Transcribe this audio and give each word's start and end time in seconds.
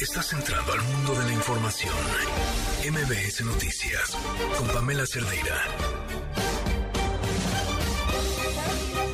Estás 0.00 0.32
entrando 0.32 0.72
al 0.72 0.80
mundo 0.80 1.12
de 1.14 1.26
la 1.26 1.32
información. 1.32 1.92
MBS 2.88 3.44
Noticias 3.44 4.16
con 4.56 4.68
Pamela 4.68 5.04
Cerdeira. 5.04 5.56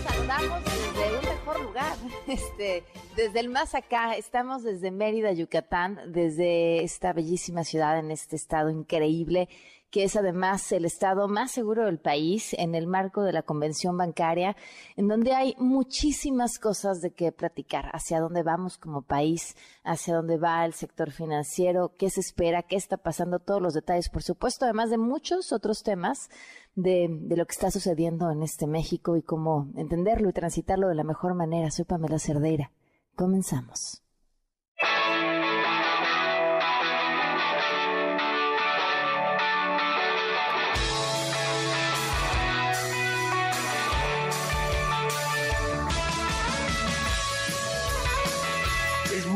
Saludamos 0.06 0.62
desde 0.64 1.18
un 1.18 1.24
mejor 1.24 1.60
lugar, 1.62 1.96
este, 2.26 2.84
desde 3.16 3.40
el 3.40 3.48
más 3.48 3.74
acá. 3.74 4.14
Estamos 4.14 4.62
desde 4.62 4.90
Mérida, 4.90 5.32
Yucatán, 5.32 6.12
desde 6.12 6.84
esta 6.84 7.14
bellísima 7.14 7.64
ciudad 7.64 7.98
en 7.98 8.10
este 8.10 8.36
estado 8.36 8.68
increíble 8.68 9.48
que 9.94 10.02
es 10.02 10.16
además 10.16 10.72
el 10.72 10.86
estado 10.86 11.28
más 11.28 11.52
seguro 11.52 11.84
del 11.84 12.00
país 12.00 12.52
en 12.58 12.74
el 12.74 12.88
marco 12.88 13.22
de 13.22 13.32
la 13.32 13.42
convención 13.44 13.96
bancaria, 13.96 14.56
en 14.96 15.06
donde 15.06 15.34
hay 15.34 15.54
muchísimas 15.56 16.58
cosas 16.58 17.00
de 17.00 17.12
qué 17.12 17.30
platicar, 17.30 17.90
hacia 17.92 18.18
dónde 18.18 18.42
vamos 18.42 18.76
como 18.76 19.02
país, 19.02 19.54
hacia 19.84 20.16
dónde 20.16 20.36
va 20.36 20.64
el 20.64 20.72
sector 20.72 21.12
financiero, 21.12 21.92
qué 21.96 22.10
se 22.10 22.22
espera, 22.22 22.64
qué 22.64 22.74
está 22.74 22.96
pasando, 22.96 23.38
todos 23.38 23.62
los 23.62 23.72
detalles, 23.72 24.08
por 24.08 24.24
supuesto, 24.24 24.64
además 24.64 24.90
de 24.90 24.98
muchos 24.98 25.52
otros 25.52 25.84
temas 25.84 26.28
de, 26.74 27.06
de 27.08 27.36
lo 27.36 27.46
que 27.46 27.52
está 27.52 27.70
sucediendo 27.70 28.32
en 28.32 28.42
este 28.42 28.66
México 28.66 29.16
y 29.16 29.22
cómo 29.22 29.68
entenderlo 29.76 30.28
y 30.28 30.32
transitarlo 30.32 30.88
de 30.88 30.96
la 30.96 31.04
mejor 31.04 31.34
manera. 31.34 31.70
Soy 31.70 31.84
Pamela 31.84 32.18
Cerdeira. 32.18 32.72
Comenzamos. 33.14 34.02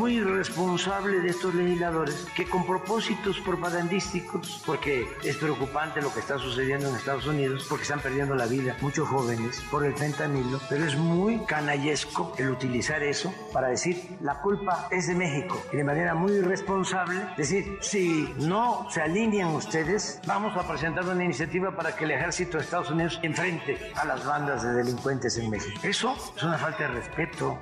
Muy 0.09 0.17
irresponsable 0.17 1.19
de 1.19 1.29
estos 1.29 1.53
legisladores 1.53 2.25
que 2.35 2.45
con 2.45 2.65
propósitos 2.65 3.39
propagandísticos, 3.41 4.63
porque 4.65 5.07
es 5.23 5.37
preocupante 5.37 6.01
lo 6.01 6.11
que 6.11 6.19
está 6.19 6.39
sucediendo 6.39 6.89
en 6.89 6.95
Estados 6.95 7.27
Unidos, 7.27 7.67
porque 7.69 7.83
están 7.83 7.99
perdiendo 7.99 8.33
la 8.33 8.47
vida 8.47 8.75
muchos 8.81 9.07
jóvenes 9.07 9.61
por 9.69 9.85
el 9.85 9.93
fentanilo, 9.93 10.59
pero 10.67 10.83
es 10.85 10.95
muy 10.95 11.45
canallesco 11.45 12.33
el 12.39 12.49
utilizar 12.49 13.03
eso 13.03 13.31
para 13.53 13.67
decir 13.67 14.17
la 14.21 14.41
culpa 14.41 14.87
es 14.89 15.07
de 15.07 15.13
México 15.13 15.61
y 15.71 15.77
de 15.77 15.83
manera 15.83 16.15
muy 16.15 16.31
irresponsable 16.31 17.27
decir 17.37 17.77
si 17.81 18.33
no 18.39 18.87
se 18.89 19.01
alinean 19.01 19.49
ustedes, 19.49 20.19
vamos 20.25 20.57
a 20.57 20.67
presentar 20.67 21.05
una 21.05 21.23
iniciativa 21.23 21.75
para 21.75 21.95
que 21.95 22.05
el 22.05 22.11
ejército 22.11 22.57
de 22.57 22.63
Estados 22.63 22.89
Unidos 22.89 23.19
enfrente 23.21 23.77
a 23.95 24.05
las 24.05 24.25
bandas 24.25 24.63
de 24.63 24.73
delincuentes 24.73 25.37
en 25.37 25.51
México. 25.51 25.79
Eso 25.83 26.15
es 26.35 26.41
una 26.41 26.57
falta 26.57 26.87
de 26.87 26.95
respeto. 26.95 27.59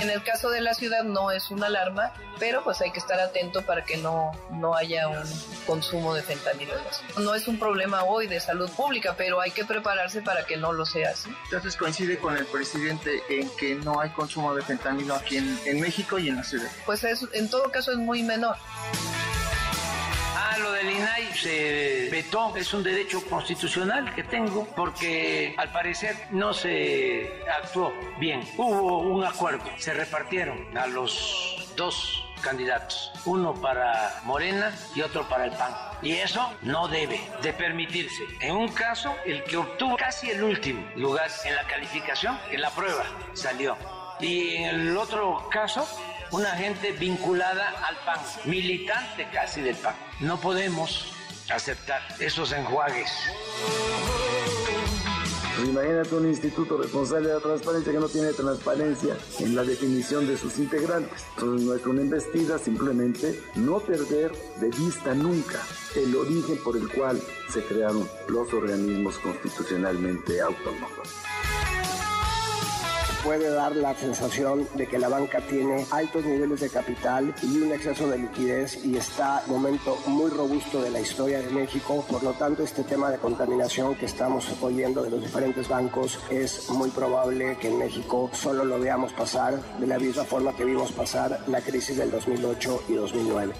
En 0.00 0.10
el 0.10 0.22
caso 0.22 0.50
de 0.50 0.60
la 0.60 0.74
ciudad 0.74 1.02
no 1.02 1.30
es 1.30 1.50
una 1.50 1.66
alarma, 1.66 2.12
pero 2.38 2.62
pues 2.62 2.80
hay 2.80 2.92
que 2.92 3.00
estar 3.00 3.18
atento 3.18 3.62
para 3.62 3.84
que 3.84 3.96
no, 3.96 4.30
no 4.50 4.76
haya 4.76 5.08
un 5.08 5.24
consumo 5.66 6.14
de 6.14 6.22
fentanilo. 6.22 6.74
No 7.18 7.34
es 7.34 7.48
un 7.48 7.58
problema 7.58 8.04
hoy 8.04 8.28
de 8.28 8.38
salud 8.40 8.70
pública, 8.70 9.14
pero 9.16 9.40
hay 9.40 9.50
que 9.50 9.64
prepararse 9.64 10.22
para 10.22 10.44
que 10.44 10.56
no 10.56 10.72
lo 10.72 10.86
sea 10.86 11.10
así. 11.10 11.30
Entonces 11.44 11.76
coincide 11.76 12.18
con 12.18 12.36
el 12.36 12.46
presidente 12.46 13.22
en 13.28 13.50
que 13.56 13.74
no 13.74 14.00
hay 14.00 14.10
consumo 14.10 14.54
de 14.54 14.62
fentanilo 14.62 15.14
aquí 15.14 15.38
en, 15.38 15.58
en 15.66 15.80
México 15.80 16.18
y 16.18 16.28
en 16.28 16.36
la 16.36 16.44
ciudad. 16.44 16.70
Pues 16.86 17.02
es, 17.02 17.26
en 17.32 17.50
todo 17.50 17.70
caso 17.70 17.90
es 17.90 17.98
muy 17.98 18.22
menor. 18.22 18.56
Lo 20.60 20.72
del 20.72 20.90
INAI 20.90 21.32
se 21.34 22.08
vetó, 22.10 22.56
es 22.56 22.74
un 22.74 22.82
derecho 22.82 23.24
constitucional 23.28 24.12
que 24.14 24.24
tengo 24.24 24.66
porque 24.74 25.54
al 25.56 25.70
parecer 25.70 26.16
no 26.30 26.52
se 26.52 27.44
actuó 27.48 27.92
bien. 28.18 28.42
Hubo 28.56 28.98
un 28.98 29.24
acuerdo, 29.24 29.64
se 29.76 29.94
repartieron 29.94 30.76
a 30.76 30.86
los 30.86 31.72
dos 31.76 32.24
candidatos, 32.42 33.12
uno 33.24 33.54
para 33.54 34.20
Morena 34.24 34.74
y 34.94 35.02
otro 35.02 35.28
para 35.28 35.44
el 35.44 35.52
PAN. 35.52 35.74
Y 36.02 36.12
eso 36.12 36.52
no 36.62 36.88
debe 36.88 37.20
de 37.42 37.52
permitirse. 37.52 38.24
En 38.40 38.56
un 38.56 38.68
caso, 38.68 39.14
el 39.26 39.44
que 39.44 39.56
obtuvo 39.56 39.96
casi 39.96 40.30
el 40.30 40.42
último 40.42 40.84
lugar 40.96 41.30
en 41.44 41.54
la 41.54 41.66
calificación, 41.66 42.38
en 42.50 42.60
la 42.60 42.70
prueba, 42.70 43.04
salió. 43.34 43.76
Y 44.20 44.56
en 44.56 44.80
el 44.80 44.96
otro 44.96 45.48
caso, 45.50 45.86
una 46.32 46.50
gente 46.50 46.92
vinculada 46.92 47.68
al 47.86 47.96
PAN, 48.04 48.20
militante 48.44 49.28
casi 49.32 49.60
del 49.60 49.76
PAN. 49.76 49.94
No 50.20 50.40
podemos 50.40 51.12
aceptar 51.50 52.00
esos 52.18 52.52
enjuagues. 52.52 53.10
Imagínate 55.64 56.14
un 56.14 56.28
instituto 56.28 56.78
responsable 56.78 57.28
de 57.28 57.34
la 57.34 57.40
transparencia 57.40 57.92
que 57.92 57.98
no 57.98 58.08
tiene 58.08 58.32
transparencia 58.32 59.16
en 59.40 59.56
la 59.56 59.64
definición 59.64 60.26
de 60.28 60.36
sus 60.36 60.58
integrantes. 60.58 61.24
Entonces 61.34 61.66
nuestra 61.66 61.90
investida 61.90 62.58
simplemente 62.58 63.42
no 63.56 63.80
perder 63.80 64.32
de 64.60 64.68
vista 64.70 65.14
nunca 65.14 65.60
el 65.96 66.14
origen 66.14 66.62
por 66.62 66.76
el 66.76 66.88
cual 66.88 67.20
se 67.48 67.64
crearon 67.64 68.08
los 68.28 68.52
organismos 68.52 69.18
constitucionalmente 69.18 70.40
autónomos 70.40 71.08
puede 73.24 73.50
dar 73.50 73.74
la 73.76 73.94
sensación 73.94 74.68
de 74.74 74.86
que 74.86 74.98
la 74.98 75.08
banca 75.08 75.40
tiene 75.40 75.86
altos 75.90 76.24
niveles 76.24 76.60
de 76.60 76.70
capital 76.70 77.34
y 77.42 77.58
un 77.58 77.72
exceso 77.72 78.08
de 78.08 78.18
liquidez 78.18 78.84
y 78.84 78.96
está 78.96 79.42
en 79.46 79.52
momento 79.52 79.98
muy 80.06 80.30
robusto 80.30 80.80
de 80.80 80.90
la 80.90 81.00
historia 81.00 81.40
de 81.40 81.50
México. 81.50 82.04
Por 82.08 82.22
lo 82.22 82.32
tanto, 82.32 82.62
este 82.62 82.84
tema 82.84 83.10
de 83.10 83.18
contaminación 83.18 83.94
que 83.96 84.06
estamos 84.06 84.46
oyendo 84.60 85.02
de 85.02 85.10
los 85.10 85.22
diferentes 85.22 85.68
bancos 85.68 86.18
es 86.30 86.68
muy 86.70 86.90
probable 86.90 87.56
que 87.60 87.68
en 87.68 87.78
México 87.78 88.30
solo 88.32 88.64
lo 88.64 88.78
veamos 88.78 89.12
pasar 89.12 89.60
de 89.78 89.86
la 89.86 89.98
misma 89.98 90.24
forma 90.24 90.54
que 90.54 90.64
vimos 90.64 90.92
pasar 90.92 91.40
la 91.46 91.60
crisis 91.60 91.96
del 91.96 92.10
2008 92.10 92.84
y 92.88 92.94
2009 92.94 93.54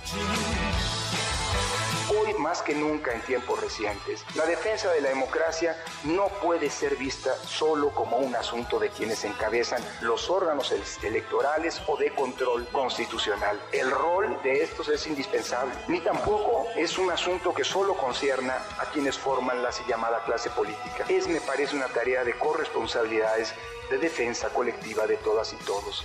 hoy 2.10 2.34
más 2.34 2.62
que 2.62 2.74
nunca 2.74 3.12
en 3.12 3.20
tiempos 3.22 3.60
recientes, 3.60 4.24
la 4.34 4.46
defensa 4.46 4.90
de 4.90 5.00
la 5.00 5.10
democracia 5.10 5.76
no 6.04 6.28
puede 6.42 6.70
ser 6.70 6.96
vista 6.96 7.34
solo 7.44 7.90
como 7.90 8.18
un 8.18 8.34
asunto 8.34 8.78
de 8.78 8.90
quienes 8.90 9.24
encabezan 9.24 9.82
los 10.00 10.30
órganos 10.30 10.72
electorales 11.02 11.80
o 11.86 11.96
de 11.96 12.14
control 12.14 12.66
constitucional. 12.68 13.60
El 13.72 13.90
rol 13.90 14.38
de 14.42 14.62
estos 14.62 14.88
es 14.88 15.06
indispensable, 15.06 15.72
ni 15.88 16.00
tampoco 16.00 16.66
es 16.76 16.98
un 16.98 17.10
asunto 17.10 17.52
que 17.54 17.64
solo 17.64 17.94
concierna 17.94 18.56
a 18.78 18.86
quienes 18.86 19.18
forman 19.18 19.62
la 19.62 19.68
así 19.68 19.82
llamada 19.88 20.24
clase 20.24 20.50
política. 20.50 21.04
Es, 21.08 21.28
me 21.28 21.40
parece, 21.40 21.76
una 21.76 21.88
tarea 21.88 22.24
de 22.24 22.32
corresponsabilidades 22.38 23.54
de 23.90 23.98
defensa 23.98 24.48
colectiva 24.50 25.06
de 25.06 25.16
todas 25.18 25.52
y 25.52 25.56
todos. 25.64 26.04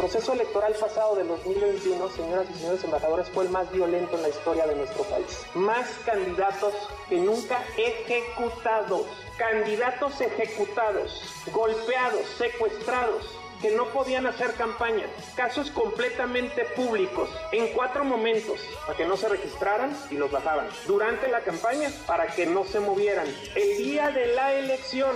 El 0.00 0.06
proceso 0.06 0.32
electoral 0.32 0.72
pasado 0.80 1.14
de 1.14 1.24
2021, 1.24 2.08
señoras 2.08 2.46
y 2.48 2.58
señores 2.58 2.82
embajadores, 2.84 3.28
fue 3.34 3.44
el 3.44 3.50
más 3.50 3.70
violento 3.70 4.16
en 4.16 4.22
la 4.22 4.30
historia 4.30 4.66
de 4.66 4.74
nuestro 4.74 5.04
país. 5.04 5.44
Más 5.54 5.86
candidatos 6.06 6.72
que 7.10 7.18
nunca 7.18 7.62
ejecutados, 7.76 9.06
candidatos 9.36 10.18
ejecutados, 10.22 11.22
golpeados, 11.52 12.26
secuestrados, 12.38 13.26
que 13.60 13.72
no 13.72 13.88
podían 13.88 14.26
hacer 14.26 14.54
campaña, 14.54 15.04
casos 15.36 15.70
completamente 15.70 16.64
públicos, 16.74 17.28
en 17.52 17.70
cuatro 17.74 18.02
momentos, 18.02 18.58
para 18.86 18.96
que 18.96 19.04
no 19.04 19.18
se 19.18 19.28
registraran 19.28 19.94
y 20.10 20.14
los 20.14 20.30
bajaban. 20.30 20.66
Durante 20.86 21.28
la 21.28 21.40
campaña, 21.40 21.90
para 22.06 22.26
que 22.28 22.46
no 22.46 22.64
se 22.64 22.80
movieran. 22.80 23.26
El 23.54 23.76
día 23.76 24.10
de 24.12 24.28
la 24.28 24.54
elección 24.54 25.14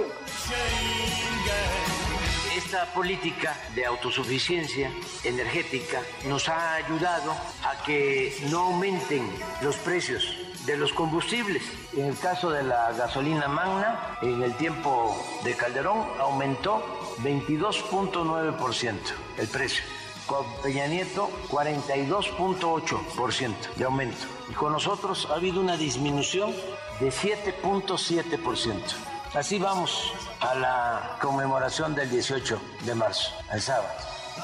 esta 2.57 2.87
política 2.93 3.57
de 3.75 3.85
autosuficiencia 3.85 4.93
energética 5.25 6.01
nos 6.27 6.49
ha 6.49 6.75
ayudado 6.75 7.33
a 7.65 7.83
que 7.85 8.37
no 8.51 8.61
aumenten 8.61 9.29
los 9.61 9.75
precios 9.77 10.37
de 10.65 10.77
los 10.77 10.93
combustibles. 10.93 11.65
En 11.97 12.07
el 12.07 12.17
caso 12.19 12.51
de 12.51 12.63
la 12.63 12.93
gasolina 12.93 13.49
magna, 13.49 14.17
en 14.23 14.41
el 14.43 14.55
tiempo 14.55 15.21
de 15.43 15.55
Calderón 15.55 16.06
aumentó 16.21 17.17
22.9% 17.23 18.95
el 19.39 19.49
precio. 19.49 19.83
Con 20.27 20.47
Peña 20.62 20.87
Nieto, 20.87 21.29
42.8% 21.50 23.75
de 23.77 23.85
aumento. 23.85 24.27
Y 24.49 24.53
con 24.55 24.73
nosotros 24.73 25.29
ha 25.31 25.35
habido 25.35 25.61
una 25.61 25.77
disminución 25.77 26.55
de 27.00 27.11
7.7%. 27.11 29.13
Así 29.35 29.59
vamos 29.59 30.13
a 30.39 30.55
la 30.55 31.19
conmemoración 31.21 31.93
del 31.93 32.09
18 32.09 32.57
de 32.87 32.95
marzo, 32.95 33.33
el 33.53 33.61
sábado, 33.61 33.93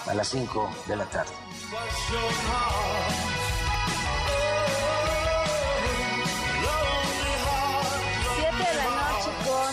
a 0.05 0.15
las 0.15 0.29
5 0.31 0.69
de 0.89 0.97
la 0.97 1.05
tarde. 1.05 1.31
Siete 8.35 8.57
de 8.57 8.75
la 8.75 8.85
noche 8.85 9.31
con 9.47 9.73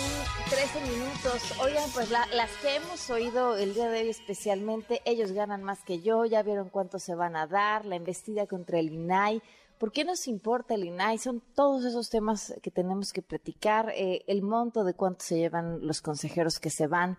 13 0.51 0.81
minutos. 0.81 1.53
Oigan, 1.61 1.89
pues 1.95 2.11
las 2.11 2.51
que 2.61 2.75
hemos 2.75 3.09
oído 3.09 3.57
el 3.57 3.73
día 3.73 3.89
de 3.89 4.01
hoy 4.01 4.09
especialmente, 4.09 5.01
ellos 5.03 5.31
ganan 5.31 5.63
más 5.63 5.79
que 5.79 5.99
yo, 5.99 6.25
ya 6.25 6.43
vieron 6.43 6.69
cuánto 6.69 6.99
se 6.99 7.15
van 7.15 7.35
a 7.35 7.47
dar, 7.47 7.85
la 7.85 7.95
investida 7.95 8.45
contra 8.45 8.77
el 8.77 8.93
INAI. 8.93 9.41
¿Por 9.79 9.91
qué 9.91 10.03
nos 10.03 10.27
importa 10.27 10.73
el 10.73 10.85
INAI? 10.85 11.19
Son 11.19 11.41
todos 11.53 11.85
esos 11.85 12.09
temas 12.09 12.53
que 12.63 12.71
tenemos 12.71 13.13
que 13.13 13.21
platicar, 13.21 13.91
eh, 13.95 14.23
el 14.27 14.41
monto 14.41 14.83
de 14.83 14.95
cuánto 14.95 15.23
se 15.23 15.37
llevan 15.37 15.85
los 15.85 16.01
consejeros 16.01 16.59
que 16.59 16.71
se 16.71 16.87
van. 16.87 17.17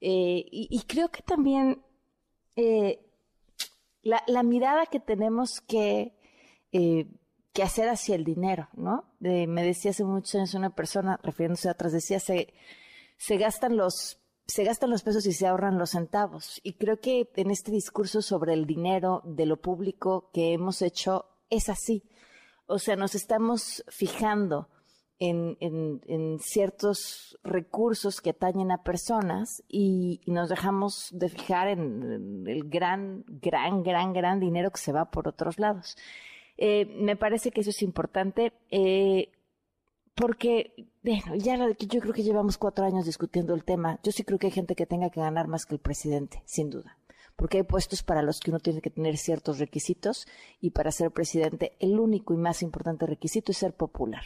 Eh, 0.00 0.46
y, 0.50 0.82
creo 0.86 1.10
que 1.10 1.22
también 1.22 1.82
eh, 2.56 3.00
la, 4.02 4.42
mirada 4.42 4.86
que 4.86 5.00
tenemos 5.00 5.60
que, 5.60 6.14
hacer 7.62 7.88
hacia 7.88 8.14
el 8.14 8.24
dinero, 8.24 8.68
¿no? 8.74 9.04
me 9.18 9.64
decía 9.64 9.90
hace 9.90 10.04
muchos 10.04 10.36
años 10.36 10.54
una 10.54 10.70
persona, 10.70 11.18
refiriéndose 11.24 11.68
a 11.68 11.72
otras, 11.72 11.92
decía, 11.92 12.20
se 12.20 13.36
gastan 13.36 13.76
los 13.76 14.16
pesos 15.04 15.26
y 15.26 15.32
se 15.32 15.46
ahorran 15.48 15.76
los 15.76 15.90
centavos. 15.90 16.60
Y 16.62 16.74
creo 16.74 17.00
que 17.00 17.28
en 17.34 17.50
este 17.50 17.72
discurso 17.72 18.22
sobre 18.22 18.54
el 18.54 18.64
dinero 18.64 19.22
de 19.24 19.44
lo 19.44 19.60
público 19.60 20.30
que 20.32 20.52
hemos 20.52 20.82
hecho 20.82 21.26
es 21.50 21.68
así. 21.68 22.04
O 22.66 22.78
sea, 22.78 22.96
nos 22.96 23.14
estamos 23.14 23.84
fijando 23.88 24.68
en, 25.18 25.56
en, 25.60 26.38
ciertos 26.38 27.38
recursos 27.42 28.20
que 28.20 28.30
atañen 28.30 28.70
a 28.70 28.82
personas 28.82 29.64
y, 29.68 30.20
nos 30.26 30.48
dejamos 30.48 31.08
de 31.12 31.28
fijar 31.28 31.68
en, 31.68 32.44
el 32.46 32.68
gran, 32.68 33.24
gran, 33.26 33.82
gran, 33.82 34.12
gran 34.12 34.38
dinero 34.38 34.70
que 34.70 34.80
se 34.80 34.92
va 34.92 35.10
por 35.10 35.26
otros 35.26 35.58
lados. 35.58 35.96
Eh, 36.56 36.86
me 37.00 37.16
parece 37.16 37.50
que 37.50 37.62
eso 37.62 37.70
es 37.70 37.82
importante. 37.82 38.52
Eh, 38.70 39.32
porque, 40.14 40.74
bueno, 41.02 41.36
ya 41.36 41.56
yo 41.56 42.00
creo 42.00 42.12
que 42.12 42.24
llevamos 42.24 42.58
cuatro 42.58 42.84
años 42.84 43.06
discutiendo 43.06 43.54
el 43.54 43.64
tema. 43.64 44.00
Yo 44.02 44.10
sí 44.10 44.24
creo 44.24 44.38
que 44.38 44.48
hay 44.48 44.52
gente 44.52 44.74
que 44.74 44.84
tenga 44.84 45.10
que 45.10 45.20
ganar 45.20 45.46
más 45.46 45.64
que 45.64 45.76
el 45.76 45.80
presidente, 45.80 46.42
sin 46.44 46.70
duda. 46.70 46.97
Porque 47.38 47.58
hay 47.58 47.62
puestos 47.62 48.02
para 48.02 48.22
los 48.22 48.40
que 48.40 48.50
uno 48.50 48.58
tiene 48.58 48.80
que 48.80 48.90
tener 48.90 49.16
ciertos 49.16 49.60
requisitos 49.60 50.26
y 50.60 50.70
para 50.70 50.90
ser 50.90 51.12
presidente 51.12 51.76
el 51.78 52.00
único 52.00 52.34
y 52.34 52.36
más 52.36 52.62
importante 52.64 53.06
requisito 53.06 53.52
es 53.52 53.58
ser 53.58 53.74
popular 53.74 54.24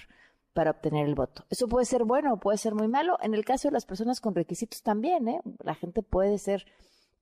para 0.55 0.71
obtener 0.71 1.07
el 1.07 1.15
voto. 1.15 1.45
Eso 1.51 1.69
puede 1.69 1.85
ser 1.85 2.05
bueno 2.05 2.33
o 2.33 2.41
puede 2.41 2.57
ser 2.57 2.75
muy 2.75 2.89
malo. 2.89 3.19
En 3.21 3.35
el 3.35 3.45
caso 3.45 3.69
de 3.69 3.73
las 3.73 3.85
personas 3.85 4.23
con 4.23 4.35
requisitos 4.35 4.83
también, 4.83 5.29
¿eh? 5.29 5.43
La 5.63 5.75
gente 5.75 6.03
puede 6.03 6.39
ser 6.39 6.65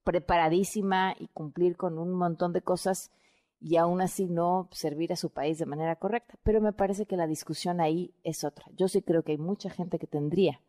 preparadísima 0.05 1.13
y 1.19 1.27
cumplir 1.27 1.75
con 1.75 1.99
un 1.99 2.13
montón 2.13 2.53
de 2.53 2.61
cosas 2.61 3.11
y 3.59 3.75
aún 3.75 3.99
así 3.99 4.27
no 4.27 4.69
servir 4.71 5.11
a 5.11 5.17
su 5.17 5.29
país 5.29 5.57
de 5.57 5.65
manera 5.65 5.97
correcta. 5.97 6.35
Pero 6.41 6.61
me 6.61 6.71
parece 6.71 7.05
que 7.05 7.17
la 7.17 7.27
discusión 7.27 7.81
ahí 7.81 8.15
es 8.23 8.45
otra. 8.45 8.65
Yo 8.77 8.87
sí 8.87 9.01
creo 9.01 9.23
que 9.23 9.33
hay 9.33 9.37
mucha 9.37 9.69
gente 9.69 9.99
que 9.99 10.07
tendría 10.07 10.61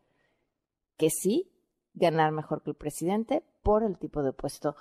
que 0.97 1.11
sí 1.11 1.49
ganar 1.95 2.33
mejor 2.33 2.63
que 2.65 2.71
el 2.71 2.77
presidente 2.77 3.45
por 3.63 3.85
el 3.85 3.99
tipo 3.99 4.25
de 4.25 4.33
puesto 4.33 4.75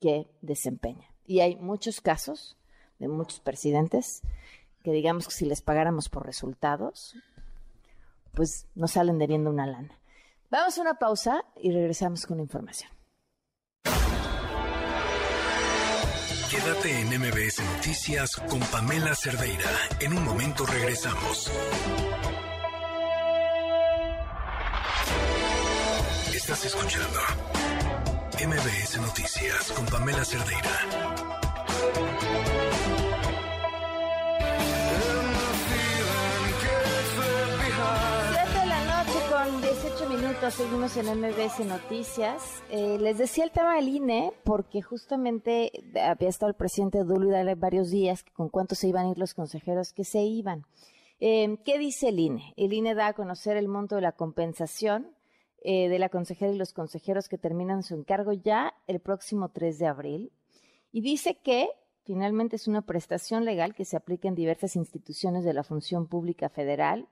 que 0.00 0.30
desempeña. 0.40 1.08
Y 1.26 1.40
hay 1.40 1.56
muchos 1.56 2.00
casos 2.00 2.56
de 2.98 3.08
muchos 3.08 3.40
presidentes 3.40 4.22
que 4.82 4.92
digamos 4.92 5.26
que 5.26 5.34
si 5.34 5.46
les 5.46 5.62
pagáramos 5.62 6.08
por 6.08 6.24
resultados, 6.24 7.14
pues 8.34 8.66
nos 8.74 8.92
salen 8.92 9.18
debiendo 9.18 9.50
una 9.50 9.66
lana. 9.66 9.98
Vamos 10.50 10.78
a 10.78 10.82
una 10.82 10.94
pausa 10.94 11.44
y 11.56 11.72
regresamos 11.72 12.26
con 12.26 12.38
información. 12.38 12.90
Quédate 16.50 17.00
en 17.00 17.08
MBS 17.08 17.60
Noticias 17.74 18.36
con 18.36 18.60
Pamela 18.60 19.14
Cerdeira. 19.16 19.70
En 20.00 20.16
un 20.16 20.24
momento 20.24 20.64
regresamos. 20.64 21.50
Estás 26.32 26.64
escuchando 26.64 27.18
MBS 28.38 29.00
Noticias 29.00 29.72
con 29.72 29.86
Pamela 29.86 30.22
Cerdeira. 30.22 30.70
minutos, 40.10 40.54
seguimos 40.54 40.96
en 40.98 41.06
MBS 41.18 41.64
Noticias. 41.64 42.62
Eh, 42.70 42.98
les 43.00 43.16
decía 43.16 43.44
el 43.44 43.50
tema 43.50 43.76
del 43.76 43.88
INE, 43.88 44.32
porque 44.44 44.82
justamente 44.82 45.72
había 46.00 46.28
estado 46.28 46.50
el 46.50 46.56
presidente 46.56 47.04
Dulce 47.04 47.54
varios 47.54 47.90
días 47.90 48.22
con 48.34 48.50
cuántos 48.50 48.78
se 48.78 48.88
iban 48.88 49.06
a 49.06 49.10
ir 49.10 49.18
los 49.18 49.32
consejeros 49.32 49.94
que 49.94 50.04
se 50.04 50.20
iban. 50.20 50.66
Eh, 51.20 51.56
¿Qué 51.64 51.78
dice 51.78 52.10
el 52.10 52.20
INE? 52.20 52.52
El 52.58 52.74
INE 52.74 52.94
da 52.94 53.08
a 53.08 53.12
conocer 53.14 53.56
el 53.56 53.66
monto 53.66 53.94
de 53.94 54.02
la 54.02 54.12
compensación 54.12 55.15
eh, 55.68 55.88
de 55.88 55.98
la 55.98 56.10
consejera 56.10 56.52
y 56.52 56.56
los 56.56 56.72
consejeros 56.72 57.28
que 57.28 57.38
terminan 57.38 57.82
su 57.82 57.96
encargo 57.96 58.32
ya 58.32 58.72
el 58.86 59.00
próximo 59.00 59.48
3 59.48 59.80
de 59.80 59.86
abril. 59.88 60.32
Y 60.92 61.00
dice 61.00 61.40
que 61.42 61.68
finalmente 62.04 62.54
es 62.54 62.68
una 62.68 62.82
prestación 62.82 63.44
legal 63.44 63.74
que 63.74 63.84
se 63.84 63.96
aplica 63.96 64.28
en 64.28 64.36
diversas 64.36 64.76
instituciones 64.76 65.42
de 65.42 65.52
la 65.52 65.64
función 65.64 66.06
pública 66.06 66.48
federal 66.50 67.08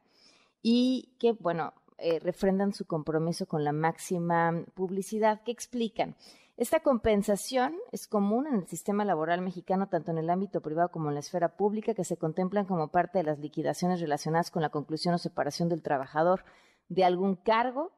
y 0.62 1.16
que, 1.18 1.32
bueno, 1.32 1.74
eh, 1.98 2.20
refrendan 2.20 2.72
su 2.72 2.86
compromiso 2.86 3.46
con 3.46 3.64
la 3.64 3.72
máxima 3.72 4.64
publicidad. 4.74 5.42
¿Qué 5.44 5.50
explican? 5.50 6.14
Esta 6.56 6.78
compensación 6.78 7.74
es 7.90 8.06
común 8.06 8.46
en 8.46 8.54
el 8.54 8.68
sistema 8.68 9.04
laboral 9.04 9.40
mexicano, 9.40 9.88
tanto 9.88 10.12
en 10.12 10.18
el 10.18 10.30
ámbito 10.30 10.60
privado 10.60 10.92
como 10.92 11.08
en 11.08 11.14
la 11.14 11.20
esfera 11.20 11.56
pública, 11.56 11.92
que 11.92 12.04
se 12.04 12.16
contemplan 12.16 12.66
como 12.66 12.92
parte 12.92 13.18
de 13.18 13.24
las 13.24 13.40
liquidaciones 13.40 14.00
relacionadas 14.00 14.52
con 14.52 14.62
la 14.62 14.70
conclusión 14.70 15.12
o 15.12 15.18
separación 15.18 15.68
del 15.68 15.82
trabajador 15.82 16.44
de 16.88 17.02
algún 17.02 17.34
cargo. 17.34 17.90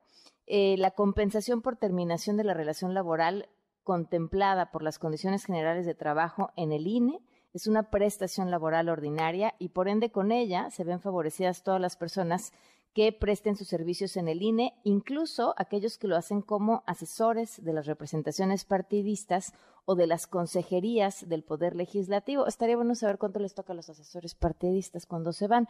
Eh, 0.47 0.77
la 0.79 0.93
compensación 0.93 1.61
por 1.61 1.77
terminación 1.77 2.37
de 2.37 2.45
la 2.45 2.55
relación 2.55 2.95
laboral 2.95 3.49
contemplada 3.83 4.71
por 4.71 4.83
las 4.83 4.99
condiciones 4.99 5.45
generales 5.45 5.87
de 5.87 5.95
trabajo 5.95 6.53
en 6.57 6.73
el 6.73 6.87
INE 6.87 7.21
es 7.53 7.67
una 7.67 7.91
prestación 7.91 8.51
laboral 8.51 8.89
ordinaria 8.89 9.55
y 9.59 9.71
por 9.71 9.89
ende 9.89 10.11
con 10.11 10.31
ella 10.31 10.71
se 10.71 10.85
ven 10.85 11.01
favorecidas 11.01 11.63
todas 11.63 11.81
las 11.81 11.97
personas 11.97 12.53
que 12.97 13.13
presten 13.13 13.57
sus 13.57 13.69
servicios 13.69 14.17
en 14.17 14.27
el 14.27 14.41
INE, 14.41 14.73
incluso 14.83 15.53
aquellos 15.59 15.99
que 15.99 16.09
lo 16.09 16.17
hacen 16.17 16.41
como 16.41 16.83
asesores 16.87 17.63
de 17.63 17.75
las 17.75 17.85
representaciones 17.85 18.65
partidistas 18.65 19.53
o 19.85 19.97
de 19.97 20.07
las 20.07 20.27
consejerías 20.27 21.29
del 21.29 21.43
Poder 21.43 21.77
Legislativo. 21.77 22.47
Estaría 22.47 22.75
bueno 22.75 22.95
saber 22.95 23.19
cuánto 23.19 23.39
les 23.39 23.53
toca 23.53 23.75
a 23.75 23.77
los 23.77 23.91
asesores 23.91 24.35
partidistas 24.35 25.05
cuando 25.05 25.35
se 25.35 25.47
van. 25.47 25.69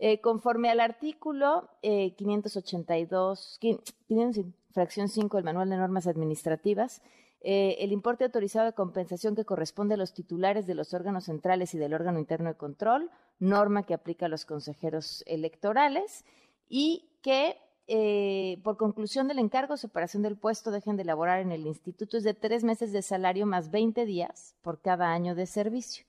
Eh, 0.00 0.20
conforme 0.20 0.68
al 0.68 0.80
artículo 0.80 1.70
582, 1.82 3.60
eh, 3.62 4.44
fracción 4.72 5.08
5 5.08 5.36
del 5.36 5.44
Manual 5.44 5.70
de 5.70 5.76
Normas 5.76 6.08
Administrativas, 6.08 7.02
eh, 7.46 7.76
el 7.84 7.92
importe 7.92 8.24
autorizado 8.24 8.66
de 8.66 8.72
compensación 8.72 9.36
que 9.36 9.44
corresponde 9.44 9.94
a 9.94 9.98
los 9.98 10.12
titulares 10.12 10.66
de 10.66 10.74
los 10.74 10.92
órganos 10.92 11.26
centrales 11.26 11.72
y 11.74 11.78
del 11.78 11.94
órgano 11.94 12.18
interno 12.18 12.48
de 12.48 12.56
control, 12.56 13.12
norma 13.38 13.84
que 13.84 13.94
aplica 13.94 14.26
a 14.26 14.28
los 14.28 14.44
consejeros 14.44 15.22
electorales, 15.26 16.24
y 16.68 17.18
que 17.22 17.56
eh, 17.86 18.60
por 18.64 18.78
conclusión 18.78 19.28
del 19.28 19.38
encargo, 19.38 19.76
separación 19.76 20.22
del 20.22 20.38
puesto, 20.38 20.70
dejen 20.70 20.96
de 20.96 21.04
laborar 21.04 21.40
en 21.40 21.52
el 21.52 21.66
instituto 21.66 22.16
es 22.16 22.24
de 22.24 22.32
tres 22.32 22.64
meses 22.64 22.92
de 22.92 23.02
salario 23.02 23.44
más 23.46 23.70
20 23.70 24.06
días 24.06 24.54
por 24.62 24.80
cada 24.80 25.12
año 25.12 25.34
de 25.34 25.44
servicio. 25.46 26.06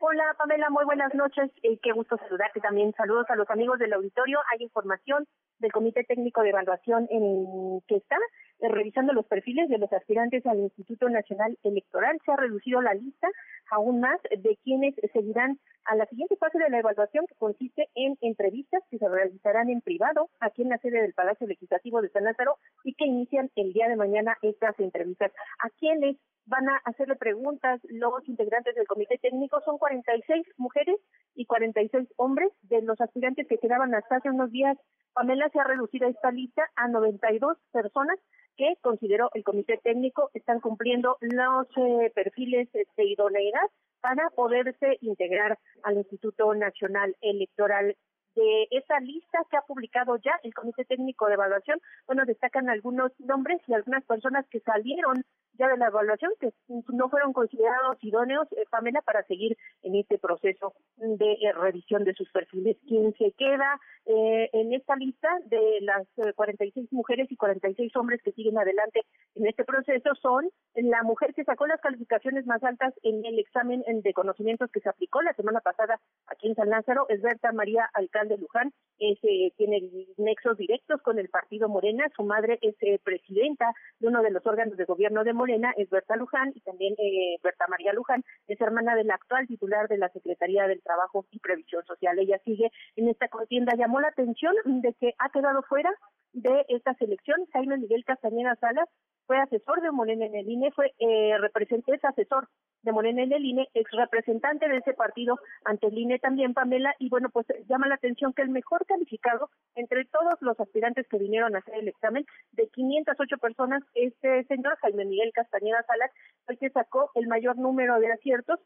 Hola, 0.00 0.24
Pamela, 0.36 0.68
muy 0.68 0.84
buenas 0.84 1.14
noches. 1.14 1.50
Eh, 1.62 1.78
qué 1.82 1.92
gusto 1.92 2.18
saludarte 2.18 2.60
también. 2.60 2.92
Saludos 2.96 3.26
a 3.30 3.36
los 3.36 3.48
amigos 3.48 3.78
del 3.78 3.94
auditorio. 3.94 4.38
Hay 4.52 4.62
información 4.62 5.26
del 5.58 5.72
Comité 5.72 6.04
Técnico 6.04 6.42
de 6.42 6.50
Evaluación 6.50 7.06
en 7.10 7.80
que 7.88 7.96
está 7.96 8.16
revisando 8.60 9.12
los 9.12 9.26
perfiles 9.26 9.68
de 9.68 9.78
los 9.78 9.92
aspirantes 9.92 10.44
al 10.46 10.58
Instituto 10.58 11.08
Nacional 11.08 11.58
Electoral. 11.62 12.18
Se 12.24 12.32
ha 12.32 12.36
reducido 12.36 12.80
la 12.80 12.94
lista 12.94 13.28
aún 13.70 14.00
más 14.00 14.20
de 14.22 14.58
quienes 14.62 14.94
seguirán 15.12 15.58
a 15.84 15.94
la 15.94 16.06
siguiente 16.06 16.36
fase 16.36 16.58
de 16.58 16.68
la 16.68 16.78
evaluación 16.78 17.26
que 17.26 17.34
consiste 17.36 17.88
en 17.94 18.16
entrevistas 18.20 18.82
que 18.90 18.98
se 18.98 19.08
realizarán 19.08 19.70
en 19.70 19.80
privado 19.80 20.30
aquí 20.40 20.62
en 20.62 20.70
la 20.70 20.78
sede 20.78 21.00
del 21.00 21.14
Palacio 21.14 21.46
Legislativo 21.46 22.02
de 22.02 22.08
San 22.10 22.24
Lázaro 22.24 22.56
y 22.84 22.94
que 22.94 23.06
inician 23.06 23.50
el 23.56 23.72
día 23.72 23.88
de 23.88 23.96
mañana 23.96 24.36
estas 24.42 24.78
entrevistas. 24.80 25.32
¿A 25.60 25.70
quienes 25.70 26.16
van 26.46 26.68
a 26.68 26.76
hacerle 26.84 27.16
preguntas 27.16 27.80
los 27.84 28.28
integrantes 28.28 28.74
del 28.74 28.86
comité 28.86 29.18
técnico? 29.18 29.60
Son 29.64 29.78
46 29.78 30.46
mujeres 30.56 30.96
y 31.34 31.46
46 31.46 32.08
hombres 32.16 32.52
de 32.62 32.82
los 32.82 33.00
aspirantes 33.00 33.46
que 33.46 33.58
quedaban 33.58 33.94
hasta 33.94 34.16
hace 34.16 34.30
unos 34.30 34.50
días. 34.50 34.76
Pamela 35.16 35.48
se 35.48 35.58
ha 35.58 35.64
reducido 35.64 36.06
esta 36.08 36.30
lista 36.30 36.70
a 36.76 36.88
92 36.88 37.56
personas 37.72 38.18
que 38.54 38.74
consideró 38.82 39.30
el 39.32 39.44
comité 39.44 39.80
técnico 39.82 40.28
están 40.34 40.60
cumpliendo 40.60 41.16
los 41.22 41.66
eh, 41.78 42.12
perfiles 42.14 42.68
de 42.70 43.04
idoneidad 43.04 43.66
para 44.02 44.28
poderse 44.28 44.98
integrar 45.00 45.58
al 45.84 45.96
Instituto 45.96 46.54
Nacional 46.54 47.16
Electoral. 47.22 47.96
De 48.34 48.68
esa 48.70 49.00
lista 49.00 49.38
que 49.50 49.56
ha 49.56 49.62
publicado 49.62 50.18
ya 50.18 50.38
el 50.42 50.52
Comité 50.52 50.84
Técnico 50.84 51.26
de 51.28 51.34
Evaluación, 51.34 51.80
bueno, 52.06 52.26
destacan 52.26 52.68
algunos 52.68 53.10
nombres 53.18 53.62
y 53.66 53.72
algunas 53.72 54.04
personas 54.04 54.46
que 54.50 54.60
salieron 54.60 55.24
ya 55.58 55.68
de 55.68 55.76
la 55.76 55.88
evaluación, 55.88 56.32
que 56.40 56.50
no 56.68 57.08
fueron 57.08 57.32
considerados 57.32 57.96
idóneos, 58.02 58.46
eh, 58.52 58.64
Pamela, 58.70 59.02
para 59.02 59.22
seguir 59.24 59.56
en 59.82 59.96
este 59.96 60.18
proceso 60.18 60.74
de 60.96 61.32
eh, 61.32 61.52
revisión 61.52 62.04
de 62.04 62.14
sus 62.14 62.30
perfiles. 62.30 62.76
Quien 62.86 63.12
se 63.14 63.32
queda 63.32 63.80
eh, 64.06 64.50
en 64.52 64.72
esta 64.72 64.96
lista 64.96 65.28
de 65.46 65.80
las 65.80 66.06
46 66.34 66.92
mujeres 66.92 67.30
y 67.30 67.36
46 67.36 67.94
hombres 67.96 68.22
que 68.22 68.32
siguen 68.32 68.58
adelante 68.58 69.02
en 69.34 69.46
este 69.46 69.64
proceso 69.64 70.14
son 70.20 70.48
la 70.74 71.02
mujer 71.02 71.34
que 71.34 71.44
sacó 71.44 71.66
las 71.66 71.80
calificaciones 71.80 72.46
más 72.46 72.62
altas 72.62 72.94
en 73.02 73.24
el 73.24 73.38
examen 73.38 73.82
de 73.86 74.12
conocimientos 74.12 74.70
que 74.70 74.80
se 74.80 74.88
aplicó 74.88 75.22
la 75.22 75.32
semana 75.34 75.60
pasada 75.60 76.00
aquí 76.26 76.48
en 76.48 76.54
San 76.54 76.70
Lázaro, 76.70 77.06
es 77.08 77.20
Berta 77.22 77.52
María 77.52 77.88
Alcalde 77.94 78.36
de 78.36 78.40
Luján, 78.40 78.72
eh, 78.98 79.52
tiene 79.56 79.82
nexos 80.16 80.56
directos 80.56 81.02
con 81.02 81.18
el 81.18 81.28
partido 81.28 81.68
Morena, 81.68 82.06
su 82.16 82.22
madre 82.22 82.58
es 82.62 82.74
eh, 82.80 82.98
presidenta 83.02 83.72
de 84.00 84.08
uno 84.08 84.22
de 84.22 84.30
los 84.30 84.46
órganos 84.46 84.76
de 84.76 84.84
gobierno 84.84 85.24
de 85.24 85.32
Morena, 85.32 85.45
es 85.48 85.90
Berta 85.90 86.16
Luján, 86.16 86.52
y 86.54 86.60
también 86.60 86.94
eh, 86.98 87.36
Berta 87.42 87.66
María 87.68 87.92
Luján 87.92 88.22
es 88.46 88.60
hermana 88.60 88.94
del 88.94 89.10
actual 89.10 89.46
titular 89.46 89.88
de 89.88 89.98
la 89.98 90.08
Secretaría 90.10 90.66
del 90.66 90.82
Trabajo 90.82 91.26
y 91.30 91.38
Previsión 91.38 91.84
Social. 91.84 92.18
Ella 92.18 92.38
sigue 92.44 92.70
en 92.96 93.08
esta 93.08 93.28
contienda. 93.28 93.76
Llamó 93.76 94.00
la 94.00 94.08
atención 94.08 94.54
de 94.64 94.94
que 94.94 95.14
ha 95.18 95.30
quedado 95.30 95.62
fuera 95.62 95.90
de 96.32 96.64
esta 96.68 96.94
selección 96.94 97.46
Jaime 97.52 97.78
Miguel 97.78 98.04
Castañeda 98.04 98.56
Salas, 98.56 98.88
fue 99.26 99.38
asesor 99.38 99.80
de 99.82 99.90
Morena 99.90 100.26
en 100.26 100.34
el 100.34 100.48
INE, 100.48 100.70
fue 100.72 100.94
eh, 100.98 101.36
representante, 101.38 101.94
es 101.94 102.04
asesor 102.04 102.48
de 102.82 102.92
Morena 102.92 103.22
en 103.22 103.32
el 103.32 103.44
INE, 103.44 103.68
ex 103.74 103.90
representante 103.92 104.68
de 104.68 104.78
ese 104.78 104.94
partido 104.94 105.38
ante 105.64 105.88
el 105.88 105.98
INE 105.98 106.18
también, 106.18 106.54
Pamela, 106.54 106.94
y 106.98 107.08
bueno, 107.08 107.28
pues 107.30 107.46
llama 107.68 107.88
la 107.88 107.96
atención 107.96 108.32
que 108.32 108.42
el 108.42 108.48
mejor 108.48 108.86
calificado 108.86 109.50
entre 109.74 110.04
todos 110.04 110.40
los 110.40 110.58
aspirantes 110.60 111.06
que 111.08 111.18
vinieron 111.18 111.54
a 111.54 111.58
hacer 111.58 111.74
el 111.74 111.88
examen, 111.88 112.24
de 112.52 112.68
508 112.68 113.38
personas, 113.38 113.82
este 113.94 114.44
señor 114.44 114.76
Jaime 114.78 115.04
Miguel 115.04 115.32
Castañeda 115.34 115.82
Salas, 115.82 116.10
fue 116.44 116.54
el 116.54 116.58
que 116.60 116.70
sacó 116.70 117.10
el 117.14 117.26
mayor 117.26 117.58
número 117.58 117.98
de 117.98 118.12
aciertos, 118.12 118.60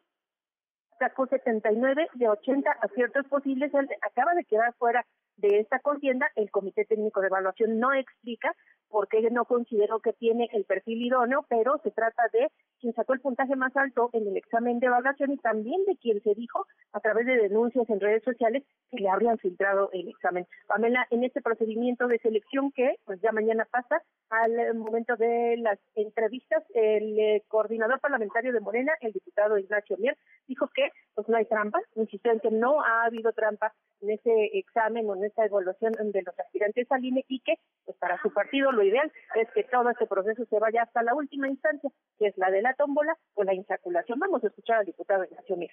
sacó 0.99 1.27
79 1.27 2.09
de 2.15 2.29
80 2.29 2.71
aciertos 2.83 3.27
posibles, 3.29 3.73
él 3.73 3.89
acaba 4.03 4.35
de 4.35 4.45
quedar 4.45 4.75
fuera 4.75 5.07
de 5.37 5.61
esta 5.61 5.79
contienda, 5.79 6.31
el 6.37 6.51
Comité 6.51 6.85
Técnico 6.85 7.23
de 7.23 7.29
Evaluación 7.29 7.79
no 7.79 7.95
explica 7.95 8.55
porque 8.91 9.29
no 9.31 9.45
considero 9.45 10.01
que 10.01 10.13
tiene 10.13 10.49
el 10.53 10.65
perfil 10.65 11.03
idóneo, 11.03 11.45
pero 11.49 11.79
se 11.83 11.91
trata 11.91 12.25
de 12.33 12.51
quien 12.81 12.95
sacó 12.95 13.13
el 13.13 13.21
puntaje 13.21 13.57
más 13.57 13.77
alto 13.77 14.11
en 14.13 14.27
el 14.27 14.37
examen 14.37 14.81
de 14.81 14.87
evaluación 14.87 15.33
y 15.33 15.37
también 15.39 15.85
de 15.85 15.97
quien 15.97 16.21
se 16.23 16.35
dijo 16.35 16.67
a 16.93 17.01
través 17.01 17.27
de 17.27 17.37
denuncias 17.37 17.89
en 17.89 18.01
redes 18.01 18.23
sociales 18.25 18.65
que 18.91 18.99
le 18.99 19.09
habrían 19.09 19.39
filtrado 19.39 19.91
el 19.93 20.09
examen. 20.09 20.47
Pamela, 20.67 21.07
en 21.11 21.25
este 21.25 21.41
procedimiento 21.43 22.09
de 22.09 22.19
selección 22.19 22.73
que 22.73 22.97
pues 23.05 23.21
ya 23.21 23.33
mañana 23.33 23.67
pasa 23.71 24.03
al 24.31 24.75
momento 24.75 25.17
de 25.17 25.57
las 25.59 25.79
entrevistas, 25.95 26.63
el 26.75 27.19
eh, 27.19 27.43
coordinador 27.49 28.01
parlamentario 28.01 28.53
de 28.53 28.61
Morena, 28.61 28.93
el 29.01 29.13
diputado 29.13 29.59
Ignacio 29.59 29.97
Mier, 29.99 30.17
dijo 30.47 30.69
que 30.75 30.91
pues 31.15 31.29
no 31.29 31.37
hay 31.37 31.45
trampa, 31.47 31.81
insistió 31.97 32.33
en 32.33 32.41
que 32.41 32.51
no 32.51 32.81
ha 32.83 33.05
habido 33.05 33.33
trampa 33.33 33.73
en 34.01 34.11
ese 34.11 34.59
examen 34.59 35.09
o 35.09 35.17
en 35.17 35.25
esa 35.25 35.45
evaluación 35.45 35.93
de 35.93 36.23
los 36.23 36.39
aspirantes 36.39 36.91
al 36.91 37.05
INE 37.05 37.25
y 37.29 37.41
que 37.41 37.55
pues 37.85 37.97
para 37.99 38.21
su 38.23 38.33
partido 38.33 38.73
lo 38.81 38.87
ideal 38.87 39.13
es 39.35 39.49
que 39.53 39.65
todo 39.65 39.91
este 39.91 40.07
proceso 40.07 40.45
se 40.47 40.59
vaya 40.59 40.83
hasta 40.83 41.03
la 41.03 41.15
última 41.15 41.49
instancia, 41.49 41.91
que 42.19 42.29
es 42.29 42.39
la 42.39 42.51
de 42.51 42.63
la 42.63 42.75
tómbola 42.75 43.17
o 43.35 43.45
la 43.45 43.55
insaculación. 43.55 44.19
Vamos 44.19 44.43
a 44.43 44.47
escuchar 44.47 44.79
al 44.79 44.87
diputado 44.87 45.25
Ignacio 45.25 45.57
Mir. 45.57 45.71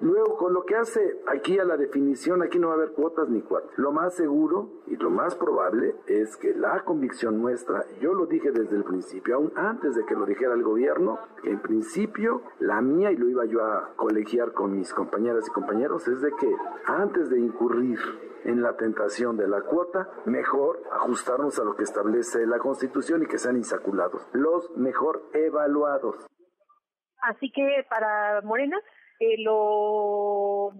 Luego, 0.00 0.36
con 0.36 0.52
lo 0.52 0.64
que 0.64 0.74
hace 0.74 1.20
aquí 1.28 1.58
a 1.58 1.64
la 1.64 1.76
definición, 1.76 2.42
aquí 2.42 2.58
no 2.58 2.68
va 2.68 2.74
a 2.74 2.76
haber 2.76 2.92
cuotas 2.92 3.28
ni 3.28 3.40
cuotas. 3.42 3.70
Lo 3.76 3.92
más 3.92 4.14
seguro 4.14 4.82
y 4.88 4.96
lo 4.96 5.08
más 5.08 5.36
probable 5.36 5.94
es 6.06 6.36
que 6.36 6.52
la 6.52 6.82
convicción 6.84 7.40
nuestra, 7.40 7.86
yo 8.00 8.12
lo 8.12 8.26
dije 8.26 8.50
desde 8.50 8.76
el 8.76 8.82
principio, 8.82 9.36
aún 9.36 9.52
antes 9.54 9.94
de 9.94 10.04
que 10.04 10.14
lo 10.14 10.26
dijera 10.26 10.54
el 10.54 10.64
gobierno, 10.64 11.20
en 11.44 11.60
principio 11.60 12.42
la 12.58 12.80
mía, 12.80 13.12
y 13.12 13.16
lo 13.16 13.28
iba 13.28 13.44
yo 13.44 13.64
a 13.64 13.94
colegiar 13.94 14.52
con 14.52 14.76
mis 14.76 14.92
compañeras 14.92 15.46
y 15.46 15.52
compañeros, 15.52 16.08
es 16.08 16.20
de 16.20 16.32
que 16.32 16.52
antes 16.86 17.30
de 17.30 17.38
incurrir 17.38 17.98
en 18.44 18.62
la 18.62 18.76
tentación 18.76 19.36
de 19.36 19.48
la 19.48 19.62
cuota, 19.62 20.10
mejor 20.26 20.82
ajustarnos 20.92 21.58
a 21.58 21.64
lo 21.64 21.76
que 21.76 21.84
establece 21.84 22.46
la 22.46 22.58
Constitución 22.58 23.22
y 23.22 23.26
que 23.26 23.38
sean 23.38 23.56
insaculados, 23.56 24.26
los 24.32 24.76
mejor 24.76 25.22
evaluados. 25.32 26.26
Así 27.22 27.50
que 27.50 27.86
para 27.88 28.42
Morena, 28.42 28.76
eh, 29.18 29.36
lo 29.38 30.72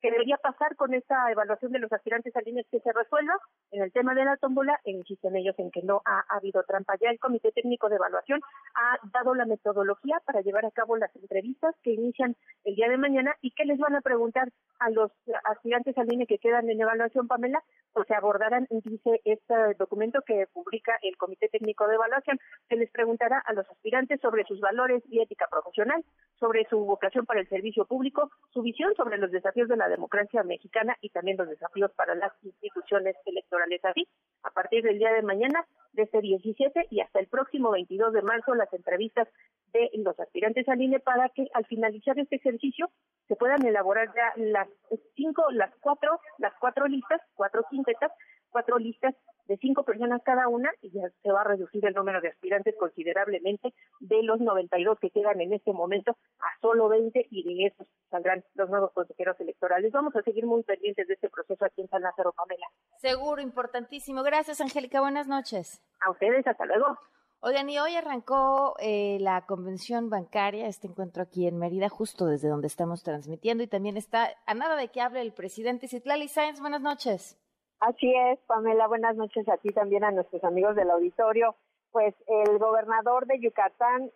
que 0.00 0.10
debería 0.10 0.36
pasar 0.38 0.76
con 0.76 0.94
esta 0.94 1.30
evaluación 1.30 1.72
de 1.72 1.78
los 1.78 1.92
aspirantes 1.92 2.34
al 2.34 2.48
INE 2.48 2.64
que 2.70 2.80
se 2.80 2.92
resuelva 2.92 3.34
en 3.70 3.82
el 3.82 3.92
tema 3.92 4.14
de 4.14 4.24
la 4.24 4.36
tómbola 4.36 4.80
e 4.84 4.92
insisten 4.92 5.36
ellos 5.36 5.54
en 5.58 5.70
que 5.70 5.82
no 5.82 6.02
ha, 6.04 6.24
habido 6.28 6.62
trampa. 6.64 6.96
Ya 7.00 7.10
el 7.10 7.18
Comité 7.18 7.52
Técnico 7.52 7.88
de 7.88 7.96
Evaluación 7.96 8.40
ha 8.74 8.98
dado 9.12 9.34
la 9.34 9.44
metodología 9.44 10.20
para 10.24 10.40
llevar 10.40 10.64
a 10.64 10.70
cabo 10.70 10.96
las 10.96 11.14
entrevistas 11.16 11.74
que 11.82 11.92
inician 11.92 12.36
el 12.64 12.76
día 12.76 12.88
de 12.88 12.96
mañana 12.96 13.34
y 13.40 13.50
que 13.52 13.64
les 13.64 13.78
van 13.78 13.94
a 13.94 14.00
preguntar 14.00 14.48
a 14.78 14.90
los 14.90 15.12
aspirantes 15.44 15.96
al 15.98 16.12
INE 16.12 16.26
que 16.26 16.38
quedan 16.38 16.70
en 16.70 16.80
evaluación, 16.80 17.28
Pamela, 17.28 17.62
pues 17.92 18.06
se 18.06 18.14
abordarán, 18.14 18.66
dice 18.70 19.20
este 19.24 19.74
documento 19.78 20.22
que 20.22 20.46
publica 20.52 20.98
el 21.02 21.16
Comité 21.16 21.48
Técnico 21.48 21.86
de 21.86 21.96
Evaluación, 21.96 22.38
se 22.68 22.76
les 22.76 22.90
preguntará 22.90 23.42
a 23.44 23.52
los 23.52 23.68
aspirantes 23.68 24.20
sobre 24.20 24.44
sus 24.44 24.60
valores 24.60 25.02
y 25.08 25.20
ética 25.20 25.46
profesional, 25.50 26.04
sobre 26.38 26.64
su 26.68 26.78
vocación 26.78 27.26
para 27.26 27.40
el 27.40 27.48
servicio 27.48 27.84
público, 27.84 28.30
su 28.52 28.62
visión 28.62 28.94
sobre 28.94 29.18
los 29.18 29.30
desafíos 29.30 29.68
de 29.68 29.76
la 29.76 29.88
democracia 29.90 30.42
mexicana 30.42 30.96
y 31.00 31.10
también 31.10 31.36
los 31.36 31.48
desafíos 31.48 31.90
para 31.92 32.14
las 32.14 32.32
instituciones 32.42 33.16
electorales. 33.26 33.84
Así, 33.84 34.08
a 34.42 34.50
partir 34.50 34.82
del 34.82 34.98
día 34.98 35.12
de 35.12 35.22
mañana, 35.22 35.66
de 35.92 36.04
este 36.04 36.20
17 36.20 36.86
y 36.90 37.00
hasta 37.00 37.20
el 37.20 37.26
próximo 37.26 37.70
22 37.70 38.12
de 38.12 38.22
marzo, 38.22 38.54
las 38.54 38.72
entrevistas 38.72 39.28
de 39.72 39.90
los 39.94 40.18
aspirantes 40.18 40.68
al 40.68 40.80
INE 40.80 41.00
para 41.00 41.28
que 41.28 41.48
al 41.54 41.66
finalizar 41.66 42.18
este 42.18 42.36
ejercicio 42.36 42.90
se 43.28 43.36
puedan 43.36 43.64
elaborar 43.64 44.08
ya 44.14 44.32
las 44.36 44.68
cinco, 45.14 45.44
las 45.52 45.74
cuatro, 45.80 46.20
las 46.38 46.54
cuatro 46.58 46.86
listas, 46.86 47.20
cuatro 47.34 47.64
quintetas, 47.70 48.12
cuatro 48.50 48.78
listas 48.78 49.14
de 49.50 49.56
cinco 49.56 49.82
personas 49.82 50.22
cada 50.24 50.46
una 50.46 50.70
y 50.80 50.92
ya 50.92 51.10
se 51.24 51.32
va 51.32 51.40
a 51.40 51.44
reducir 51.44 51.84
el 51.84 51.92
número 51.92 52.20
de 52.20 52.28
aspirantes 52.28 52.76
considerablemente 52.78 53.74
de 53.98 54.22
los 54.22 54.38
92 54.38 55.00
que 55.00 55.10
quedan 55.10 55.40
en 55.40 55.52
este 55.52 55.72
momento 55.72 56.12
a 56.38 56.60
solo 56.60 56.88
20 56.88 57.26
y 57.30 57.42
de 57.42 57.66
esos 57.66 57.88
saldrán 58.10 58.44
los 58.54 58.70
nuevos 58.70 58.92
consejeros 58.92 59.40
electorales. 59.40 59.90
Vamos 59.90 60.14
a 60.14 60.22
seguir 60.22 60.46
muy 60.46 60.62
pendientes 60.62 61.08
de 61.08 61.14
este 61.14 61.28
proceso 61.28 61.64
aquí 61.64 61.80
en 61.80 61.88
San 61.88 62.02
Lázaro, 62.02 62.32
Pamela. 62.32 62.68
Seguro, 62.98 63.42
importantísimo. 63.42 64.22
Gracias, 64.22 64.60
Angélica. 64.60 65.00
Buenas 65.00 65.26
noches. 65.26 65.82
A 65.98 66.12
ustedes, 66.12 66.46
hasta 66.46 66.64
luego. 66.66 66.96
Oigan, 67.40 67.68
y 67.70 67.80
hoy 67.80 67.96
arrancó 67.96 68.76
eh, 68.78 69.18
la 69.20 69.46
convención 69.46 70.10
bancaria, 70.10 70.68
este 70.68 70.86
encuentro 70.86 71.24
aquí 71.24 71.48
en 71.48 71.58
Mérida, 71.58 71.88
justo 71.88 72.26
desde 72.26 72.48
donde 72.48 72.68
estamos 72.68 73.02
transmitiendo, 73.02 73.64
y 73.64 73.66
también 73.66 73.96
está 73.96 74.28
a 74.46 74.54
nada 74.54 74.76
de 74.76 74.88
que 74.88 75.00
hable 75.00 75.22
el 75.22 75.32
presidente 75.32 75.88
Citlali 75.88 76.28
Sáenz. 76.28 76.60
Buenas 76.60 76.82
noches. 76.82 77.36
Así 77.80 78.12
es, 78.14 78.38
Pamela, 78.40 78.88
buenas 78.88 79.16
noches 79.16 79.48
a 79.48 79.56
ti 79.56 79.70
también, 79.70 80.04
a 80.04 80.10
nuestros 80.10 80.44
amigos 80.44 80.76
del 80.76 80.90
auditorio. 80.90 81.56
Pues 81.90 82.14
el 82.26 82.58
gobernador 82.58 83.26
de 83.26 83.40
Yucatán, 83.40 84.10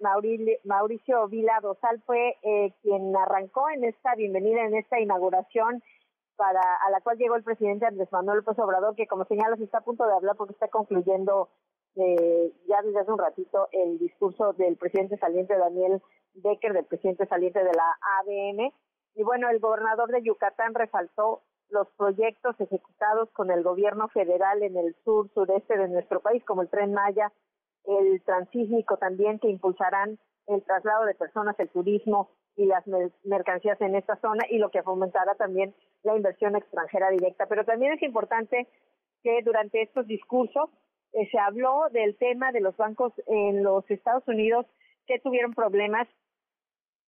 Mauricio 0.64 1.28
Vila 1.28 1.60
Dosal, 1.62 2.02
fue 2.04 2.36
eh, 2.42 2.74
quien 2.82 3.16
arrancó 3.16 3.70
en 3.70 3.84
esta 3.84 4.14
bienvenida, 4.16 4.60
en 4.64 4.74
esta 4.74 5.00
inauguración 5.00 5.82
para 6.36 6.60
a 6.60 6.90
la 6.90 7.00
cual 7.00 7.16
llegó 7.16 7.36
el 7.36 7.42
presidente 7.42 7.86
Andrés 7.86 8.12
Manuel 8.12 8.38
López 8.38 8.58
Obrador, 8.58 8.94
que 8.96 9.06
como 9.06 9.24
señalas 9.24 9.58
está 9.60 9.78
a 9.78 9.84
punto 9.84 10.06
de 10.06 10.12
hablar 10.12 10.36
porque 10.36 10.52
está 10.52 10.68
concluyendo 10.68 11.48
eh, 11.96 12.52
ya 12.68 12.82
desde 12.82 13.00
hace 13.00 13.12
un 13.12 13.18
ratito 13.18 13.68
el 13.72 13.98
discurso 13.98 14.52
del 14.52 14.76
presidente 14.76 15.16
saliente 15.16 15.56
Daniel 15.56 16.02
Becker, 16.34 16.74
del 16.74 16.84
presidente 16.84 17.26
saliente 17.26 17.64
de 17.64 17.72
la 17.72 17.96
ABM. 18.18 18.72
Y 19.14 19.22
bueno, 19.22 19.48
el 19.48 19.58
gobernador 19.58 20.10
de 20.10 20.22
Yucatán 20.22 20.74
resaltó 20.74 21.42
los 21.70 21.88
proyectos 21.96 22.60
ejecutados 22.60 23.30
con 23.30 23.50
el 23.50 23.62
gobierno 23.62 24.08
federal 24.08 24.62
en 24.62 24.76
el 24.76 24.94
sur, 25.04 25.30
sureste 25.34 25.76
de 25.76 25.88
nuestro 25.88 26.20
país, 26.20 26.44
como 26.44 26.62
el 26.62 26.68
Tren 26.68 26.92
Maya, 26.92 27.32
el 27.84 28.22
transísmico 28.22 28.96
también, 28.96 29.38
que 29.38 29.48
impulsarán 29.48 30.18
el 30.46 30.62
traslado 30.62 31.04
de 31.04 31.14
personas, 31.14 31.58
el 31.58 31.68
turismo 31.68 32.30
y 32.56 32.66
las 32.66 32.84
mercancías 33.24 33.80
en 33.80 33.96
esta 33.96 34.16
zona 34.16 34.44
y 34.48 34.58
lo 34.58 34.70
que 34.70 34.82
fomentará 34.82 35.34
también 35.34 35.74
la 36.02 36.16
inversión 36.16 36.54
extranjera 36.54 37.10
directa. 37.10 37.46
Pero 37.46 37.64
también 37.64 37.92
es 37.92 38.02
importante 38.02 38.68
que 39.22 39.40
durante 39.42 39.82
estos 39.82 40.06
discursos 40.06 40.70
eh, 41.12 41.28
se 41.30 41.38
habló 41.38 41.88
del 41.90 42.16
tema 42.16 42.52
de 42.52 42.60
los 42.60 42.76
bancos 42.76 43.12
en 43.26 43.62
los 43.62 43.88
Estados 43.90 44.26
Unidos 44.28 44.66
que 45.06 45.18
tuvieron 45.18 45.54
problemas 45.54 46.06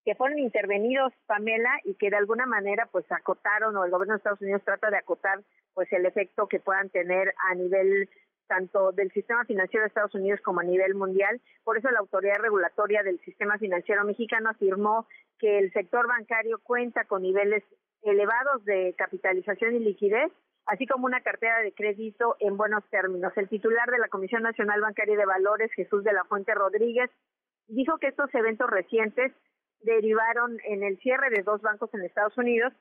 que 0.06 0.14
fueron 0.14 0.38
intervenidos, 0.38 1.12
Pamela, 1.26 1.80
y 1.82 1.94
que 1.94 2.10
de 2.10 2.16
alguna 2.16 2.46
manera 2.46 2.88
pues 2.92 3.04
acotaron 3.10 3.76
o 3.76 3.84
el 3.84 3.90
gobierno 3.90 4.14
de 4.14 4.18
Estados 4.18 4.40
Unidos 4.40 4.62
trata 4.64 4.88
de 4.88 4.98
acotar 4.98 5.40
pues 5.74 5.92
el 5.92 6.06
efecto 6.06 6.46
que 6.46 6.60
puedan 6.60 6.90
tener 6.90 7.34
a 7.50 7.56
nivel 7.56 8.08
tanto 8.46 8.92
del 8.92 9.10
sistema 9.10 9.44
financiero 9.44 9.82
de 9.82 9.88
Estados 9.88 10.14
Unidos 10.14 10.40
como 10.42 10.60
a 10.60 10.62
nivel 10.62 10.94
mundial. 10.94 11.40
Por 11.64 11.76
eso 11.76 11.90
la 11.90 11.98
autoridad 11.98 12.38
regulatoria 12.38 13.02
del 13.02 13.18
sistema 13.24 13.58
financiero 13.58 14.04
mexicano 14.04 14.48
afirmó 14.48 15.08
que 15.40 15.58
el 15.58 15.72
sector 15.72 16.06
bancario 16.06 16.60
cuenta 16.62 17.04
con 17.06 17.22
niveles 17.22 17.64
elevados 18.02 18.64
de 18.64 18.94
capitalización 18.96 19.74
y 19.74 19.80
liquidez, 19.80 20.30
así 20.66 20.86
como 20.86 21.06
una 21.06 21.22
cartera 21.22 21.58
de 21.62 21.72
crédito 21.72 22.36
en 22.38 22.56
buenos 22.56 22.84
términos. 22.90 23.32
El 23.34 23.48
titular 23.48 23.90
de 23.90 23.98
la 23.98 24.06
Comisión 24.06 24.44
Nacional 24.44 24.80
Bancaria 24.80 25.16
de 25.16 25.26
Valores, 25.26 25.72
Jesús 25.72 26.04
de 26.04 26.12
la 26.12 26.22
Fuente 26.26 26.54
Rodríguez, 26.54 27.10
dijo 27.66 27.98
que 27.98 28.06
estos 28.06 28.32
eventos 28.36 28.70
recientes 28.70 29.32
derivaron 29.80 30.58
en 30.64 30.82
el 30.82 30.98
cierre 30.98 31.30
de 31.30 31.42
dos 31.42 31.62
bancos 31.62 31.92
en 31.94 32.02
Estados 32.02 32.36
Unidos, 32.36 32.72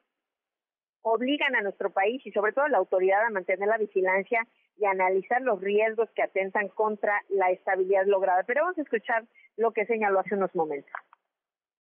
obligan 1.01 1.55
a 1.55 1.61
nuestro 1.61 1.91
país 1.91 2.25
y 2.25 2.31
sobre 2.31 2.51
todo 2.51 2.65
a 2.65 2.69
la 2.69 2.79
autoridad 2.79 3.23
a 3.23 3.29
mantener 3.29 3.67
la 3.67 3.77
vigilancia 3.77 4.47
y 4.77 4.85
analizar 4.85 5.41
los 5.41 5.61
riesgos 5.61 6.09
que 6.15 6.23
atentan 6.23 6.67
contra 6.69 7.21
la 7.29 7.51
estabilidad 7.51 8.05
lograda. 8.05 8.43
Pero 8.43 8.61
vamos 8.61 8.77
a 8.77 8.81
escuchar 8.81 9.25
lo 9.55 9.71
que 9.71 9.85
señaló 9.85 10.19
hace 10.19 10.35
unos 10.35 10.53
momentos. 10.55 10.91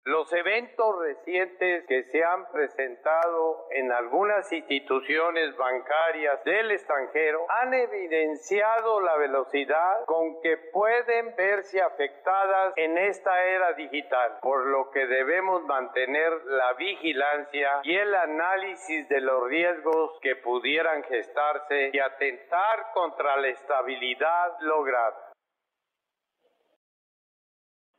Los 0.03 0.33
eventos 0.33 0.95
recientes 0.99 1.85
que 1.87 2.03
se 2.05 2.23
han 2.23 2.51
presentado 2.51 3.67
en 3.69 3.91
algunas 3.91 4.51
instituciones 4.51 5.55
bancarias 5.55 6.43
del 6.43 6.71
extranjero 6.71 7.45
han 7.47 7.71
evidenciado 7.75 8.99
la 9.01 9.15
velocidad 9.17 10.03
con 10.07 10.41
que 10.41 10.57
pueden 10.73 11.35
verse 11.35 11.83
afectadas 11.83 12.73
en 12.77 12.97
esta 12.97 13.45
era 13.45 13.73
digital, 13.73 14.39
por 14.41 14.65
lo 14.65 14.89
que 14.89 15.05
debemos 15.05 15.63
mantener 15.65 16.31
la 16.45 16.73
vigilancia 16.73 17.81
y 17.83 17.95
el 17.95 18.15
análisis 18.15 19.07
de 19.07 19.21
los 19.21 19.47
riesgos 19.49 20.17
que 20.23 20.35
pudieran 20.35 21.03
gestarse 21.03 21.91
y 21.93 21.99
atentar 21.99 22.91
contra 22.95 23.37
la 23.37 23.49
estabilidad 23.49 24.57
lograda. 24.61 25.31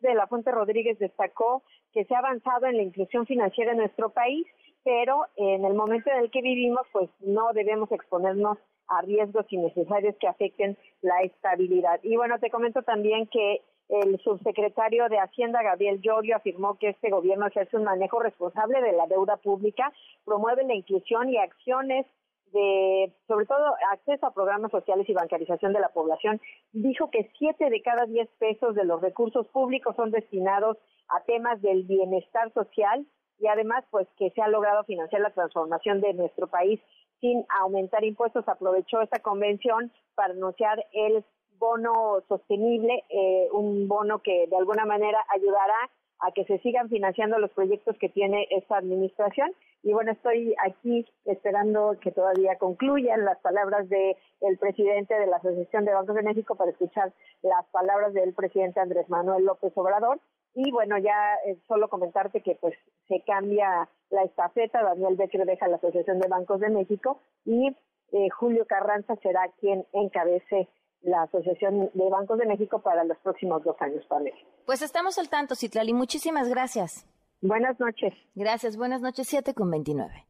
De 0.01 0.15
la 0.17 0.27
Fuente 0.27 0.51
Rodríguez 0.51 0.99
destacó 0.99 1.63
que 1.93 2.05
se 2.05 2.15
ha 2.15 2.19
avanzado 2.19 2.67
en 2.67 2.77
la 2.77 2.83
inclusión 2.83 3.27
financiera 3.27 3.73
en 3.73 3.79
nuestro 3.79 4.11
país, 4.11 4.47
pero 4.85 5.27
en 5.37 5.65
el 5.65 5.75
momento 5.75 6.11
en 6.11 6.25
el 6.25 6.31
que 6.31 6.43
vivimos, 6.43 6.87
pues 6.93 7.09
no 7.21 7.53
debemos 7.53 7.91
exponernos 7.93 8.59
a 8.89 9.03
riesgos 9.03 9.47
innecesarios 9.51 10.17
que 10.21 10.29
afecten 10.29 10.77
la 11.01 11.23
estabilidad. 11.23 12.01
Y 12.03 12.17
bueno, 12.17 12.39
te 12.39 12.51
comento 12.51 12.83
también 12.83 13.27
que 13.29 13.63
el 13.89 14.19
subsecretario 14.21 15.09
de 15.09 15.19
Hacienda, 15.19 15.63
Gabriel 15.63 16.01
Llorio, 16.01 16.37
afirmó 16.37 16.79
que 16.79 16.91
este 16.91 17.11
gobierno 17.11 17.47
hace 17.47 17.77
un 17.77 17.85
manejo 17.85 18.21
responsable 18.21 18.81
de 18.81 18.93
la 18.93 19.07
deuda 19.07 19.37
pública, 19.37 19.93
promueve 20.25 20.65
la 20.65 20.75
inclusión 20.75 21.29
y 21.29 21.37
acciones 21.37 22.07
de, 22.53 23.13
sobre 23.27 23.47
todo, 23.47 23.75
acceso 23.93 24.27
a 24.27 24.35
programas 24.35 24.71
sociales 24.71 25.09
y 25.09 25.15
bancarización 25.15 25.73
de 25.73 25.81
la 25.81 25.89
población, 25.89 26.41
dijo 26.73 27.11
que 27.11 27.31
siete 27.39 27.71
de 27.71 27.83
cada 27.83 28.07
diez 28.07 28.29
pesos 28.39 28.75
de 28.75 28.85
los 28.85 29.01
recursos 29.01 29.49
públicos 29.49 29.97
son 29.97 30.11
destinados 30.11 30.79
a 31.09 31.23
temas 31.25 31.61
del 31.63 31.85
bienestar 31.85 32.53
social 32.53 33.07
y 33.39 33.49
además, 33.49 33.85
pues, 33.91 34.07
que 34.17 34.31
se 34.31 34.43
ha 34.43 34.49
logrado 34.49 34.85
financiar 34.85 35.21
la 35.21 35.31
transformación 35.31 36.01
de 36.01 36.15
nuestro 36.15 36.47
país 36.47 36.81
sin 37.21 37.45
aumentar 37.61 38.05
impuestos. 38.05 38.49
Aprovechó 38.49 39.01
esta 39.01 39.21
convención 39.21 39.93
para 40.15 40.33
anunciar 40.33 40.85
el 40.93 41.25
bono 41.59 42.23
sostenible, 42.29 43.05
eh, 43.09 43.49
un 43.53 43.89
bono 43.89 44.21
que 44.21 44.47
de 44.49 44.57
alguna 44.57 44.85
manera 44.85 45.19
ayudará 45.29 45.91
a 46.23 46.31
que 46.31 46.45
se 46.45 46.59
sigan 46.59 46.89
financiando 46.89 47.39
los 47.39 47.51
proyectos 47.51 47.97
que 47.99 48.09
tiene 48.09 48.47
esta 48.51 48.77
administración. 48.77 49.53
Y 49.83 49.93
bueno, 49.93 50.13
estoy 50.13 50.55
aquí 50.65 51.05
esperando 51.25 51.97
que 52.01 52.13
todavía 52.13 52.57
concluyan 52.59 53.25
las 53.25 53.39
palabras 53.41 53.89
del 53.89 54.17
el 54.41 54.57
presidente 54.59 55.15
de 55.15 55.27
la 55.27 55.37
Asociación 55.37 55.85
de 55.85 55.93
Bancos 55.93 56.15
de 56.15 56.23
México 56.23 56.55
para 56.55 56.71
escuchar 56.71 57.13
las 57.43 57.67
palabras 57.73 58.15
del 58.15 58.33
presidente 58.35 58.79
Andrés 58.79 59.09
Manuel 59.09 59.45
López 59.45 59.73
Obrador. 59.77 60.21
Y 60.55 60.71
bueno, 60.71 60.97
ya 60.99 61.35
eh, 61.47 61.57
solo 61.67 61.89
comentarte 61.89 62.41
que 62.41 62.57
pues 62.61 62.75
se 63.09 63.21
cambia 63.23 63.89
la 64.11 64.23
estafeta, 64.23 64.83
Daniel 64.83 65.17
Becker 65.17 65.45
deja 65.45 65.67
la 65.67 65.77
Asociación 65.77 66.21
de 66.21 66.29
Bancos 66.29 66.61
de 66.61 66.71
México 66.71 67.19
y 67.45 67.75
eh, 68.13 68.29
Julio 68.29 68.67
Carranza 68.67 69.17
será 69.17 69.51
quien 69.59 69.87
encabece 69.93 70.69
la 71.03 71.23
Asociación 71.23 71.91
de 71.95 72.11
Bancos 72.11 72.39
de 72.39 72.47
México 72.47 72.81
para 72.81 73.05
los 73.05 73.19
próximos 73.19 73.63
dos 73.65 73.77
años, 73.81 74.05
Pamela. 74.07 74.37
Pues 74.67 74.83
estamos 74.83 75.19
al 75.19 75.29
tanto, 75.29 75.55
Citlali. 75.55 75.93
Muchísimas 75.93 76.49
gracias. 76.49 77.07
Buenas 77.41 77.79
noches. 77.81 78.15
Gracias, 78.35 78.77
buenas 78.77 79.01
noches, 79.01 79.27
7 79.29 79.53
con 79.55 79.71
29. 79.71 80.27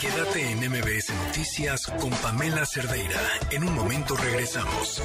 Quédate 0.00 0.52
en 0.52 0.58
MBS 0.58 1.12
Noticias 1.26 1.86
con 2.00 2.10
Pamela 2.10 2.64
Cerdeira. 2.64 3.20
En 3.50 3.64
un 3.64 3.74
momento 3.74 4.14
regresamos. 4.16 5.00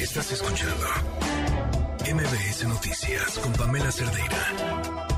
Estás 0.00 0.32
escuchando 0.32 0.86
MBS 2.12 2.68
Noticias 2.68 3.38
con 3.38 3.52
Pamela 3.52 3.90
Cerdeira. 3.90 5.13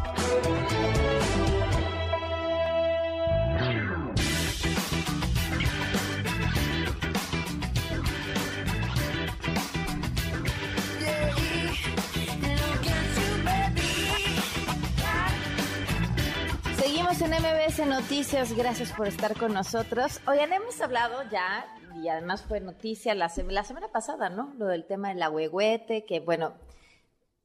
En 17.22 17.30
MBS 17.30 17.86
Noticias, 17.86 18.54
gracias 18.54 18.92
por 18.92 19.06
estar 19.06 19.38
con 19.38 19.54
nosotros. 19.54 20.20
Oigan, 20.28 20.52
hemos 20.52 20.78
hablado 20.82 21.22
ya, 21.30 21.64
y 21.94 22.08
además 22.08 22.42
fue 22.42 22.60
noticia 22.60 23.14
la, 23.14 23.32
la 23.48 23.64
semana 23.64 23.88
pasada, 23.90 24.28
¿no? 24.28 24.52
Lo 24.58 24.66
del 24.66 24.86
tema 24.86 25.08
del 25.08 25.22
agüehuete, 25.22 26.04
que 26.04 26.20
bueno, 26.20 26.52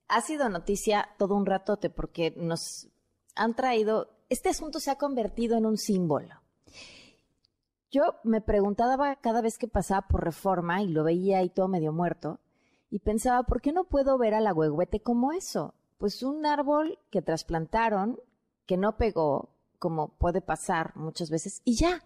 ha 0.10 0.20
sido 0.22 0.50
noticia 0.50 1.08
todo 1.18 1.36
un 1.36 1.46
ratote 1.46 1.90
porque 1.90 2.34
nos 2.36 2.90
han 3.36 3.56
traído, 3.56 4.10
este 4.30 4.50
asunto 4.50 4.82
se 4.82 4.92
ha 4.92 4.98
convertido 4.98 5.58
en 5.58 5.66
un 5.66 5.78
símbolo. 5.78 6.42
Yo 7.92 8.16
me 8.24 8.42
preguntaba 8.42 9.16
cada 9.18 9.42
vez 9.42 9.58
que 9.58 9.70
pasaba 9.70 10.08
por 10.08 10.26
reforma 10.26 10.82
y 10.82 10.90
lo 10.90 11.06
veía 11.06 11.38
ahí 11.38 11.50
todo 11.50 11.70
medio 11.70 11.94
muerto, 11.94 12.42
y 12.90 13.00
pensaba, 13.00 13.44
¿por 13.44 13.62
qué 13.62 13.72
no 13.72 13.86
puedo 13.86 14.18
ver 14.18 14.34
al 14.34 14.48
agüehuete 14.48 15.02
como 15.02 15.32
eso? 15.32 15.76
Pues 15.98 16.24
un 16.24 16.46
árbol 16.46 17.00
que 17.10 17.22
trasplantaron, 17.22 18.20
que 18.66 18.76
no 18.76 18.98
pegó, 18.98 19.52
como 19.82 20.10
puede 20.20 20.42
pasar 20.42 20.96
muchas 20.96 21.32
veces, 21.32 21.62
y 21.66 21.76
ya. 21.76 22.06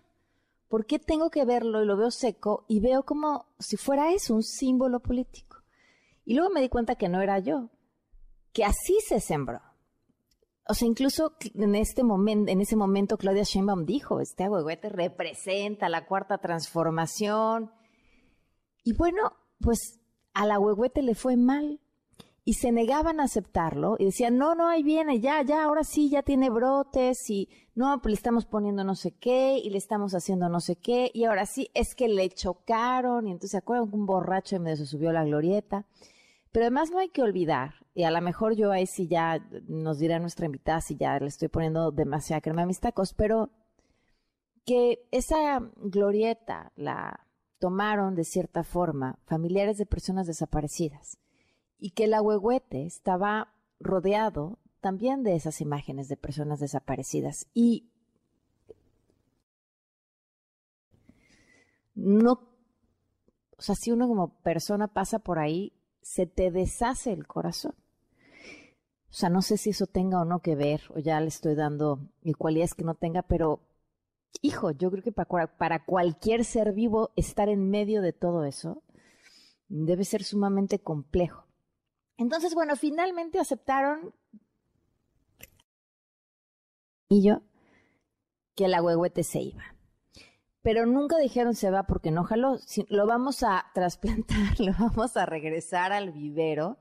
¿Por 0.70 0.86
qué 0.86 0.98
tengo 0.98 1.30
que 1.30 1.44
verlo 1.44 1.84
y 1.84 1.86
lo 1.86 1.98
veo 1.98 2.10
seco 2.10 2.64
y 2.70 2.80
veo 2.80 3.04
como 3.04 3.46
si 3.60 3.76
fuera 3.76 4.14
eso, 4.14 4.34
un 4.34 4.44
símbolo 4.44 5.02
político? 5.02 5.58
Y 6.24 6.36
luego 6.36 6.50
me 6.52 6.62
di 6.62 6.70
cuenta 6.70 6.96
que 6.96 7.10
no 7.10 7.22
era 7.22 7.38
yo, 7.40 7.70
que 8.54 8.64
así 8.64 8.98
se 9.06 9.20
sembró. 9.20 9.62
O 10.68 10.74
sea, 10.74 10.88
incluso 10.88 11.36
en 11.54 11.76
este 11.76 12.04
momento, 12.04 12.50
en 12.50 12.62
ese 12.62 12.78
momento 12.78 13.18
Claudia 13.18 13.44
Sheinbaum 13.44 13.86
dijo, 13.86 14.22
este 14.22 14.46
agüehuete 14.46 14.88
representa 14.90 15.90
la 15.90 16.08
cuarta 16.08 16.38
transformación. 16.38 17.72
Y 18.84 18.96
bueno, 18.96 19.34
pues 19.60 20.00
al 20.34 20.50
agüehuete 20.50 21.02
le 21.02 21.14
fue 21.14 21.36
mal 21.36 21.82
y 22.48 22.54
se 22.54 22.72
negaban 22.72 23.20
a 23.20 23.24
aceptarlo 23.24 23.96
y 23.98 24.06
decían, 24.06 24.38
no, 24.38 24.54
no, 24.54 24.68
ahí 24.68 24.84
viene, 24.84 25.20
ya, 25.20 25.42
ya, 25.42 25.64
ahora 25.64 25.84
sí, 25.84 26.12
ya 26.12 26.22
tiene 26.22 26.52
brotes 26.52 27.28
y 27.32 27.50
no, 27.74 28.00
pues 28.04 28.12
le 28.12 28.16
estamos 28.18 28.46
poniendo 28.46 28.84
no 28.84 28.94
sé 28.94 29.12
qué 29.14 29.58
y 29.58 29.72
le 29.72 29.80
estamos 29.80 30.14
haciendo 30.14 30.48
no 30.48 30.60
sé 30.60 30.76
qué 30.76 31.10
y 31.12 31.24
ahora 31.26 31.48
sí, 31.48 31.72
es 31.74 31.96
que 31.96 32.08
le 32.08 32.30
chocaron 32.30 33.28
y 33.28 33.32
entonces 33.32 33.52
se 33.52 33.58
acuerdan 33.58 33.90
que 33.90 33.96
un 33.96 34.06
borracho 34.06 34.60
medio 34.60 34.78
se 34.78 34.86
subió 34.86 35.12
la 35.12 35.26
glorieta. 35.26 35.88
Pero 36.52 36.66
además 36.66 36.92
no 36.92 37.00
hay 37.00 37.10
que 37.10 37.22
olvidar, 37.22 37.74
y 37.94 38.04
a 38.04 38.12
lo 38.12 38.22
mejor 38.22 38.56
yo 38.56 38.72
ahí 38.72 38.86
sí 38.88 39.08
ya 39.10 39.46
nos 39.68 39.98
dirá 40.00 40.20
nuestra 40.20 40.46
invitada 40.46 40.80
si 40.80 40.96
ya 40.96 41.20
le 41.20 41.28
estoy 41.28 41.50
poniendo 41.50 41.92
demasiada 41.92 42.40
crema 42.40 42.62
a 42.62 42.66
mis 42.66 42.80
tacos, 42.80 43.14
pero 43.14 43.50
que 44.66 45.06
esa 45.12 45.60
glorieta 45.76 46.72
la 46.78 47.28
tomaron 47.60 48.16
de 48.16 48.24
cierta 48.24 48.64
forma 48.64 49.20
familiares 49.26 49.78
de 49.78 49.86
personas 49.86 50.28
desaparecidas 50.28 51.18
y 51.78 51.92
que 51.92 52.06
el 52.06 52.14
ahuehuete 52.14 52.86
estaba 52.86 53.54
rodeado 53.80 54.60
también 54.82 55.24
de 55.24 55.36
esas 55.36 55.62
imágenes 55.62 56.08
de 56.08 56.18
personas 56.18 56.60
desaparecidas. 56.60 57.48
Y 57.54 57.90
no, 61.96 62.34
o 63.58 63.62
sea, 63.62 63.76
si 63.76 63.92
uno 63.92 64.08
como 64.08 64.40
persona 64.42 64.88
pasa 64.88 65.20
por 65.20 65.40
ahí, 65.40 65.74
se 66.02 66.28
te 66.28 66.52
deshace 66.52 67.12
el 67.12 67.26
corazón. 67.26 67.74
O 69.10 69.18
sea, 69.18 69.30
no 69.30 69.42
sé 69.42 69.58
si 69.58 69.70
eso 69.70 69.88
tenga 69.88 70.22
o 70.22 70.26
no 70.26 70.42
que 70.42 70.56
ver, 70.56 70.82
o 70.94 71.00
ya 71.00 71.20
le 71.22 71.28
estoy 71.28 71.56
dando 71.56 72.00
cualidades 72.38 72.74
que 72.74 72.84
no 72.84 72.96
tenga, 72.96 73.22
pero 73.22 73.62
hijo, 74.42 74.72
yo 74.72 74.92
creo 74.92 75.04
que 75.04 75.14
para, 75.14 75.58
para 75.58 75.86
cualquier 75.86 76.44
ser 76.44 76.74
vivo 76.74 77.12
estar 77.16 77.48
en 77.48 77.70
medio 77.70 78.02
de 78.02 78.12
todo 78.12 78.44
eso 78.44 78.84
debe 79.70 80.04
ser 80.04 80.24
sumamente 80.24 80.80
complejo. 80.80 81.45
Entonces, 82.18 82.54
bueno, 82.54 82.76
finalmente 82.76 83.40
aceptaron 83.40 84.14
y 87.10 87.24
yo 87.24 87.42
que 88.56 88.68
la 88.68 88.82
huehuete 88.82 89.24
se 89.24 89.42
iba. 89.42 89.64
Pero 90.62 90.86
nunca 90.86 91.18
dijeron 91.18 91.54
se 91.54 91.70
va 91.70 91.84
porque 91.84 92.10
no. 92.10 92.28
Lo 92.88 93.06
vamos 93.06 93.44
a 93.44 93.66
trasplantar, 93.74 94.60
lo 94.60 94.72
vamos 94.80 95.16
a 95.18 95.26
regresar 95.26 95.92
al 95.92 96.12
vivero. 96.12 96.78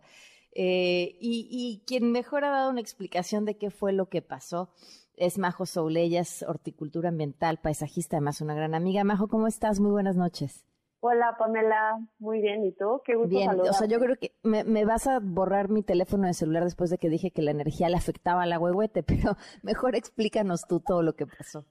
Eh, 0.56 1.18
y, 1.20 1.82
quien 1.86 2.12
mejor 2.12 2.44
ha 2.44 2.50
dado 2.50 2.70
una 2.70 2.80
explicación 2.80 3.44
de 3.44 3.58
qué 3.58 3.70
fue 3.70 3.92
lo 3.92 4.08
que 4.08 4.22
pasó 4.22 4.70
es 5.16 5.36
Majo 5.36 5.66
Souleyas, 5.66 6.44
horticultura 6.46 7.08
ambiental, 7.08 7.60
paisajista, 7.60 8.16
además 8.16 8.40
una 8.40 8.54
gran 8.54 8.74
amiga. 8.74 9.04
Majo, 9.04 9.28
¿cómo 9.28 9.48
estás? 9.48 9.80
Muy 9.80 9.90
buenas 9.90 10.16
noches. 10.16 10.64
Hola 11.06 11.36
Pamela, 11.38 11.98
muy 12.18 12.40
bien, 12.40 12.64
¿y 12.64 12.72
tú? 12.72 13.02
Qué 13.04 13.14
gusto 13.14 13.28
Bien, 13.28 13.60
o 13.60 13.72
sea, 13.74 13.86
yo 13.86 13.98
creo 13.98 14.16
que 14.16 14.32
me, 14.42 14.86
vas 14.86 15.06
a 15.06 15.20
borrar 15.20 15.68
mi 15.68 15.82
teléfono 15.82 16.26
de 16.26 16.32
celular 16.32 16.64
después 16.64 16.88
de 16.88 16.96
que 16.96 17.10
dije 17.10 17.30
que 17.30 17.42
la 17.42 17.50
energía 17.50 17.90
le 17.90 17.96
afectaba 17.96 18.44
a 18.44 18.46
la 18.46 18.58
huehuete, 18.58 19.02
pero 19.06 19.36
mejor 19.62 19.96
explícanos 19.96 20.62
tú 20.66 20.80
todo 20.80 21.02
lo 21.02 21.12
que 21.12 21.26
pasó. 21.26 21.66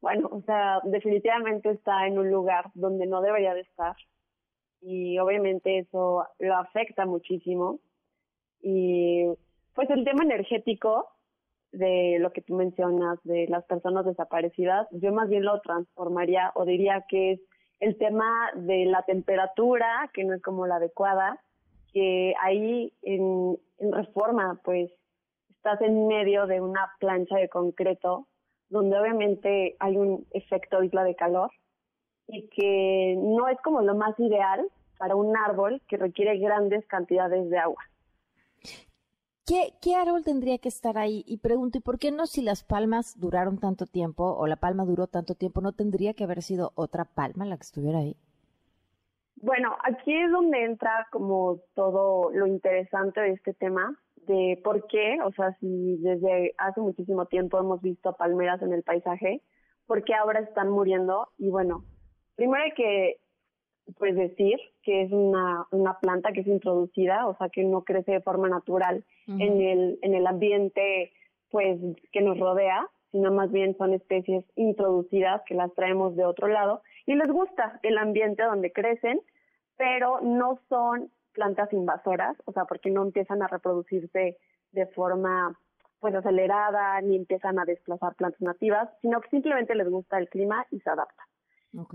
Bueno, 0.00 0.28
o 0.30 0.42
sea, 0.42 0.78
definitivamente 0.84 1.70
está 1.70 2.06
en 2.06 2.20
un 2.20 2.30
lugar 2.30 2.70
donde 2.74 3.06
no 3.06 3.20
debería 3.20 3.52
de 3.52 3.62
estar 3.62 3.96
y 4.80 5.18
obviamente 5.18 5.80
eso 5.80 6.24
lo 6.38 6.54
afecta 6.54 7.04
muchísimo 7.04 7.80
y 8.62 9.24
pues 9.74 9.90
el 9.90 10.04
tema 10.04 10.22
energético 10.22 11.08
de 11.72 12.18
lo 12.20 12.32
que 12.32 12.42
tú 12.42 12.54
mencionas 12.54 13.18
de 13.24 13.48
las 13.48 13.64
personas 13.64 14.06
desaparecidas, 14.06 14.86
yo 14.92 15.12
más 15.12 15.28
bien 15.28 15.44
lo 15.44 15.60
transformaría 15.62 16.52
o 16.54 16.64
diría 16.64 17.04
que 17.08 17.32
es 17.32 17.40
el 17.80 17.96
tema 17.98 18.50
de 18.54 18.86
la 18.86 19.02
temperatura, 19.02 20.10
que 20.14 20.24
no 20.24 20.34
es 20.34 20.42
como 20.42 20.66
la 20.66 20.76
adecuada, 20.76 21.40
que 21.92 22.34
ahí 22.42 22.92
en, 23.02 23.58
reforma, 23.78 24.60
pues 24.64 24.90
estás 25.50 25.80
en 25.82 26.06
medio 26.06 26.46
de 26.46 26.60
una 26.60 26.92
plancha 26.98 27.36
de 27.36 27.48
concreto, 27.48 28.26
donde 28.68 28.98
obviamente 28.98 29.76
hay 29.78 29.96
un 29.96 30.26
efecto 30.32 30.82
isla 30.82 31.04
de 31.04 31.14
calor 31.14 31.50
y 32.26 32.48
que 32.48 33.14
no 33.18 33.48
es 33.48 33.60
como 33.60 33.82
lo 33.82 33.94
más 33.94 34.18
ideal 34.18 34.66
para 34.98 35.14
un 35.14 35.36
árbol 35.36 35.82
que 35.88 35.96
requiere 35.96 36.38
grandes 36.38 36.86
cantidades 36.86 37.48
de 37.50 37.58
agua. 37.58 37.82
¿Qué, 39.46 39.94
árbol 39.94 40.24
tendría 40.24 40.58
que 40.58 40.68
estar 40.68 40.98
ahí? 40.98 41.22
Y 41.24 41.38
pregunto, 41.38 41.78
¿y 41.78 41.80
por 41.80 42.00
qué 42.00 42.10
no 42.10 42.26
si 42.26 42.42
las 42.42 42.64
palmas 42.64 43.16
duraron 43.20 43.58
tanto 43.58 43.86
tiempo 43.86 44.24
o 44.24 44.48
la 44.48 44.56
palma 44.56 44.84
duró 44.84 45.06
tanto 45.06 45.36
tiempo, 45.36 45.60
no 45.60 45.70
tendría 45.70 46.14
que 46.14 46.24
haber 46.24 46.42
sido 46.42 46.72
otra 46.74 47.04
palma 47.04 47.44
la 47.44 47.56
que 47.56 47.62
estuviera 47.62 48.00
ahí? 48.00 48.16
Bueno, 49.36 49.76
aquí 49.84 50.12
es 50.12 50.32
donde 50.32 50.64
entra 50.64 51.06
como 51.12 51.60
todo 51.74 52.32
lo 52.32 52.48
interesante 52.48 53.20
de 53.20 53.34
este 53.34 53.54
tema, 53.54 53.96
de 54.26 54.60
por 54.64 54.88
qué, 54.88 55.18
o 55.24 55.30
sea, 55.30 55.52
si 55.60 55.96
desde 55.98 56.52
hace 56.58 56.80
muchísimo 56.80 57.26
tiempo 57.26 57.60
hemos 57.60 57.80
visto 57.80 58.14
palmeras 58.14 58.60
en 58.62 58.72
el 58.72 58.82
paisaje, 58.82 59.42
¿por 59.86 60.02
qué 60.02 60.14
ahora 60.14 60.40
están 60.40 60.70
muriendo? 60.70 61.28
Y 61.38 61.50
bueno, 61.50 61.84
primero 62.34 62.64
hay 62.64 62.72
que 62.72 63.20
pues 63.98 64.16
decir 64.16 64.58
que 64.82 65.02
es 65.02 65.12
una, 65.12 65.66
una 65.70 65.98
planta 66.00 66.32
que 66.32 66.40
es 66.40 66.46
introducida, 66.46 67.26
o 67.26 67.36
sea 67.36 67.48
que 67.48 67.64
no 67.64 67.82
crece 67.82 68.12
de 68.12 68.20
forma 68.20 68.48
natural 68.48 69.04
en, 69.26 69.60
el, 69.60 69.98
en 70.02 70.14
el 70.14 70.26
ambiente 70.26 71.12
pues 71.50 71.78
que 72.12 72.20
nos 72.20 72.38
rodea, 72.38 72.88
sino 73.12 73.32
más 73.32 73.50
bien 73.52 73.76
son 73.78 73.94
especies 73.94 74.44
introducidas 74.56 75.42
que 75.46 75.54
las 75.54 75.72
traemos 75.74 76.16
de 76.16 76.24
otro 76.24 76.48
lado 76.48 76.82
y 77.06 77.14
les 77.14 77.28
gusta 77.28 77.78
el 77.82 77.98
ambiente 77.98 78.42
donde 78.42 78.72
crecen, 78.72 79.20
pero 79.76 80.20
no 80.20 80.58
son 80.68 81.10
plantas 81.32 81.72
invasoras, 81.72 82.36
o 82.46 82.52
sea, 82.52 82.64
porque 82.64 82.90
no 82.90 83.02
empiezan 83.02 83.42
a 83.42 83.46
reproducirse 83.46 84.36
de 84.72 84.86
forma 84.88 85.58
pues 86.00 86.14
acelerada 86.14 87.00
ni 87.00 87.16
empiezan 87.16 87.58
a 87.58 87.64
desplazar 87.64 88.14
plantas 88.16 88.40
nativas, 88.40 88.88
sino 89.00 89.20
que 89.20 89.30
simplemente 89.30 89.74
les 89.74 89.88
gusta 89.88 90.18
el 90.18 90.28
clima 90.28 90.66
y 90.70 90.80
se 90.80 90.90
adaptan. 90.90 91.26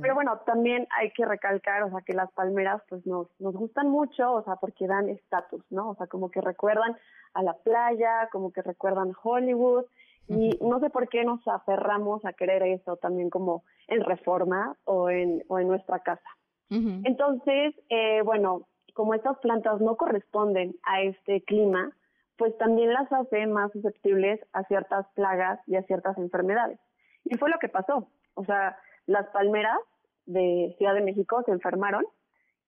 Pero 0.02 0.14
bueno, 0.14 0.38
también 0.46 0.88
hay 0.98 1.12
que 1.12 1.26
recalcar, 1.26 1.84
o 1.84 1.90
sea, 1.90 2.02
que 2.02 2.14
las 2.14 2.32
palmeras 2.34 2.82
pues 2.88 3.06
nos, 3.06 3.28
nos 3.40 3.56
gustan 3.56 3.90
mucho, 3.90 4.32
o 4.34 4.44
sea, 4.44 4.58
porque 4.58 4.88
dan 4.88 5.10
estatus, 5.10 5.64
¿no? 5.72 5.90
O 5.90 5.96
sea, 5.96 6.08
como 6.08 6.30
que 6.30 6.42
recuerdan 6.42 6.96
a 7.34 7.44
la 7.44 7.54
playa, 7.54 8.30
como 8.32 8.52
que 8.52 8.62
recuerdan 8.62 9.14
Hollywood, 9.24 9.86
y 10.28 10.58
no 10.62 10.80
sé 10.80 10.90
por 10.90 11.10
qué 11.10 11.26
nos 11.26 11.46
aferramos 11.48 12.24
a 12.26 12.34
querer 12.34 12.64
eso 12.64 12.96
también 12.98 13.30
como 13.30 13.64
en 13.88 14.02
reforma 14.02 14.78
o 14.86 15.10
en, 15.10 15.44
o 15.50 15.60
en 15.60 15.68
nuestra 15.68 16.00
casa. 16.00 16.30
Entonces, 16.70 17.76
eh, 17.90 18.22
bueno, 18.24 18.68
como 18.94 19.14
estas 19.14 19.38
plantas 19.40 19.82
no 19.82 19.98
corresponden 19.98 20.74
a 20.84 21.02
este 21.02 21.44
clima, 21.44 21.92
pues 22.38 22.58
también 22.58 22.94
las 22.94 23.12
hace 23.12 23.46
más 23.46 23.74
susceptibles 23.74 24.40
a 24.54 24.64
ciertas 24.64 25.06
plagas 25.16 25.60
y 25.68 25.76
a 25.76 25.84
ciertas 25.84 26.18
enfermedades. 26.18 26.80
Y 27.26 27.38
fue 27.38 27.50
lo 27.50 27.60
que 27.60 27.68
pasó. 27.68 28.08
O 28.36 28.46
sea, 28.46 28.78
las 29.06 29.28
palmeras 29.30 29.80
de 30.26 30.76
Ciudad 30.78 30.94
de 30.94 31.02
México 31.02 31.42
se 31.46 31.52
enfermaron 31.52 32.06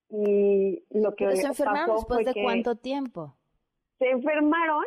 y 0.09 0.83
lo 0.91 1.15
que 1.15 1.35
se 1.35 1.47
enfermaron 1.47 1.95
después 1.95 2.25
de 2.25 2.33
cuánto 2.43 2.75
tiempo? 2.75 3.35
Se 3.99 4.09
enfermaron. 4.09 4.83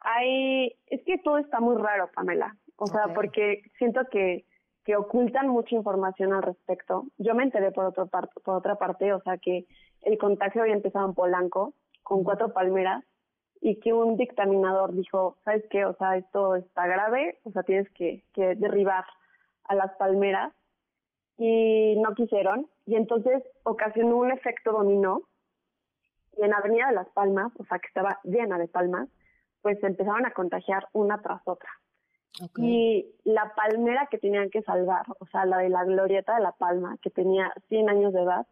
Hay, 0.00 0.76
es 0.86 1.02
que 1.04 1.18
todo 1.18 1.38
está 1.38 1.60
muy 1.60 1.76
raro, 1.76 2.10
Pamela. 2.14 2.56
O 2.76 2.86
sea, 2.86 3.14
porque 3.14 3.62
siento 3.78 4.00
que, 4.10 4.44
que 4.84 4.96
ocultan 4.96 5.48
mucha 5.48 5.74
información 5.74 6.32
al 6.32 6.42
respecto. 6.42 7.06
Yo 7.16 7.34
me 7.34 7.44
enteré 7.44 7.72
por, 7.72 7.86
otro 7.86 8.06
por 8.06 8.54
otra 8.54 8.76
parte, 8.76 9.12
o 9.12 9.20
sea, 9.22 9.38
que 9.38 9.66
el 10.02 10.18
contagio 10.18 10.62
había 10.62 10.74
empezado 10.74 11.06
en 11.06 11.14
Polanco 11.14 11.74
con 12.02 12.22
cuatro 12.22 12.52
palmeras 12.52 13.04
y 13.60 13.80
que 13.80 13.92
un 13.92 14.16
dictaminador 14.16 14.94
dijo, 14.94 15.38
¿sabes 15.44 15.64
qué? 15.70 15.86
O 15.86 15.96
sea, 15.96 16.16
esto 16.16 16.54
está 16.56 16.86
grave, 16.86 17.38
o 17.44 17.50
sea, 17.50 17.62
tienes 17.62 17.90
que, 17.90 18.22
que 18.34 18.54
derribar 18.54 19.04
a 19.68 19.74
las 19.74 19.94
palmeras 19.96 20.52
y 21.38 21.96
no 21.96 22.14
quisieron 22.14 22.68
y 22.86 22.96
entonces 22.96 23.42
ocasionó 23.64 24.16
un 24.16 24.30
efecto 24.30 24.72
dominó 24.72 25.22
y 26.36 26.44
en 26.44 26.54
Avenida 26.54 26.88
de 26.88 26.94
las 26.94 27.08
Palmas, 27.10 27.52
o 27.58 27.64
sea 27.64 27.78
que 27.78 27.88
estaba 27.88 28.20
llena 28.24 28.58
de 28.58 28.68
palmas, 28.68 29.08
pues 29.62 29.80
se 29.80 29.86
empezaron 29.86 30.26
a 30.26 30.32
contagiar 30.32 30.88
una 30.92 31.20
tras 31.22 31.40
otra. 31.46 31.70
Y 32.58 33.06
la 33.24 33.54
palmera 33.54 34.08
que 34.10 34.18
tenían 34.18 34.50
que 34.50 34.60
salvar, 34.62 35.06
o 35.20 35.26
sea, 35.26 35.46
la 35.46 35.58
de 35.58 35.70
la 35.70 35.84
glorieta 35.84 36.34
de 36.34 36.42
la 36.42 36.52
palma, 36.52 36.98
que 37.00 37.08
tenía 37.08 37.50
100 37.68 37.88
años 37.88 38.12
de 38.12 38.22
edad, 38.22 38.46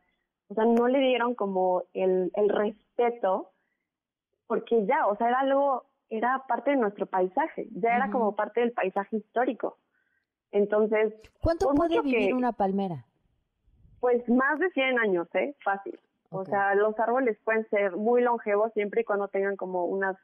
o 0.48 0.55
sea, 0.55 0.64
no 0.64 0.88
le 0.88 1.00
dieron 1.00 1.35
como 1.35 1.83
el, 1.92 2.31
el 2.35 2.48
respeto, 2.48 3.50
porque 4.46 4.87
ya, 4.87 5.07
o 5.07 5.16
sea, 5.16 5.29
era 5.29 5.40
algo, 5.40 5.85
era 6.09 6.44
parte 6.48 6.70
de 6.70 6.77
nuestro 6.77 7.05
paisaje, 7.05 7.68
ya 7.72 7.94
era 7.94 8.11
como 8.11 8.35
parte 8.35 8.61
del 8.61 8.72
paisaje 8.72 9.18
histórico. 9.18 9.77
Entonces, 10.54 11.12
¿cuánto 11.42 11.74
puede 11.74 12.00
vivir 12.00 12.32
una 12.32 12.52
palmera? 12.52 13.04
Pues 13.98 14.26
más 14.28 14.60
de 14.60 14.70
100 14.70 15.00
años, 15.00 15.26
¿eh? 15.34 15.56
Fácil. 15.64 15.98
O 16.30 16.44
sea, 16.44 16.76
los 16.76 16.96
árboles 17.00 17.36
pueden 17.44 17.68
ser 17.70 17.96
muy 17.96 18.22
longevos 18.22 18.72
siempre 18.72 19.00
y 19.00 19.04
cuando 19.04 19.26
tengan 19.26 19.56
como 19.56 19.84
unas 19.84 20.16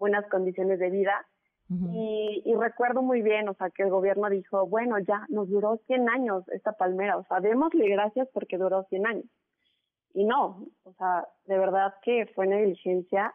buenas 0.00 0.26
condiciones 0.28 0.80
de 0.80 0.90
vida. 0.90 1.24
y, 1.68 2.42
y, 2.44 2.54
recuerdo 2.54 3.02
muy 3.02 3.22
bien, 3.22 3.48
o 3.48 3.54
sea, 3.54 3.70
que 3.70 3.84
el 3.84 3.90
gobierno 3.90 4.28
dijo, 4.28 4.66
bueno, 4.66 4.98
ya 4.98 5.24
nos 5.28 5.48
duró 5.48 5.76
100 5.86 6.08
años 6.08 6.48
esta 6.48 6.72
palmera, 6.72 7.16
o 7.16 7.24
sea, 7.24 7.40
démosle 7.40 7.88
gracias 7.88 8.28
porque 8.32 8.58
duró 8.58 8.84
100 8.84 9.06
años. 9.06 9.26
Y 10.14 10.24
no, 10.24 10.66
o 10.82 10.92
sea, 10.94 11.28
de 11.44 11.58
verdad 11.58 11.94
que 12.02 12.26
fue 12.34 12.46
negligencia 12.48 13.34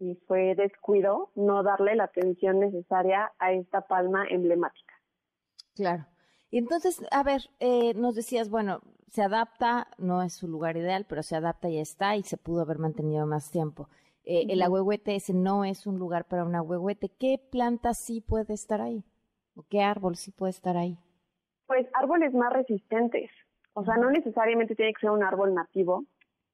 y 0.00 0.16
fue 0.26 0.56
descuido 0.56 1.30
no 1.36 1.62
darle 1.62 1.94
la 1.94 2.04
atención 2.04 2.58
necesaria 2.58 3.32
a 3.38 3.52
esta 3.52 3.82
palma 3.82 4.26
emblemática. 4.28 4.91
Claro. 5.74 6.06
Y 6.50 6.58
entonces, 6.58 7.02
a 7.10 7.22
ver, 7.22 7.42
eh, 7.60 7.94
nos 7.94 8.14
decías, 8.14 8.50
bueno, 8.50 8.80
se 9.08 9.22
adapta, 9.22 9.88
no 9.98 10.22
es 10.22 10.34
su 10.34 10.48
lugar 10.48 10.76
ideal, 10.76 11.06
pero 11.08 11.22
se 11.22 11.36
adapta 11.36 11.68
y 11.68 11.78
está 11.78 12.16
y 12.16 12.22
se 12.22 12.36
pudo 12.36 12.62
haber 12.62 12.78
mantenido 12.78 13.26
más 13.26 13.50
tiempo. 13.50 13.88
Eh, 14.24 14.46
El 14.48 14.62
ahuehuete 14.62 15.16
ese 15.16 15.34
no 15.34 15.64
es 15.64 15.86
un 15.86 15.98
lugar 15.98 16.26
para 16.26 16.44
un 16.44 16.54
ahuehuete. 16.54 17.10
¿Qué 17.18 17.38
planta 17.50 17.94
sí 17.94 18.20
puede 18.20 18.54
estar 18.54 18.80
ahí? 18.80 19.04
¿O 19.56 19.64
qué 19.68 19.82
árbol 19.82 20.16
sí 20.16 20.30
puede 20.30 20.50
estar 20.50 20.76
ahí? 20.76 20.98
Pues 21.66 21.86
árboles 21.94 22.32
más 22.34 22.52
resistentes. 22.52 23.30
O 23.74 23.84
sea, 23.84 23.96
no 23.96 24.10
necesariamente 24.10 24.74
tiene 24.76 24.92
que 24.92 25.00
ser 25.00 25.10
un 25.10 25.24
árbol 25.24 25.54
nativo, 25.54 26.04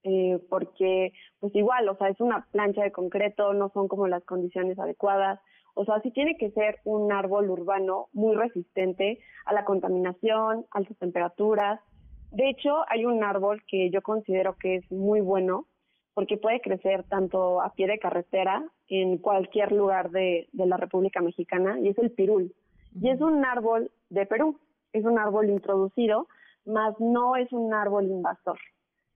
eh, 0.05 0.41
porque 0.49 1.13
pues 1.41 1.55
igual, 1.55 1.89
o 1.89 1.97
sea, 1.97 2.09
es 2.09 2.21
una 2.21 2.47
plancha 2.53 2.83
de 2.83 2.93
concreto, 2.93 3.53
no 3.53 3.71
son 3.71 3.89
como 3.89 4.07
las 4.07 4.25
condiciones 4.25 4.79
adecuadas. 4.79 5.41
O 5.81 5.85
sea, 5.85 6.01
sí 6.01 6.11
tiene 6.11 6.37
que 6.37 6.51
ser 6.51 6.81
un 6.83 7.13
árbol 7.13 7.49
urbano 7.51 8.09
muy 8.13 8.35
resistente 8.35 9.21
a 9.45 9.55
la 9.55 9.65
contaminación, 9.65 10.67
altas 10.73 10.99
temperaturas, 10.99 11.81
De 12.33 12.51
hecho, 12.51 12.85
hay 12.89 13.05
un 13.07 13.23
árbol 13.23 13.63
que 13.69 13.89
yo 13.91 14.03
considero 14.03 14.57
que 14.57 14.75
es 14.75 14.91
muy 14.91 15.21
bueno 15.21 15.67
porque 16.15 16.37
puede 16.37 16.61
crecer 16.61 17.05
tanto 17.05 17.63
a 17.63 17.73
pie 17.75 17.87
de 17.87 18.01
carretera 18.01 18.65
en 18.89 19.19
cualquier 19.19 19.71
lugar 19.71 20.11
de, 20.11 20.49
de 20.53 20.67
la 20.67 20.77
República 20.77 21.21
Mexicana 21.21 21.79
y 21.79 21.91
es 21.91 21.99
el 21.99 22.11
pirul. 22.11 22.53
Y 23.01 23.11
es 23.11 23.21
un 23.21 23.45
árbol 23.45 23.93
de 24.11 24.27
Perú, 24.27 24.59
es 24.93 25.05
un 25.05 25.17
árbol 25.17 25.49
introducido, 25.49 26.27
mas 26.67 26.99
no 26.99 27.37
es 27.37 27.53
un 27.53 27.73
árbol 27.73 28.07
invasor. 28.07 28.59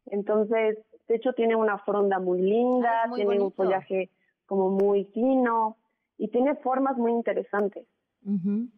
Entonces, 0.06 0.78
de 1.08 1.16
hecho, 1.16 1.32
tiene 1.32 1.56
una 1.56 1.78
fronda 1.78 2.20
muy 2.20 2.40
linda, 2.40 3.06
muy 3.08 3.16
tiene 3.16 3.40
un 3.40 3.52
follaje 3.52 4.10
como 4.46 4.70
muy 4.70 5.06
fino 5.06 5.76
y 6.18 6.28
tiene 6.28 6.54
formas 6.56 6.96
muy 6.96 7.12
interesantes. 7.12 7.86
Ujú. 8.24 8.68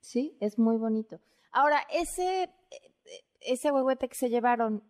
Sí, 0.00 0.36
es 0.40 0.58
muy 0.58 0.76
bonito. 0.76 1.18
Ahora, 1.52 1.78
ese, 1.90 2.50
ese 3.40 3.72
huehuete 3.72 4.08
que 4.08 4.14
se 4.14 4.28
llevaron, 4.28 4.82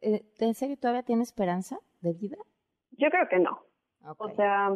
eh, 0.00 0.24
¿en 0.38 0.54
serio 0.54 0.78
todavía 0.78 1.02
tiene 1.02 1.22
esperanza 1.22 1.78
de 2.00 2.12
vida? 2.12 2.38
Yo 2.92 3.10
creo 3.10 3.28
que 3.28 3.38
no. 3.38 3.60
O 4.18 4.30
sea, 4.34 4.70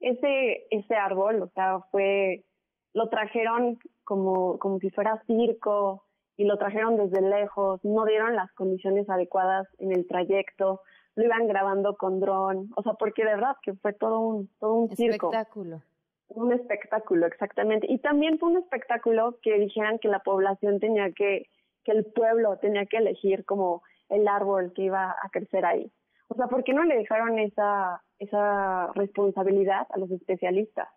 ese, 0.00 0.66
ese 0.70 0.94
árbol, 0.94 1.42
o 1.42 1.48
sea, 1.48 1.80
fue, 1.90 2.44
lo 2.92 3.08
trajeron 3.08 3.78
como, 4.04 4.58
como 4.58 4.78
si 4.78 4.90
fuera 4.90 5.22
circo 5.26 6.04
y 6.36 6.44
lo 6.44 6.56
trajeron 6.58 6.96
desde 6.96 7.20
lejos, 7.20 7.84
no 7.84 8.04
dieron 8.04 8.34
las 8.34 8.52
condiciones 8.52 9.08
adecuadas 9.10 9.68
en 9.78 9.92
el 9.92 10.06
trayecto, 10.06 10.80
lo 11.14 11.24
iban 11.24 11.46
grabando 11.46 11.96
con 11.96 12.20
dron, 12.20 12.70
o 12.76 12.82
sea, 12.82 12.94
porque 12.94 13.24
de 13.24 13.34
verdad 13.34 13.56
que 13.62 13.74
fue 13.74 13.92
todo 13.92 14.20
un, 14.20 14.48
todo 14.58 14.74
un 14.74 14.96
circo. 14.96 15.26
Espectáculo. 15.26 15.82
Un 16.28 16.52
espectáculo, 16.52 17.26
exactamente. 17.26 17.86
Y 17.90 17.98
también 17.98 18.38
fue 18.38 18.50
un 18.50 18.58
espectáculo 18.58 19.38
que 19.42 19.58
dijeran 19.58 19.98
que 19.98 20.08
la 20.08 20.20
población 20.20 20.80
tenía 20.80 21.12
que, 21.12 21.48
que 21.84 21.92
el 21.92 22.04
pueblo 22.06 22.58
tenía 22.58 22.86
que 22.86 22.98
elegir 22.98 23.44
como 23.44 23.82
el 24.08 24.28
árbol 24.28 24.72
que 24.74 24.82
iba 24.82 25.10
a 25.10 25.28
crecer 25.30 25.64
ahí. 25.64 25.92
O 26.28 26.34
sea, 26.34 26.46
¿por 26.46 26.64
qué 26.64 26.72
no 26.72 26.84
le 26.84 26.96
dejaron 26.96 27.38
esa, 27.38 28.02
esa 28.18 28.86
responsabilidad 28.94 29.86
a 29.90 29.98
los 29.98 30.10
especialistas? 30.10 30.88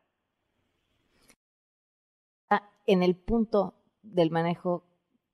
Ah, 2.50 2.70
en 2.86 3.04
el 3.04 3.16
punto 3.16 3.74
del 4.02 4.32
manejo 4.32 4.84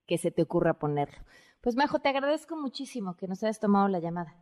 que 0.08 0.17
se 0.17 0.32
te 0.32 0.41
ocurra 0.41 0.73
ponerlo. 0.73 1.19
Pues 1.62 1.75
Majo, 1.75 1.99
te 1.99 2.10
agradezco 2.10 2.56
muchísimo 2.56 3.15
que 3.15 3.27
nos 3.27 3.43
hayas 3.43 3.60
tomado 3.60 3.88
la 3.88 3.99
llamada. 3.99 4.36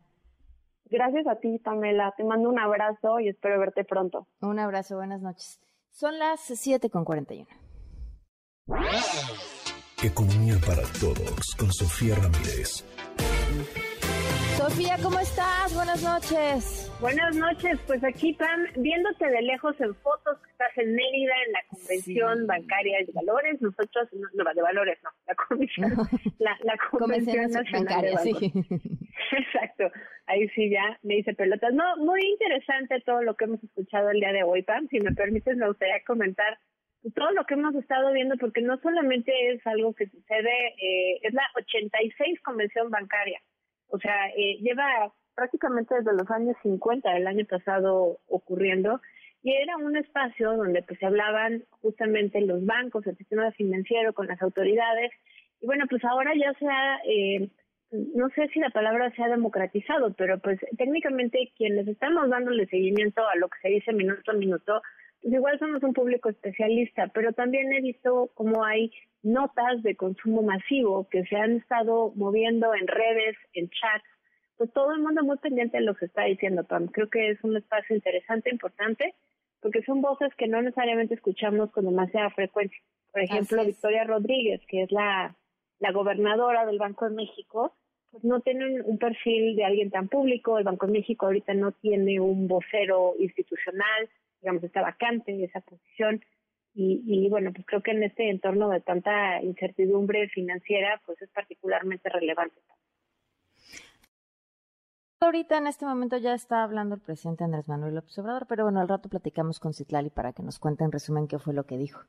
Gracias 0.90 1.28
a 1.28 1.36
ti, 1.36 1.60
Pamela. 1.60 2.14
Te 2.18 2.24
mando 2.24 2.50
un 2.50 2.60
abrazo 2.60 3.20
y 3.20 3.30
espero 3.30 3.60
verte 3.60 3.84
pronto. 3.84 4.28
Un 4.42 4.60
abrazo, 4.60 4.96
buenas 4.96 5.22
noches. 5.22 5.60
Son 5.92 6.18
las 6.18 6.40
7 6.40 6.90
con 6.90 7.06
41. 7.06 7.48
Economía 10.02 10.56
para 10.66 10.84
todos 11.00 11.56
con 11.58 11.72
Sofía 11.72 12.16
Ramírez. 12.16 12.86
Sofía, 14.60 14.98
¿cómo 15.02 15.18
estás? 15.22 15.74
Buenas 15.74 16.04
noches. 16.04 16.92
Buenas 17.00 17.34
noches, 17.34 17.80
pues 17.88 18.04
aquí 18.04 18.34
Pam, 18.34 18.60
viéndote 18.76 19.26
de 19.26 19.42
lejos 19.42 19.74
en 19.80 19.96
fotos 19.96 20.38
que 20.44 20.52
estás 20.52 20.78
en 20.80 20.96
Mérida 20.96 21.34
en 21.48 21.52
la 21.54 21.60
convención 21.70 22.46
bancaria 22.46 22.98
de 23.08 23.14
valores, 23.14 23.62
nosotros, 23.62 24.10
no, 24.12 24.44
de 24.54 24.62
valores 24.62 25.00
no, 25.02 25.12
la 25.28 25.36
comisión, 25.36 25.94
la, 26.40 26.58
la 26.64 26.76
convención 26.92 27.50
nacional 27.50 27.72
de 27.72 28.12
bancarias, 28.12 28.22
sí. 28.22 28.34
valores. 28.34 28.82
Exacto, 29.32 29.92
ahí 30.26 30.50
sí 30.50 30.70
ya 30.70 31.00
me 31.04 31.20
hice 31.20 31.34
pelotas. 31.36 31.74
No, 31.74 31.96
muy 31.96 32.20
interesante 32.20 33.00
todo 33.06 33.22
lo 33.22 33.38
que 33.38 33.46
hemos 33.46 33.64
escuchado 33.64 34.10
el 34.10 34.20
día 34.20 34.34
de 34.34 34.44
hoy, 34.44 34.64
Pam, 34.64 34.90
si 34.90 35.00
me 35.00 35.14
permites 35.14 35.56
me 35.56 35.70
gustaría 35.70 36.04
comentar 36.04 36.60
todo 37.16 37.32
lo 37.32 37.46
que 37.46 37.54
hemos 37.54 37.76
estado 37.76 38.12
viendo, 38.12 38.36
porque 38.36 38.60
no 38.60 38.78
solamente 38.80 39.32
es 39.54 39.66
algo 39.66 39.94
que 39.94 40.10
sucede, 40.10 40.52
eh, 40.82 41.20
es 41.22 41.34
la 41.34 41.44
86 41.56 42.42
convención 42.42 42.90
bancaria. 42.90 43.40
O 43.90 44.00
sea, 44.00 44.30
eh, 44.30 44.58
lleva 44.62 45.12
prácticamente 45.36 45.96
desde 45.96 46.14
los 46.14 46.30
años 46.32 46.56
50 46.64 47.12
del 47.12 47.28
año 47.28 47.46
pasado 47.46 48.20
ocurriendo 48.28 49.02
y 49.42 49.54
era 49.54 49.78
un 49.78 49.96
espacio 49.96 50.54
donde 50.58 50.84
pues 50.84 51.00
se 51.00 51.06
hablaban 51.06 51.64
justamente 51.82 52.42
los 52.42 52.66
bancos, 52.66 53.08
el 53.08 53.16
sistema 53.18 53.52
financiero 53.52 54.14
con 54.14 54.28
las 54.28 54.42
autoridades 54.42 55.12
y 55.62 55.66
bueno, 55.66 55.86
pues 55.90 56.04
ahora 56.06 56.32
ya 56.36 56.54
se 56.54 56.66
ha, 56.68 57.00
eh, 57.06 57.50
no 57.92 58.30
sé 58.30 58.48
si 58.50 58.60
la 58.60 58.70
palabra 58.70 59.12
se 59.16 59.24
ha 59.24 59.28
democratizado, 59.28 60.14
pero 60.14 60.40
pues 60.40 60.60
técnicamente 60.78 61.52
quienes 61.58 61.88
estamos 61.88 62.30
dándole 62.30 62.66
seguimiento 62.68 63.28
a 63.28 63.36
lo 63.36 63.50
que 63.50 63.60
se 63.62 63.70
dice 63.70 63.94
minuto 63.94 64.32
a 64.32 64.36
minuto, 64.36 64.82
igual 65.24 65.60
somos 65.60 65.84
un 65.84 65.94
público 65.94 66.30
especialista, 66.30 67.08
pero 67.14 67.34
también 67.34 67.72
he 67.74 67.82
visto 67.82 68.32
cómo 68.36 68.64
hay 68.64 68.92
notas 69.24 69.84
de 69.84 69.96
consumo 69.96 70.42
masivo 70.42 71.08
que 71.10 71.24
se 71.26 71.36
han 71.36 71.58
estado 71.58 72.12
moviendo 72.16 72.74
en 72.74 72.88
redes, 72.88 73.36
en 73.54 73.70
chats, 73.70 74.06
pues 74.58 74.72
todo 74.74 74.94
el 74.94 75.02
mundo 75.02 75.24
muy 75.24 75.38
pendiente 75.38 75.78
de 75.78 75.84
lo 75.84 75.96
que 75.96 76.06
está 76.06 76.24
diciendo 76.24 76.64
Pam. 76.66 76.88
Creo 76.88 77.10
que 77.10 77.30
es 77.32 77.44
un 77.44 77.56
espacio 77.58 77.96
interesante, 77.96 78.50
importante, 78.50 79.14
porque 79.62 79.82
son 79.84 80.02
voces 80.02 80.34
que 80.38 80.48
no 80.48 80.62
necesariamente 80.62 81.16
escuchamos 81.16 81.72
con 81.72 81.86
demasiada 81.86 82.30
frecuencia. 82.32 82.80
Por 83.12 83.22
ejemplo. 83.22 83.66
Victoria 83.66 84.04
Rodríguez, 84.04 84.62
que 84.68 84.84
es 84.84 84.92
la, 84.92 85.36
la 85.80 85.92
gobernadora 85.92 86.66
del 86.66 86.78
Banco 86.78 87.10
de 87.10 87.16
México, 87.16 87.74
pues 88.12 88.24
no 88.24 88.40
tiene 88.42 88.66
un- 88.66 88.82
un 88.86 88.98
perfil 88.98 89.56
de 89.56 89.66
alguien 89.66 89.92
tan 89.92 90.08
público. 90.08 90.58
El 90.58 90.64
Banco 90.64 90.86
de 90.88 90.94
México 90.94 91.26
ahorita 91.26 91.54
no 91.54 91.72
tiene 91.74 92.20
un 92.20 92.48
vocero 92.48 93.16
institucional, 93.20 94.10
digamos, 94.42 94.64
está 94.64 94.82
vacante 94.82 95.44
esa 95.44 95.62
posición. 95.62 96.22
Y, 96.74 97.02
y 97.06 97.30
bueno, 97.30 97.52
pues 97.52 97.66
creo 97.66 97.82
que 97.82 97.92
en 97.92 98.04
este 98.04 98.30
entorno 98.30 98.70
de 98.70 98.80
tanta 98.82 99.42
incertidumbre 99.42 100.30
financiera, 100.30 101.02
pues 101.06 101.22
es 101.22 101.30
particularmente 101.32 102.10
relevante. 102.10 102.62
Ahorita 105.22 105.58
en 105.58 105.68
este 105.68 105.86
momento 105.86 106.18
ya 106.18 106.34
está 106.34 106.64
hablando 106.64 106.96
el 106.96 107.02
presidente 107.02 107.44
Andrés 107.44 107.68
Manuel 107.68 107.96
López 107.96 108.18
Obrador, 108.20 108.46
pero 108.48 108.64
bueno, 108.64 108.80
al 108.80 108.88
rato 108.88 109.10
platicamos 109.10 109.60
con 109.60 109.74
Citlali 109.74 110.10
para 110.10 110.32
que 110.32 110.44
nos 110.44 110.60
cuente 110.60 110.86
en 110.86 110.92
resumen 110.94 111.28
qué 111.28 111.40
fue 111.40 111.54
lo 111.54 111.66
que 111.66 111.78
dijo. 111.78 112.02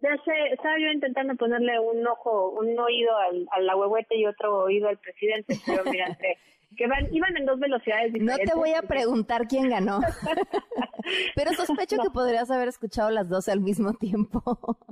Ya 0.00 0.10
sé, 0.24 0.32
estaba 0.52 0.76
yo 0.78 0.88
intentando 0.92 1.34
ponerle 1.36 1.78
un 1.80 2.06
ojo, 2.06 2.50
un 2.50 2.78
oído 2.78 3.16
al, 3.16 3.46
al 3.50 3.68
ahuehuete 3.68 4.16
y 4.16 4.26
otro 4.26 4.58
oído 4.64 4.88
al 4.88 4.98
presidente, 4.98 5.56
pero 5.66 5.84
mira, 5.90 6.06
entre- 6.08 6.38
que 6.76 6.86
van, 6.86 7.12
iban 7.14 7.36
en 7.36 7.46
dos 7.46 7.58
velocidades 7.60 8.12
No 8.12 8.18
diferentes. 8.18 8.50
te 8.50 8.56
voy 8.56 8.72
a 8.72 8.82
preguntar 8.82 9.46
quién 9.48 9.68
ganó, 9.68 10.00
pero 11.34 11.52
sospecho 11.52 11.96
que 12.02 12.10
podrías 12.10 12.50
haber 12.50 12.68
escuchado 12.68 13.10
las 13.10 13.28
dos 13.28 13.48
al 13.48 13.60
mismo 13.60 13.92
tiempo. 13.94 14.42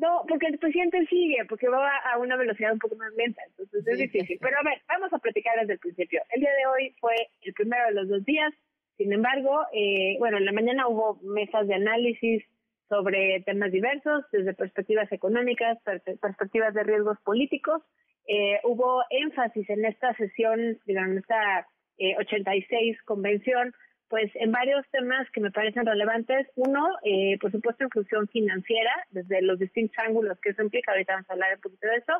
No, 0.00 0.24
porque 0.28 0.46
el 0.48 0.58
presidente 0.58 1.06
sigue, 1.06 1.44
porque 1.48 1.68
va 1.68 1.88
a 2.12 2.18
una 2.18 2.36
velocidad 2.36 2.72
un 2.72 2.78
poco 2.78 2.96
más 2.96 3.12
lenta, 3.16 3.42
entonces 3.48 3.86
es 3.86 3.96
Sí. 3.98 4.02
difícil. 4.06 4.38
Pero 4.40 4.56
a 4.58 4.62
ver, 4.62 4.80
vamos 4.88 5.12
a 5.12 5.18
platicar 5.18 5.54
desde 5.60 5.74
el 5.74 5.78
principio. 5.78 6.20
El 6.30 6.40
día 6.40 6.50
de 6.50 6.66
hoy 6.66 6.94
fue 7.00 7.14
el 7.42 7.52
primero 7.54 7.84
de 7.86 7.92
los 7.92 8.08
dos 8.08 8.24
días, 8.24 8.52
sin 8.96 9.12
embargo, 9.12 9.60
eh, 9.72 10.16
bueno, 10.18 10.36
en 10.38 10.44
la 10.44 10.52
mañana 10.52 10.88
hubo 10.88 11.18
mesas 11.22 11.66
de 11.66 11.74
análisis 11.74 12.44
sobre 12.90 13.40
temas 13.46 13.72
diversos, 13.72 14.24
desde 14.32 14.52
perspectivas 14.52 15.10
económicas, 15.12 15.78
per- 15.84 16.02
perspectivas 16.20 16.74
de 16.74 16.82
riesgos 16.82 17.18
políticos. 17.20 17.80
Eh, 18.26 18.60
hubo 18.64 19.02
énfasis 19.10 19.70
en 19.70 19.84
esta 19.86 20.12
sesión, 20.16 20.78
digamos, 20.84 21.12
en 21.12 21.18
esta 21.18 21.66
eh, 21.98 22.16
86 22.18 23.00
convención, 23.04 23.72
pues 24.08 24.30
en 24.34 24.50
varios 24.50 24.84
temas 24.90 25.30
que 25.30 25.40
me 25.40 25.52
parecen 25.52 25.86
relevantes. 25.86 26.48
Uno, 26.56 26.84
eh, 27.04 27.38
por 27.40 27.52
supuesto, 27.52 27.84
inclusión 27.84 28.26
financiera, 28.28 28.92
desde 29.10 29.40
los 29.40 29.58
distintos 29.58 29.96
ángulos 30.04 30.38
que 30.40 30.50
eso 30.50 30.62
implica. 30.62 30.90
Ahorita 30.92 31.12
vamos 31.14 31.30
a 31.30 31.32
hablar 31.34 31.54
un 31.54 31.60
poquito 31.60 31.86
de 31.86 31.96
eso. 31.96 32.12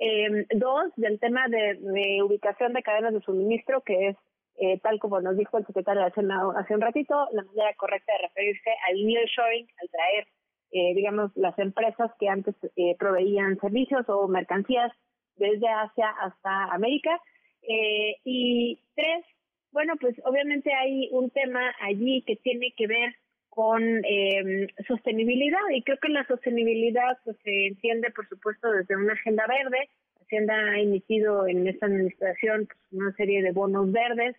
Eh, 0.00 0.46
dos, 0.56 0.92
del 0.96 1.20
tema 1.20 1.46
de, 1.48 1.74
de 1.80 2.22
ubicación 2.22 2.72
de 2.72 2.82
cadenas 2.82 3.14
de 3.14 3.20
suministro, 3.20 3.82
que 3.82 4.08
es, 4.08 4.16
eh, 4.60 4.78
tal 4.82 4.98
como 4.98 5.20
nos 5.20 5.36
dijo 5.36 5.58
el 5.58 5.66
secretario 5.66 6.02
de 6.02 6.08
Hacienda 6.08 6.36
hace 6.56 6.74
un 6.74 6.82
ratito, 6.82 7.28
la 7.32 7.42
manera 7.44 7.74
correcta 7.76 8.12
de 8.12 8.28
referirse 8.28 8.70
al 8.88 9.06
nearshoring, 9.06 9.66
al 9.80 9.88
traer, 9.88 10.26
eh, 10.72 10.94
digamos, 10.94 11.34
las 11.34 11.58
empresas 11.58 12.10
que 12.20 12.28
antes 12.28 12.54
eh, 12.76 12.94
proveían 12.98 13.58
servicios 13.58 14.08
o 14.08 14.28
mercancías 14.28 14.92
desde 15.36 15.66
Asia 15.66 16.10
hasta 16.20 16.64
América. 16.66 17.20
Eh, 17.62 18.16
y 18.24 18.78
tres, 18.94 19.24
bueno, 19.72 19.94
pues 20.00 20.14
obviamente 20.24 20.72
hay 20.72 21.08
un 21.12 21.30
tema 21.30 21.74
allí 21.80 22.22
que 22.26 22.36
tiene 22.36 22.72
que 22.76 22.86
ver 22.86 23.14
con 23.48 23.82
eh, 24.04 24.68
sostenibilidad 24.86 25.58
y 25.74 25.82
creo 25.82 25.98
que 25.98 26.08
la 26.08 26.26
sostenibilidad 26.26 27.18
pues, 27.24 27.36
se 27.44 27.66
entiende 27.66 28.10
por 28.10 28.28
supuesto 28.28 28.70
desde 28.70 28.96
una 28.96 29.14
agenda 29.14 29.46
verde. 29.46 29.88
Hacienda 30.20 30.54
ha 30.54 30.80
emitido 30.80 31.46
en 31.48 31.66
esta 31.66 31.86
administración 31.86 32.66
pues, 32.66 32.78
una 32.92 33.12
serie 33.14 33.42
de 33.42 33.52
bonos 33.52 33.90
verdes. 33.90 34.36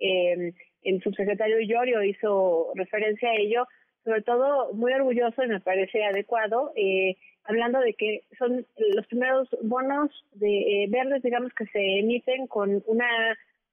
Eh, 0.00 0.52
el 0.82 1.02
subsecretario 1.02 1.60
Llorio 1.60 2.02
hizo 2.02 2.72
referencia 2.74 3.30
a 3.30 3.36
ello, 3.36 3.66
sobre 4.04 4.22
todo 4.22 4.72
muy 4.74 4.92
orgulloso 4.92 5.42
y 5.42 5.48
me 5.48 5.60
parece 5.60 6.04
adecuado, 6.04 6.72
eh, 6.76 7.16
hablando 7.44 7.80
de 7.80 7.94
que 7.94 8.22
son 8.38 8.66
los 8.76 9.06
primeros 9.06 9.48
bonos 9.62 10.10
de 10.32 10.84
eh, 10.84 10.86
verdes, 10.88 11.22
digamos, 11.22 11.52
que 11.54 11.66
se 11.66 11.98
emiten 12.00 12.46
con 12.46 12.82
una 12.86 13.08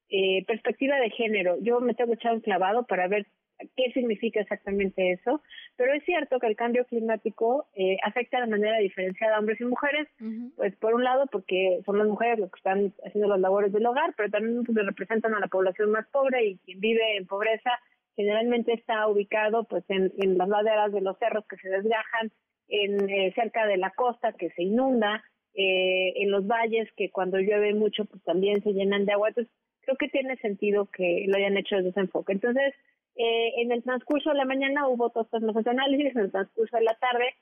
eh, 0.10 0.44
perspectiva 0.46 0.98
de 0.98 1.10
género. 1.10 1.58
Yo 1.62 1.80
me 1.80 1.94
tengo 1.94 2.12
que 2.12 2.16
echar 2.16 2.34
un 2.34 2.42
clavado 2.42 2.84
para 2.84 3.08
ver 3.08 3.28
qué 3.76 3.92
significa 3.94 4.42
exactamente 4.42 5.12
eso, 5.12 5.42
pero 5.76 5.94
es 5.94 6.04
cierto 6.04 6.40
que 6.40 6.48
el 6.48 6.56
cambio 6.56 6.86
climático 6.86 7.68
eh, 7.76 7.98
afecta 8.04 8.42
de 8.42 8.48
manera 8.48 8.78
diferenciada 8.80 9.36
a 9.36 9.40
hombres 9.40 9.60
y 9.62 9.66
mujeres, 9.66 10.08
pues 10.56 10.76
por 10.78 10.94
un 10.94 11.04
lado 11.04 11.26
porque 11.32 11.82
son 11.86 11.98
las 11.98 12.08
mujeres 12.08 12.40
las 12.40 12.52
que 12.52 12.58
están 12.58 12.94
haciendo 13.06 13.30
las 13.30 13.40
labores 13.40 13.72
del 13.72 13.86
hogar, 13.86 14.14
pero 14.18 14.30
también 14.30 14.64
porque 14.64 14.84
representan 14.84 15.34
a 15.34 15.40
la 15.40 15.48
población 15.48 15.92
más 15.92 16.08
pobre 16.08 16.46
y 16.46 16.58
quien 16.60 16.80
vive 16.80 17.18
en 17.18 17.26
pobreza 17.26 17.72
generalmente 18.16 18.74
está 18.74 19.08
ubicado 19.08 19.64
pues 19.66 19.84
en, 19.90 20.38
las 20.38 20.48
laderas 20.48 20.92
de 20.92 21.02
los 21.02 21.18
cerros 21.18 21.46
que 21.48 21.58
se 21.58 21.70
desgajan, 21.70 22.32
en 22.68 23.10
eh, 23.10 23.32
cerca 23.36 23.66
de 23.66 23.78
la 23.78 23.92
costa 23.92 24.34
que 24.34 24.50
se 24.52 24.64
inunda, 24.64 25.24
eh, 25.54 26.14
en 26.16 26.32
los 26.32 26.48
valles 26.48 26.90
que 26.96 27.10
cuando 27.10 27.38
llueve 27.38 27.74
mucho 27.74 28.06
pues 28.06 28.24
también 28.24 28.62
se 28.64 28.74
llenan 28.74 29.06
de 29.06 29.14
agua. 29.14 29.30
Entonces 29.30 29.54
creo 29.82 29.98
que 29.98 30.10
tiene 30.10 30.38
sentido 30.38 30.88
que 30.88 31.26
lo 31.28 31.38
hayan 31.38 31.58
hecho 31.58 31.76
desde 31.76 31.90
ese 31.90 32.00
enfoque. 32.02 32.34
Entonces, 32.34 32.74
eh, 33.16 33.54
en 33.58 33.72
el 33.72 33.84
transcurso 33.84 34.30
de 34.30 34.38
la 34.38 34.46
mañana 34.46 34.88
hubo 34.88 35.10
todos 35.10 35.28
estos 35.32 35.68
análisis, 35.68 36.16
en 36.16 36.22
el 36.24 36.32
transcurso 36.32 36.78
de 36.78 36.84
la 36.84 36.96
tarde, 36.96 37.36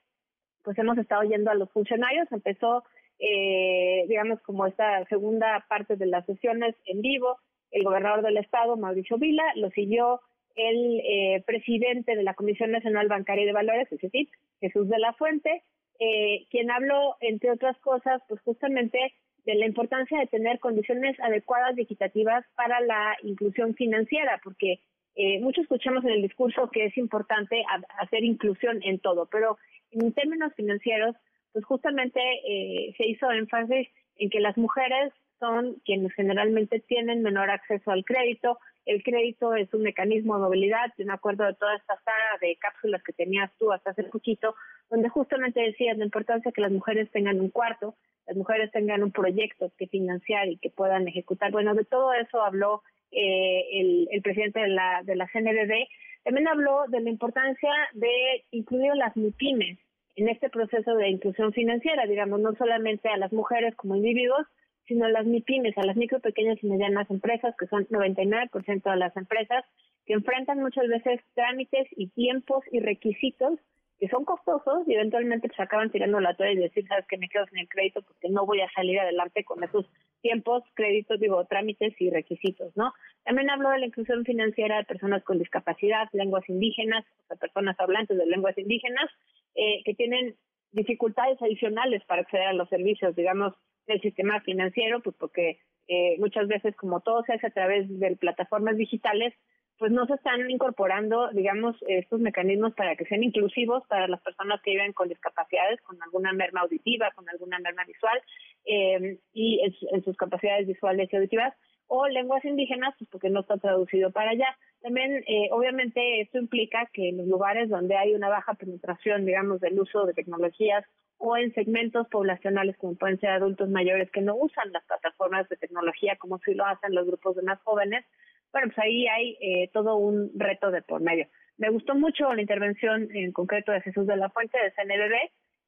pues 0.64 0.78
hemos 0.78 0.98
estado 0.98 1.24
yendo 1.24 1.52
a 1.52 1.56
los 1.56 1.72
funcionarios, 1.72 2.32
empezó, 2.32 2.84
eh, 3.20 4.06
digamos, 4.08 4.42
como 4.42 4.66
esta 4.66 5.06
segunda 5.06 5.66
parte 5.68 5.96
de 5.96 6.06
las 6.06 6.26
sesiones 6.26 6.76
en 6.86 7.02
vivo, 7.02 7.38
el 7.72 7.84
gobernador 7.84 8.24
del 8.24 8.38
estado, 8.38 8.78
Mauricio 8.78 9.18
Vila, 9.18 9.44
lo 9.56 9.70
siguió 9.72 10.22
el 10.56 11.02
eh, 11.06 11.44
presidente 11.46 12.16
de 12.16 12.24
la 12.24 12.34
Comisión 12.34 12.72
Nacional 12.72 13.08
Bancaria 13.08 13.46
de 13.46 13.54
Valores, 13.54 13.88
CIP, 13.90 14.30
Jesús 14.60 14.90
de 14.90 15.00
la 15.00 15.14
Fuente, 15.14 15.64
eh, 16.00 16.46
quien 16.50 16.72
habló, 16.72 17.16
entre 17.22 17.52
otras 17.52 17.78
cosas, 17.80 18.22
pues 18.28 18.42
justamente 18.42 18.98
de 19.46 19.56
la 19.56 19.66
importancia 19.66 20.20
de 20.20 20.28
tener 20.28 20.60
condiciones 20.60 21.20
adecuadas 21.20 21.78
y 21.78 21.82
equitativas 21.82 22.46
para 22.56 22.80
la 22.82 23.16
inclusión 23.24 23.74
financiera, 23.74 24.40
porque 24.44 24.82
eh, 25.22 25.38
mucho 25.42 25.60
escuchamos 25.60 26.06
en 26.06 26.12
el 26.12 26.22
discurso 26.22 26.70
que 26.72 26.86
es 26.86 26.98
importante 26.98 27.62
hacer 28.00 28.24
inclusión 28.24 28.80
en 28.84 29.00
todo, 29.00 29.26
pero 29.26 29.58
en 29.92 30.14
términos 30.14 30.54
financieros, 30.56 31.14
pues 31.52 31.66
justamente 31.66 32.22
eh, 32.48 32.94
se 32.96 33.06
hizo 33.06 33.30
énfasis 33.30 33.90
en 34.16 34.30
que 34.30 34.40
las 34.40 34.58
mujeres 34.58 35.12
son 35.38 35.76
quienes 35.84 36.14
generalmente 36.14 36.80
tienen 36.80 37.22
menor 37.22 37.50
acceso 37.50 37.92
al 37.92 38.06
crédito. 38.06 38.60
El 38.86 39.04
crédito 39.04 39.56
es 39.56 39.74
un 39.74 39.82
mecanismo 39.82 40.36
de 40.36 40.44
movilidad, 40.44 40.94
de 40.96 41.04
un 41.04 41.12
acuerdo 41.12 41.44
de 41.44 41.56
toda 41.56 41.76
esta 41.76 41.98
saga 41.98 42.38
de 42.40 42.56
cápsulas 42.56 43.04
que 43.04 43.12
tenías 43.12 43.52
tú 43.58 43.74
hasta 43.74 43.90
hace 43.90 44.06
poquito, 44.06 44.56
donde 44.90 45.10
justamente 45.10 45.60
decías 45.60 45.98
la 45.98 46.06
importancia 46.06 46.54
que 46.54 46.62
las 46.62 46.72
mujeres 46.72 47.12
tengan 47.12 47.42
un 47.42 47.50
cuarto, 47.50 47.96
las 48.30 48.38
mujeres 48.38 48.72
tengan 48.72 49.02
un 49.02 49.12
proyecto 49.12 49.72
que 49.76 49.88
financiar 49.88 50.48
y 50.50 50.58
que 50.58 50.70
puedan 50.70 51.08
ejecutar. 51.08 51.52
Bueno, 51.52 51.74
de 51.74 51.84
todo 51.84 52.14
eso 52.14 52.44
habló 52.44 52.84
eh, 53.12 54.08
el, 54.12 54.22
presidente 54.22 54.60
de 54.60 54.68
la, 54.68 55.02
de 55.04 55.16
la 55.16 55.28
CNBB. 55.28 55.88
También 56.24 56.48
habló 56.48 56.84
de 56.90 57.02
la 57.02 57.10
importancia 57.10 57.72
de 57.94 58.46
incluir 58.52 58.92
a 58.92 58.96
las 58.96 59.18
MIPIMES 59.18 59.80
en 60.16 60.30
este 60.30 60.50
proceso 60.50 60.94
de 60.94 61.10
inclusión 61.10 61.54
financiera, 61.54 62.06
digamos, 62.06 62.40
no 62.40 62.54
solamente 62.54 63.10
a 63.10 63.18
las 63.18 63.34
mujeres 63.34 63.74
como 63.76 63.96
individuos, 63.96 64.46
sino 64.86 65.06
a 65.06 65.10
las 65.10 65.26
MIPIMES, 65.26 65.76
a 65.80 65.86
las 65.86 65.98
micro, 65.98 66.20
pequeñas 66.20 66.62
y 66.62 66.68
medianas 66.68 67.10
empresas, 67.10 67.56
que 67.58 67.66
son 67.66 67.88
99% 67.88 68.92
de 68.92 68.96
las 68.96 69.18
empresas, 69.18 69.66
que 70.06 70.14
enfrentan 70.14 70.60
muchas 70.60 70.88
veces 70.88 71.20
trámites 71.34 71.88
y 71.96 72.10
tiempos 72.10 72.64
y 72.72 72.80
requisitos 72.80 73.60
que 74.00 74.08
son 74.08 74.24
costosos 74.24 74.88
y 74.88 74.94
eventualmente 74.94 75.50
se 75.54 75.62
acaban 75.62 75.92
tirando 75.92 76.20
la 76.22 76.34
toalla 76.34 76.54
y 76.54 76.64
decir, 76.64 76.88
sabes 76.88 77.06
que 77.08 77.18
me 77.18 77.28
quedo 77.28 77.46
sin 77.48 77.60
el 77.60 77.68
crédito 77.68 78.02
porque 78.02 78.30
no 78.30 78.46
voy 78.46 78.62
a 78.62 78.72
salir 78.72 78.98
adelante 78.98 79.44
con 79.44 79.62
esos 79.64 79.86
tiempos, 80.22 80.64
créditos, 80.74 81.20
digo, 81.20 81.44
trámites 81.46 81.94
y 82.00 82.10
requisitos, 82.10 82.76
¿no? 82.78 82.94
También 83.26 83.50
hablo 83.50 83.70
de 83.70 83.80
la 83.80 83.86
inclusión 83.86 84.24
financiera 84.24 84.78
de 84.78 84.86
personas 84.86 85.24
con 85.24 85.38
discapacidad, 85.38 86.08
lenguas 86.14 86.48
indígenas, 86.48 87.06
o 87.24 87.28
sea, 87.28 87.38
personas 87.38 87.78
hablantes 87.80 88.18
de 88.18 88.26
lenguas 88.26 88.58
indígenas, 88.58 89.10
eh, 89.56 89.82
que 89.84 89.94
tienen 89.94 90.36
dificultades 90.72 91.42
adicionales 91.42 92.04
para 92.06 92.22
acceder 92.22 92.48
a 92.48 92.54
los 92.54 92.70
servicios, 92.70 93.16
digamos, 93.16 93.54
del 93.86 94.00
sistema 94.00 94.40
financiero, 94.42 95.02
pues 95.02 95.16
porque 95.20 95.60
eh, 95.88 96.16
muchas 96.20 96.48
veces, 96.48 96.76
como 96.76 97.02
todo 97.02 97.24
se 97.24 97.34
hace 97.34 97.48
a 97.48 97.52
través 97.52 97.88
de 98.00 98.16
plataformas 98.16 98.78
digitales, 98.78 99.34
pues 99.80 99.94
no 99.94 100.06
se 100.06 100.16
están 100.16 100.52
incorporando, 100.52 101.30
digamos, 101.32 101.76
estos 101.88 102.20
mecanismos 102.20 102.74
para 102.76 102.98
que 102.98 103.06
sean 103.06 103.24
inclusivos 103.24 103.82
para 103.88 104.10
las 104.10 104.22
personas 104.22 104.62
que 104.62 104.72
viven 104.72 104.92
con 104.92 105.08
discapacidades, 105.08 105.82
con 105.82 105.98
alguna 106.04 106.34
merma 106.34 106.62
auditiva, 106.62 107.12
con 107.16 107.28
alguna 107.30 107.60
merma 107.60 107.86
visual 107.86 108.22
eh, 108.66 109.18
y 109.34 109.62
en, 109.62 110.04
sus 110.04 110.18
capacidades 110.18 110.68
visuales 110.68 111.08
y 111.12 111.16
auditivas, 111.16 111.54
o 111.88 112.08
lenguas 112.08 112.44
indígenas, 112.44 112.94
pues 113.00 113.10
porque 113.10 113.30
no 113.30 113.40
está 113.40 113.58
traducido 113.58 114.12
para 114.12 114.32
allá. 114.32 114.58
También, 114.82 115.24
eh, 115.26 115.48
obviamente, 115.52 116.22
esto 116.22 116.38
implica 116.38 116.88
que 116.92 117.10
en 117.10 117.18
los 117.18 117.28
lugares 117.28 117.70
donde 117.70 117.96
hay 117.96 118.14
una 118.14 118.28
baja 118.28 118.56
penetración, 118.56 119.26
digamos, 119.26 119.62
del 119.62 119.80
uso 119.80 120.06
de 120.06 120.14
tecnologías 120.14 120.86
o 121.18 121.38
en 121.38 121.54
segmentos 121.54 122.08
poblacionales 122.10 122.78
como 122.78 122.96
pueden 122.96 123.20
ser 123.20 123.30
adultos 123.30 123.70
mayores 123.70 124.12
que 124.12 124.22
no 124.22 124.36
usan 124.36 124.72
las 124.72 124.84
plataformas 124.86 125.48
de 125.50 125.58
tecnología 125.58 126.16
como 126.18 126.40
si 126.40 126.54
lo 126.54 126.66
hacen 126.66 126.96
los 126.96 127.06
grupos 127.06 127.36
de 127.36 127.44
más 127.44 127.60
jóvenes, 127.62 128.06
bueno, 128.52 128.68
pues 128.68 128.80
ahí 128.80 129.08
hay 129.08 129.38
eh, 129.42 129.70
todo 129.74 129.96
un 129.98 130.32
reto 130.36 130.72
de 130.72 130.82
por 130.82 131.02
medio. 131.02 131.28
Me 131.58 131.70
gustó 131.70 131.96
mucho 131.96 132.34
la 132.34 132.42
intervención 132.42 133.10
en 133.14 133.32
concreto 133.32 133.72
de 133.72 133.82
Jesús 133.82 134.08
de 134.08 134.16
la 134.16 134.30
Fuente 134.30 134.58
de 134.58 134.72
CNBB, 134.72 135.14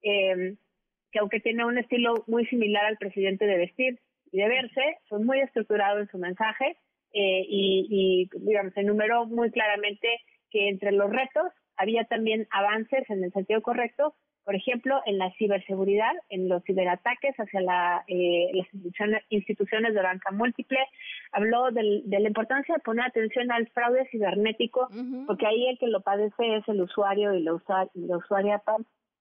eh, 0.03 0.55
que 1.11 1.19
aunque 1.19 1.39
tiene 1.41 1.65
un 1.65 1.77
estilo 1.77 2.23
muy 2.27 2.45
similar 2.47 2.85
al 2.85 2.97
presidente 2.97 3.45
de 3.45 3.57
vestir 3.57 3.99
y 4.31 4.37
de 4.37 4.47
verse, 4.47 4.97
fue 5.09 5.19
muy 5.19 5.41
estructurado 5.41 5.99
en 5.99 6.07
su 6.07 6.17
mensaje 6.17 6.77
eh, 7.13 7.45
y, 7.47 7.87
y, 7.89 8.39
digamos, 8.39 8.75
enumeró 8.77 9.25
muy 9.25 9.51
claramente 9.51 10.07
que 10.49 10.69
entre 10.69 10.93
los 10.93 11.09
retos 11.09 11.51
había 11.75 12.05
también 12.05 12.47
avances 12.51 13.09
en 13.09 13.23
el 13.23 13.31
sentido 13.33 13.61
correcto, 13.61 14.15
por 14.43 14.55
ejemplo, 14.55 15.01
en 15.05 15.17
la 15.17 15.31
ciberseguridad, 15.33 16.13
en 16.29 16.49
los 16.49 16.63
ciberataques 16.63 17.35
hacia 17.35 17.61
la, 17.61 18.03
eh, 18.07 18.49
las 18.53 19.21
instituciones, 19.29 19.93
de 19.93 20.01
banca 20.01 20.31
múltiple. 20.31 20.79
Habló 21.31 21.71
de 21.71 22.03
la 22.19 22.27
importancia 22.27 22.75
de 22.75 22.81
poner 22.81 23.05
atención 23.05 23.51
al 23.51 23.67
fraude 23.69 24.07
cibernético, 24.11 24.89
porque 25.27 25.45
ahí 25.45 25.67
el 25.67 25.77
que 25.77 25.87
lo 25.87 26.01
padece 26.01 26.57
es 26.57 26.67
el 26.67 26.81
usuario 26.81 27.33
y 27.33 27.43
la, 27.43 27.53
usuaria 27.53 28.61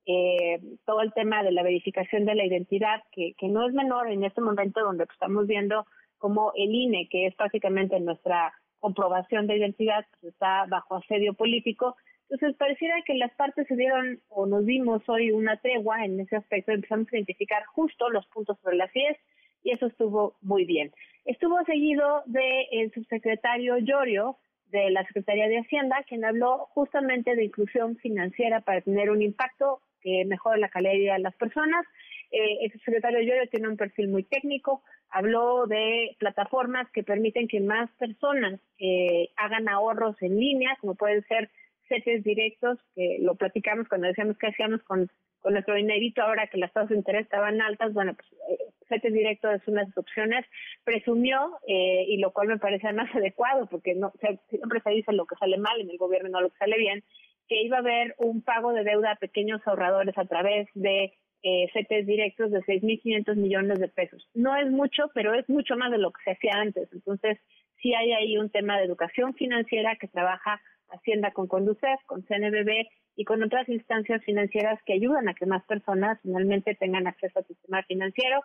eh, 0.06 0.60
todo 0.86 1.02
el 1.02 1.12
tema 1.12 1.42
de 1.42 1.52
la 1.52 1.62
verificación 1.62 2.24
de 2.24 2.34
la 2.34 2.44
identidad, 2.44 3.02
que, 3.12 3.34
que 3.36 3.48
no 3.48 3.66
es 3.66 3.74
menor 3.74 4.10
en 4.10 4.24
este 4.24 4.40
momento 4.40 4.80
donde 4.80 5.04
estamos 5.04 5.46
viendo 5.46 5.86
como 6.18 6.52
el 6.54 6.74
INE, 6.74 7.08
que 7.10 7.26
es 7.26 7.36
básicamente 7.36 8.00
nuestra 8.00 8.52
comprobación 8.78 9.46
de 9.46 9.58
identidad, 9.58 10.06
pues 10.10 10.32
está 10.32 10.64
bajo 10.66 10.96
asedio 10.96 11.34
político 11.34 11.96
entonces, 12.30 12.56
pareciera 12.56 12.94
que 13.04 13.14
las 13.14 13.32
partes 13.34 13.66
se 13.66 13.74
dieron 13.74 14.20
o 14.28 14.46
nos 14.46 14.64
dimos 14.64 15.02
hoy 15.08 15.32
una 15.32 15.56
tregua 15.56 16.04
en 16.04 16.20
ese 16.20 16.36
aspecto, 16.36 16.70
empezamos 16.70 17.08
a 17.12 17.16
identificar 17.16 17.64
justo 17.66 18.08
los 18.08 18.24
puntos 18.28 18.56
sobre 18.62 18.76
las 18.76 18.94
IES 18.94 19.16
y 19.64 19.72
eso 19.72 19.86
estuvo 19.86 20.36
muy 20.40 20.64
bien. 20.64 20.92
Estuvo 21.24 21.62
seguido 21.64 22.22
del 22.26 22.92
subsecretario 22.94 23.78
Llorio 23.78 24.36
de 24.66 24.90
la 24.90 25.04
Secretaría 25.06 25.48
de 25.48 25.58
Hacienda, 25.58 26.04
quien 26.08 26.24
habló 26.24 26.68
justamente 26.72 27.34
de 27.34 27.44
inclusión 27.44 27.96
financiera 27.96 28.60
para 28.60 28.80
tener 28.80 29.10
un 29.10 29.22
impacto 29.22 29.80
que 30.00 30.24
mejore 30.24 30.60
la 30.60 30.68
calidad 30.68 30.92
de 30.92 31.12
de 31.12 31.18
las 31.18 31.34
personas. 31.34 31.84
Eh, 32.30 32.58
el 32.64 32.72
subsecretario 32.72 33.22
Llorio 33.22 33.48
tiene 33.50 33.68
un 33.68 33.76
perfil 33.76 34.06
muy 34.06 34.22
técnico, 34.22 34.84
habló 35.10 35.66
de 35.66 36.16
plataformas 36.20 36.88
que 36.92 37.02
permiten 37.02 37.48
que 37.48 37.60
más 37.60 37.90
personas 37.98 38.60
eh, 38.78 39.30
hagan 39.36 39.68
ahorros 39.68 40.14
en 40.22 40.38
línea, 40.38 40.76
como 40.80 40.94
pueden 40.94 41.24
ser 41.24 41.50
CETES 41.90 42.22
directos, 42.22 42.78
que 42.94 43.18
lo 43.20 43.34
platicamos 43.34 43.88
cuando 43.88 44.06
decíamos 44.06 44.38
que 44.38 44.46
hacíamos 44.46 44.82
con, 44.84 45.10
con 45.40 45.52
nuestro 45.52 45.74
dinerito 45.74 46.22
ahora 46.22 46.46
que 46.46 46.56
las 46.56 46.72
tasas 46.72 46.90
de 46.90 46.96
interés 46.96 47.22
estaban 47.22 47.60
altas, 47.60 47.92
bueno, 47.92 48.14
pues 48.14 48.28
eh, 48.48 48.64
CETES 48.88 49.12
directo 49.12 49.50
es 49.50 49.66
una 49.66 49.82
de 49.82 49.88
las 49.88 49.98
opciones, 49.98 50.46
presumió, 50.84 51.58
eh, 51.66 52.04
y 52.06 52.18
lo 52.18 52.32
cual 52.32 52.48
me 52.48 52.58
parece 52.58 52.92
más 52.92 53.12
adecuado, 53.14 53.66
porque 53.66 53.94
no 53.94 54.12
siempre 54.48 54.80
se 54.80 54.90
dice 54.90 55.12
lo 55.12 55.26
que 55.26 55.36
sale 55.36 55.58
mal 55.58 55.80
en 55.80 55.90
el 55.90 55.98
gobierno, 55.98 56.30
no 56.30 56.40
lo 56.40 56.50
que 56.50 56.58
sale 56.58 56.78
bien, 56.78 57.02
que 57.48 57.62
iba 57.62 57.78
a 57.78 57.80
haber 57.80 58.14
un 58.18 58.42
pago 58.42 58.72
de 58.72 58.84
deuda 58.84 59.12
a 59.12 59.16
pequeños 59.16 59.60
ahorradores 59.66 60.16
a 60.16 60.24
través 60.24 60.68
de 60.74 61.12
eh, 61.42 61.68
CETES 61.72 62.06
directos 62.06 62.52
de 62.52 62.60
6.500 62.60 63.34
millones 63.34 63.80
de 63.80 63.88
pesos. 63.88 64.28
No 64.34 64.54
es 64.56 64.70
mucho, 64.70 65.10
pero 65.14 65.34
es 65.34 65.48
mucho 65.48 65.76
más 65.76 65.90
de 65.90 65.98
lo 65.98 66.12
que 66.12 66.22
se 66.22 66.30
hacía 66.32 66.52
antes. 66.54 66.88
Entonces, 66.92 67.38
sí 67.82 67.94
hay 67.94 68.12
ahí 68.12 68.38
un 68.38 68.50
tema 68.50 68.78
de 68.78 68.84
educación 68.84 69.34
financiera 69.34 69.96
que 69.96 70.06
trabaja 70.06 70.60
Hacienda 70.92 71.32
con 71.32 71.46
Conducef, 71.46 72.00
con 72.06 72.22
CNBB 72.22 72.86
y 73.16 73.24
con 73.24 73.42
otras 73.42 73.68
instancias 73.68 74.24
financieras 74.24 74.80
que 74.84 74.94
ayudan 74.94 75.28
a 75.28 75.34
que 75.34 75.46
más 75.46 75.64
personas 75.64 76.18
finalmente 76.22 76.74
tengan 76.74 77.06
acceso 77.06 77.38
al 77.38 77.46
sistema 77.46 77.82
financiero. 77.84 78.42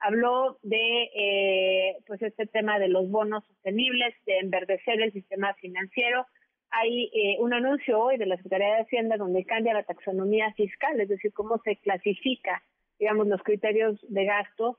Habló 0.00 0.58
de 0.62 1.10
eh, 1.14 1.96
pues 2.06 2.22
este 2.22 2.46
tema 2.46 2.78
de 2.78 2.88
los 2.88 3.10
bonos 3.10 3.44
sostenibles, 3.46 4.14
de 4.26 4.38
enverdecer 4.38 5.00
el 5.00 5.12
sistema 5.12 5.54
financiero. 5.54 6.26
Hay 6.70 7.10
eh, 7.14 7.36
un 7.40 7.54
anuncio 7.54 8.00
hoy 8.00 8.18
de 8.18 8.26
la 8.26 8.36
Secretaría 8.36 8.74
de 8.74 8.82
Hacienda 8.82 9.16
donde 9.16 9.44
cambia 9.44 9.74
la 9.74 9.84
taxonomía 9.84 10.52
fiscal, 10.54 11.00
es 11.00 11.08
decir, 11.08 11.32
cómo 11.32 11.60
se 11.64 11.76
clasifica, 11.76 12.62
digamos, 12.98 13.26
los 13.28 13.42
criterios 13.42 13.98
de 14.08 14.24
gasto 14.24 14.78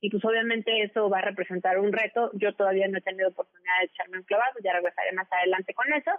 y 0.00 0.10
pues 0.10 0.24
obviamente 0.24 0.82
eso 0.82 1.10
va 1.10 1.18
a 1.18 1.22
representar 1.22 1.78
un 1.78 1.92
reto. 1.92 2.30
Yo 2.34 2.54
todavía 2.54 2.88
no 2.88 2.98
he 2.98 3.02
tenido 3.02 3.28
oportunidad 3.28 3.80
de 3.80 3.86
echarme 3.86 4.18
un 4.18 4.24
clavado, 4.24 4.54
ya 4.64 4.72
regresaré 4.72 5.12
más 5.12 5.30
adelante 5.30 5.74
con 5.74 5.92
eso. 5.92 6.10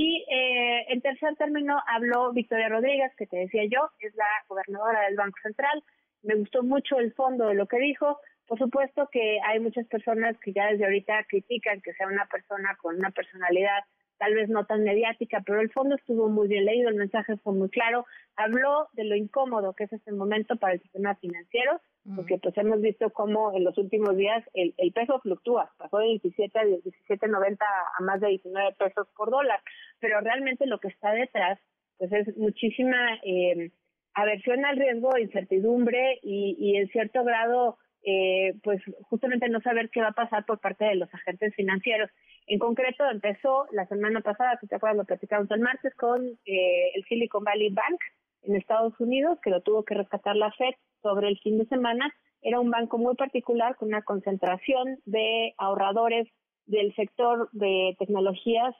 Y 0.00 0.24
eh, 0.30 0.84
en 0.92 1.00
tercer 1.00 1.34
término 1.34 1.82
habló 1.88 2.32
Victoria 2.32 2.68
Rodríguez, 2.68 3.10
que 3.16 3.26
te 3.26 3.38
decía 3.38 3.64
yo, 3.64 3.90
es 3.98 4.14
la 4.14 4.28
gobernadora 4.46 5.00
del 5.00 5.16
Banco 5.16 5.36
Central. 5.42 5.82
Me 6.22 6.36
gustó 6.36 6.62
mucho 6.62 7.00
el 7.00 7.12
fondo 7.14 7.48
de 7.48 7.56
lo 7.56 7.66
que 7.66 7.80
dijo. 7.80 8.20
Por 8.46 8.58
supuesto 8.58 9.08
que 9.10 9.40
hay 9.44 9.58
muchas 9.58 9.88
personas 9.88 10.38
que 10.38 10.52
ya 10.52 10.66
desde 10.70 10.84
ahorita 10.84 11.24
critican 11.28 11.80
que 11.80 11.94
sea 11.94 12.06
una 12.06 12.26
persona 12.26 12.76
con 12.80 12.96
una 12.96 13.10
personalidad 13.10 13.82
tal 14.18 14.34
vez 14.34 14.48
no 14.48 14.66
tan 14.66 14.84
mediática, 14.84 15.42
pero 15.46 15.60
el 15.60 15.70
fondo 15.70 15.94
estuvo 15.94 16.28
muy 16.28 16.48
bien 16.48 16.64
leído, 16.64 16.88
el 16.88 16.96
mensaje 16.96 17.36
fue 17.38 17.54
muy 17.54 17.68
claro, 17.70 18.04
habló 18.36 18.88
de 18.92 19.04
lo 19.04 19.16
incómodo 19.16 19.74
que 19.74 19.84
es 19.84 19.92
este 19.92 20.12
momento 20.12 20.56
para 20.56 20.74
el 20.74 20.82
sistema 20.82 21.14
financiero, 21.16 21.80
porque 22.16 22.38
pues 22.38 22.56
hemos 22.56 22.80
visto 22.80 23.10
cómo 23.10 23.54
en 23.54 23.64
los 23.64 23.76
últimos 23.76 24.16
días 24.16 24.42
el, 24.54 24.74
el 24.78 24.92
peso 24.92 25.20
fluctúa, 25.20 25.70
pasó 25.76 25.98
de 25.98 26.06
17 26.06 26.58
a 26.58 26.62
17.90 26.64 27.58
a 27.60 28.02
más 28.02 28.20
de 28.20 28.28
19 28.28 28.74
pesos 28.78 29.08
por 29.16 29.30
dólar, 29.30 29.60
pero 30.00 30.20
realmente 30.20 30.66
lo 30.66 30.78
que 30.78 30.88
está 30.88 31.12
detrás 31.12 31.58
pues 31.98 32.12
es 32.12 32.36
muchísima 32.36 32.96
eh, 33.24 33.72
aversión 34.14 34.64
al 34.64 34.76
riesgo, 34.76 35.18
incertidumbre 35.18 36.18
y, 36.22 36.56
y 36.58 36.76
en 36.76 36.88
cierto 36.88 37.24
grado 37.24 37.78
eh, 38.02 38.54
pues 38.62 38.80
justamente 39.02 39.48
no 39.48 39.60
saber 39.60 39.90
qué 39.90 40.00
va 40.00 40.08
a 40.08 40.12
pasar 40.12 40.46
por 40.46 40.60
parte 40.60 40.84
de 40.84 40.94
los 40.94 41.12
agentes 41.12 41.54
financieros. 41.54 42.10
En 42.46 42.58
concreto, 42.58 43.04
empezó 43.10 43.66
la 43.72 43.86
semana 43.86 44.20
pasada, 44.20 44.58
si 44.60 44.66
te 44.66 44.76
acuerdas, 44.76 44.98
lo 44.98 45.04
platicamos 45.04 45.50
el 45.50 45.60
martes, 45.60 45.94
con 45.94 46.26
eh, 46.26 46.90
el 46.94 47.04
Silicon 47.04 47.44
Valley 47.44 47.70
Bank 47.70 48.00
en 48.42 48.56
Estados 48.56 48.98
Unidos, 49.00 49.38
que 49.42 49.50
lo 49.50 49.62
tuvo 49.62 49.84
que 49.84 49.94
rescatar 49.94 50.36
la 50.36 50.52
Fed 50.52 50.74
sobre 51.02 51.28
el 51.28 51.38
fin 51.38 51.58
de 51.58 51.66
semana. 51.66 52.12
Era 52.40 52.60
un 52.60 52.70
banco 52.70 52.98
muy 52.98 53.16
particular 53.16 53.76
con 53.76 53.88
una 53.88 54.02
concentración 54.02 54.98
de 55.04 55.54
ahorradores 55.58 56.28
del 56.66 56.94
sector 56.94 57.48
de 57.52 57.96
tecnologías 57.98 58.74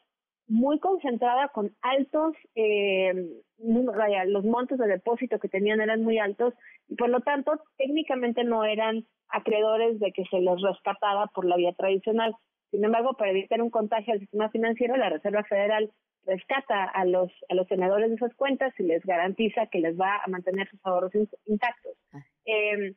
muy 0.49 0.79
concentrada 0.81 1.49
con 1.49 1.71
altos, 1.83 2.35
eh, 2.55 3.13
los 3.59 4.45
montos 4.45 4.79
de 4.79 4.87
depósito 4.87 5.39
que 5.39 5.49
tenían 5.49 5.81
eran 5.81 6.03
muy 6.03 6.19
altos 6.19 6.55
y 6.89 6.97
por 6.97 7.11
lo 7.11 7.21
tanto 7.21 7.61
técnicamente 7.77 8.45
no 8.45 8.65
eran 8.65 9.05
acreedores 9.29 10.01
de 10.01 10.13
que 10.13 10.25
se 10.31 10.41
les 10.41 10.61
rescatara 10.63 11.27
por 11.35 11.45
la 11.45 11.57
vía 11.57 11.73
tradicional. 11.73 12.35
Sin 12.71 12.85
embargo, 12.85 13.15
para 13.15 13.31
evitar 13.31 13.61
un 13.61 13.71
contagio 13.71 14.15
al 14.15 14.21
sistema 14.21 14.51
financiero, 14.51 14.97
la 14.97 15.11
Reserva 15.11 15.45
Federal 15.45 15.91
rescata 16.25 16.85
a 16.85 17.05
los 17.05 17.31
a 17.49 17.55
los 17.55 17.67
tenedores 17.69 18.11
de 18.11 18.17
esas 18.17 18.35
cuentas 18.35 18.73
y 18.79 18.83
les 18.83 19.05
garantiza 19.05 19.67
que 19.67 19.81
les 19.81 19.99
va 19.99 20.17
a 20.17 20.29
mantener 20.29 20.69
sus 20.69 20.81
ahorros 20.85 21.13
intactos. 21.47 21.95
Ah. 22.13 22.25
Eh, 22.47 22.95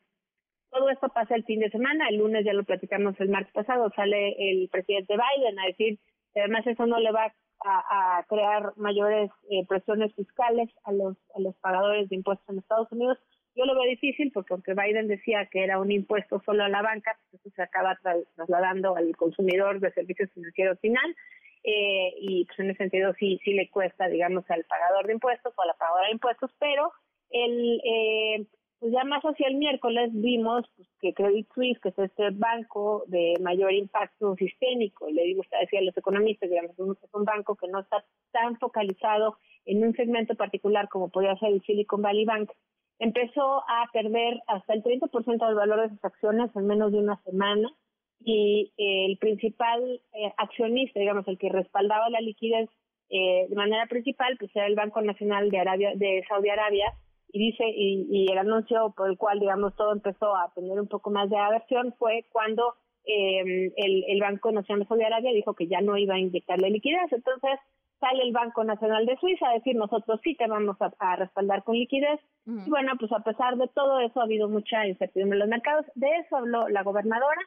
todo 0.70 0.90
esto 0.90 1.10
pasa 1.10 1.36
el 1.36 1.44
fin 1.44 1.60
de 1.60 1.70
semana, 1.70 2.08
el 2.08 2.18
lunes 2.18 2.46
ya 2.46 2.54
lo 2.54 2.64
platicamos 2.64 3.20
el 3.20 3.30
martes 3.30 3.52
pasado, 3.54 3.92
sale 3.94 4.36
el 4.38 4.70
presidente 4.70 5.16
Biden 5.16 5.60
a 5.60 5.66
decir 5.66 6.00
además 6.40 6.66
eso 6.66 6.86
no 6.86 7.00
le 7.00 7.12
va 7.12 7.34
a, 7.64 8.26
crear 8.28 8.74
mayores 8.76 9.30
eh, 9.50 9.66
presiones 9.68 10.14
fiscales 10.16 10.70
a 10.84 10.92
los 10.92 11.16
a 11.36 11.40
los 11.40 11.56
pagadores 11.58 12.10
de 12.10 12.16
impuestos 12.16 12.50
en 12.50 12.58
Estados 12.58 12.92
Unidos, 12.92 13.20
yo 13.56 13.66
lo 13.66 13.76
veo 13.76 13.84
difícil 13.84 14.32
porque 14.34 14.54
aunque 14.54 14.74
Biden 14.74 15.08
decía 15.08 15.46
que 15.52 15.64
era 15.64 15.80
un 15.80 15.92
impuesto 15.92 16.42
solo 16.46 16.64
a 16.64 16.70
la 16.70 16.82
banca, 16.82 17.18
eso 17.34 17.50
se 17.56 17.62
acaba 17.62 17.98
trasladando 18.36 18.96
al 18.96 19.16
consumidor 19.16 19.80
de 19.80 19.92
servicios 19.92 20.32
financieros 20.32 20.80
final 20.80 21.16
eh, 21.64 22.14
y 22.18 22.46
pues 22.46 22.60
en 22.60 22.70
ese 22.70 22.78
sentido 22.78 23.14
sí 23.20 23.40
sí 23.44 23.54
le 23.54 23.70
cuesta, 23.70 24.08
digamos, 24.08 24.50
al 24.50 24.64
pagador 24.64 25.06
de 25.06 25.14
impuestos 25.14 25.54
o 25.56 25.62
a 25.62 25.68
la 25.68 25.74
pagadora 25.74 26.08
de 26.08 26.14
impuestos, 26.14 26.52
pero 26.60 26.92
el 27.30 27.82
eh, 27.84 28.48
pues 28.82 28.94
ya 28.94 29.04
más 29.04 29.22
hacia 29.22 29.48
el 29.48 29.58
miércoles 29.58 30.10
vimos 30.12 30.66
pues, 30.76 30.90
que 31.00 31.14
Credit 31.14 31.48
Suisse, 31.54 31.80
que 31.80 31.90
es 31.90 32.00
este 32.00 32.32
banco 32.32 33.04
de 33.06 33.36
mayor 33.40 33.72
impacto 33.74 34.36
sistémico, 34.36 35.08
le 35.08 35.40
usted 35.40 35.58
decía 35.62 35.82
a 35.82 35.84
los 35.84 35.96
economistas, 35.96 36.50
digamos, 36.50 36.72
es 36.72 37.14
un 37.14 37.24
banco 37.24 37.56
que 37.56 37.68
no 37.68 37.82
está 37.82 38.04
tan 38.32 38.58
focalizado 38.58 39.38
en 39.66 39.86
un 39.86 39.94
segmento 39.94 40.34
particular 40.34 40.90
como 40.90 41.10
podría 41.10 41.38
ser 41.38 41.50
el 41.50 41.62
Silicon 41.62 42.02
Valley 42.02 42.26
Bank, 42.26 42.50
empezó 42.98 43.60
a 43.70 43.88
perder 43.94 44.42
hasta 44.48 44.74
el 44.74 44.82
30% 44.82 45.46
del 45.46 45.56
valor 45.56 45.82
de 45.82 45.90
sus 45.90 46.04
acciones 46.04 46.50
en 46.56 46.66
menos 46.66 46.92
de 46.92 46.98
una 46.98 47.22
semana 47.22 47.72
y 48.20 48.74
eh, 48.80 49.06
el 49.06 49.18
principal 49.20 50.02
eh, 50.14 50.34
accionista, 50.38 51.00
digamos, 51.00 51.28
el 51.28 51.38
que 51.38 51.50
respaldaba 51.50 52.10
la 52.10 52.20
liquidez 52.20 52.68
eh, 53.10 53.46
de 53.48 53.56
manera 53.56 53.86
principal, 53.86 54.38
pues 54.40 54.50
era 54.56 54.66
el 54.66 54.74
Banco 54.74 55.04
Nacional 55.04 55.52
de 55.52 55.60
Arabia, 55.60 55.92
de 55.94 56.24
Saudi 56.28 56.50
Arabia, 56.50 56.96
y 57.34 57.52
dice, 57.52 57.64
y, 57.68 58.08
y 58.10 58.32
el 58.32 58.38
anuncio 58.38 58.94
por 58.96 59.10
el 59.10 59.18
cual, 59.18 59.40
digamos, 59.40 59.76
todo 59.76 59.94
empezó 59.94 60.36
a 60.36 60.52
tener 60.54 60.80
un 60.80 60.88
poco 60.88 61.12
más 61.12 61.30
de 61.30 61.38
aversión 61.38 61.94
fue 61.98 62.26
cuando 62.32 62.76
el, 63.06 64.04
el 64.08 64.20
Banco 64.20 64.52
Nacional 64.52 64.84
de 64.84 64.88
Saudi 64.88 65.04
Arabia 65.04 65.32
dijo 65.34 65.54
que 65.54 65.68
ya 65.68 65.82
no 65.82 65.98
iba 65.98 66.16
a 66.16 66.20
inyectarle 66.20 66.70
liquidez. 66.70 67.12
Entonces, 67.12 67.60
sale 68.00 68.24
el 68.24 68.32
Banco 68.32 68.64
Nacional 68.64 69.06
de 69.06 69.18
Suiza 69.18 69.48
a 69.48 69.54
decir 69.54 69.76
nosotros 69.76 70.20
sí 70.24 70.36
te 70.36 70.48
vamos 70.48 70.78
a, 70.80 71.16
respaldar 71.16 71.64
con 71.64 71.76
liquidez. 71.76 72.20
Y 72.46 72.70
bueno, 72.70 72.94
pues 73.00 73.12
a 73.12 73.24
pesar 73.24 73.58
de 73.58 73.68
todo 73.70 74.00
eso 74.00 74.20
ha 74.20 74.24
habido 74.24 74.50
mucha 74.50 74.88
incertidumbre 74.88 75.36
en 75.36 75.40
los 75.40 75.50
mercados. 75.50 75.86
De 75.96 76.08
eso 76.18 76.38
habló 76.38 76.68
la 76.70 76.84
gobernadora 76.84 77.42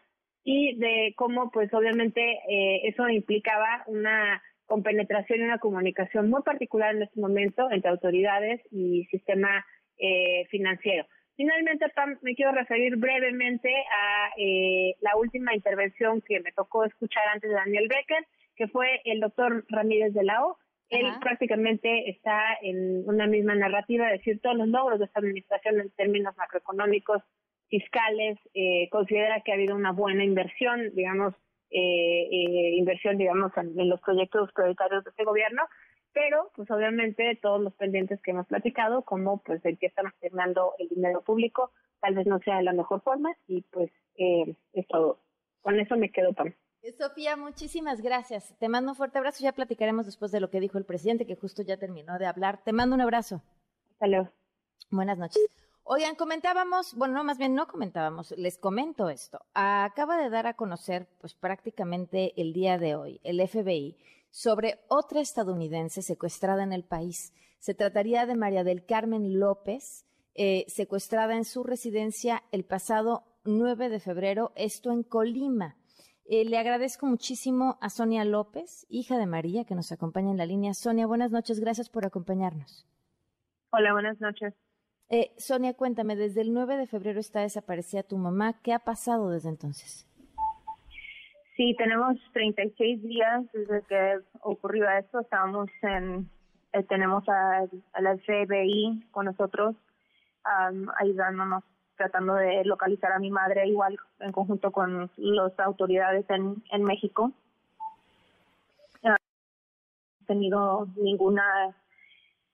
y 0.44 0.76
de 0.76 1.14
cómo 1.16 1.50
pues 1.50 1.72
obviamente 1.74 2.20
eh, 2.48 2.82
eso 2.84 3.08
implicaba 3.08 3.82
una 3.86 4.40
compenetración 4.66 5.40
y 5.40 5.42
una 5.42 5.58
comunicación 5.58 6.30
muy 6.30 6.42
particular 6.42 6.94
en 6.94 7.02
este 7.02 7.20
momento 7.20 7.70
entre 7.70 7.90
autoridades 7.90 8.60
y 8.70 9.04
sistema 9.06 9.64
eh, 9.98 10.46
financiero. 10.50 11.06
Finalmente, 11.36 11.86
me 12.22 12.34
quiero 12.36 12.52
referir 12.52 12.96
brevemente 12.96 13.68
a 13.68 14.30
eh, 14.36 14.94
la 15.00 15.16
última 15.16 15.54
intervención 15.54 16.22
que 16.22 16.40
me 16.40 16.52
tocó 16.52 16.84
escuchar 16.84 17.26
antes 17.32 17.50
de 17.50 17.56
Daniel 17.56 17.88
Becker, 17.88 18.24
que 18.54 18.68
fue 18.68 19.00
el 19.04 19.20
doctor 19.20 19.64
Ramírez 19.68 20.14
de 20.14 20.22
la 20.22 20.44
O. 20.44 20.58
Él 20.90 21.06
prácticamente 21.20 22.08
está 22.08 22.40
en 22.62 23.08
una 23.08 23.26
misma 23.26 23.56
narrativa, 23.56 24.12
es 24.12 24.20
decir, 24.20 24.40
todos 24.40 24.56
los 24.56 24.68
logros 24.68 25.00
de 25.00 25.06
esta 25.06 25.18
administración 25.18 25.80
en 25.80 25.90
términos 25.90 26.36
macroeconómicos, 26.36 27.22
fiscales, 27.68 28.38
eh, 28.54 28.88
considera 28.90 29.40
que 29.40 29.50
ha 29.50 29.54
habido 29.54 29.74
una 29.74 29.90
buena 29.90 30.22
inversión, 30.22 30.94
digamos, 30.94 31.34
eh, 31.76 32.28
eh, 32.30 32.76
inversión, 32.76 33.18
digamos, 33.18 33.50
en, 33.56 33.88
los 33.88 34.00
proyectos 34.00 34.52
prioritarios 34.52 35.02
de 35.02 35.10
este 35.10 35.24
gobierno, 35.24 35.62
pero, 36.12 36.52
pues 36.54 36.70
obviamente, 36.70 37.36
todos 37.42 37.60
los 37.60 37.74
pendientes 37.74 38.20
que 38.22 38.30
hemos 38.30 38.46
platicado, 38.46 39.02
como 39.02 39.38
pues 39.38 39.64
el 39.64 39.76
que 39.78 39.86
estamos 39.86 40.12
asignando 40.18 40.74
el 40.78 40.88
dinero 40.88 41.22
público, 41.22 41.72
tal 42.00 42.14
vez 42.14 42.28
no 42.28 42.38
sea 42.38 42.58
de 42.58 42.62
la 42.62 42.72
mejor 42.72 43.02
forma, 43.02 43.36
y 43.48 43.62
pues 43.62 43.90
eh, 44.16 44.54
es 44.72 44.86
todo. 44.86 45.18
Con 45.62 45.80
eso 45.80 45.96
me 45.96 46.12
quedo, 46.12 46.32
Pam. 46.32 46.54
Sofía, 46.96 47.36
muchísimas 47.36 48.00
gracias. 48.02 48.56
Te 48.58 48.68
mando 48.68 48.92
un 48.92 48.96
fuerte 48.96 49.18
abrazo. 49.18 49.42
Ya 49.42 49.52
platicaremos 49.52 50.06
después 50.06 50.30
de 50.30 50.38
lo 50.38 50.50
que 50.50 50.60
dijo 50.60 50.78
el 50.78 50.84
presidente, 50.84 51.26
que 51.26 51.34
justo 51.34 51.62
ya 51.62 51.78
terminó 51.78 52.18
de 52.18 52.26
hablar. 52.26 52.62
Te 52.62 52.72
mando 52.72 52.94
un 52.94 53.00
abrazo. 53.00 53.42
Hasta 53.92 54.06
luego. 54.06 54.28
Buenas 54.90 55.18
noches. 55.18 55.42
Oigan, 55.86 56.14
comentábamos, 56.14 56.94
bueno, 56.94 57.12
no, 57.12 57.24
más 57.24 57.36
bien 57.36 57.54
no 57.54 57.68
comentábamos, 57.68 58.30
les 58.38 58.56
comento 58.56 59.10
esto. 59.10 59.44
Acaba 59.52 60.16
de 60.16 60.30
dar 60.30 60.46
a 60.46 60.54
conocer, 60.54 61.06
pues 61.20 61.34
prácticamente 61.34 62.32
el 62.40 62.54
día 62.54 62.78
de 62.78 62.94
hoy, 62.94 63.20
el 63.22 63.46
FBI, 63.46 63.98
sobre 64.30 64.80
otra 64.88 65.20
estadounidense 65.20 66.00
secuestrada 66.00 66.62
en 66.62 66.72
el 66.72 66.84
país. 66.84 67.34
Se 67.58 67.74
trataría 67.74 68.24
de 68.24 68.34
María 68.34 68.64
del 68.64 68.86
Carmen 68.86 69.38
López, 69.38 70.06
eh, 70.34 70.64
secuestrada 70.68 71.36
en 71.36 71.44
su 71.44 71.62
residencia 71.64 72.42
el 72.50 72.64
pasado 72.64 73.24
9 73.44 73.90
de 73.90 74.00
febrero, 74.00 74.52
esto 74.56 74.90
en 74.90 75.02
Colima. 75.02 75.76
Eh, 76.24 76.46
le 76.46 76.56
agradezco 76.56 77.04
muchísimo 77.04 77.76
a 77.82 77.90
Sonia 77.90 78.24
López, 78.24 78.86
hija 78.88 79.18
de 79.18 79.26
María, 79.26 79.66
que 79.66 79.74
nos 79.74 79.92
acompaña 79.92 80.30
en 80.30 80.38
la 80.38 80.46
línea. 80.46 80.72
Sonia, 80.72 81.06
buenas 81.06 81.30
noches, 81.30 81.60
gracias 81.60 81.90
por 81.90 82.06
acompañarnos. 82.06 82.86
Hola, 83.70 83.92
buenas 83.92 84.18
noches. 84.18 84.54
Eh, 85.10 85.32
Sonia, 85.36 85.74
cuéntame, 85.74 86.16
desde 86.16 86.40
el 86.40 86.52
9 86.52 86.76
de 86.76 86.86
febrero 86.86 87.20
está 87.20 87.40
desaparecida 87.40 88.02
tu 88.02 88.16
mamá. 88.16 88.54
¿Qué 88.62 88.72
ha 88.72 88.78
pasado 88.78 89.30
desde 89.30 89.50
entonces? 89.50 90.06
Sí, 91.56 91.74
tenemos 91.78 92.16
36 92.32 93.02
días 93.02 93.44
desde 93.52 93.82
que 93.82 94.20
ocurrió 94.40 94.88
esto. 94.90 95.20
Estábamos 95.20 95.70
en, 95.82 96.28
eh, 96.72 96.82
tenemos 96.84 97.22
a, 97.28 97.66
la 98.00 98.16
FBI 98.16 99.04
con 99.10 99.26
nosotros 99.26 99.76
ayudándonos 101.00 101.64
tratando 101.96 102.34
de 102.34 102.64
localizar 102.64 103.12
a 103.12 103.18
mi 103.18 103.30
madre 103.30 103.66
igual 103.66 103.96
en 104.20 104.30
conjunto 104.30 104.72
con 104.72 105.10
las 105.16 105.58
autoridades 105.58 106.26
en, 106.28 106.82
México. 106.82 107.32
No 109.02 109.14
he 109.14 110.24
tenido 110.26 110.86
ninguna 110.96 111.74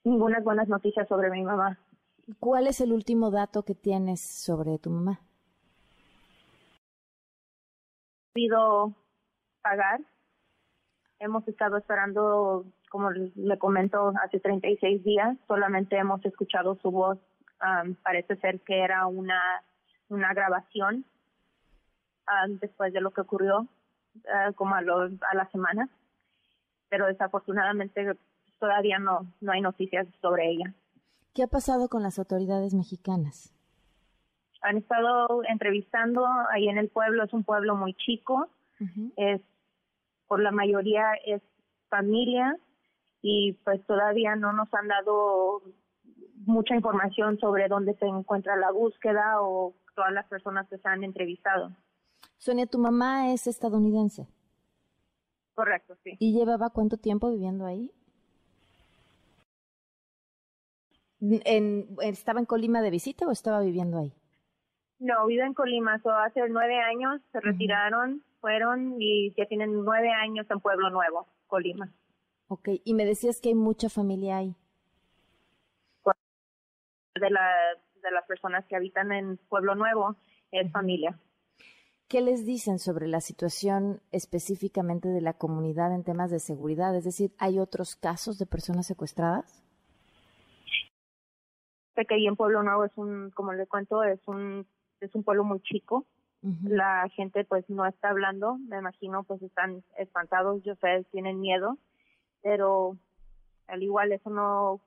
ninguna 0.05 0.41
buenas 0.41 0.69
noticias 0.69 1.09
sobre 1.09 1.31
mi 1.31 1.43
mamá. 1.43 1.79
¿Cuál 2.39 2.66
es 2.66 2.81
el 2.81 2.93
último 2.93 3.31
dato 3.31 3.64
que 3.64 3.74
tienes 3.74 4.20
sobre 4.20 4.78
tu 4.78 4.91
mamá? 4.91 5.20
Pido 8.33 8.95
pagar. 9.62 10.01
Hemos 11.18 11.47
estado 11.49 11.76
esperando, 11.76 12.64
como 12.91 13.11
le 13.11 13.59
comento, 13.59 14.12
hace 14.22 14.41
36 14.41 15.03
días. 15.05 15.37
Solamente 15.49 15.97
hemos 15.99 16.24
escuchado 16.24 16.76
su 16.76 16.91
voz 16.91 17.18
parece 18.03 18.37
ser 18.37 18.61
que 18.61 18.83
era 18.83 19.07
una, 19.07 19.62
una 20.09 20.33
grabación 20.33 21.05
después 22.61 22.93
de 22.93 23.01
lo 23.01 23.11
que 23.11 23.22
ocurrió, 23.22 23.66
ah, 24.33 24.53
como 24.55 24.76
a, 24.76 24.78
a 24.78 25.35
la 25.35 25.51
semana, 25.51 25.89
pero 26.89 27.07
desafortunadamente 27.07 28.16
todavía 28.61 28.99
no, 28.99 29.26
no 29.41 29.53
hay 29.53 29.61
noticias 29.61 30.07
sobre 30.20 30.49
ella. 30.49 30.72
¿Qué 31.35 31.43
ha 31.45 31.47
pasado 31.47 31.89
con 31.89 32.03
las 32.03 32.18
autoridades 32.18 32.74
mexicanas? 32.74 33.55
Han 34.62 34.78
estado 34.78 35.43
entrevistando 35.49 36.26
ahí 36.51 36.68
en 36.68 36.76
el 36.76 36.89
pueblo, 36.89 37.24
es 37.24 37.33
un 37.33 37.45
pueblo 37.45 37.76
muy 37.76 37.95
chico, 37.95 38.49
es 39.16 39.41
por 40.26 40.41
la 40.41 40.51
mayoría 40.51 41.12
es 41.26 41.43
familia 41.89 42.57
y 43.22 43.53
pues 43.64 43.85
todavía 43.87 44.37
no 44.37 44.53
nos 44.53 44.72
han 44.72 44.89
dado 44.89 45.62
mucha 46.47 46.74
información 46.74 47.39
sobre 47.39 47.68
dónde 47.68 47.95
se 47.95 48.07
encuentra 48.07 48.57
la 48.57 48.70
búsqueda 48.70 49.43
o 49.43 49.74
todas 49.95 50.12
las 50.12 50.26
personas 50.28 50.68
que 50.68 50.78
se 50.78 50.89
han 50.89 51.05
entrevistado. 51.05 51.72
Sonia, 52.39 52.66
tu 52.66 52.78
mamá 52.78 53.33
es 53.33 53.47
estadounidense. 53.47 54.26
Correcto, 55.55 55.95
sí. 56.03 56.16
¿Y 56.18 56.33
llevaba 56.33 56.70
cuánto 56.70 56.97
tiempo 56.97 57.31
viviendo 57.31 57.66
ahí? 57.66 57.93
¿Estaba 61.21 62.41
en 62.41 62.47
Colima 62.47 62.81
de 62.81 62.91
visita 62.91 63.27
o 63.27 63.31
estaba 63.31 63.61
viviendo 63.61 63.99
ahí? 63.99 64.12
No, 64.99 65.27
vive 65.27 65.45
en 65.45 65.55
Colima. 65.55 65.95
hace 65.95 66.41
nueve 66.49 66.79
años 66.79 67.21
se 67.33 67.41
retiraron, 67.41 68.23
fueron 68.41 69.01
y 69.01 69.35
ya 69.37 69.47
tienen 69.47 69.85
nueve 69.85 70.11
años 70.11 70.47
en 70.51 70.61
Pueblo 70.61 70.91
Nuevo, 70.91 71.27
Colima. 71.47 71.91
Ok, 72.49 72.68
y 72.85 72.95
me 72.95 73.05
decías 73.05 73.41
que 73.41 73.51
hay 73.51 73.55
mucha 73.55 73.89
familia 73.89 74.39
ahí. 74.39 74.57
De, 77.14 77.31
la, 77.31 77.49
de 78.03 78.11
las 78.11 78.25
personas 78.27 78.64
que 78.66 78.77
habitan 78.77 79.12
en 79.12 79.37
Pueblo 79.49 79.75
Nuevo 79.75 80.16
es 80.51 80.71
familia. 80.73 81.18
¿Qué 82.09 82.21
les 82.21 82.45
dicen 82.45 82.79
sobre 82.79 83.07
la 83.07 83.21
situación 83.21 84.03
específicamente 84.11 85.09
de 85.09 85.21
la 85.21 85.35
comunidad 85.35 85.95
en 85.95 86.03
temas 86.03 86.31
de 86.31 86.41
seguridad? 86.41 86.97
Es 86.97 87.05
decir, 87.05 87.33
¿hay 87.39 87.59
otros 87.59 87.95
casos 87.95 88.39
de 88.39 88.47
personas 88.47 88.87
secuestradas? 88.87 89.62
Sé 92.01 92.07
que 92.07 92.15
ahí 92.15 92.27
en 92.27 92.35
Pueblo 92.35 92.63
Nuevo 92.63 92.87
es 92.87 92.93
un, 92.97 93.31
como 93.33 93.53
le 93.53 93.67
cuento, 93.67 94.03
es 94.03 94.21
un, 94.25 94.67
es 95.03 95.15
un 95.15 95.23
pueblo 95.23 95.45
muy 95.45 95.61
chico. 95.61 96.07
La 96.63 97.07
gente 97.15 97.45
pues 97.45 97.69
no 97.69 97.85
está 97.85 98.09
hablando, 98.09 98.57
me 98.57 98.79
imagino 98.79 99.23
pues 99.25 99.43
están 99.43 99.85
espantados, 99.99 100.63
yo 100.63 100.77
sé, 100.77 101.05
tienen 101.13 101.41
miedo, 101.41 101.77
pero 102.41 102.97
al 103.67 103.83
igual 103.83 104.13
eso 104.13 104.31
no 104.31 104.81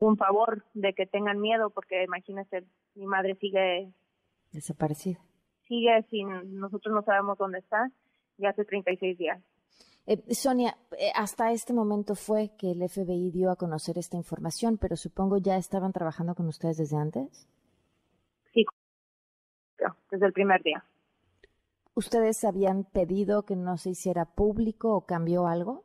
un 0.00 0.18
favor 0.18 0.62
de 0.74 0.92
que 0.92 1.06
tengan 1.06 1.40
miedo 1.40 1.70
porque 1.70 2.04
imagínese 2.04 2.64
mi 2.94 3.06
madre 3.06 3.36
sigue 3.36 3.90
desaparecida. 4.52 5.20
sigue 5.68 6.02
sin 6.10 6.60
nosotros 6.60 6.94
no 6.94 7.02
sabemos 7.02 7.38
dónde 7.38 7.60
está 7.60 7.90
ya 8.36 8.50
hace 8.50 8.66
36 8.66 9.16
días 9.16 9.40
eh, 10.06 10.34
Sonia, 10.34 10.76
eh, 10.98 11.10
hasta 11.14 11.52
este 11.52 11.72
momento 11.72 12.14
fue 12.14 12.52
que 12.58 12.72
el 12.72 12.88
FBI 12.88 13.30
dio 13.30 13.50
a 13.50 13.56
conocer 13.56 13.98
esta 13.98 14.16
información, 14.16 14.76
pero 14.78 14.96
supongo 14.96 15.38
ya 15.38 15.56
estaban 15.56 15.92
trabajando 15.92 16.34
con 16.34 16.46
ustedes 16.46 16.76
desde 16.76 16.96
antes. 16.96 17.48
Sí, 18.52 18.66
desde 20.10 20.26
el 20.26 20.32
primer 20.32 20.62
día. 20.62 20.84
¿Ustedes 21.94 22.44
habían 22.44 22.84
pedido 22.84 23.44
que 23.44 23.56
no 23.56 23.76
se 23.76 23.90
hiciera 23.90 24.24
público 24.24 24.94
o 24.94 25.06
cambió 25.06 25.46
algo? 25.46 25.84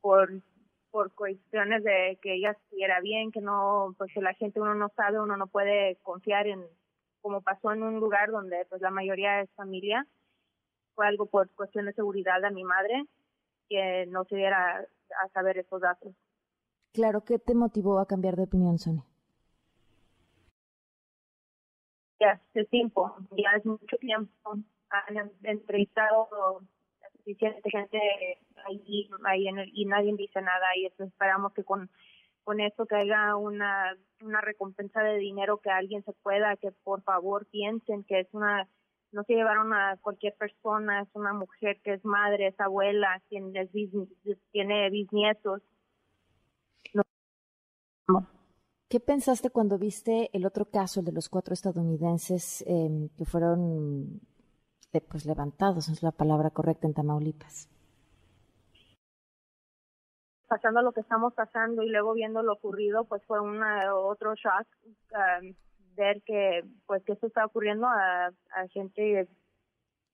Por, 0.00 0.42
por 0.90 1.12
cuestiones 1.14 1.82
de 1.82 2.18
que 2.22 2.34
ella 2.34 2.52
estuviera 2.52 3.00
bien, 3.00 3.32
que 3.32 3.40
no, 3.40 3.94
pues 3.98 4.14
la 4.16 4.34
gente 4.34 4.60
uno 4.60 4.74
no 4.74 4.88
sabe, 4.96 5.20
uno 5.20 5.36
no 5.36 5.48
puede 5.48 5.96
confiar 6.02 6.46
en, 6.46 6.64
como 7.20 7.42
pasó 7.42 7.72
en 7.72 7.82
un 7.82 7.98
lugar 7.98 8.30
donde 8.30 8.66
pues 8.70 8.80
la 8.80 8.90
mayoría 8.90 9.40
es 9.40 9.50
familia, 9.56 10.06
fue 10.94 11.06
algo 11.06 11.26
por 11.26 11.50
cuestión 11.50 11.86
de 11.86 11.92
seguridad 11.92 12.40
de 12.40 12.50
mi 12.50 12.64
madre 12.64 13.04
que 13.68 14.06
no 14.06 14.24
se 14.24 14.36
diera 14.36 14.86
a 15.22 15.28
saber 15.28 15.58
esos 15.58 15.80
datos. 15.80 16.14
Claro, 16.92 17.24
¿qué 17.24 17.38
te 17.38 17.54
motivó 17.54 17.98
a 17.98 18.06
cambiar 18.06 18.36
de 18.36 18.44
opinión, 18.44 18.78
Sonia? 18.78 19.04
Ya 22.20 22.40
hace 22.50 22.64
tiempo, 22.66 23.16
ya 23.32 23.50
es 23.56 23.66
mucho 23.66 23.96
tiempo. 23.98 24.56
Han 24.90 25.32
entrevistado 25.42 26.28
suficiente 27.16 27.70
gente 27.70 27.98
ahí, 28.66 29.10
ahí 29.24 29.48
en 29.48 29.58
y 29.72 29.86
nadie 29.86 30.14
dice 30.16 30.40
nada 30.40 30.66
y 30.76 30.86
esperamos 30.86 31.52
que 31.52 31.64
con 31.64 31.90
con 32.44 32.60
esto 32.60 32.86
que 32.86 32.96
haya 32.96 33.36
una 33.36 33.96
una 34.22 34.40
recompensa 34.40 35.02
de 35.02 35.16
dinero 35.16 35.58
que 35.58 35.70
alguien 35.70 36.04
se 36.04 36.12
pueda 36.12 36.56
que 36.56 36.70
por 36.70 37.02
favor 37.02 37.46
piensen 37.46 38.04
que 38.04 38.20
es 38.20 38.28
una 38.32 38.68
no 39.14 39.22
se 39.24 39.34
llevaron 39.34 39.72
a 39.72 39.96
cualquier 39.98 40.34
persona, 40.34 41.02
es 41.02 41.08
una 41.14 41.32
mujer 41.32 41.80
que 41.82 41.94
es 41.94 42.04
madre, 42.04 42.48
es 42.48 42.60
abuela, 42.60 43.22
quien 43.28 43.52
tiene 44.50 44.90
bisnietos. 44.90 45.62
¿Qué 48.88 49.00
pensaste 49.00 49.50
cuando 49.50 49.78
viste 49.78 50.30
el 50.32 50.44
otro 50.44 50.66
caso, 50.66 51.00
el 51.00 51.06
de 51.06 51.12
los 51.12 51.28
cuatro 51.28 51.54
estadounidenses 51.54 52.62
em, 52.66 53.08
que 53.16 53.24
fueron 53.24 54.20
eh, 54.92 55.00
pues 55.00 55.24
levantados, 55.26 55.88
no 55.88 55.94
es 55.94 56.02
la 56.02 56.12
palabra 56.12 56.50
correcta, 56.50 56.86
en 56.86 56.94
Tamaulipas? 56.94 57.68
Pasando 60.48 60.82
lo 60.82 60.92
que 60.92 61.00
estamos 61.00 61.32
pasando 61.34 61.82
y 61.82 61.88
luego 61.88 62.12
viendo 62.12 62.42
lo 62.42 62.52
ocurrido, 62.52 63.04
pues 63.04 63.24
fue 63.26 63.40
una 63.40 63.94
otro 63.96 64.34
shock. 64.34 64.66
Um, 64.84 65.54
ver 65.96 66.22
que 66.22 66.64
pues 66.86 67.02
que 67.04 67.12
esto 67.12 67.26
está 67.26 67.44
ocurriendo 67.46 67.86
a, 67.86 68.32
gente 68.72 69.28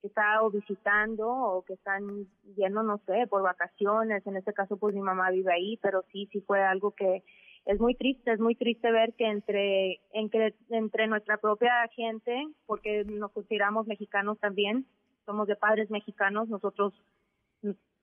que 0.01 0.07
está 0.07 0.41
o 0.41 0.49
visitando 0.49 1.29
o 1.29 1.63
que 1.63 1.73
están 1.73 2.27
yendo, 2.55 2.83
no 2.83 2.97
sé, 3.05 3.27
por 3.27 3.43
vacaciones. 3.43 4.25
En 4.25 4.37
este 4.37 4.53
caso, 4.53 4.77
pues 4.77 4.95
mi 4.95 5.01
mamá 5.01 5.29
vive 5.29 5.53
ahí, 5.53 5.77
pero 5.81 6.03
sí, 6.11 6.27
sí 6.31 6.41
fue 6.41 6.63
algo 6.63 6.91
que 6.91 7.23
es 7.65 7.79
muy 7.79 7.95
triste, 7.95 8.31
es 8.31 8.39
muy 8.39 8.55
triste 8.55 8.91
ver 8.91 9.13
que 9.13 9.25
entre, 9.25 9.99
entre, 10.13 10.55
entre 10.69 11.07
nuestra 11.07 11.37
propia 11.37 11.87
gente, 11.95 12.47
porque 12.65 13.03
nos 13.05 13.31
consideramos 13.31 13.85
mexicanos 13.85 14.39
también, 14.39 14.87
somos 15.25 15.47
de 15.47 15.55
padres 15.55 15.91
mexicanos, 15.91 16.49
nosotros 16.49 16.93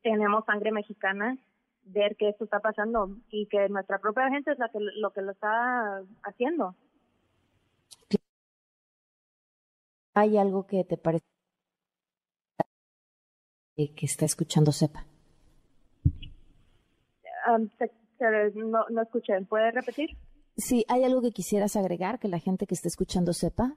tenemos 0.02 0.44
sangre 0.44 0.70
mexicana, 0.70 1.36
ver 1.82 2.16
que 2.16 2.28
esto 2.28 2.44
está 2.44 2.60
pasando 2.60 3.10
y 3.30 3.46
que 3.46 3.68
nuestra 3.68 3.98
propia 3.98 4.28
gente 4.30 4.52
es 4.52 4.58
la 4.58 4.68
que 4.68 4.78
lo 4.78 5.10
que 5.10 5.22
lo 5.22 5.32
está 5.32 6.02
haciendo. 6.22 6.74
¿Hay 10.18 10.36
algo 10.36 10.66
que 10.66 10.82
te 10.82 10.96
parece 10.96 11.24
que 13.76 14.06
está 14.06 14.24
escuchando 14.24 14.72
sepa? 14.72 15.06
no, 18.56 18.84
no 18.90 19.02
escuché. 19.02 19.40
¿Puedes 19.48 19.72
repetir? 19.72 20.10
Sí, 20.56 20.84
¿hay 20.88 21.04
algo 21.04 21.22
que 21.22 21.30
quisieras 21.30 21.76
agregar 21.76 22.18
que 22.18 22.26
la 22.26 22.40
gente 22.40 22.66
que 22.66 22.74
está 22.74 22.88
escuchando 22.88 23.32
sepa? 23.32 23.76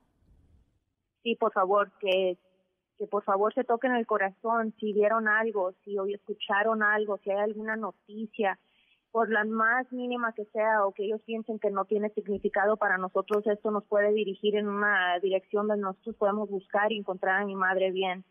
Sí, 1.22 1.36
por 1.36 1.54
favor, 1.54 1.92
que, 2.00 2.39
que 2.98 3.06
por 3.06 3.24
favor 3.24 3.54
se 3.54 3.64
toquen 3.64 3.92
el 3.92 4.08
corazón 4.08 4.74
si 4.80 4.94
vieron 4.94 5.28
algo, 5.28 5.74
si 5.84 6.00
hoy 6.00 6.16
escucharon 6.16 6.82
algo, 6.82 7.20
si 7.20 7.30
hay 7.30 7.38
alguna 7.38 7.76
noticia, 7.76 8.60
por 9.12 9.30
la 9.30 9.43
más 9.43 9.91
mínima 9.91 10.34
que 10.34 10.45
sea 10.45 10.86
o 10.86 10.93
que 10.93 11.05
ellos 11.05 11.22
piensen 11.26 11.59
que 11.59 11.70
no 11.70 11.86
tiene 11.86 12.09
significado 12.12 12.78
para 12.78 12.97
nosotros, 12.97 13.45
esto 13.45 13.70
nos 13.70 13.84
puede 13.86 14.14
dirigir 14.14 14.55
en 14.55 14.68
una 14.68 15.20
dirección 15.20 15.68
donde 15.68 15.84
nosotros 15.84 16.16
podemos 16.16 16.49
buscar 16.49 16.91
y 16.91 16.97
encontrar 16.97 17.41
a 17.41 17.45
mi 17.45 17.55
madre 17.55 17.91
bien. 17.91 18.24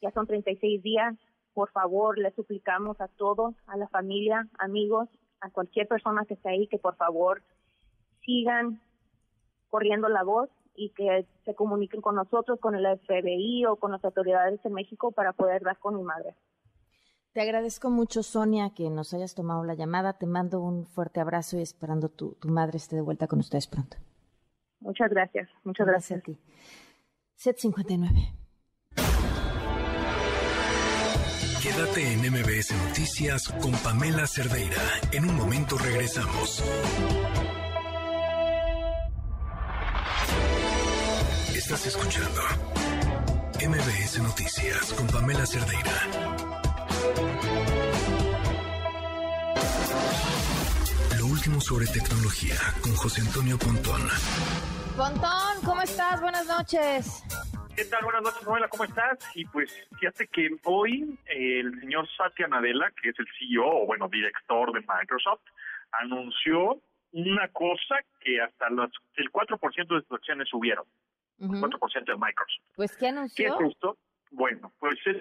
Ya 0.00 0.10
son 0.12 0.26
36 0.26 0.82
días, 0.82 1.16
por 1.54 1.70
favor, 1.70 2.18
le 2.18 2.30
suplicamos 2.32 3.00
a 3.00 3.08
todos, 3.08 3.54
a 3.66 3.76
la 3.76 3.88
familia, 3.88 4.48
amigos, 4.58 5.08
a 5.40 5.50
cualquier 5.50 5.88
persona 5.88 6.24
que 6.24 6.34
esté 6.34 6.50
ahí, 6.50 6.66
que 6.68 6.78
por 6.78 6.96
favor 6.96 7.42
sigan 8.24 8.80
corriendo 9.68 10.08
la 10.08 10.22
voz 10.22 10.48
y 10.74 10.90
que 10.90 11.26
se 11.44 11.54
comuniquen 11.54 12.00
con 12.00 12.14
nosotros, 12.14 12.60
con 12.60 12.74
el 12.74 12.86
FBI 13.00 13.66
o 13.66 13.76
con 13.76 13.90
las 13.90 14.04
autoridades 14.04 14.64
en 14.64 14.72
México 14.72 15.10
para 15.10 15.32
poder 15.32 15.62
dar 15.62 15.78
con 15.78 15.96
mi 15.96 16.02
madre. 16.02 16.34
Te 17.32 17.40
agradezco 17.40 17.88
mucho, 17.88 18.22
Sonia, 18.22 18.70
que 18.74 18.90
nos 18.90 19.14
hayas 19.14 19.34
tomado 19.34 19.64
la 19.64 19.74
llamada. 19.74 20.12
Te 20.18 20.26
mando 20.26 20.60
un 20.60 20.86
fuerte 20.86 21.18
abrazo 21.20 21.58
y 21.58 21.62
esperando 21.62 22.10
tu, 22.10 22.34
tu 22.34 22.48
madre 22.48 22.76
esté 22.76 22.96
de 22.96 23.02
vuelta 23.02 23.26
con 23.26 23.38
ustedes 23.38 23.66
pronto. 23.66 23.96
Muchas 24.80 25.08
gracias. 25.10 25.48
Muchas 25.64 25.86
gracias. 25.86 26.18
a 26.18 26.22
ti. 26.22 26.38
Set 27.36 27.56
59. 27.56 28.34
Quédate 31.62 32.12
en 32.12 32.20
MBS 32.20 32.72
Noticias 32.88 33.48
con 33.48 33.72
Pamela 33.82 34.26
Cerdeira. 34.26 34.82
En 35.12 35.24
un 35.24 35.36
momento 35.36 35.78
regresamos. 35.78 36.62
Estás 41.54 41.86
escuchando 41.86 42.40
MBS 43.64 44.22
Noticias 44.22 44.92
con 44.92 45.06
Pamela 45.06 45.46
Cerdeira. 45.46 46.71
Último 51.32 51.60
sobre 51.62 51.86
tecnología 51.86 52.60
con 52.82 52.92
José 52.92 53.22
Antonio 53.22 53.56
Pontón. 53.56 54.02
Pontón, 54.98 55.64
¿cómo 55.64 55.80
estás? 55.80 56.20
Buenas 56.20 56.46
noches. 56.46 57.24
¿Qué 57.74 57.86
tal? 57.86 58.04
Buenas 58.04 58.22
noches, 58.22 58.42
Noela, 58.46 58.68
¿cómo 58.68 58.84
estás? 58.84 59.18
Y 59.34 59.46
pues 59.46 59.72
fíjate 59.98 60.28
que 60.28 60.50
hoy 60.64 61.18
eh, 61.24 61.60
el 61.60 61.80
señor 61.80 62.06
Satya 62.18 62.48
Nadella, 62.48 62.92
que 63.00 63.08
es 63.08 63.18
el 63.18 63.26
CEO, 63.38 63.64
o 63.64 63.86
bueno, 63.86 64.10
director 64.10 64.74
de 64.74 64.80
Microsoft, 64.80 65.40
anunció 65.92 66.82
una 67.12 67.48
cosa 67.48 67.96
que 68.20 68.38
hasta 68.42 68.68
los, 68.68 68.90
el 69.16 69.32
4% 69.32 69.74
de 69.88 70.02
sus 70.02 70.12
acciones 70.12 70.48
subieron. 70.50 70.84
El 71.38 71.48
4% 71.48 72.04
de 72.04 72.14
Microsoft. 72.14 72.64
Pues, 72.76 72.94
¿qué 72.94 73.08
anunció? 73.08 73.56
¿Qué 73.56 73.64
es 73.64 73.70
esto? 73.72 73.96
Bueno, 74.32 74.70
pues 74.78 74.98
es, 75.06 75.16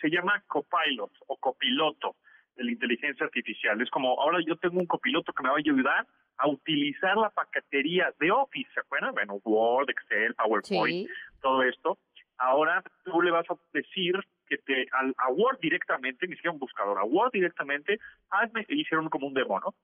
se 0.00 0.08
llama 0.08 0.42
copilot 0.46 1.12
o 1.26 1.36
copiloto 1.36 2.16
de 2.56 2.64
la 2.64 2.72
inteligencia 2.72 3.24
artificial. 3.24 3.80
Es 3.80 3.90
como, 3.90 4.20
ahora 4.20 4.38
yo 4.46 4.56
tengo 4.56 4.78
un 4.78 4.86
copiloto 4.86 5.32
que 5.32 5.42
me 5.42 5.48
va 5.48 5.56
a 5.56 5.58
ayudar 5.58 6.06
a 6.38 6.48
utilizar 6.48 7.16
la 7.16 7.30
paquetería 7.30 8.12
de 8.18 8.30
Office, 8.30 8.70
¿se 8.72 8.80
acuerdan? 8.80 9.12
Bueno, 9.12 9.40
Word, 9.44 9.90
Excel, 9.90 10.34
PowerPoint, 10.34 11.08
todo 11.40 11.62
esto. 11.62 11.98
Ahora 12.38 12.82
tú 13.04 13.20
le 13.20 13.30
vas 13.30 13.44
a 13.50 13.54
decir 13.72 14.18
que 14.48 14.56
te 14.58 14.86
a, 14.92 15.28
Word 15.28 15.58
directamente, 15.60 16.26
ni 16.26 16.34
siquiera 16.34 16.52
un 16.52 16.58
buscador, 16.58 16.98
a 16.98 17.04
Word 17.04 17.32
directamente, 17.32 18.00
hazme, 18.30 18.64
hicieron 18.68 19.10
como 19.10 19.26
un 19.26 19.34
demo, 19.34 19.60
¿no? 19.60 19.74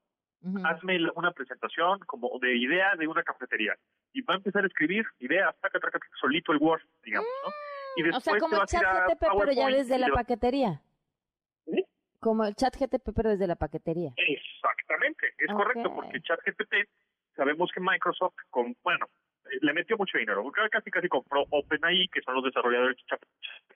Hazme 0.64 0.98
una 1.14 1.32
presentación 1.32 1.98
como 2.00 2.30
de 2.40 2.56
idea 2.56 2.94
de 2.96 3.06
una 3.06 3.22
cafetería. 3.22 3.74
Y 4.12 4.22
va 4.22 4.34
a 4.34 4.36
empezar 4.38 4.64
a 4.64 4.66
escribir 4.66 5.04
ideas, 5.18 5.54
taca, 5.60 5.78
taca, 5.78 5.98
solito 6.20 6.52
el 6.52 6.58
Word, 6.58 6.82
digamos, 7.04 7.28
¿no? 7.44 7.52
Y 7.96 8.02
después 8.02 8.26
o 8.26 8.30
sea, 8.30 8.38
como 8.38 8.60
el 8.60 8.66
chat 8.66 8.82
GTP, 8.82 9.20
pero 9.20 9.52
ya 9.52 9.68
desde 9.68 9.98
la 9.98 10.08
paquetería. 10.08 10.80
Como 12.20 12.44
el 12.44 12.54
chat 12.54 12.74
GTP, 12.76 13.12
pero 13.14 13.30
desde 13.30 13.46
la 13.46 13.56
paquetería. 13.56 14.12
Exactamente, 14.16 15.34
es 15.38 15.48
correcto, 15.48 15.94
porque 15.94 16.20
chat 16.22 16.40
GTP, 16.44 16.88
sabemos 17.34 17.70
que 17.72 17.80
Microsoft, 17.80 18.34
con, 18.50 18.76
bueno, 18.82 19.06
eh, 19.50 19.58
le 19.60 19.72
metió 19.72 19.96
mucho 19.96 20.18
dinero, 20.18 20.44
casi 20.70 20.90
casi 20.90 21.08
compró 21.08 21.44
OpenAI, 21.50 22.08
que 22.08 22.22
son 22.22 22.34
los 22.34 22.44
desarrolladores 22.44 22.96
de 22.96 23.02
chat 23.04 23.20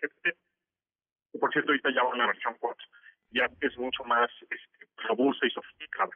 GPT, 0.00 0.36
que 1.32 1.38
por 1.38 1.52
cierto 1.52 1.70
ahorita 1.70 1.90
ya 1.94 2.02
va 2.02 2.12
en 2.12 2.18
la 2.18 2.26
versión 2.26 2.56
4, 2.58 2.86
ya 3.30 3.48
es 3.60 3.78
mucho 3.78 4.04
más 4.04 4.30
este, 4.42 4.86
robusta 5.08 5.46
y 5.46 5.50
sofisticada. 5.50 6.10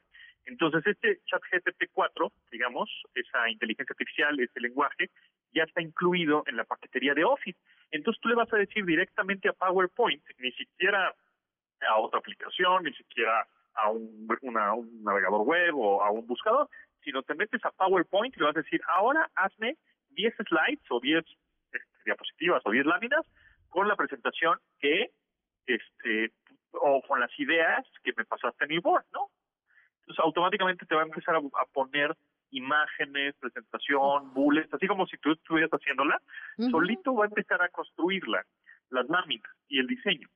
Entonces, 0.46 0.86
este 0.86 1.20
chat 1.24 1.42
GPT 1.50 1.90
4, 1.92 2.32
digamos, 2.50 2.90
esa 3.14 3.48
inteligencia 3.48 3.92
artificial, 3.92 4.38
ese 4.38 4.60
lenguaje, 4.60 5.10
ya 5.52 5.62
está 5.62 5.80
incluido 5.80 6.42
en 6.46 6.56
la 6.56 6.64
paquetería 6.64 7.14
de 7.14 7.24
Office. 7.24 7.58
Entonces, 7.90 8.20
tú 8.20 8.28
le 8.28 8.34
vas 8.34 8.52
a 8.52 8.56
decir 8.56 8.84
directamente 8.84 9.48
a 9.48 9.52
PowerPoint, 9.52 10.22
ni 10.38 10.52
siquiera 10.52 11.14
a 11.84 11.96
otra 11.98 12.18
aplicación, 12.18 12.84
ni 12.84 12.92
siquiera 12.94 13.46
a 13.74 13.90
un, 13.90 14.26
navegador 15.02 15.42
web 15.42 15.76
o 15.76 16.02
a 16.02 16.10
un 16.10 16.26
buscador, 16.26 16.68
sino 17.02 17.22
te 17.22 17.34
metes 17.34 17.64
a 17.64 17.70
PowerPoint 17.70 18.34
y 18.36 18.40
le 18.40 18.46
vas 18.46 18.56
a 18.56 18.62
decir, 18.62 18.80
ahora 18.88 19.30
hazme 19.34 19.76
10 20.10 20.34
slides 20.48 20.84
o 20.90 21.00
10 21.00 21.24
este, 21.72 21.80
diapositivas 22.04 22.62
o 22.64 22.70
10 22.70 22.86
láminas 22.86 23.26
con 23.68 23.88
la 23.88 23.96
presentación 23.96 24.58
que, 24.78 25.10
este, 25.66 26.32
o 26.72 27.02
con 27.02 27.20
las 27.20 27.30
ideas 27.38 27.84
que 28.02 28.12
me 28.16 28.24
pasaste 28.24 28.64
en 28.64 28.70
mi 28.70 28.78
board, 28.78 29.04
¿no? 29.12 29.28
Entonces 30.00 30.22
automáticamente 30.22 30.86
te 30.86 30.94
va 30.94 31.02
a 31.02 31.06
empezar 31.06 31.34
a, 31.36 31.40
poner 31.72 32.14
imágenes, 32.50 33.34
presentación, 33.40 34.32
bullets, 34.32 34.72
así 34.72 34.86
como 34.86 35.06
si 35.06 35.16
tú 35.18 35.32
estuvieras 35.32 35.70
haciéndola, 35.70 36.20
solito 36.70 37.14
va 37.14 37.24
a 37.24 37.28
empezar 37.28 37.60
a 37.62 37.68
construirla, 37.70 38.44
las 38.90 39.08
láminas 39.08 39.50
y 39.68 39.80
el 39.80 39.86
diseño. 39.86 40.28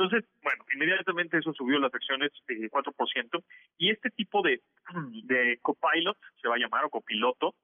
Entonces, 0.00 0.26
bueno, 0.42 0.64
inmediatamente 0.72 1.36
eso 1.36 1.52
subió 1.52 1.78
las 1.78 1.92
acciones 1.92 2.30
eh, 2.48 2.70
4%, 2.70 3.44
y 3.76 3.90
este 3.90 4.08
tipo 4.08 4.40
de, 4.40 4.62
de 5.24 5.58
copilot, 5.60 6.16
se 6.40 6.48
va 6.48 6.54
a 6.54 6.58
llamar, 6.58 6.86
o 6.86 6.88
copiloto, 6.88 7.54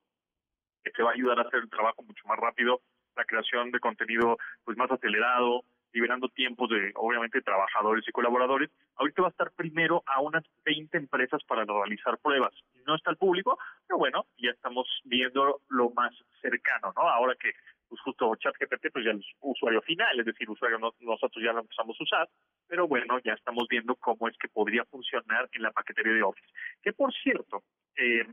que 0.85 0.91
te 0.91 1.03
va 1.03 1.13
a 1.13 1.15
ayudar 1.15 1.39
a 1.39 1.43
hacer 1.43 1.61
el 1.61 1.71
trabajo 1.71 2.03
mucho 2.03 2.27
más 2.29 2.39
rápido, 2.39 2.83
la 3.17 3.25
creación 3.25 3.71
de 3.71 3.81
contenido 3.81 4.37
pues 4.65 4.77
más 4.77 4.91
acelerado, 4.91 5.63
liberando 5.95 6.29
tiempos 6.29 6.69
de, 6.69 6.93
obviamente, 6.97 7.41
trabajadores 7.41 8.07
y 8.07 8.13
colaboradores. 8.13 8.71
Ahorita 8.97 9.23
va 9.23 9.29
a 9.29 9.31
estar 9.31 9.51
primero 9.53 10.03
a 10.05 10.21
unas 10.21 10.45
20 10.67 10.95
empresas 10.99 11.43
para 11.45 11.65
realizar 11.65 12.19
pruebas. 12.19 12.53
No 12.87 12.97
está 12.97 13.09
al 13.09 13.17
público, 13.17 13.59
pero 13.89 13.97
bueno, 13.97 14.27
ya 14.37 14.51
estamos 14.51 14.87
viendo 15.05 15.63
lo 15.71 15.89
más 15.91 16.13
cercano, 16.43 16.93
¿no? 16.95 17.09
Ahora 17.09 17.35
que 17.41 17.53
pues 17.89 18.01
justo 18.01 18.35
ChatGPT 18.37 18.93
pues 18.93 19.05
ya 19.05 19.13
es 19.13 19.25
usuario 19.41 19.83
final, 19.83 20.19
es 20.19 20.27
decir, 20.27 20.49
usuario 20.51 20.79
nosotros 20.79 21.45
ya 21.45 21.53
lo 21.53 21.61
empezamos 21.61 21.97
a 21.99 22.03
usar, 22.03 22.29
pero 22.67 22.89
bueno, 22.89 23.19
ya 23.25 23.35
estamos 23.35 23.67
viendo 23.69 23.95
cómo 23.97 24.29
es 24.29 24.37
que 24.39 24.49
podría 24.49 24.85
funcionar 24.85 25.49
en 25.53 25.63
la 25.63 25.73
paquetería 25.73 26.13
de 26.13 26.23
Office. 26.23 26.49
Que 26.83 26.93
por 26.93 27.13
cierto, 27.15 27.63
eh, 27.97 28.27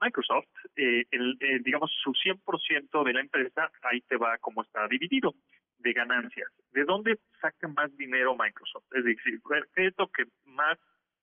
Microsoft, 0.00 0.48
eh, 0.76 1.04
el, 1.10 1.36
eh, 1.40 1.58
digamos, 1.64 1.90
su 2.02 2.12
100% 2.12 3.04
de 3.04 3.12
la 3.12 3.20
empresa, 3.20 3.70
ahí 3.82 4.00
te 4.02 4.16
va 4.16 4.38
cómo 4.38 4.62
está 4.62 4.86
dividido 4.88 5.34
de 5.78 5.92
ganancias. 5.92 6.48
¿De 6.72 6.84
dónde 6.84 7.18
saca 7.40 7.68
más 7.68 7.96
dinero 7.96 8.36
Microsoft? 8.36 8.84
Es 8.92 9.04
decir, 9.04 9.40
¿qué 9.74 9.86
es 9.86 9.94
lo 9.96 10.08
que 10.08 10.24
más 10.44 10.78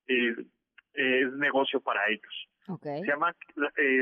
eh, 0.08 0.36
es 0.94 1.32
negocio 1.34 1.80
para 1.82 2.08
ellos? 2.10 2.48
Se 2.82 3.06
llama 3.06 3.36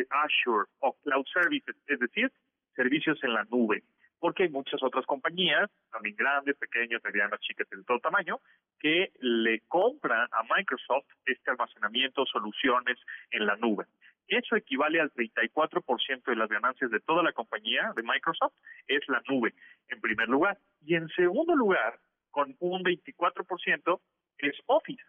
Azure 0.10 0.70
o 0.80 0.94
Cloud 1.04 1.26
Services, 1.34 1.76
es 1.88 2.00
decir, 2.00 2.32
servicios 2.76 3.18
en 3.24 3.34
la 3.34 3.44
nube, 3.46 3.84
porque 4.20 4.44
hay 4.44 4.50
muchas 4.50 4.82
otras 4.82 5.06
compañías, 5.06 5.70
también 5.92 6.16
grandes, 6.16 6.56
pequeñas, 6.58 7.02
medianas, 7.04 7.40
chicas, 7.42 7.70
de 7.70 7.84
todo 7.84 8.00
tamaño, 8.00 8.40
que 8.80 9.12
le 9.20 9.62
compran 9.68 10.28
a 10.32 10.44
Microsoft 10.56 11.08
este 11.26 11.52
almacenamiento, 11.52 12.26
soluciones 12.26 12.98
en 13.32 13.46
la 13.46 13.56
nube. 13.58 13.86
Eso 14.28 14.56
equivale 14.56 15.02
al 15.02 15.12
34% 15.12 16.24
de 16.24 16.36
las 16.36 16.50
ganancias 16.50 16.90
de 16.90 17.00
toda 17.02 17.22
la 17.22 17.34
compañía 17.34 17.92
de 17.96 18.04
Microsoft, 18.04 18.54
es 18.88 19.02
la 19.10 19.22
nube, 19.28 19.54
en 19.90 20.00
primer 20.00 20.30
lugar. 20.30 20.58
Y 20.86 20.96
en 20.96 21.10
segundo 21.10 21.56
lugar, 21.56 22.00
con 22.32 22.56
un 22.60 22.84
24%, 22.84 24.00
es 24.40 24.56
Office, 24.66 25.04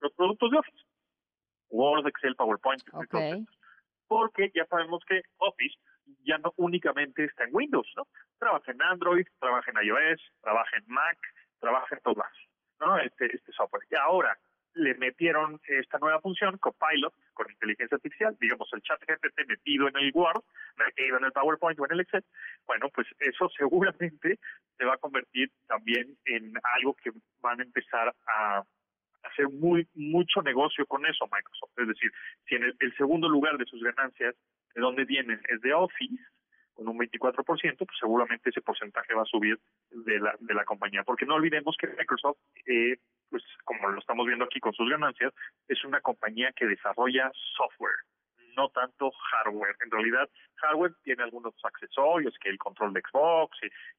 los 0.00 0.12
productos 0.12 0.50
de 0.50 0.58
Office. 0.58 0.84
Word, 1.68 2.06
Excel, 2.06 2.36
PowerPoint, 2.36 2.82
porque 4.06 4.52
ya 4.54 4.64
sabemos 4.66 5.04
que 5.08 5.22
Office 5.38 5.76
ya 6.24 6.38
no 6.38 6.52
únicamente 6.56 7.24
está 7.24 7.44
en 7.44 7.50
Windows, 7.52 7.90
¿no? 7.96 8.06
Trabaja 8.38 8.72
en 8.72 8.82
Android, 8.82 9.26
trabaja 9.38 9.70
en 9.70 9.86
iOS, 9.86 10.20
trabaja 10.40 10.76
en 10.76 10.84
Mac, 10.86 11.18
trabaja 11.60 11.94
en 11.94 12.00
todas, 12.02 12.32
¿no? 12.80 12.98
Este, 12.98 13.26
este 13.34 13.52
software. 13.52 13.84
Y 13.90 13.96
ahora 13.96 14.36
le 14.74 14.94
metieron 14.94 15.58
esta 15.66 15.98
nueva 15.98 16.20
función, 16.20 16.58
Copilot, 16.58 17.14
con 17.32 17.50
inteligencia 17.50 17.96
artificial, 17.96 18.36
digamos 18.38 18.68
el 18.74 18.82
chat 18.82 19.00
GPT 19.00 19.48
metido 19.48 19.88
en 19.88 19.96
el 19.96 20.12
Word, 20.14 20.42
metido 20.76 21.16
en 21.16 21.24
el 21.24 21.32
PowerPoint 21.32 21.80
o 21.80 21.86
en 21.86 21.92
el 21.92 22.00
Excel, 22.00 22.24
bueno, 22.66 22.88
pues 22.94 23.06
eso 23.18 23.48
seguramente 23.56 24.38
se 24.76 24.84
va 24.84 24.94
a 24.94 24.98
convertir 24.98 25.50
también 25.66 26.16
en 26.26 26.52
algo 26.76 26.94
que 26.94 27.10
van 27.40 27.60
a 27.60 27.64
empezar 27.64 28.14
a 28.26 28.62
hacer 29.22 29.48
muy 29.48 29.88
mucho 29.94 30.42
negocio 30.42 30.86
con 30.86 31.04
eso 31.06 31.26
Microsoft. 31.32 31.72
Es 31.78 31.88
decir, 31.88 32.12
si 32.46 32.54
en 32.54 32.64
el 32.64 32.96
segundo 32.96 33.28
lugar 33.28 33.56
de 33.58 33.64
sus 33.64 33.82
ganancias 33.82 34.34
de 34.76 34.82
dónde 34.82 35.04
vienen 35.06 35.40
es 35.48 35.60
de 35.62 35.72
Office, 35.72 36.22
con 36.74 36.86
un 36.86 36.98
24%, 36.98 37.34
pues 37.78 37.98
seguramente 37.98 38.50
ese 38.50 38.60
porcentaje 38.60 39.14
va 39.14 39.22
a 39.22 39.24
subir 39.24 39.58
de 39.90 40.20
la, 40.20 40.36
de 40.38 40.52
la 40.52 40.66
compañía. 40.66 41.02
Porque 41.02 41.24
no 41.24 41.36
olvidemos 41.36 41.74
que 41.78 41.86
Microsoft, 41.86 42.36
eh, 42.66 42.98
pues 43.30 43.42
como 43.64 43.88
lo 43.88 43.98
estamos 43.98 44.26
viendo 44.26 44.44
aquí 44.44 44.60
con 44.60 44.74
sus 44.74 44.88
ganancias, 44.88 45.32
es 45.66 45.82
una 45.84 46.02
compañía 46.02 46.52
que 46.54 46.66
desarrolla 46.66 47.32
software, 47.56 47.96
no 48.54 48.68
tanto 48.68 49.10
hardware. 49.10 49.74
En 49.82 49.90
realidad, 49.90 50.28
hardware 50.56 50.92
tiene 51.02 51.22
algunos 51.22 51.54
accesorios, 51.64 52.36
que 52.38 52.50
el 52.50 52.58
control 52.58 52.92
de 52.92 53.00
Xbox 53.00 53.56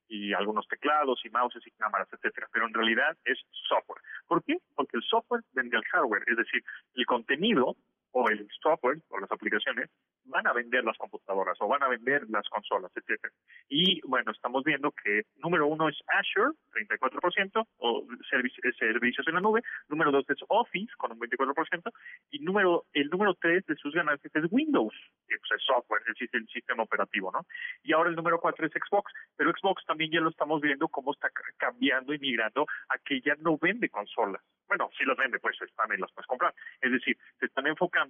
y, 0.08 0.30
y 0.30 0.34
algunos 0.34 0.68
teclados 0.68 1.20
y 1.26 1.32
mouses 1.32 1.66
y 1.66 1.72
cámaras, 1.72 2.08
etcétera. 2.14 2.48
Pero 2.54 2.68
en 2.68 2.76
realidad 2.76 3.18
es 3.26 3.40
software. 3.68 4.04
¿Por 4.28 4.44
qué? 4.44 4.58
Porque 4.76 4.98
el 4.98 5.04
software 5.04 5.42
vende 5.54 5.78
al 5.78 5.86
hardware, 5.86 6.24
es 6.28 6.38
decir, 6.38 6.64
el 6.94 7.08
contenido 7.08 7.76
o 8.18 8.30
el 8.30 8.48
software 8.64 8.98
o 9.10 9.20
las 9.20 9.32
aplicaciones 9.32 9.92
van 10.26 10.48
a 10.48 10.54
vender 10.54 10.84
las 10.84 10.98
computadoras 10.98 11.56
o 11.62 11.68
van 11.68 11.84
a 11.84 11.88
vender 11.88 12.24
las 12.30 12.50
consolas, 12.50 12.92
etcétera. 12.96 13.32
Y 13.70 14.02
bueno, 14.08 14.32
estamos 14.32 14.64
viendo 14.64 14.92
que 14.92 15.22
número 15.38 15.68
uno 15.68 15.88
es 15.88 15.98
Azure, 16.08 16.52
34%, 16.74 17.68
o 17.78 18.04
eh, 18.04 18.74
servicios 18.78 19.28
en 19.28 19.36
la 19.36 19.40
nube. 19.40 19.62
Número 19.88 20.12
dos 20.12 20.26
es 20.30 20.40
Office, 20.48 20.92
con 20.98 21.12
un 21.12 21.20
24%. 21.20 21.92
Y 22.32 22.40
número 22.40 22.86
el 22.94 23.08
número 23.10 23.36
tres 23.36 23.66
de 23.68 23.76
sus 23.76 23.94
ganancias 23.94 24.34
es 24.36 24.52
Windows, 24.52 24.96
que 25.28 25.38
pues, 25.38 25.52
es 25.60 25.66
software, 25.66 26.02
el, 26.08 26.30
el 26.34 26.48
sistema 26.48 26.84
operativo, 26.84 27.32
¿no? 27.32 27.46
Y 27.84 27.94
ahora 27.94 28.10
el 28.10 28.16
número 28.16 28.40
cuatro 28.40 28.66
es 28.66 28.74
Xbox. 28.74 29.14
Pero 29.36 29.52
Xbox 29.52 29.86
también 29.86 30.12
ya 30.12 30.22
lo 30.22 30.30
estamos 30.30 30.60
viendo 30.60 30.88
cómo 30.88 31.14
está 31.14 31.30
cambiando 31.58 32.14
y 32.14 32.20
migrando 32.20 32.66
a 32.90 32.98
que 32.98 33.22
ya 33.22 33.36
no 33.40 33.58
vende 33.58 33.90
consolas. 33.90 34.42
Bueno, 34.68 34.90
sí 34.98 35.06
las 35.06 35.16
vende, 35.16 35.40
pues 35.40 35.56
y 35.58 36.02
las 36.02 36.12
puedes 36.12 36.28
comprar. 36.28 36.54
Es 36.82 36.92
decir, 36.92 37.18
se 37.40 37.46
están 37.46 37.68
enfocando 37.68 38.07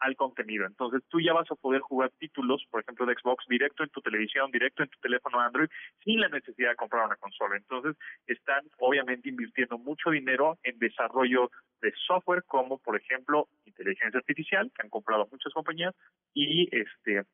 al 0.00 0.16
contenido. 0.16 0.66
Entonces 0.66 1.02
tú 1.08 1.20
ya 1.20 1.32
vas 1.32 1.50
a 1.50 1.56
poder 1.56 1.80
jugar 1.80 2.10
títulos, 2.18 2.64
por 2.70 2.82
ejemplo, 2.82 3.06
de 3.06 3.14
Xbox 3.14 3.44
directo 3.48 3.82
en 3.82 3.90
tu 3.90 4.00
televisión, 4.00 4.50
directo 4.50 4.82
en 4.82 4.88
tu 4.88 4.98
teléfono 5.00 5.40
Android, 5.40 5.68
sin 6.04 6.20
la 6.20 6.28
necesidad 6.28 6.70
de 6.70 6.76
comprar 6.76 7.06
una 7.06 7.16
consola. 7.16 7.56
Entonces, 7.56 7.96
están 8.26 8.64
obviamente 8.78 9.28
invirtiendo 9.28 9.78
mucho 9.78 10.10
dinero 10.10 10.58
en 10.62 10.78
desarrollo 10.78 11.50
de 11.80 11.92
software, 12.06 12.44
como 12.44 12.78
por 12.78 12.96
ejemplo 12.96 13.48
inteligencia 13.64 14.18
artificial, 14.18 14.70
que 14.74 14.82
han 14.82 14.90
comprado 14.90 15.28
muchas 15.30 15.52
compañías, 15.52 15.94
y 16.34 16.68
este 16.70 17.24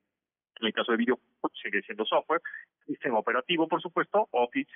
En 0.61 0.67
el 0.69 0.73
caso 0.73 0.93
de 0.93 0.99
video, 0.99 1.19
sigue 1.63 1.83
siendo 1.83 2.05
software. 2.05 2.41
Sistema 2.87 3.19
operativo, 3.19 3.67
por 3.67 3.83
supuesto, 3.83 4.29
Office 4.31 4.71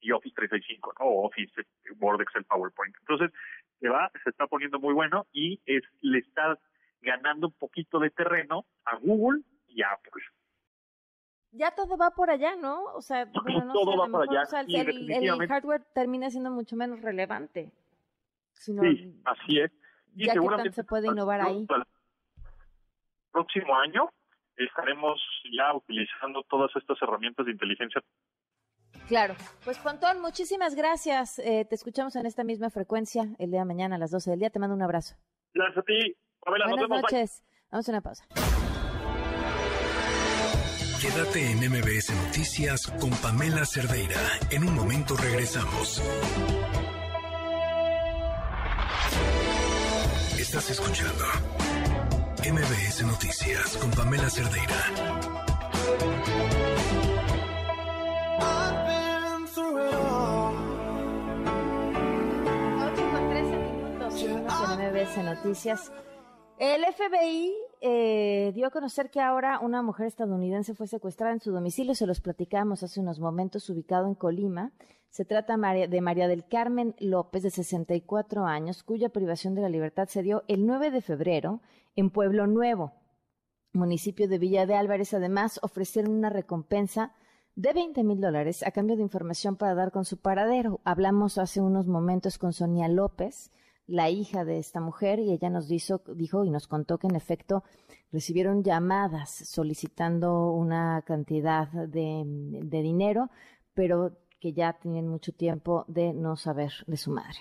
y 0.00 0.12
Office 0.12 0.34
365, 0.34 0.94
¿no? 1.00 1.06
Office, 1.06 1.52
Word, 1.98 2.22
Excel, 2.22 2.44
PowerPoint. 2.44 2.94
Entonces, 3.00 3.30
se 3.80 3.88
va, 3.88 4.10
se 4.22 4.30
está 4.30 4.46
poniendo 4.46 4.78
muy 4.78 4.94
bueno 4.94 5.26
y 5.32 5.60
es, 5.66 5.82
le 6.00 6.18
está 6.18 6.58
ganando 7.00 7.48
un 7.48 7.52
poquito 7.54 7.98
de 7.98 8.10
terreno 8.10 8.66
a 8.84 8.96
Google 8.96 9.42
y 9.68 9.82
a 9.82 9.92
Apple. 9.92 10.22
Ya 11.52 11.70
todo 11.72 11.96
va 11.96 12.10
por 12.10 12.30
allá, 12.30 12.56
¿no? 12.56 12.84
O 12.94 13.00
sea, 13.00 13.26
bueno, 13.26 13.66
no 13.66 13.72
Todo 13.72 13.92
sé, 13.92 13.98
va 13.98 14.06
mejor, 14.06 14.28
allá 14.28 14.42
o 14.42 14.46
sea, 14.46 14.60
el, 14.62 15.48
hardware 15.48 15.84
termina 15.94 16.28
siendo 16.30 16.50
mucho 16.50 16.74
menos 16.74 17.00
relevante. 17.00 17.70
Sino 18.54 18.82
Sí, 18.82 19.14
así 19.24 19.60
es. 19.60 19.70
Y 20.16 20.26
ya 20.26 20.32
que 20.32 20.38
seguramente 20.38 20.70
tanto 20.70 20.82
se 20.82 20.84
puede 20.84 21.06
innovar 21.08 21.40
ahí. 21.40 21.64
para 21.66 21.82
el 21.82 21.86
próximo 23.30 23.76
año 23.76 24.10
estaremos 24.56 25.20
ya 25.52 25.74
utilizando 25.74 26.42
todas 26.44 26.74
estas 26.76 27.00
herramientas 27.02 27.46
de 27.46 27.52
inteligencia 27.52 28.02
Claro. 29.08 29.34
Pues 29.64 29.78
Pontón, 29.78 30.20
muchísimas 30.20 30.74
gracias. 30.74 31.38
Eh, 31.38 31.66
te 31.68 31.74
escuchamos 31.74 32.16
en 32.16 32.26
esta 32.26 32.44
misma 32.44 32.70
frecuencia 32.70 33.28
el 33.38 33.50
día 33.50 33.60
de 33.60 33.66
mañana 33.66 33.96
a 33.96 33.98
las 33.98 34.10
12 34.10 34.30
del 34.30 34.40
día. 34.40 34.50
Te 34.50 34.58
mando 34.58 34.74
un 34.74 34.82
abrazo. 34.82 35.16
Gracias 35.52 35.78
a 35.78 35.82
ti, 35.82 36.16
Pamela. 36.40 36.66
Buenas 36.66 36.88
nos 36.88 36.88
vemos. 36.88 37.02
Bye. 37.02 37.18
noches. 37.18 37.42
Vamos 37.70 37.88
a 37.88 37.92
una 37.92 38.00
pausa. 38.00 38.24
Quédate 41.00 41.50
en 41.50 41.58
MBS 41.58 42.14
Noticias 42.26 42.86
con 42.98 43.10
Pamela 43.10 43.66
Cerdeira. 43.66 44.20
En 44.50 44.66
un 44.66 44.74
momento 44.74 45.14
regresamos. 45.16 46.00
Estás 50.38 50.70
escuchando 50.70 51.24
MBS 52.38 53.02
Noticias 53.04 53.76
con 53.76 53.90
Pamela 53.90 54.30
Cerdeira. 54.30 55.34
Noticias. 65.04 65.92
El 66.58 66.82
FBI 66.82 67.52
eh, 67.82 68.52
dio 68.54 68.66
a 68.66 68.70
conocer 68.70 69.10
que 69.10 69.20
ahora 69.20 69.58
una 69.60 69.82
mujer 69.82 70.06
estadounidense 70.06 70.74
fue 70.74 70.86
secuestrada 70.86 71.34
en 71.34 71.40
su 71.40 71.52
domicilio. 71.52 71.94
Se 71.94 72.06
los 72.06 72.22
platicamos 72.22 72.82
hace 72.82 73.00
unos 73.00 73.20
momentos, 73.20 73.68
ubicado 73.68 74.06
en 74.06 74.14
Colima. 74.14 74.72
Se 75.10 75.26
trata 75.26 75.56
de 75.58 76.00
María 76.00 76.26
del 76.26 76.46
Carmen 76.48 76.94
López, 76.98 77.42
de 77.42 77.50
64 77.50 78.46
años, 78.46 78.82
cuya 78.82 79.10
privación 79.10 79.54
de 79.54 79.60
la 79.60 79.68
libertad 79.68 80.08
se 80.08 80.22
dio 80.22 80.42
el 80.48 80.66
9 80.66 80.90
de 80.90 81.02
febrero 81.02 81.60
en 81.96 82.08
Pueblo 82.08 82.46
Nuevo, 82.46 82.94
municipio 83.74 84.26
de 84.26 84.38
Villa 84.38 84.64
de 84.64 84.74
Álvarez. 84.74 85.12
Además, 85.12 85.60
ofrecieron 85.62 86.14
una 86.14 86.30
recompensa 86.30 87.12
de 87.56 87.74
20 87.74 88.02
mil 88.04 88.22
dólares 88.22 88.66
a 88.66 88.70
cambio 88.70 88.96
de 88.96 89.02
información 89.02 89.56
para 89.56 89.74
dar 89.74 89.92
con 89.92 90.06
su 90.06 90.16
paradero. 90.16 90.80
Hablamos 90.82 91.36
hace 91.36 91.60
unos 91.60 91.86
momentos 91.88 92.38
con 92.38 92.54
Sonia 92.54 92.88
López, 92.88 93.52
la 93.86 94.10
hija 94.10 94.44
de 94.44 94.58
esta 94.58 94.80
mujer, 94.80 95.18
y 95.18 95.32
ella 95.32 95.50
nos 95.50 95.68
dijo, 95.68 96.00
dijo 96.14 96.44
y 96.44 96.50
nos 96.50 96.66
contó 96.66 96.98
que 96.98 97.06
en 97.06 97.16
efecto 97.16 97.62
recibieron 98.12 98.62
llamadas 98.62 99.30
solicitando 99.30 100.50
una 100.52 101.02
cantidad 101.02 101.68
de, 101.68 102.22
dinero, 102.82 103.30
pero 103.74 104.16
que 104.40 104.52
ya 104.52 104.74
tienen 104.74 105.08
mucho 105.08 105.32
tiempo 105.32 105.84
de 105.88 106.12
no 106.12 106.36
saber 106.36 106.72
de 106.86 106.96
su 106.96 107.10
madre. 107.10 107.38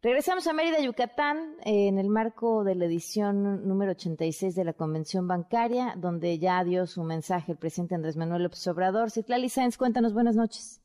Regresamos 0.00 0.46
a 0.48 0.52
Mérida, 0.52 0.80
Yucatán, 0.80 1.56
eh, 1.64 1.86
en 1.86 1.98
el 1.98 2.08
marco 2.08 2.64
de 2.64 2.74
la 2.74 2.86
edición 2.86 3.68
número 3.68 3.92
86 3.92 4.54
de 4.54 4.64
la 4.64 4.72
Convención 4.72 5.28
Bancaria, 5.28 5.94
donde 5.96 6.38
ya 6.38 6.64
dio 6.64 6.86
su 6.86 7.04
mensaje 7.04 7.52
el 7.52 7.58
presidente 7.58 7.94
Andrés 7.94 8.16
Manuel 8.16 8.42
López 8.42 8.66
Obrador. 8.66 9.12
Citlali 9.12 9.48
Sáenz, 9.48 9.76
cuéntanos, 9.76 10.12
buenas 10.12 10.34
noches. 10.34 10.81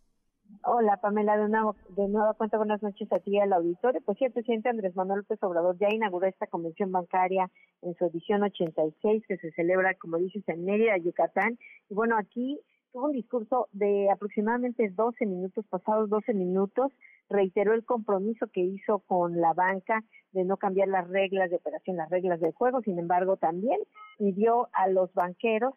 Hola 0.69 0.97
Pamela, 0.97 1.37
de 1.37 1.47
nueva, 1.47 1.73
de 1.95 2.09
nueva 2.09 2.33
cuenta 2.33 2.57
buenas 2.57 2.83
noches 2.83 3.09
a 3.13 3.19
ti 3.19 3.39
al 3.39 3.53
auditorio. 3.53 4.01
Pues 4.01 4.17
sí, 4.17 4.25
el 4.25 4.33
presidente 4.33 4.67
Andrés 4.67 4.93
Manuel 4.97 5.19
López 5.19 5.41
Obrador 5.41 5.77
ya 5.79 5.87
inauguró 5.89 6.27
esta 6.27 6.45
convención 6.45 6.91
bancaria 6.91 7.49
en 7.81 7.95
su 7.95 8.03
edición 8.03 8.43
86 8.43 9.23
que 9.25 9.37
se 9.37 9.51
celebra, 9.51 9.93
como 9.93 10.17
dices, 10.17 10.43
en 10.47 10.65
Mérida, 10.65 10.97
Yucatán. 10.97 11.57
Y 11.89 11.93
bueno, 11.93 12.17
aquí 12.17 12.59
tuvo 12.91 13.05
un 13.05 13.13
discurso 13.13 13.69
de 13.71 14.09
aproximadamente 14.11 14.89
12 14.89 15.25
minutos, 15.25 15.65
pasados 15.69 16.09
12 16.09 16.33
minutos, 16.33 16.91
reiteró 17.29 17.73
el 17.73 17.85
compromiso 17.85 18.47
que 18.47 18.59
hizo 18.59 18.99
con 18.99 19.39
la 19.39 19.53
banca 19.53 20.03
de 20.33 20.43
no 20.43 20.57
cambiar 20.57 20.89
las 20.89 21.07
reglas 21.07 21.49
de 21.49 21.55
operación, 21.55 21.95
las 21.95 22.09
reglas 22.09 22.41
del 22.41 22.51
juego. 22.51 22.81
Sin 22.81 22.99
embargo, 22.99 23.37
también 23.37 23.79
pidió 24.17 24.67
a 24.73 24.89
los 24.89 25.13
banqueros 25.13 25.75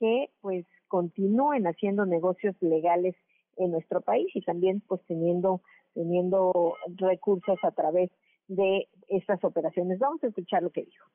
que 0.00 0.30
pues 0.40 0.66
continúen 0.88 1.68
haciendo 1.68 2.06
negocios 2.06 2.56
legales 2.60 3.14
en 3.56 3.70
nuestro 3.70 4.00
país 4.00 4.26
y 4.34 4.42
también 4.42 4.82
pues 4.86 5.00
teniendo 5.06 5.60
teniendo 5.94 6.74
recursos 6.96 7.58
a 7.62 7.70
través 7.72 8.10
de 8.48 8.88
estas 9.08 9.42
operaciones. 9.44 9.98
Vamos 9.98 10.22
a 10.24 10.28
escuchar 10.28 10.62
lo 10.62 10.70
que 10.70 10.82
dijo. 10.84 11.06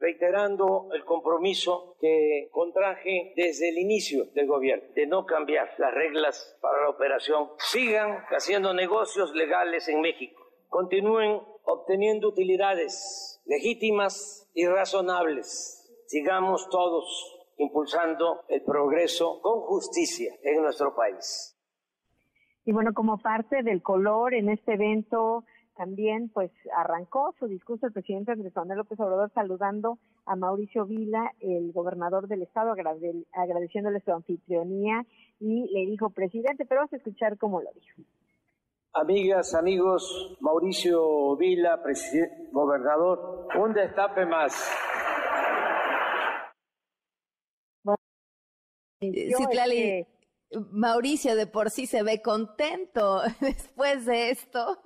reiterando 0.00 0.88
el 0.92 1.04
compromiso 1.04 1.96
que 2.00 2.48
contraje 2.52 3.32
desde 3.36 3.70
el 3.70 3.78
inicio 3.78 4.26
del 4.26 4.46
gobierno 4.46 4.84
de 4.94 5.06
no 5.08 5.26
cambiar 5.26 5.68
las 5.78 5.92
reglas 5.92 6.56
para 6.62 6.82
la 6.82 6.90
operación. 6.90 7.50
Sigan 7.58 8.24
haciendo 8.30 8.72
negocios 8.72 9.34
legales 9.34 9.88
en 9.88 10.00
México. 10.00 10.40
Continúen 10.68 11.40
obteniendo 11.64 12.28
utilidades 12.28 13.42
legítimas 13.44 14.48
y 14.54 14.66
razonables. 14.66 15.90
Sigamos 16.06 16.68
todos 16.70 17.34
impulsando 17.56 18.44
el 18.48 18.62
progreso 18.62 19.40
con 19.42 19.62
justicia 19.62 20.32
en 20.44 20.62
nuestro 20.62 20.94
país. 20.94 21.57
Y 22.68 22.72
bueno, 22.72 22.92
como 22.92 23.16
parte 23.16 23.62
del 23.62 23.80
color 23.80 24.34
en 24.34 24.50
este 24.50 24.74
evento, 24.74 25.42
también 25.74 26.28
pues 26.28 26.50
arrancó 26.76 27.34
su 27.38 27.46
discurso 27.46 27.86
el 27.86 27.94
presidente 27.94 28.32
Andrés 28.32 28.54
Manuel 28.54 28.76
López 28.80 29.00
Obrador 29.00 29.30
saludando 29.32 29.96
a 30.26 30.36
Mauricio 30.36 30.84
Vila, 30.84 31.32
el 31.40 31.72
gobernador 31.72 32.28
del 32.28 32.42
estado, 32.42 32.70
agrade- 32.74 33.24
agradeciéndole 33.32 34.00
su 34.00 34.12
anfitrionía 34.12 35.06
y 35.40 35.66
le 35.72 35.86
dijo 35.90 36.10
presidente, 36.10 36.66
pero 36.66 36.80
vamos 36.82 36.92
a 36.92 36.96
escuchar 36.98 37.38
cómo 37.38 37.62
lo 37.62 37.70
dijo. 37.72 38.02
Amigas, 38.92 39.54
amigos, 39.54 40.36
Mauricio 40.40 41.36
Vila, 41.36 41.82
presidente, 41.82 42.50
gobernador, 42.52 43.48
un 43.58 43.72
destape 43.72 44.26
más. 44.26 44.52
Eh, 49.00 49.30
Yo, 49.30 49.38
Citlali, 49.38 49.78
este, 49.78 50.17
Mauricio 50.70 51.36
de 51.36 51.46
por 51.46 51.70
sí 51.70 51.86
se 51.86 52.02
ve 52.02 52.22
contento 52.22 53.20
después 53.40 54.06
de 54.06 54.30
esto. 54.30 54.78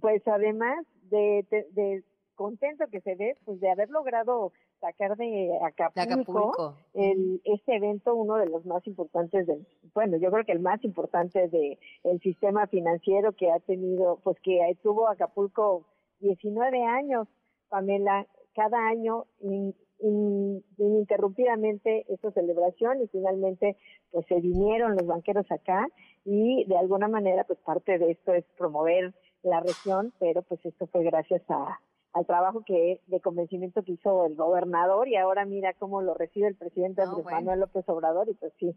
pues 0.00 0.26
además 0.26 0.84
de, 1.10 1.46
de, 1.50 1.66
de 1.72 2.04
contento 2.34 2.86
que 2.90 3.00
se 3.00 3.14
ve, 3.14 3.36
pues 3.44 3.60
de 3.60 3.70
haber 3.70 3.90
logrado 3.90 4.52
sacar 4.80 5.16
de 5.16 5.50
Acapulco, 5.62 6.00
Acapulco. 6.00 6.76
El, 6.92 7.40
este 7.44 7.76
evento, 7.76 8.14
uno 8.14 8.36
de 8.36 8.46
los 8.46 8.66
más 8.66 8.86
importantes 8.86 9.46
del, 9.46 9.66
bueno, 9.94 10.16
yo 10.18 10.30
creo 10.30 10.44
que 10.44 10.52
el 10.52 10.60
más 10.60 10.82
importante 10.84 11.48
de 11.48 11.78
el 12.02 12.20
sistema 12.20 12.66
financiero 12.66 13.32
que 13.32 13.50
ha 13.50 13.60
tenido, 13.60 14.18
pues 14.22 14.36
que 14.42 14.60
tuvo 14.82 15.08
Acapulco 15.08 15.86
19 16.20 16.84
años, 16.84 17.28
Pamela, 17.68 18.26
cada 18.54 18.78
año 18.88 19.26
in- 19.40 19.74
ininterrumpidamente 20.04 22.04
esta 22.08 22.30
celebración 22.32 23.02
y 23.02 23.08
finalmente 23.08 23.76
pues 24.10 24.26
se 24.26 24.40
vinieron 24.40 24.96
los 24.96 25.06
banqueros 25.06 25.50
acá 25.50 25.86
y 26.24 26.64
de 26.66 26.76
alguna 26.76 27.08
manera 27.08 27.44
pues 27.44 27.58
parte 27.60 27.98
de 27.98 28.12
esto 28.12 28.34
es 28.34 28.44
promover 28.56 29.14
la 29.42 29.60
región, 29.60 30.12
pero 30.18 30.42
pues 30.42 30.64
esto 30.64 30.86
fue 30.86 31.04
gracias 31.04 31.42
a, 31.48 31.80
al 32.12 32.26
trabajo 32.26 32.62
que 32.64 33.00
de 33.06 33.20
convencimiento 33.20 33.82
que 33.82 33.92
hizo 33.92 34.26
el 34.26 34.34
gobernador 34.34 35.08
y 35.08 35.16
ahora 35.16 35.44
mira 35.44 35.74
cómo 35.74 36.02
lo 36.02 36.14
recibe 36.14 36.48
el 36.48 36.56
presidente 36.56 37.02
No, 37.02 37.08
Andrés 37.08 37.24
bueno. 37.24 37.38
Manuel 37.38 37.60
López 37.60 37.88
Obrador 37.88 38.28
y 38.28 38.34
pues 38.34 38.52
sí, 38.58 38.74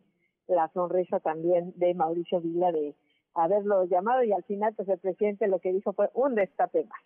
la 0.47 0.69
sonrisa 0.73 1.19
también 1.19 1.73
de 1.75 1.93
Mauricio 1.93 2.41
Vila 2.41 2.71
de 2.71 2.95
haberlo 3.34 3.86
llamado 3.86 4.23
y 4.23 4.34
al 4.34 4.43
final 4.43 4.73
pues 4.75 4.89
el 4.89 4.99
presidente 4.99 5.47
lo 5.47 5.59
que 5.59 5.71
dijo 5.71 5.93
fue 5.93 6.09
un 6.13 6.36
destape 6.36 6.84
más. 6.86 7.01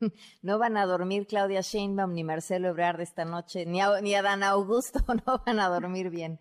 No 0.42 0.58
van 0.58 0.76
a 0.76 0.86
dormir 0.86 1.26
Claudia 1.26 1.60
Sheinbaum 1.60 2.12
ni 2.12 2.24
Marcelo 2.24 2.68
Ebrard 2.68 3.00
esta 3.00 3.24
noche, 3.24 3.66
ni, 3.66 3.80
a, 3.80 4.00
ni 4.00 4.14
Adán 4.14 4.42
Augusto, 4.42 5.00
no 5.26 5.42
van 5.46 5.60
a 5.60 5.68
dormir 5.68 6.10
bien. 6.10 6.38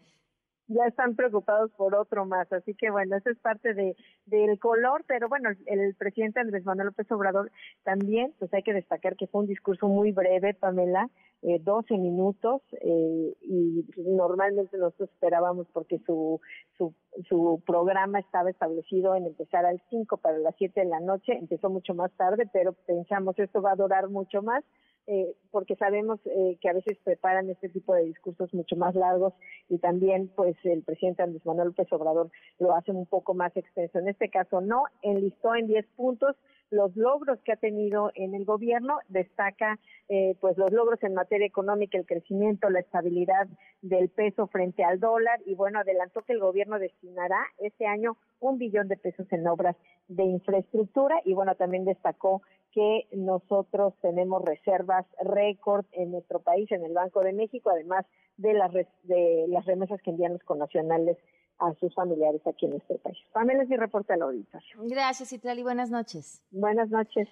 ya 0.67 0.85
están 0.87 1.15
preocupados 1.15 1.71
por 1.73 1.93
otro 1.95 2.25
más, 2.25 2.51
así 2.51 2.73
que 2.73 2.89
bueno, 2.89 3.17
eso 3.17 3.29
es 3.29 3.37
parte 3.39 3.73
de 3.73 3.95
del 4.25 4.57
color, 4.59 5.03
pero 5.07 5.29
bueno, 5.29 5.49
el, 5.49 5.79
el 5.79 5.95
presidente 5.95 6.39
Andrés 6.39 6.65
Manuel 6.65 6.87
López 6.87 7.11
Obrador 7.11 7.51
también, 7.83 8.33
pues 8.39 8.51
hay 8.53 8.63
que 8.63 8.73
destacar 8.73 9.15
que 9.15 9.27
fue 9.27 9.41
un 9.41 9.47
discurso 9.47 9.87
muy 9.87 10.11
breve, 10.11 10.55
Pamela, 10.55 11.09
eh, 11.47 11.59
12 11.59 11.97
minutos, 11.99 12.63
eh, 12.81 13.35
y 13.41 13.85
normalmente 13.97 14.77
nosotros 14.77 15.11
esperábamos 15.11 15.67
porque 15.71 15.99
su, 15.99 16.41
su, 16.75 16.91
su 17.29 17.61
programa 17.67 18.19
estaba 18.19 18.49
establecido 18.49 19.13
en 19.13 19.27
empezar 19.27 19.63
al 19.63 19.79
5 19.91 20.17
para 20.17 20.39
las 20.39 20.55
7 20.57 20.79
de 20.79 20.87
la 20.87 20.99
noche, 20.99 21.33
empezó 21.33 21.69
mucho 21.69 21.93
más 21.93 22.11
tarde, 22.13 22.49
pero 22.51 22.73
pensamos 22.73 23.37
esto 23.37 23.61
va 23.61 23.73
a 23.73 23.75
durar 23.75 24.09
mucho 24.09 24.41
más, 24.41 24.63
eh, 25.05 25.35
porque 25.51 25.75
sabemos 25.75 26.19
eh, 26.25 26.57
que 26.59 26.67
a 26.67 26.73
veces 26.73 26.97
preparan 27.03 27.47
este 27.51 27.69
tipo 27.69 27.93
de 27.93 28.05
discursos 28.05 28.51
mucho 28.55 28.75
más 28.75 28.95
largos 28.95 29.33
y 29.69 29.77
también 29.77 30.31
pues 30.35 30.55
el 30.63 30.81
presidente 30.81 31.21
Andrés 31.21 31.45
Manuel 31.45 31.67
López 31.67 31.93
Obrador 31.93 32.31
lo 32.57 32.73
hace 32.73 32.91
un 32.91 33.05
poco 33.05 33.35
más 33.35 33.55
extenso. 33.55 33.99
En 33.99 34.07
este 34.07 34.31
caso 34.31 34.61
no, 34.61 34.85
enlistó 35.03 35.53
en 35.53 35.67
10 35.67 35.85
puntos 35.95 36.35
los 36.69 36.95
logros 36.95 37.39
que 37.41 37.53
ha 37.53 37.57
tenido 37.57 38.11
en 38.15 38.33
el 38.33 38.45
gobierno, 38.45 38.99
destaca 39.07 39.79
eh, 40.09 40.35
pues 40.39 40.57
los 40.57 40.71
logros 40.71 41.01
en 41.03 41.13
materia 41.13 41.47
económica, 41.47 41.97
el 41.97 42.05
crecimiento, 42.05 42.69
la 42.69 42.79
estabilidad 42.79 43.47
del 43.81 44.09
peso 44.09 44.47
frente 44.47 44.83
al 44.83 44.99
dólar. 44.99 45.39
Y 45.45 45.55
bueno, 45.55 45.79
adelantó 45.79 46.21
que 46.23 46.33
el 46.33 46.39
gobierno 46.39 46.79
destinará 46.79 47.39
este 47.59 47.85
año 47.85 48.17
un 48.39 48.57
billón 48.57 48.87
de 48.87 48.97
pesos 48.97 49.27
en 49.31 49.47
obras 49.47 49.75
de 50.07 50.23
infraestructura. 50.23 51.21
Y 51.25 51.33
bueno, 51.33 51.55
también 51.55 51.85
destacó 51.85 52.41
que 52.71 53.07
nosotros 53.13 53.93
tenemos 54.01 54.43
reservas 54.43 55.05
récord 55.21 55.85
en 55.93 56.11
nuestro 56.11 56.41
país, 56.41 56.69
en 56.71 56.83
el 56.83 56.93
Banco 56.93 57.21
de 57.21 57.31
México, 57.31 57.69
además 57.69 58.05
de 58.37 58.53
las, 58.53 58.73
de 58.73 59.45
las 59.47 59.65
remesas 59.65 60.01
que 60.01 60.09
envían 60.09 60.33
los 60.33 60.43
connacionales 60.43 61.17
a 61.59 61.73
sus 61.75 61.93
familiares 61.93 62.41
aquí 62.45 62.65
en 62.65 62.71
nuestro 62.71 62.97
país. 62.97 63.17
Pamela 63.33 63.63
es 63.63 63.69
mi 63.69 63.77
reporte 63.77 64.13
al 64.13 64.21
auditorio. 64.21 64.67
Gracias, 64.83 65.33
Itlali. 65.33 65.63
Buenas 65.63 65.89
noches. 65.89 66.41
Buenas 66.51 66.89
noches. 66.89 67.27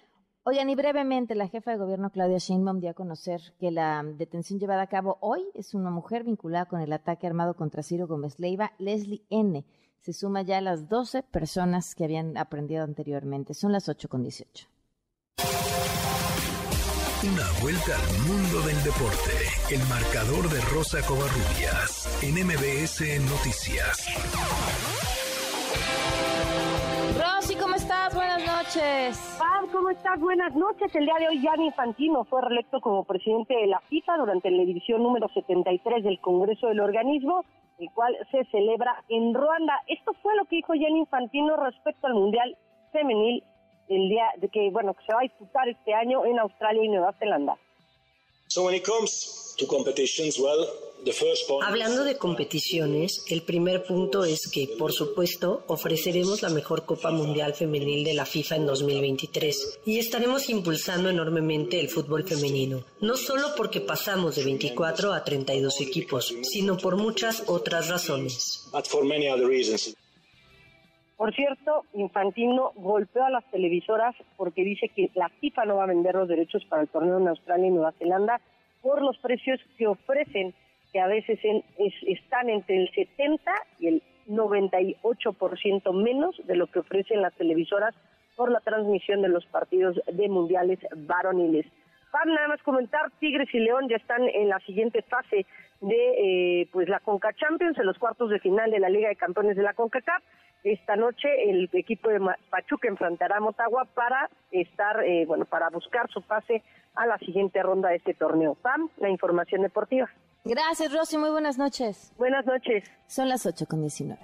Oigan, 0.46 0.68
y 0.68 0.74
brevemente, 0.74 1.34
la 1.34 1.48
jefa 1.48 1.70
de 1.70 1.78
gobierno 1.78 2.10
Claudia 2.10 2.36
Sheinbaum 2.36 2.78
dio 2.78 2.90
a 2.90 2.94
conocer 2.94 3.40
que 3.58 3.70
la 3.70 4.02
detención 4.04 4.58
llevada 4.58 4.82
a 4.82 4.88
cabo 4.88 5.16
hoy 5.20 5.42
es 5.54 5.74
una 5.74 5.90
mujer 5.90 6.22
vinculada 6.22 6.66
con 6.66 6.80
el 6.80 6.92
ataque 6.92 7.26
armado 7.26 7.54
contra 7.56 7.82
Ciro 7.82 8.06
Gómez 8.06 8.38
Leiva, 8.38 8.72
Leslie 8.78 9.24
N. 9.30 9.64
Se 10.00 10.12
suma 10.12 10.42
ya 10.42 10.58
a 10.58 10.60
las 10.60 10.90
12 10.90 11.22
personas 11.22 11.94
que 11.94 12.04
habían 12.04 12.36
aprendido 12.36 12.84
anteriormente. 12.84 13.54
Son 13.54 13.72
las 13.72 13.88
8 13.88 14.10
con 14.10 14.22
18. 14.22 14.68
Una 17.24 17.48
vuelta 17.62 17.96
al 17.96 18.18
mundo 18.28 18.60
del 18.68 18.76
deporte. 18.84 19.32
El 19.72 19.80
marcador 19.88 20.44
de 20.52 20.60
Rosa 20.68 21.00
Covarrubias 21.08 22.04
en 22.20 22.36
MBS 22.36 23.00
Noticias. 23.32 24.12
Rosy, 27.16 27.56
¿cómo 27.56 27.76
estás? 27.76 28.14
Buenas 28.14 28.44
noches. 28.44 29.36
Pam, 29.38 29.72
¿cómo 29.72 29.88
estás? 29.88 30.20
Buenas 30.20 30.54
noches. 30.54 30.94
El 30.94 31.06
día 31.06 31.14
de 31.18 31.28
hoy 31.28 31.40
Gianni 31.40 31.68
Infantino 31.68 32.24
fue 32.24 32.42
reelecto 32.42 32.82
como 32.82 33.04
presidente 33.04 33.54
de 33.54 33.68
la 33.68 33.80
FIFA 33.88 34.18
durante 34.18 34.50
la 34.50 34.62
edición 34.62 35.02
número 35.02 35.26
73 35.32 36.04
del 36.04 36.20
Congreso 36.20 36.66
del 36.66 36.80
organismo, 36.80 37.46
el 37.78 37.88
cual 37.94 38.14
se 38.32 38.44
celebra 38.50 39.02
en 39.08 39.32
Ruanda. 39.32 39.80
Esto 39.86 40.12
fue 40.20 40.36
lo 40.36 40.44
que 40.44 40.56
dijo 40.56 40.74
Gianni 40.74 41.00
Infantino 41.00 41.56
respecto 41.56 42.06
al 42.06 42.12
Mundial 42.12 42.54
Femenil 42.92 43.42
el 43.88 44.08
día 44.08 44.26
de 44.36 44.48
que, 44.48 44.70
bueno, 44.70 44.94
que 44.94 45.04
se 45.04 45.12
va 45.12 45.20
a 45.20 45.22
disputar 45.22 45.68
este 45.68 45.94
año 45.94 46.24
en 46.24 46.38
Australia 46.38 46.84
y 46.84 46.88
Nueva 46.88 47.12
Zelanda. 47.18 47.56
Hablando 51.62 52.04
de 52.04 52.16
competiciones, 52.16 53.24
el 53.28 53.42
primer 53.42 53.84
punto 53.84 54.24
es 54.24 54.50
que, 54.50 54.68
por 54.78 54.92
supuesto, 54.92 55.64
ofreceremos 55.66 56.40
la 56.40 56.48
mejor 56.48 56.86
Copa 56.86 57.10
Mundial 57.10 57.54
Femenil 57.54 58.04
de 58.04 58.14
la 58.14 58.24
FIFA 58.24 58.56
en 58.56 58.66
2023 58.66 59.80
y 59.84 59.98
estaremos 59.98 60.48
impulsando 60.48 61.10
enormemente 61.10 61.78
el 61.78 61.90
fútbol 61.90 62.26
femenino, 62.26 62.84
no 63.00 63.16
solo 63.16 63.48
porque 63.56 63.80
pasamos 63.80 64.36
de 64.36 64.44
24 64.44 65.12
a 65.12 65.24
32 65.24 65.80
equipos, 65.82 66.34
sino 66.42 66.78
por 66.78 66.96
muchas 66.96 67.44
otras 67.48 67.88
razones. 67.88 68.68
Por 71.16 71.32
cierto, 71.34 71.84
Infantino 71.94 72.72
golpeó 72.74 73.24
a 73.24 73.30
las 73.30 73.44
televisoras 73.50 74.16
porque 74.36 74.64
dice 74.64 74.88
que 74.88 75.10
la 75.14 75.28
FIFA 75.28 75.64
no 75.66 75.76
va 75.76 75.84
a 75.84 75.88
vender 75.88 76.14
los 76.14 76.28
derechos 76.28 76.64
para 76.64 76.82
el 76.82 76.88
torneo 76.88 77.18
en 77.18 77.28
Australia 77.28 77.68
y 77.68 77.70
Nueva 77.70 77.92
Zelanda 77.92 78.40
por 78.82 79.00
los 79.00 79.16
precios 79.18 79.60
que 79.78 79.86
ofrecen, 79.86 80.52
que 80.92 81.00
a 81.00 81.06
veces 81.06 81.38
están 82.06 82.50
entre 82.50 82.82
el 82.82 82.90
70 82.92 83.50
y 83.78 83.86
el 83.88 84.02
98% 84.28 85.92
menos 85.92 86.36
de 86.46 86.56
lo 86.56 86.66
que 86.66 86.80
ofrecen 86.80 87.22
las 87.22 87.34
televisoras 87.34 87.94
por 88.36 88.50
la 88.50 88.60
transmisión 88.60 89.22
de 89.22 89.28
los 89.28 89.46
partidos 89.46 90.00
de 90.12 90.28
mundiales 90.28 90.80
varoniles. 90.96 91.66
Para 92.10 92.26
nada 92.26 92.48
más 92.48 92.62
comentar, 92.62 93.10
Tigres 93.18 93.52
y 93.52 93.58
León 93.58 93.88
ya 93.88 93.96
están 93.96 94.22
en 94.28 94.48
la 94.48 94.58
siguiente 94.60 95.02
fase 95.02 95.46
de 95.84 96.62
eh, 96.62 96.68
pues 96.72 96.88
la 96.88 97.00
Conca 97.00 97.32
Champions, 97.34 97.78
en 97.78 97.86
los 97.86 97.98
cuartos 97.98 98.30
de 98.30 98.40
final 98.40 98.70
de 98.70 98.80
la 98.80 98.88
Liga 98.88 99.08
de 99.08 99.16
Campeones 99.16 99.56
de 99.56 99.62
la 99.62 99.74
CONCACAF. 99.74 100.22
Esta 100.64 100.96
noche 100.96 101.28
el 101.50 101.68
equipo 101.74 102.08
de 102.08 102.20
Pachuca 102.48 102.88
enfrentará 102.88 103.36
a 103.36 103.40
Motagua 103.40 103.84
para 103.94 104.30
estar, 104.50 105.04
eh, 105.04 105.26
bueno, 105.26 105.44
para 105.44 105.68
buscar 105.68 106.08
su 106.10 106.22
pase 106.22 106.62
a 106.94 107.06
la 107.06 107.18
siguiente 107.18 107.62
ronda 107.62 107.90
de 107.90 107.96
este 107.96 108.14
torneo. 108.14 108.54
Pam, 108.54 108.88
la 108.96 109.10
información 109.10 109.60
deportiva. 109.60 110.08
Gracias, 110.44 110.92
Rosy. 110.92 111.18
Muy 111.18 111.30
buenas 111.30 111.58
noches. 111.58 112.14
Buenas 112.16 112.46
noches. 112.46 112.84
Son 113.06 113.28
las 113.28 113.44
8 113.44 113.66
con 113.68 113.82
19. 113.82 114.18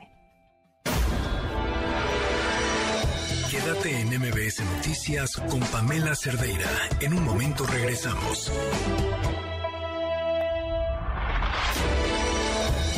Quédate 3.50 4.00
en 4.00 4.08
MBS 4.08 4.64
Noticias 4.76 5.36
con 5.50 5.60
Pamela 5.60 6.14
Cerdeira. 6.14 6.68
En 7.00 7.12
un 7.12 7.24
momento 7.24 7.64
regresamos. 7.66 8.50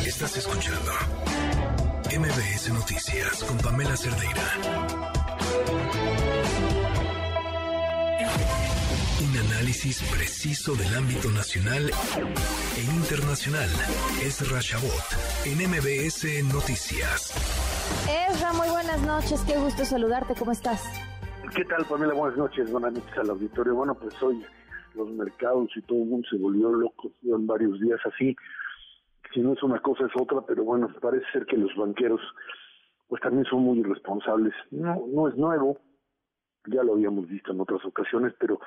Estás 0.05 0.37
escuchando 0.37 0.91
MBS 2.07 2.71
Noticias 2.73 3.43
con 3.43 3.57
Pamela 3.57 3.97
Cerdeira. 3.97 4.41
Un 9.21 9.37
análisis 9.37 10.03
preciso 10.03 10.75
del 10.75 10.95
ámbito 10.95 11.29
nacional 11.31 11.89
e 12.77 12.81
internacional. 12.95 13.69
Es 14.21 14.49
Rashabot 14.49 15.03
en 15.45 15.57
MBS 15.69 16.43
Noticias. 16.53 17.33
Esra, 18.29 18.53
muy 18.53 18.69
buenas 18.69 19.01
noches. 19.01 19.41
Qué 19.47 19.57
gusto 19.57 19.83
saludarte. 19.85 20.35
¿Cómo 20.35 20.51
estás? 20.51 20.83
¿Qué 21.55 21.65
tal, 21.65 21.85
Pamela? 21.85 22.13
Buenas 22.13 22.37
noches. 22.37 22.71
Buenas 22.71 22.93
noches 22.93 23.17
al 23.17 23.29
auditorio. 23.31 23.75
Bueno, 23.75 23.95
pues 23.95 24.13
hoy 24.21 24.45
los 24.95 25.09
mercados 25.11 25.69
y 25.75 25.81
todo 25.81 25.99
el 25.99 26.09
mundo 26.09 26.27
se 26.29 26.37
volvió 26.37 26.71
loco. 26.71 27.11
Llevan 27.21 27.47
varios 27.47 27.79
días 27.79 27.99
así 28.05 28.35
si 29.33 29.41
no 29.41 29.53
es 29.53 29.63
una 29.63 29.79
cosa 29.79 30.05
es 30.05 30.11
otra, 30.15 30.41
pero 30.41 30.63
bueno, 30.63 30.89
parece 31.01 31.25
ser 31.31 31.45
que 31.45 31.57
los 31.57 31.75
banqueros 31.75 32.21
pues 33.07 33.21
también 33.21 33.45
son 33.45 33.61
muy 33.63 33.79
irresponsables. 33.79 34.53
No, 34.71 35.05
no 35.07 35.27
es 35.27 35.35
nuevo, 35.35 35.79
ya 36.67 36.83
lo 36.83 36.93
habíamos 36.93 37.27
visto 37.27 37.51
en 37.51 37.61
otras 37.61 37.83
ocasiones, 37.85 38.33
pero 38.39 38.59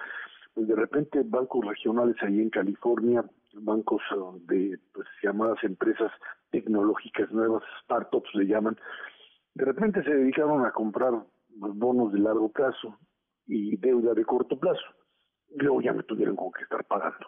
pues 0.55 0.69
de 0.69 0.75
repente 0.75 1.23
bancos 1.25 1.65
regionales 1.65 2.17
ahí 2.23 2.41
en 2.41 2.51
California, 2.51 3.25
bancos 3.55 4.03
uh, 4.17 4.39
de 4.47 4.79
pues 4.93 5.07
llamadas 5.23 5.63
empresas 5.63 6.11
tecnológicas 6.51 7.31
nuevas, 7.31 7.63
startups 7.85 8.35
le 8.35 8.47
llaman, 8.47 8.77
de 9.55 9.65
repente 9.65 10.03
se 10.03 10.15
dedicaron 10.15 10.65
a 10.65 10.73
comprar 10.73 11.13
bonos 11.49 12.13
de 12.13 12.19
largo 12.19 12.51
plazo 12.51 12.99
y 13.47 13.77
deuda 13.77 14.15
de 14.15 14.25
corto 14.25 14.59
plazo. 14.59 14.85
Luego 15.55 15.81
ya 15.81 15.93
me 15.93 16.03
tuvieron 16.03 16.37
con 16.37 16.53
que 16.53 16.65
estar 16.65 16.85
pagando. 16.85 17.27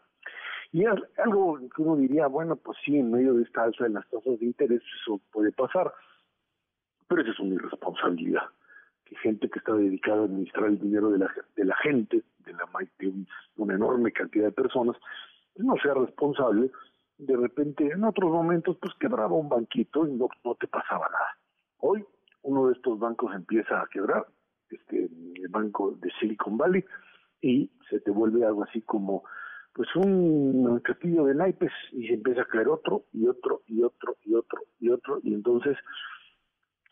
Y 0.73 0.85
algo 0.85 1.59
que 1.75 1.83
uno 1.83 1.97
diría, 1.97 2.27
bueno, 2.27 2.57
pues 2.57 2.77
sí, 2.85 2.99
en 2.99 3.11
medio 3.11 3.35
de 3.35 3.43
esta 3.45 3.65
alza 3.65 3.87
en 3.87 3.95
las 3.95 4.09
tasas 4.11 4.39
de 4.39 4.45
interés 4.45 4.83
eso 5.01 5.21
puede 5.33 5.51
pasar, 5.53 5.93
pero 7.09 7.23
eso 7.23 7.31
es 7.31 7.41
una 7.41 7.55
irresponsabilidad. 7.55 8.43
Que 9.07 9.17
gente 9.17 9.49
que 9.49 9.59
está 9.59 9.73
dedicada 9.73 10.23
a 10.23 10.25
administrar 10.25 10.67
el 10.67 10.79
dinero 10.79 11.11
de 11.11 11.19
la, 11.19 11.33
de 11.57 11.65
la 11.65 11.77
gente, 11.77 12.23
de, 12.41 12.53
la, 12.53 12.69
de 12.99 13.13
una 13.57 13.75
enorme 13.75 14.13
cantidad 14.13 14.45
de 14.45 14.53
personas, 14.53 14.97
no 15.57 15.75
sea 15.83 15.95
responsable, 15.95 16.71
de 17.17 17.37
repente 17.37 17.91
en 17.91 18.05
otros 18.05 18.31
momentos 18.31 18.77
pues 18.81 18.95
quebraba 19.01 19.35
un 19.35 19.49
banquito 19.49 20.07
y 20.07 20.13
no, 20.13 20.29
no 20.45 20.55
te 20.55 20.69
pasaba 20.69 21.09
nada. 21.09 21.39
Hoy 21.79 22.05
uno 22.43 22.69
de 22.69 22.75
estos 22.75 22.99
bancos 22.99 23.35
empieza 23.35 23.81
a 23.81 23.87
quebrar, 23.89 24.27
este 24.71 25.05
el 25.07 25.49
banco 25.49 25.93
de 25.93 26.11
Silicon 26.21 26.57
Valley, 26.59 26.85
y 27.41 27.71
se 27.89 28.01
te 28.01 28.11
vuelve 28.11 28.45
algo 28.45 28.65
así 28.65 28.83
como 28.83 29.25
pues 29.73 29.95
un 29.95 30.81
castillo 30.81 31.25
de 31.25 31.35
naipes 31.35 31.73
y 31.93 32.09
se 32.09 32.15
empieza 32.15 32.43
a 32.43 32.47
caer 32.47 32.69
otro 32.69 33.05
y 33.13 33.27
otro 33.27 33.63
y 33.67 33.83
otro 33.83 34.17
y 34.25 34.35
otro 34.35 34.63
y 34.81 34.89
otro 34.91 35.21
y 35.23 35.35
entonces 35.35 35.77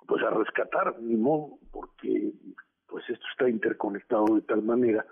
pues 0.06 0.22
a 0.22 0.30
rescatar 0.30 1.00
ni 1.00 1.16
modo 1.16 1.58
porque 1.72 2.32
pues 2.86 3.04
esto 3.08 3.26
está 3.32 3.48
interconectado 3.48 4.36
de 4.36 4.42
tal 4.42 4.62
manera 4.62 5.04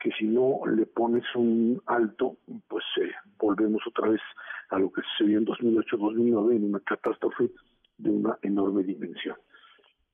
que 0.00 0.10
si 0.12 0.26
no 0.26 0.60
le 0.66 0.86
pones 0.86 1.24
un 1.34 1.82
alto 1.86 2.38
pues 2.68 2.84
eh, 3.02 3.12
volvemos 3.38 3.82
otra 3.86 4.08
vez 4.08 4.20
a 4.70 4.78
lo 4.78 4.90
que 4.90 5.02
sucedió 5.02 5.38
en 5.38 5.46
2008-2009 5.46 6.56
en 6.56 6.64
una 6.64 6.80
catástrofe 6.80 7.50
de 7.98 8.10
una 8.10 8.38
enorme 8.42 8.82
dimensión. 8.82 9.36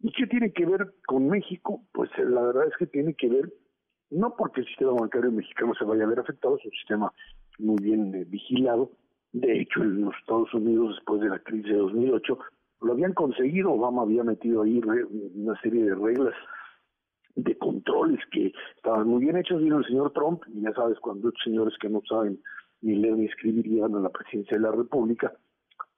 ¿Y 0.00 0.12
qué 0.12 0.26
tiene 0.26 0.52
que 0.52 0.66
ver 0.66 0.94
con 1.06 1.28
México? 1.28 1.82
Pues 1.92 2.10
la 2.18 2.42
verdad 2.42 2.66
es 2.68 2.76
que 2.76 2.86
tiene 2.86 3.14
que 3.14 3.28
ver 3.28 3.52
no 4.12 4.36
porque 4.36 4.60
el 4.60 4.66
sistema 4.66 4.92
bancario 4.92 5.32
mexicano 5.32 5.74
se 5.74 5.84
vaya 5.84 6.04
a 6.04 6.08
ver 6.08 6.20
afectado, 6.20 6.56
es 6.56 6.64
un 6.64 6.70
sistema 6.72 7.12
muy 7.58 7.76
bien 7.82 8.14
eh, 8.14 8.24
vigilado. 8.24 8.90
De 9.32 9.60
hecho, 9.60 9.82
en 9.82 10.02
los 10.02 10.14
Estados 10.16 10.52
Unidos, 10.52 10.96
después 10.96 11.20
de 11.22 11.28
la 11.30 11.38
crisis 11.38 11.72
de 11.72 11.78
2008, 11.78 12.38
lo 12.82 12.92
habían 12.92 13.14
conseguido. 13.14 13.72
Obama 13.72 14.02
había 14.02 14.22
metido 14.22 14.62
ahí 14.62 14.80
una 15.34 15.58
serie 15.60 15.84
de 15.84 15.94
reglas 15.94 16.34
de 17.34 17.56
control 17.56 17.82
controles 17.82 18.20
que 18.30 18.52
estaban 18.76 19.08
muy 19.08 19.24
bien 19.24 19.36
hechos, 19.38 19.62
vino 19.62 19.78
el 19.78 19.86
señor 19.86 20.12
Trump, 20.12 20.42
y 20.48 20.60
ya 20.60 20.72
sabes, 20.74 20.98
cuando 21.00 21.28
estos 21.28 21.42
señores 21.42 21.74
que 21.80 21.88
no 21.88 22.02
saben 22.06 22.38
ni 22.82 22.96
leer 22.96 23.16
ni 23.16 23.24
escribir 23.24 23.66
llegan 23.66 23.94
a 23.94 24.00
la 24.00 24.10
presidencia 24.10 24.58
de 24.58 24.62
la 24.62 24.72
República, 24.72 25.32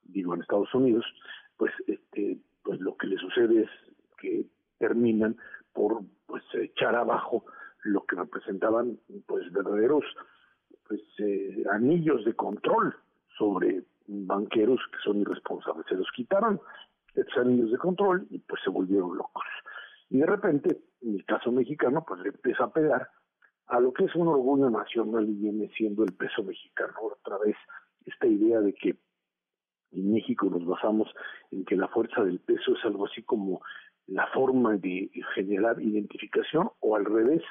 digo 0.05 0.35
en 0.35 0.43
Estados 0.43 0.73
Unidos, 0.75 1.05
pues 1.57 1.73
este 1.89 2.39
pues 2.63 2.81
lo 2.81 2.97
que 2.97 3.09
le 3.09 3.17
sucede 3.17 3.63
es 3.63 3.71
que 4.19 4.47
terminan 4.79 5.37
por 5.73 6.03
pues 6.27 6.43
echar 6.55 6.95
abajo 6.95 7.45
lo 7.85 8.05
que 8.05 8.17
representaban 8.17 8.99
pues 9.27 9.51
verdaderos 9.53 10.05
pues 10.87 11.01
eh, 11.19 11.65
anillos 11.73 12.25
de 12.25 12.35
control 12.35 12.95
sobre 13.39 13.85
banqueros 14.07 14.81
que 14.93 14.99
son 15.03 15.19
irresponsables. 15.19 15.87
Se 15.89 15.95
los 15.95 16.11
quitaron 16.15 16.61
estos 17.15 17.39
anillos 17.39 17.71
de 17.71 17.79
control 17.79 18.27
y 18.31 18.39
pues 18.41 18.61
se 18.63 18.71
volvieron 18.71 19.17
locos. 19.17 19.45
Y 20.11 20.19
de 20.19 20.27
repente 20.27 20.81
en 21.03 21.17
el 21.17 21.25
caso 21.25 21.53
mexicano 21.53 22.05
pues 22.07 22.21
le 22.21 22.29
empieza 22.29 22.65
a 22.65 22.73
pegar 22.73 23.09
a 23.67 23.81
lo 23.81 23.93
que 23.93 24.05
es 24.05 24.15
un 24.15 24.29
orgullo 24.29 24.69
nacional 24.69 25.29
y 25.29 25.35
viene 25.35 25.71
siendo 25.77 26.05
el 26.05 26.13
peso 26.13 26.43
mexicano. 26.43 26.93
Otra 27.03 27.39
vez 27.39 27.57
esta 28.05 28.27
idea 28.27 28.61
de 28.61 28.75
que 28.75 28.97
en 29.93 30.13
México 30.13 30.47
nos 30.51 30.67
basamos 30.67 31.09
en 31.51 31.65
que 31.65 31.77
la 31.77 31.89
fuerza 31.89 32.25
del 32.25 32.41
peso 32.41 32.75
es 32.77 32.85
algo 32.85 33.07
así 33.07 33.23
como 33.23 33.63
la 34.07 34.27
forma 34.29 34.77
de 34.77 35.11
generar 35.35 35.81
identificación 35.81 36.71
o 36.81 36.97
al 36.97 37.05
revés, 37.05 37.43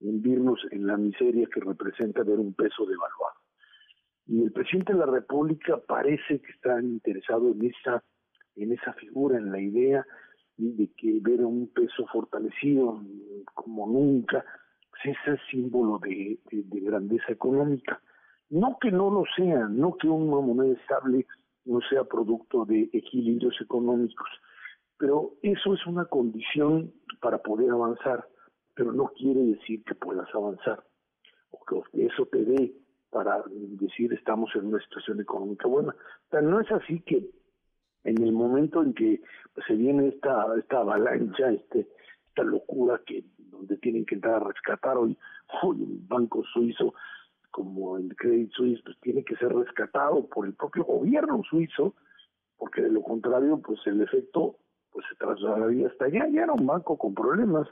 hundirnos 0.00 0.60
en 0.70 0.86
la 0.86 0.96
miseria 0.96 1.46
que 1.52 1.60
representa 1.60 2.22
ver 2.22 2.38
un 2.38 2.54
peso 2.54 2.84
devaluado. 2.86 3.40
Y 4.26 4.42
el 4.42 4.52
presidente 4.52 4.92
de 4.92 5.00
la 5.00 5.06
República 5.06 5.78
parece 5.86 6.40
que 6.40 6.52
está 6.52 6.80
interesado 6.80 7.48
en 7.48 7.64
esa, 7.66 8.02
en 8.56 8.72
esa 8.72 8.92
figura, 8.94 9.38
en 9.38 9.50
la 9.50 9.60
idea 9.60 10.06
de 10.56 10.90
que 10.96 11.18
ver 11.20 11.44
un 11.44 11.68
peso 11.72 12.06
fortalecido 12.12 13.02
como 13.54 13.86
nunca, 13.86 14.44
pues 14.90 15.16
ese 15.16 15.34
es 15.34 15.40
símbolo 15.50 15.98
de, 15.98 16.38
de 16.50 16.80
grandeza 16.80 17.32
económica. 17.32 18.00
No 18.50 18.78
que 18.80 18.90
no 18.90 19.10
lo 19.10 19.24
sea, 19.36 19.68
no 19.68 19.96
que 19.96 20.08
una 20.08 20.40
moneda 20.40 20.74
estable 20.74 21.26
no 21.64 21.80
sea 21.88 22.04
producto 22.04 22.64
de 22.64 22.90
equilibrios 22.92 23.56
económicos, 23.60 24.28
pero 24.98 25.34
eso 25.42 25.74
es 25.74 25.86
una 25.86 26.04
condición 26.04 26.92
para 27.20 27.38
poder 27.38 27.70
avanzar, 27.70 28.26
pero 28.80 28.92
no 28.92 29.08
quiere 29.08 29.40
decir 29.40 29.84
que 29.84 29.94
puedas 29.94 30.26
avanzar 30.34 30.82
o 31.50 31.84
que 31.92 32.06
eso 32.06 32.24
te 32.32 32.42
dé 32.46 32.72
para 33.10 33.44
decir 33.78 34.10
estamos 34.14 34.48
en 34.54 34.68
una 34.68 34.82
situación 34.82 35.20
económica 35.20 35.68
buena. 35.68 35.94
Pero 36.30 36.48
no 36.48 36.60
es 36.60 36.72
así 36.72 37.00
que 37.00 37.28
en 38.04 38.22
el 38.22 38.32
momento 38.32 38.82
en 38.82 38.94
que 38.94 39.20
se 39.66 39.74
viene 39.74 40.08
esta 40.08 40.46
esta 40.58 40.78
avalancha, 40.78 41.50
este 41.50 41.88
esta 42.28 42.42
locura 42.42 43.02
que 43.04 43.22
donde 43.50 43.76
tienen 43.76 44.06
que 44.06 44.14
entrar 44.14 44.36
a 44.36 44.48
rescatar 44.48 44.96
hoy, 44.96 45.14
hoy 45.62 45.82
el 45.82 45.98
banco 46.08 46.42
suizo 46.44 46.94
como 47.50 47.98
el 47.98 48.16
Credit 48.16 48.50
Suisse 48.52 48.80
pues 48.82 48.98
tiene 49.00 49.24
que 49.24 49.36
ser 49.36 49.52
rescatado 49.52 50.26
por 50.26 50.46
el 50.46 50.54
propio 50.54 50.84
gobierno 50.84 51.42
suizo 51.42 51.96
porque 52.56 52.80
de 52.80 52.92
lo 52.92 53.02
contrario 53.02 53.60
pues 53.60 53.78
el 53.84 54.00
efecto 54.00 54.56
pues 54.90 55.04
se 55.10 55.16
trasladaría 55.16 55.88
hasta 55.88 56.06
allá 56.06 56.26
ya 56.28 56.44
era 56.44 56.54
un 56.54 56.66
banco 56.66 56.96
con 56.96 57.12
problemas 57.12 57.68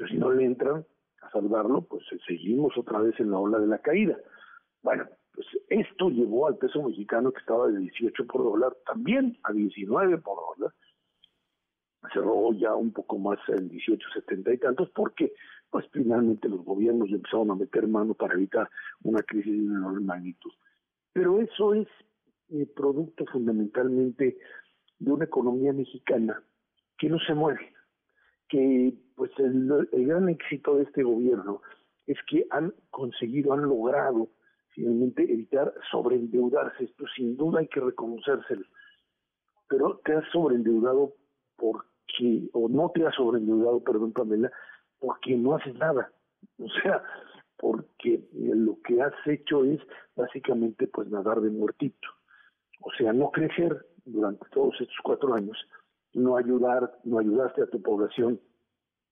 pero 0.00 0.10
si 0.10 0.16
no 0.16 0.32
le 0.32 0.46
entran 0.46 0.86
a 1.20 1.30
salvarlo 1.30 1.82
pues 1.82 2.04
seguimos 2.26 2.72
otra 2.78 3.00
vez 3.00 3.20
en 3.20 3.30
la 3.30 3.38
ola 3.38 3.58
de 3.58 3.66
la 3.66 3.78
caída. 3.78 4.16
Bueno 4.82 5.04
pues 5.34 5.46
esto 5.68 6.08
llevó 6.08 6.46
al 6.46 6.56
peso 6.56 6.82
mexicano 6.82 7.32
que 7.32 7.40
estaba 7.40 7.68
de 7.68 7.78
18 7.78 8.26
por 8.26 8.42
dólar 8.42 8.74
también 8.86 9.38
a 9.42 9.52
19 9.52 10.18
por 10.18 10.38
dólar. 10.56 10.74
Cerró 12.14 12.54
ya 12.54 12.74
un 12.74 12.92
poco 12.92 13.18
más 13.18 13.38
en 13.48 13.68
18, 13.68 14.08
70 14.14 14.54
y 14.54 14.58
tantos, 14.58 14.90
porque 14.90 15.34
pues 15.68 15.84
finalmente 15.92 16.48
los 16.48 16.64
gobiernos 16.64 17.10
empezaron 17.10 17.50
a 17.50 17.54
meter 17.54 17.86
mano 17.86 18.14
para 18.14 18.34
evitar 18.34 18.68
una 19.02 19.22
crisis 19.22 19.52
de 19.52 19.66
enorme 19.66 20.00
magnitud. 20.00 20.50
Pero 21.12 21.40
eso 21.40 21.74
es 21.74 21.86
eh, 22.48 22.66
producto 22.74 23.26
fundamentalmente 23.26 24.38
de 24.98 25.12
una 25.12 25.26
economía 25.26 25.74
mexicana 25.74 26.42
que 26.98 27.08
no 27.08 27.18
se 27.20 27.34
mueve, 27.34 27.72
que 28.50 28.92
pues 29.16 29.30
el, 29.38 29.88
el 29.92 30.06
gran 30.06 30.28
éxito 30.28 30.76
de 30.76 30.84
este 30.84 31.02
gobierno 31.02 31.62
es 32.06 32.18
que 32.28 32.46
han 32.50 32.74
conseguido, 32.90 33.52
han 33.52 33.62
logrado 33.62 34.28
finalmente 34.70 35.22
evitar 35.22 35.72
sobreendeudarse, 35.90 36.84
esto 36.84 37.04
sin 37.14 37.36
duda 37.36 37.60
hay 37.60 37.68
que 37.68 37.80
reconocérselo, 37.80 38.64
pero 39.68 40.00
te 40.04 40.14
has 40.14 40.24
sobreendeudado 40.32 41.14
porque, 41.56 42.48
o 42.52 42.68
no 42.68 42.90
te 42.90 43.06
has 43.06 43.14
sobreendeudado, 43.14 43.82
perdón 43.82 44.12
Pamela, 44.12 44.50
porque 44.98 45.36
no 45.36 45.54
haces 45.54 45.74
nada. 45.76 46.12
O 46.58 46.68
sea, 46.82 47.02
porque 47.56 48.26
lo 48.32 48.78
que 48.82 49.00
has 49.02 49.14
hecho 49.26 49.64
es 49.64 49.80
básicamente 50.16 50.86
pues 50.88 51.08
nadar 51.08 51.40
de 51.40 51.50
muertito. 51.50 52.08
O 52.80 52.90
sea, 52.92 53.12
no 53.12 53.30
crecer 53.30 53.86
durante 54.04 54.44
todos 54.50 54.74
estos 54.80 54.96
cuatro 55.02 55.34
años, 55.34 55.56
no 56.14 56.36
ayudar, 56.36 56.98
no 57.04 57.18
ayudaste 57.18 57.62
a 57.62 57.66
tu 57.66 57.80
población 57.82 58.40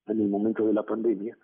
en 0.07 0.21
el 0.21 0.27
momento 0.27 0.65
de 0.65 0.73
la 0.73 0.83
pandemia, 0.83 1.37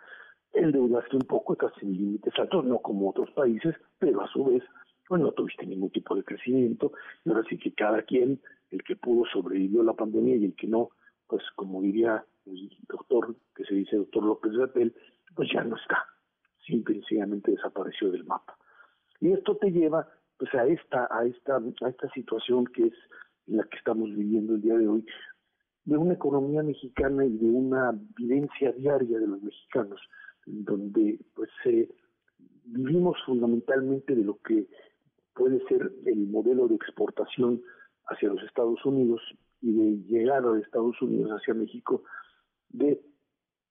endeudaste 0.53 1.15
un 1.15 1.23
poco, 1.23 1.53
estás 1.53 1.71
en 1.81 1.93
límites 1.93 2.33
altos, 2.37 2.65
no 2.65 2.79
como 2.79 3.09
otros 3.09 3.29
países, 3.31 3.75
pero 3.99 4.21
a 4.21 4.27
su 4.27 4.45
vez, 4.45 4.63
pues 5.07 5.21
no 5.21 5.31
tuviste 5.31 5.65
ningún 5.65 5.91
tipo 5.91 6.15
de 6.15 6.23
crecimiento, 6.23 6.93
y 7.23 7.29
ahora 7.29 7.43
sí 7.49 7.57
que 7.57 7.73
cada 7.73 8.01
quien, 8.01 8.41
el 8.71 8.83
que 8.83 8.95
pudo 8.95 9.25
sobrevivió 9.31 9.81
a 9.81 9.85
la 9.85 9.93
pandemia 9.93 10.35
y 10.35 10.45
el 10.45 10.55
que 10.55 10.67
no, 10.67 10.89
pues 11.27 11.43
como 11.55 11.81
diría 11.81 12.25
el 12.45 12.69
doctor, 12.89 13.35
que 13.55 13.63
se 13.65 13.75
dice 13.75 13.97
doctor 13.97 14.23
López 14.23 14.53
Gatel, 14.53 14.93
pues 15.35 15.49
ya 15.53 15.63
no 15.63 15.75
está, 15.75 16.05
simple 16.65 16.95
y 16.95 16.99
sencillamente 16.99 17.51
desapareció 17.51 18.11
del 18.11 18.25
mapa. 18.25 18.57
Y 19.19 19.31
esto 19.31 19.57
te 19.57 19.71
lleva 19.71 20.07
pues 20.37 20.53
a 20.53 20.65
esta, 20.65 21.07
a 21.09 21.25
esta, 21.25 21.57
a 21.57 21.89
esta 21.89 22.09
situación 22.11 22.65
que 22.65 22.87
es 22.87 22.93
la 23.47 23.63
que 23.63 23.77
estamos 23.77 24.09
viviendo 24.13 24.55
el 24.55 24.61
día 24.61 24.77
de 24.77 24.87
hoy, 24.87 25.05
de 25.85 25.97
una 25.97 26.13
economía 26.13 26.63
mexicana 26.63 27.25
y 27.25 27.37
de 27.37 27.49
una 27.49 27.97
vivencia 28.17 28.71
diaria 28.73 29.19
de 29.19 29.27
los 29.27 29.41
mexicanos, 29.41 30.01
donde 30.45 31.19
pues 31.33 31.49
eh, 31.65 31.89
vivimos 32.65 33.17
fundamentalmente 33.25 34.15
de 34.15 34.23
lo 34.23 34.37
que 34.39 34.67
puede 35.33 35.59
ser 35.67 35.91
el 36.05 36.27
modelo 36.27 36.67
de 36.67 36.75
exportación 36.75 37.61
hacia 38.07 38.29
los 38.29 38.41
Estados 38.43 38.83
Unidos 38.85 39.21
y 39.61 39.73
de 39.73 39.97
llegada 40.07 40.51
de 40.53 40.61
Estados 40.61 40.99
Unidos 41.01 41.31
hacia 41.31 41.53
México 41.53 42.03
de 42.69 43.01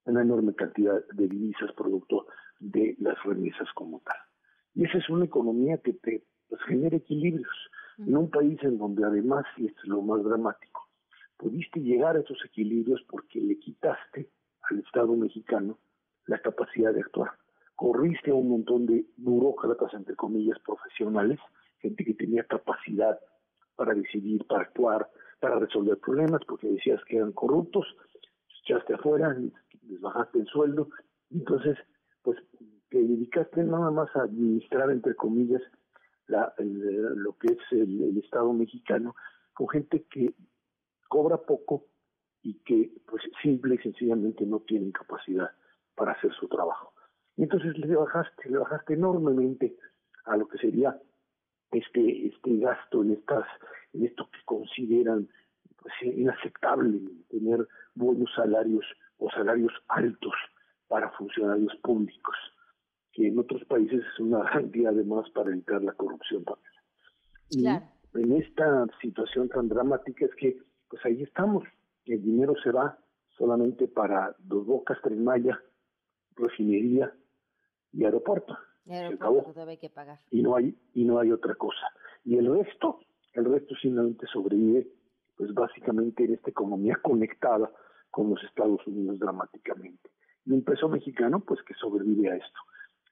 una 0.05 0.23
enorme 0.23 0.55
cantidad 0.55 1.05
de 1.13 1.29
divisas 1.29 1.73
producto 1.73 2.27
de 2.61 2.97
las 2.99 3.21
remesas 3.25 3.69
como 3.75 4.01
tal. 4.01 4.17
Y 4.75 4.85
esa 4.85 4.99
es 4.99 5.09
una 5.09 5.25
economía 5.25 5.79
que 5.79 5.95
te 5.95 6.25
pues, 6.49 6.61
genera 6.63 6.97
equilibrios 6.97 7.71
en 7.99 8.17
un 8.17 8.31
país 8.31 8.59
en 8.63 8.79
donde 8.79 9.05
además, 9.05 9.45
y 9.57 9.67
esto 9.67 9.81
es 9.83 9.89
lo 9.89 10.03
más 10.03 10.23
dramático, 10.25 10.74
pudiste 11.37 11.81
llegar 11.81 12.17
a 12.17 12.21
esos 12.21 12.39
equilibrios 12.45 13.03
porque 13.09 13.41
le 13.41 13.59
quitaste 13.59 14.31
al 14.71 14.79
Estado 14.81 15.15
mexicano 15.15 15.79
la 16.27 16.39
capacidad 16.39 16.93
de 16.93 17.01
actuar. 17.01 17.33
Corriste 17.77 18.31
a 18.31 18.35
un 18.35 18.49
montón 18.49 18.87
de 18.87 19.05
burócratas, 19.17 19.93
entre 19.95 20.17
comillas, 20.17 20.59
profesionales, 20.61 21.39
gente 21.79 22.05
que 22.05 22.15
tenía 22.15 22.45
capacidad 22.45 23.19
para 23.77 23.95
decidir, 23.95 24.47
para 24.47 24.63
actuar, 24.63 25.11
para 25.41 25.59
resolver 25.59 25.99
problemas, 25.99 26.41
porque 26.47 26.69
decías 26.69 27.05
que 27.05 27.17
eran 27.17 27.33
corruptos, 27.33 27.85
echaste 28.65 28.95
afuera, 28.95 29.37
les 29.83 30.01
bajaste 30.01 30.39
el 30.39 30.47
sueldo, 30.47 30.89
entonces, 31.31 31.77
pues 32.23 32.39
te 32.89 32.99
dedicaste 32.99 33.65
nada 33.65 33.91
más 33.91 34.09
a 34.15 34.23
administrar, 34.23 34.91
entre 34.91 35.15
comillas, 35.15 35.63
la, 36.29 36.55
lo 36.59 37.37
que 37.37 37.49
es 37.49 37.59
el, 37.73 38.17
Estado 38.19 38.53
mexicano, 38.53 39.15
con 39.53 39.69
gente 39.69 40.05
que 40.11 40.33
cobra 41.15 41.37
poco 41.37 41.87
y 42.43 42.55
que, 42.65 42.91
pues, 43.07 43.23
simple 43.41 43.77
y 43.77 43.79
sencillamente 43.79 44.45
no 44.45 44.59
tienen 44.61 44.91
capacidad 44.91 45.49
para 45.95 46.11
hacer 46.11 46.33
su 46.35 46.49
trabajo. 46.49 46.93
Y 47.37 47.45
entonces 47.45 47.79
le 47.79 47.95
bajaste, 47.95 48.51
le 48.51 48.59
bajaste 48.59 48.95
enormemente 48.95 49.77
a 50.25 50.37
lo 50.37 50.49
que 50.49 50.59
sería 50.59 51.01
este 51.71 52.27
este 52.27 52.57
gasto 52.59 53.03
en 53.03 53.13
estas 53.13 53.47
en 53.93 54.07
esto 54.07 54.29
que 54.33 54.39
consideran 54.45 55.29
pues 55.81 55.95
inaceptable 56.03 57.01
tener 57.29 57.69
buenos 57.95 58.31
salarios 58.35 58.85
o 59.19 59.31
salarios 59.31 59.73
altos 59.89 60.35
para 60.89 61.11
funcionarios 61.13 61.75
públicos, 61.83 62.37
que 63.13 63.29
en 63.29 63.39
otros 63.39 63.65
países 63.67 64.01
es 64.01 64.21
una 64.21 64.39
garantía 64.45 64.89
además 64.89 65.31
para 65.31 65.51
evitar 65.51 65.81
la 65.83 65.93
corrupción 65.93 66.45
también. 66.45 66.75
en 68.15 68.33
esta 68.33 68.87
situación 69.01 69.49
tan 69.49 69.69
dramática 69.69 70.25
es 70.25 70.35
que, 70.37 70.59
pues 70.95 71.07
ahí 71.07 71.25
estamos, 71.25 71.65
el 72.07 72.23
dinero 72.23 72.55
se 72.63 72.71
va 72.71 72.97
solamente 73.37 73.89
para 73.89 74.37
Dos 74.39 74.65
Bocas, 74.65 74.97
Tren 75.03 75.25
Maya, 75.25 75.61
refinería 76.37 77.13
y 77.93 78.05
aeropuerto. 78.05 78.57
aeropuerto 78.89 79.67
que 79.81 79.91
pagar. 79.91 80.21
Y 80.31 80.41
no 80.41 80.55
hay 80.55 80.79
y 80.93 81.05
no 81.05 81.19
hay 81.19 81.33
otra 81.33 81.57
cosa. 81.57 81.85
Y 82.25 82.37
el 82.37 82.47
resto, 82.47 83.01
el 83.33 83.47
resto 83.47 83.75
simplemente 83.75 84.25
sobrevive, 84.33 84.87
pues 85.37 85.53
básicamente 85.53 86.27
en 86.27 86.35
esta 86.35 86.51
economía 86.51 86.97
conectada 87.03 87.73
con 88.13 88.31
los 88.31 88.41
Estados 88.45 88.87
Unidos 88.87 89.19
dramáticamente. 89.19 90.11
y 90.45 90.53
un 90.53 90.63
peso 90.63 90.89
mexicano 90.89 91.41
pues 91.41 91.61
que 91.65 91.75
sobrevive 91.75 92.31
a 92.31 92.37
esto. 92.37 92.61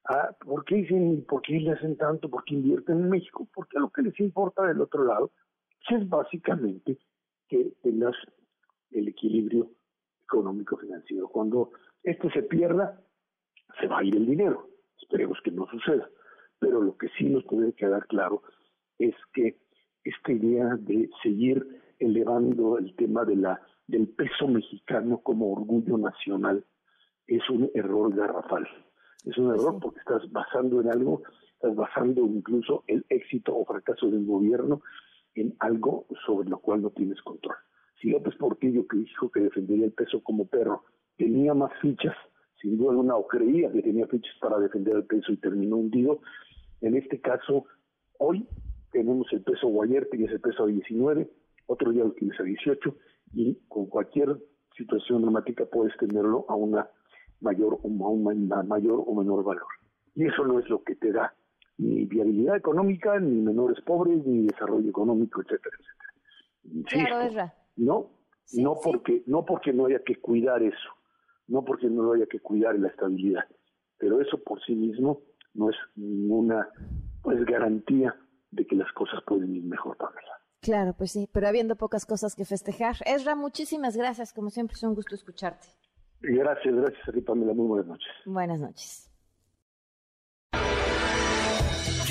Ah, 0.04 0.36
¿Por 0.38 0.64
qué 0.64 0.76
dicen, 0.76 1.24
por 1.28 1.42
qué 1.42 1.58
le 1.58 1.72
hacen 1.72 1.96
tanto, 1.96 2.30
por 2.30 2.44
qué 2.44 2.54
invierten 2.54 3.00
en 3.00 3.10
México? 3.10 3.48
Porque 3.52 3.80
lo 3.80 3.90
que 3.90 4.02
les 4.02 4.20
importa 4.20 4.64
del 4.66 4.80
otro 4.80 5.02
lado 5.02 5.32
es 5.90 6.08
básicamente 6.08 6.96
que 7.52 7.70
tengas 7.82 8.16
el 8.92 9.08
equilibrio 9.08 9.70
económico 10.22 10.78
financiero. 10.78 11.28
Cuando 11.28 11.72
esto 12.02 12.30
se 12.30 12.42
pierda, 12.44 12.98
se 13.78 13.86
va 13.88 13.98
a 13.98 14.04
ir 14.04 14.16
el 14.16 14.24
dinero. 14.24 14.70
Esperemos 14.98 15.38
que 15.44 15.50
no 15.50 15.66
suceda. 15.66 16.08
Pero 16.58 16.80
lo 16.80 16.96
que 16.96 17.08
sí 17.18 17.24
nos 17.24 17.44
puede 17.44 17.74
quedar 17.74 18.06
claro 18.06 18.42
es 18.98 19.14
que 19.34 19.58
esta 20.02 20.32
idea 20.32 20.76
de 20.80 21.10
seguir 21.22 21.62
elevando 21.98 22.78
el 22.78 22.96
tema 22.96 23.26
de 23.26 23.36
la 23.36 23.60
del 23.86 24.08
peso 24.08 24.48
mexicano 24.48 25.18
como 25.18 25.52
orgullo 25.52 25.98
nacional 25.98 26.64
es 27.26 27.42
un 27.50 27.70
error 27.74 28.14
garrafal. 28.14 28.66
Es 29.26 29.36
un 29.36 29.50
error 29.50 29.78
porque 29.78 29.98
estás 29.98 30.22
basando 30.32 30.80
en 30.80 30.88
algo, 30.88 31.22
estás 31.52 31.74
basando 31.74 32.22
incluso 32.22 32.84
el 32.86 33.04
éxito 33.10 33.54
o 33.54 33.66
fracaso 33.66 34.10
del 34.10 34.24
gobierno 34.24 34.80
en 35.34 35.54
algo 35.60 36.06
sobre 36.26 36.48
lo 36.48 36.58
cual 36.58 36.82
no 36.82 36.90
tienes 36.90 37.20
control. 37.22 37.56
Si 38.00 38.10
López 38.10 38.34
Portillo, 38.36 38.86
que 38.86 38.98
dijo 38.98 39.30
que 39.30 39.40
defendería 39.40 39.86
el 39.86 39.92
peso 39.92 40.22
como 40.22 40.46
perro, 40.46 40.84
tenía 41.16 41.54
más 41.54 41.72
fichas, 41.80 42.16
sin 42.60 42.76
duda 42.76 42.90
alguna, 42.90 43.16
o 43.16 43.26
creía 43.26 43.70
que 43.70 43.82
tenía 43.82 44.06
fichas 44.06 44.34
para 44.40 44.58
defender 44.58 44.96
el 44.96 45.04
peso 45.04 45.32
y 45.32 45.36
terminó 45.36 45.76
hundido, 45.76 46.20
en 46.80 46.96
este 46.96 47.20
caso, 47.20 47.66
hoy 48.18 48.46
tenemos 48.90 49.32
el 49.32 49.42
peso 49.42 49.68
Guayer, 49.68 50.08
que 50.10 50.24
es 50.24 50.30
el 50.30 50.40
peso 50.40 50.64
a 50.64 50.66
19, 50.66 51.30
otro 51.66 51.92
día 51.92 52.04
lo 52.04 52.12
tienes 52.12 52.38
a 52.40 52.42
18, 52.42 52.96
y 53.34 53.54
con 53.68 53.86
cualquier 53.86 54.36
situación 54.76 55.22
dramática 55.22 55.64
puedes 55.64 55.96
tenerlo 55.96 56.44
a 56.48 56.56
una 56.56 56.88
mayor 57.40 57.78
o, 57.82 57.88
a 57.88 58.62
mayor 58.62 59.04
o 59.06 59.14
menor 59.14 59.44
valor. 59.44 59.66
Y 60.14 60.26
eso 60.26 60.44
no 60.44 60.58
es 60.58 60.68
lo 60.68 60.82
que 60.82 60.96
te 60.96 61.12
da 61.12 61.34
ni 61.82 62.04
viabilidad 62.04 62.56
económica, 62.56 63.18
ni 63.18 63.40
menores 63.40 63.80
pobres, 63.84 64.24
ni 64.24 64.46
desarrollo 64.46 64.88
económico, 64.88 65.42
etcétera, 65.42 65.76
etcétera. 66.64 67.18
claro, 67.18 67.52
no, 67.76 68.10
no 68.54 68.76
porque 68.82 69.22
no 69.26 69.44
porque 69.44 69.72
no 69.72 69.86
haya 69.86 70.02
que 70.04 70.16
cuidar 70.16 70.62
eso, 70.62 70.90
no 71.48 71.64
porque 71.64 71.88
no 71.88 72.12
haya 72.12 72.26
que 72.26 72.40
cuidar 72.40 72.78
la 72.78 72.88
estabilidad, 72.88 73.44
pero 73.98 74.20
eso 74.20 74.38
por 74.42 74.62
sí 74.64 74.74
mismo 74.74 75.22
no 75.54 75.70
es 75.70 75.76
ninguna 75.96 76.68
pues 77.22 77.44
garantía 77.44 78.14
de 78.50 78.66
que 78.66 78.76
las 78.76 78.92
cosas 78.92 79.20
pueden 79.26 79.54
ir 79.54 79.64
mejor, 79.64 79.96
Pamela. 79.96 80.32
Claro, 80.60 80.94
pues 80.96 81.10
sí, 81.10 81.28
pero 81.32 81.48
habiendo 81.48 81.74
pocas 81.76 82.06
cosas 82.06 82.36
que 82.36 82.44
festejar. 82.44 82.96
Esra, 83.04 83.34
muchísimas 83.34 83.96
gracias, 83.96 84.32
como 84.32 84.50
siempre 84.50 84.74
es 84.74 84.82
un 84.84 84.94
gusto 84.94 85.14
escucharte. 85.14 85.66
Gracias, 86.20 86.74
gracias 86.74 87.08
a 87.08 87.12
ti, 87.12 87.20
Pamela. 87.20 87.52
Muy 87.52 87.66
buenas 87.66 87.86
noches. 87.86 88.08
Buenas 88.24 88.60
noches. 88.60 89.11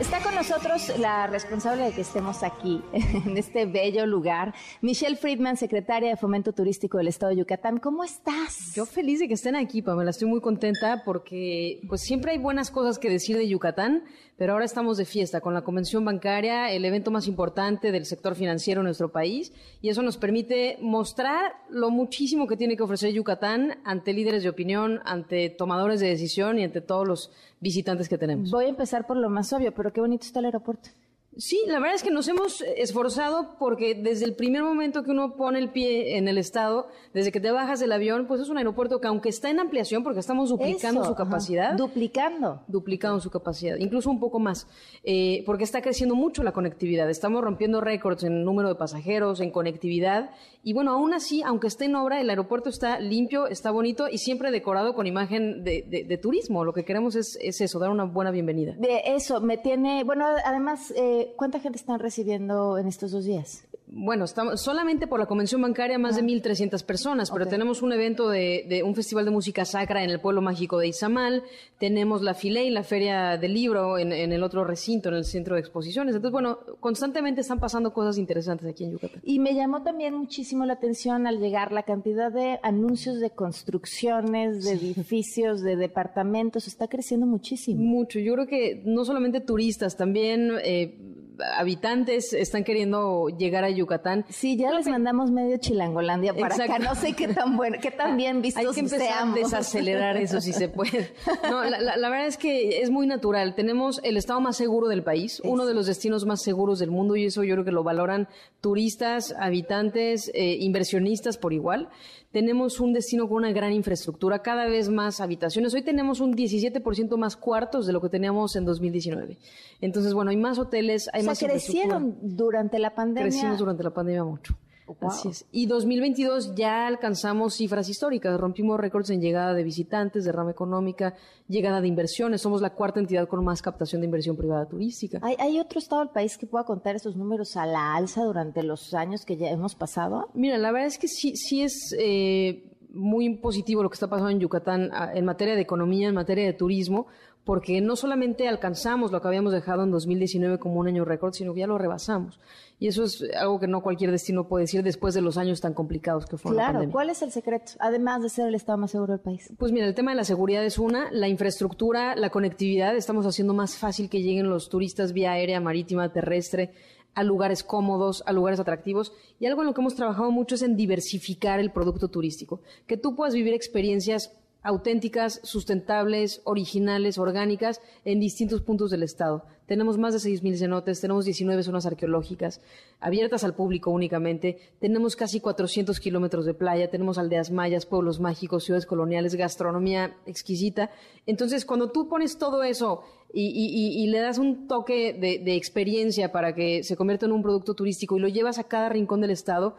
Está 0.00 0.22
con 0.22 0.34
nosotros 0.34 0.92
la 0.98 1.26
responsable 1.26 1.84
de 1.84 1.92
que 1.92 2.02
estemos 2.02 2.42
aquí, 2.42 2.82
en 2.92 3.38
este 3.38 3.64
bello 3.64 4.04
lugar, 4.04 4.54
Michelle 4.82 5.16
Friedman, 5.16 5.56
secretaria 5.56 6.10
de 6.10 6.16
Fomento 6.18 6.52
Turístico 6.52 6.98
del 6.98 7.08
Estado 7.08 7.30
de 7.30 7.38
Yucatán. 7.38 7.78
¿Cómo 7.78 8.04
estás? 8.04 8.74
Yo 8.74 8.84
feliz 8.84 9.20
de 9.20 9.28
que 9.28 9.32
estén 9.32 9.56
aquí, 9.56 9.80
Pamela. 9.80 10.10
Estoy 10.10 10.28
muy 10.28 10.42
contenta 10.42 11.02
porque 11.02 11.80
pues 11.88 12.02
siempre 12.02 12.32
hay 12.32 12.38
buenas 12.38 12.70
cosas 12.70 12.98
que 12.98 13.08
decir 13.08 13.38
de 13.38 13.48
Yucatán, 13.48 14.04
pero 14.36 14.52
ahora 14.52 14.64
estamos 14.64 14.98
de 14.98 15.04
fiesta 15.04 15.40
con 15.40 15.54
la 15.54 15.62
convención 15.62 16.04
bancaria, 16.04 16.70
el 16.70 16.84
evento 16.84 17.10
más 17.10 17.26
importante 17.26 17.90
del 17.92 18.04
sector 18.04 18.34
financiero 18.34 18.80
en 18.80 18.86
nuestro 18.86 19.10
país, 19.10 19.52
y 19.80 19.88
eso 19.88 20.02
nos 20.02 20.18
permite 20.18 20.78
mostrar 20.80 21.54
lo 21.70 21.90
muchísimo 21.90 22.46
que 22.46 22.56
tiene 22.56 22.76
que 22.76 22.82
ofrecer 22.82 23.12
Yucatán 23.12 23.78
ante 23.84 24.12
líderes 24.12 24.42
de 24.42 24.48
opinión, 24.48 25.00
ante 25.04 25.48
tomadores 25.48 26.00
de 26.00 26.08
decisión 26.08 26.58
y 26.58 26.64
ante 26.64 26.80
todos 26.80 27.06
los 27.06 27.30
visitantes 27.60 28.08
que 28.08 28.18
tenemos. 28.18 28.50
Voy 28.50 28.66
a 28.66 28.68
empezar 28.68 29.06
por 29.06 29.16
lo 29.16 29.30
más 29.30 29.52
obvio, 29.52 29.72
pero 29.72 29.92
qué 29.92 30.00
bonito 30.00 30.26
está 30.26 30.40
el 30.40 30.46
aeropuerto. 30.46 30.90
Sí, 31.38 31.60
la 31.66 31.78
verdad 31.80 31.94
es 31.94 32.02
que 32.02 32.10
nos 32.10 32.28
hemos 32.28 32.62
esforzado 32.62 33.56
porque 33.58 33.94
desde 33.94 34.24
el 34.24 34.34
primer 34.34 34.62
momento 34.62 35.02
que 35.02 35.10
uno 35.10 35.36
pone 35.36 35.58
el 35.58 35.70
pie 35.70 36.16
en 36.16 36.28
el 36.28 36.38
estado, 36.38 36.88
desde 37.12 37.30
que 37.30 37.40
te 37.40 37.50
bajas 37.50 37.78
del 37.78 37.92
avión, 37.92 38.26
pues 38.26 38.40
es 38.40 38.48
un 38.48 38.56
aeropuerto 38.56 39.02
que 39.02 39.08
aunque 39.08 39.28
está 39.28 39.50
en 39.50 39.60
ampliación, 39.60 40.02
porque 40.02 40.20
estamos 40.20 40.48
duplicando 40.48 41.04
su 41.04 41.14
capacidad. 41.14 41.74
Duplicando. 41.74 42.62
Duplicando 42.68 43.20
su 43.20 43.30
capacidad, 43.30 43.76
incluso 43.76 44.10
un 44.10 44.18
poco 44.18 44.38
más, 44.38 44.66
eh, 45.04 45.42
porque 45.44 45.64
está 45.64 45.82
creciendo 45.82 46.14
mucho 46.14 46.42
la 46.42 46.52
conectividad. 46.52 47.10
Estamos 47.10 47.42
rompiendo 47.42 47.82
récords 47.82 48.24
en 48.24 48.42
número 48.42 48.70
de 48.70 48.76
pasajeros, 48.76 49.40
en 49.40 49.50
conectividad. 49.50 50.30
Y 50.62 50.72
bueno, 50.72 50.92
aún 50.92 51.12
así, 51.12 51.42
aunque 51.42 51.66
esté 51.66 51.84
en 51.84 51.96
obra, 51.96 52.18
el 52.18 52.30
aeropuerto 52.30 52.70
está 52.70 52.98
limpio, 52.98 53.46
está 53.46 53.70
bonito 53.70 54.08
y 54.10 54.18
siempre 54.18 54.50
decorado 54.50 54.94
con 54.94 55.06
imagen 55.06 55.64
de, 55.64 56.18
turismo. 56.22 56.64
Lo 56.64 56.72
que 56.72 56.84
queremos 56.84 57.14
es, 57.14 57.36
eso, 57.42 57.78
dar 57.78 57.90
una 57.90 58.04
buena 58.04 58.30
bienvenida. 58.30 58.74
De 58.78 59.02
eso, 59.04 59.42
me 59.42 59.58
tiene, 59.58 60.02
bueno, 60.02 60.24
además... 60.42 60.94
Eh, 60.96 61.25
¿cuánta 61.36 61.60
gente 61.60 61.78
están 61.78 61.98
recibiendo 61.98 62.78
en 62.78 62.86
estos 62.86 63.10
dos 63.10 63.24
días? 63.24 63.65
Bueno, 63.88 64.24
estamos, 64.24 64.60
solamente 64.60 65.06
por 65.06 65.20
la 65.20 65.26
convención 65.26 65.62
bancaria 65.62 65.96
más 65.96 66.16
de 66.16 66.22
1.300 66.22 66.84
personas, 66.84 67.30
pero 67.30 67.46
tenemos 67.46 67.82
un 67.82 67.92
evento 67.92 68.28
de, 68.28 68.82
un 68.84 68.96
festival 68.96 69.24
de 69.24 69.30
música 69.30 69.64
sacra 69.64 70.02
en 70.02 70.10
el 70.10 70.20
pueblo 70.20 70.42
mágico 70.42 70.78
de 70.78 70.88
Izamal, 70.88 71.44
tenemos 71.78 72.22
la 72.22 72.36
y 72.42 72.70
la 72.70 72.82
feria 72.82 73.36
del 73.36 73.54
libro 73.54 73.98
en, 73.98 74.12
el 74.12 74.42
otro 74.42 74.64
recinto, 74.64 75.08
en 75.08 75.14
el 75.16 75.24
centro 75.24 75.54
de 75.54 75.60
exposiciones. 75.60 76.14
Entonces, 76.14 76.32
bueno, 76.32 76.58
constantemente 76.80 77.40
están 77.40 77.60
pasando 77.60 77.92
cosas 77.92 78.18
interesantes 78.18 78.68
aquí 78.68 78.84
en 78.84 78.92
Yucatán. 78.92 79.20
Y 79.24 79.38
me 79.38 79.54
llamó 79.54 79.82
también 79.82 80.14
muchísimo 80.14 80.64
la 80.64 80.74
atención 80.74 81.26
al 81.26 81.38
llegar 81.38 81.70
la 81.70 81.84
cantidad 81.84 82.32
de 82.32 82.58
anuncios 82.62 83.20
de 83.20 83.30
construcciones, 83.30 84.64
de 84.64 84.72
edificios, 84.72 85.62
de 85.62 85.76
departamentos, 85.76 86.66
está 86.66 86.88
creciendo 86.88 87.26
muchísimo. 87.26 87.80
Mucho. 87.80 88.18
Yo 88.18 88.34
creo 88.34 88.46
que 88.46 88.82
no 88.84 89.04
solamente 89.04 89.40
turistas, 89.40 89.96
también... 89.96 90.50
Eh, 90.64 91.12
habitantes 91.56 92.32
están 92.32 92.64
queriendo 92.64 93.28
llegar 93.28 93.64
a 93.64 93.70
Yucatán. 93.70 94.24
Sí, 94.28 94.56
ya 94.56 94.70
les 94.72 94.86
mandamos 94.86 95.30
medio 95.30 95.56
Chilangolandia 95.58 96.34
para 96.34 96.54
acá. 96.54 96.78
No 96.78 96.94
sé 96.94 97.12
qué 97.14 97.28
tan 97.28 97.56
bueno, 97.56 97.78
qué 97.80 97.90
tan 97.90 98.16
bien 98.16 98.42
vistos 98.42 98.64
Hay 98.64 98.72
que 98.72 98.80
empezar 98.80 99.28
a 99.28 99.32
desacelerar 99.32 100.16
eso 100.16 100.40
si 100.40 100.52
se 100.52 100.68
puede. 100.68 101.12
No, 101.48 101.64
la, 101.64 102.08
verdad 102.08 102.26
es 102.26 102.36
que 102.36 102.80
es 102.80 102.90
muy 102.90 103.06
natural. 103.06 103.54
Tenemos 103.54 104.00
el 104.02 104.16
estado 104.16 104.40
más 104.40 104.56
seguro 104.56 104.88
del 104.88 105.02
país, 105.02 105.40
uno 105.44 105.66
de 105.66 105.74
los 105.74 105.86
destinos 105.86 106.26
más 106.26 106.42
seguros 106.42 106.78
del 106.78 106.90
mundo 106.90 107.16
y 107.16 107.26
eso 107.26 107.44
yo 107.44 107.54
creo 107.54 107.64
que 107.64 107.72
lo 107.72 107.82
valoran 107.82 108.28
turistas, 108.60 109.34
habitantes, 109.38 110.30
eh, 110.34 110.56
inversionistas 110.60 111.38
por 111.38 111.52
igual 111.52 111.88
tenemos 112.36 112.80
un 112.80 112.92
destino 112.92 113.26
con 113.26 113.38
una 113.38 113.50
gran 113.50 113.72
infraestructura, 113.72 114.42
cada 114.42 114.66
vez 114.66 114.90
más 114.90 115.22
habitaciones. 115.22 115.72
Hoy 115.72 115.80
tenemos 115.80 116.20
un 116.20 116.34
17% 116.34 117.16
más 117.16 117.34
cuartos 117.34 117.86
de 117.86 117.94
lo 117.94 118.02
que 118.02 118.10
teníamos 118.10 118.56
en 118.56 118.66
2019. 118.66 119.38
Entonces, 119.80 120.12
bueno, 120.12 120.30
hay 120.30 120.36
más 120.36 120.58
hoteles, 120.58 121.08
hay 121.14 121.26
o 121.26 121.34
sea, 121.34 121.48
crecieron 121.48 122.18
durante 122.20 122.78
la 122.78 122.94
pandemia. 122.94 123.30
Crecimos 123.30 123.56
durante 123.56 123.82
la 123.82 123.94
pandemia 123.94 124.22
mucho. 124.22 124.54
Así 125.00 125.28
es. 125.28 125.46
Y 125.50 125.66
2022 125.66 126.54
ya 126.54 126.86
alcanzamos 126.86 127.54
cifras 127.54 127.88
históricas, 127.88 128.38
rompimos 128.38 128.78
récords 128.78 129.10
en 129.10 129.20
llegada 129.20 129.54
de 129.54 129.64
visitantes, 129.64 130.24
derrama 130.24 130.50
económica, 130.50 131.14
llegada 131.48 131.80
de 131.80 131.88
inversiones. 131.88 132.40
Somos 132.40 132.60
la 132.60 132.70
cuarta 132.70 133.00
entidad 133.00 133.28
con 133.28 133.44
más 133.44 133.62
captación 133.62 134.00
de 134.00 134.06
inversión 134.06 134.36
privada 134.36 134.66
turística. 134.66 135.20
¿Hay, 135.22 135.58
otro 135.58 135.78
estado 135.78 136.02
del 136.02 136.10
país 136.10 136.36
que 136.36 136.46
pueda 136.46 136.64
contar 136.64 136.96
esos 136.96 137.16
números 137.16 137.56
a 137.56 137.66
la 137.66 137.94
alza 137.94 138.22
durante 138.22 138.62
los 138.62 138.94
años 138.94 139.24
que 139.24 139.36
ya 139.36 139.48
hemos 139.50 139.74
pasado? 139.74 140.28
Mira, 140.34 140.58
la 140.58 140.70
verdad 140.70 140.88
es 140.88 140.98
que 140.98 141.08
sí, 141.08 141.34
sí 141.36 141.62
es 141.62 141.94
eh, 141.98 142.72
muy 142.90 143.36
positivo 143.36 143.82
lo 143.82 143.90
que 143.90 143.94
está 143.94 144.08
pasando 144.08 144.30
en 144.30 144.40
Yucatán 144.40 144.90
en 145.14 145.24
materia 145.24 145.54
de 145.54 145.62
economía, 145.62 146.08
en 146.08 146.14
materia 146.14 146.44
de 146.44 146.52
turismo, 146.52 147.06
porque 147.46 147.80
no 147.80 147.94
solamente 147.94 148.48
alcanzamos 148.48 149.12
lo 149.12 149.22
que 149.22 149.28
habíamos 149.28 149.52
dejado 149.52 149.84
en 149.84 149.92
2019 149.92 150.58
como 150.58 150.80
un 150.80 150.88
año 150.88 151.04
récord, 151.04 151.32
sino 151.32 151.54
que 151.54 151.60
ya 151.60 151.68
lo 151.68 151.78
rebasamos. 151.78 152.40
Y 152.80 152.88
eso 152.88 153.04
es 153.04 153.22
algo 153.38 153.60
que 153.60 153.68
no 153.68 153.84
cualquier 153.84 154.10
destino 154.10 154.48
puede 154.48 154.64
decir 154.64 154.82
después 154.82 155.14
de 155.14 155.20
los 155.20 155.36
años 155.36 155.60
tan 155.60 155.72
complicados 155.72 156.26
que 156.26 156.38
fueron. 156.38 156.58
Claro, 156.58 156.90
¿cuál 156.90 157.08
es 157.08 157.22
el 157.22 157.30
secreto? 157.30 157.74
Además 157.78 158.20
de 158.24 158.30
ser 158.30 158.48
el 158.48 158.56
estado 158.56 158.78
más 158.78 158.90
seguro 158.90 159.12
del 159.12 159.20
país. 159.20 159.48
Pues 159.58 159.70
mira, 159.70 159.86
el 159.86 159.94
tema 159.94 160.10
de 160.10 160.16
la 160.16 160.24
seguridad 160.24 160.64
es 160.64 160.76
una, 160.76 161.08
la 161.12 161.28
infraestructura, 161.28 162.16
la 162.16 162.30
conectividad, 162.30 162.96
estamos 162.96 163.24
haciendo 163.26 163.54
más 163.54 163.76
fácil 163.76 164.10
que 164.10 164.22
lleguen 164.22 164.50
los 164.50 164.68
turistas 164.68 165.12
vía 165.12 165.30
aérea, 165.30 165.60
marítima, 165.60 166.12
terrestre 166.12 166.72
a 167.14 167.22
lugares 167.22 167.62
cómodos, 167.62 168.24
a 168.26 168.32
lugares 168.32 168.58
atractivos. 168.58 169.12
Y 169.38 169.46
algo 169.46 169.62
en 169.62 169.68
lo 169.68 169.72
que 169.74 169.82
hemos 169.82 169.94
trabajado 169.94 170.32
mucho 170.32 170.56
es 170.56 170.62
en 170.62 170.76
diversificar 170.76 171.60
el 171.60 171.70
producto 171.70 172.08
turístico. 172.08 172.60
Que 172.88 172.96
tú 172.96 173.14
puedas 173.14 173.34
vivir 173.34 173.54
experiencias 173.54 174.36
auténticas, 174.66 175.40
sustentables, 175.44 176.40
originales, 176.42 177.18
orgánicas 177.18 177.80
en 178.04 178.18
distintos 178.18 178.62
puntos 178.62 178.90
del 178.90 179.04
estado. 179.04 179.44
Tenemos 179.66 179.96
más 179.96 180.12
de 180.12 180.18
6.000 180.28 180.56
cenotes, 180.58 181.00
tenemos 181.00 181.24
19 181.24 181.62
zonas 181.62 181.86
arqueológicas 181.86 182.60
abiertas 182.98 183.44
al 183.44 183.54
público 183.54 183.92
únicamente, 183.92 184.58
tenemos 184.80 185.14
casi 185.14 185.38
400 185.38 186.00
kilómetros 186.00 186.46
de 186.46 186.54
playa, 186.54 186.90
tenemos 186.90 187.16
aldeas 187.16 187.52
mayas, 187.52 187.86
pueblos 187.86 188.18
mágicos, 188.18 188.64
ciudades 188.64 188.86
coloniales, 188.86 189.36
gastronomía 189.36 190.16
exquisita. 190.26 190.90
Entonces, 191.26 191.64
cuando 191.64 191.92
tú 191.92 192.08
pones 192.08 192.36
todo 192.36 192.64
eso 192.64 193.04
y, 193.32 194.08
le 194.08 194.18
das 194.18 194.38
un 194.38 194.66
toque 194.66 195.12
de, 195.12 195.38
de 195.38 195.54
experiencia 195.54 196.32
para 196.32 196.56
que 196.56 196.82
se 196.82 196.96
convierta 196.96 197.26
en 197.26 197.32
un 197.32 197.42
producto 197.42 197.74
turístico 197.74 198.16
y 198.16 198.20
lo 198.20 198.26
llevas 198.26 198.58
a 198.58 198.64
cada 198.64 198.88
rincón 198.88 199.20
del 199.20 199.30
estado, 199.30 199.76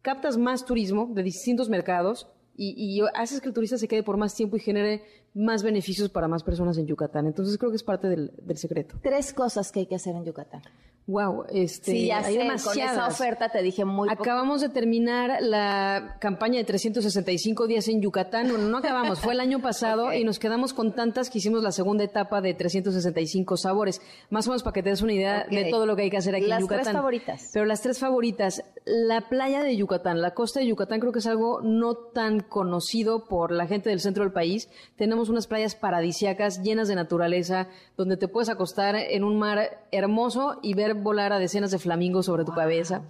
captas 0.00 0.38
más 0.38 0.64
turismo 0.64 1.10
de 1.12 1.22
distintos 1.22 1.68
mercados 1.68 2.26
y, 2.56 3.00
haces 3.14 3.40
que 3.40 3.48
el 3.48 3.54
turista 3.54 3.78
se 3.78 3.88
quede 3.88 4.02
por 4.02 4.16
más 4.16 4.34
tiempo 4.34 4.56
y 4.56 4.60
genere 4.60 5.02
más 5.34 5.62
beneficios 5.62 6.08
para 6.08 6.28
más 6.28 6.42
personas 6.42 6.78
en 6.78 6.86
Yucatán. 6.86 7.26
Entonces 7.26 7.58
creo 7.58 7.70
que 7.70 7.76
es 7.76 7.82
parte 7.82 8.08
del, 8.08 8.32
del 8.42 8.56
secreto. 8.56 8.96
Tres 9.02 9.32
cosas 9.32 9.72
que 9.72 9.80
hay 9.80 9.86
que 9.86 9.96
hacer 9.96 10.14
en 10.14 10.24
Yucatán. 10.24 10.62
Wow, 11.06 11.44
este, 11.50 11.92
sí, 11.92 12.06
ya 12.06 12.20
hay 12.20 12.34
sé, 12.34 12.64
con 12.64 12.78
esa 12.78 13.06
oferta 13.06 13.50
te 13.50 13.60
dije 13.60 13.84
muy 13.84 14.08
Acabamos 14.10 14.62
de 14.62 14.70
terminar 14.70 15.36
la 15.42 16.16
campaña 16.18 16.56
de 16.56 16.64
365 16.64 17.66
días 17.66 17.88
en 17.88 18.00
Yucatán. 18.00 18.48
Bueno, 18.48 18.68
no 18.68 18.78
acabamos, 18.78 19.20
fue 19.20 19.34
el 19.34 19.40
año 19.40 19.60
pasado 19.60 20.12
y 20.14 20.24
nos 20.24 20.38
quedamos 20.38 20.72
con 20.72 20.94
tantas 20.94 21.28
que 21.28 21.38
hicimos 21.38 21.62
la 21.62 21.72
segunda 21.72 22.04
etapa 22.04 22.40
de 22.40 22.54
365 22.54 23.58
sabores. 23.58 24.00
Más 24.30 24.46
o 24.46 24.50
menos 24.50 24.62
para 24.62 24.72
que 24.72 24.82
te 24.82 24.88
des 24.88 25.02
una 25.02 25.12
idea 25.12 25.44
de 25.44 25.66
todo 25.70 25.84
lo 25.84 25.94
que 25.94 26.02
hay 26.02 26.10
que 26.10 26.16
hacer 26.16 26.36
aquí 26.36 26.50
en 26.50 26.60
Yucatán. 26.60 26.78
Las 26.78 26.86
tres 26.86 26.96
favoritas. 26.96 27.50
Pero 27.52 27.66
las 27.66 27.82
tres 27.82 27.98
favoritas, 27.98 28.62
la 28.86 29.28
playa 29.28 29.62
de 29.62 29.76
Yucatán, 29.76 30.22
la 30.22 30.32
costa 30.32 30.60
de 30.60 30.66
Yucatán 30.66 31.00
creo 31.00 31.12
que 31.12 31.18
es 31.18 31.26
algo 31.26 31.60
no 31.60 31.96
tan 31.96 32.40
conocido 32.40 33.26
por 33.26 33.52
la 33.52 33.66
gente 33.66 33.90
del 33.90 34.00
centro 34.00 34.24
del 34.24 34.32
país. 34.32 34.70
Tenemos 34.96 35.28
unas 35.28 35.48
playas 35.48 35.74
paradisiacas 35.74 36.62
llenas 36.62 36.88
de 36.88 36.94
naturaleza, 36.94 37.68
donde 37.98 38.16
te 38.16 38.26
puedes 38.26 38.48
acostar 38.48 38.96
en 38.96 39.22
un 39.22 39.38
mar 39.38 39.84
hermoso 39.92 40.60
y 40.62 40.72
ver 40.72 40.93
volar 41.02 41.32
a 41.32 41.38
decenas 41.38 41.70
de 41.70 41.78
flamingos 41.78 42.26
sobre 42.26 42.44
tu 42.44 42.52
cabeza. 42.52 43.02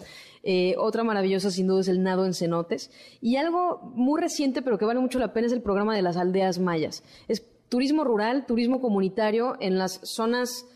Eh, 0.42 0.74
otra 0.78 1.04
maravillosa, 1.04 1.50
sin 1.50 1.66
duda, 1.66 1.80
es 1.80 1.88
el 1.88 2.02
nado 2.02 2.26
en 2.26 2.34
cenotes. 2.34 2.90
Y 3.20 3.36
algo 3.36 3.80
muy 3.94 4.20
reciente, 4.20 4.62
pero 4.62 4.78
que 4.78 4.84
vale 4.84 5.00
mucho 5.00 5.18
la 5.18 5.32
pena, 5.32 5.46
es 5.46 5.52
el 5.52 5.62
programa 5.62 5.94
de 5.94 6.02
las 6.02 6.16
aldeas 6.16 6.58
mayas. 6.58 7.02
Es 7.28 7.46
turismo 7.68 8.04
rural, 8.04 8.46
turismo 8.46 8.80
comunitario 8.80 9.56
en 9.60 9.78
las 9.78 10.00
zonas 10.02 10.66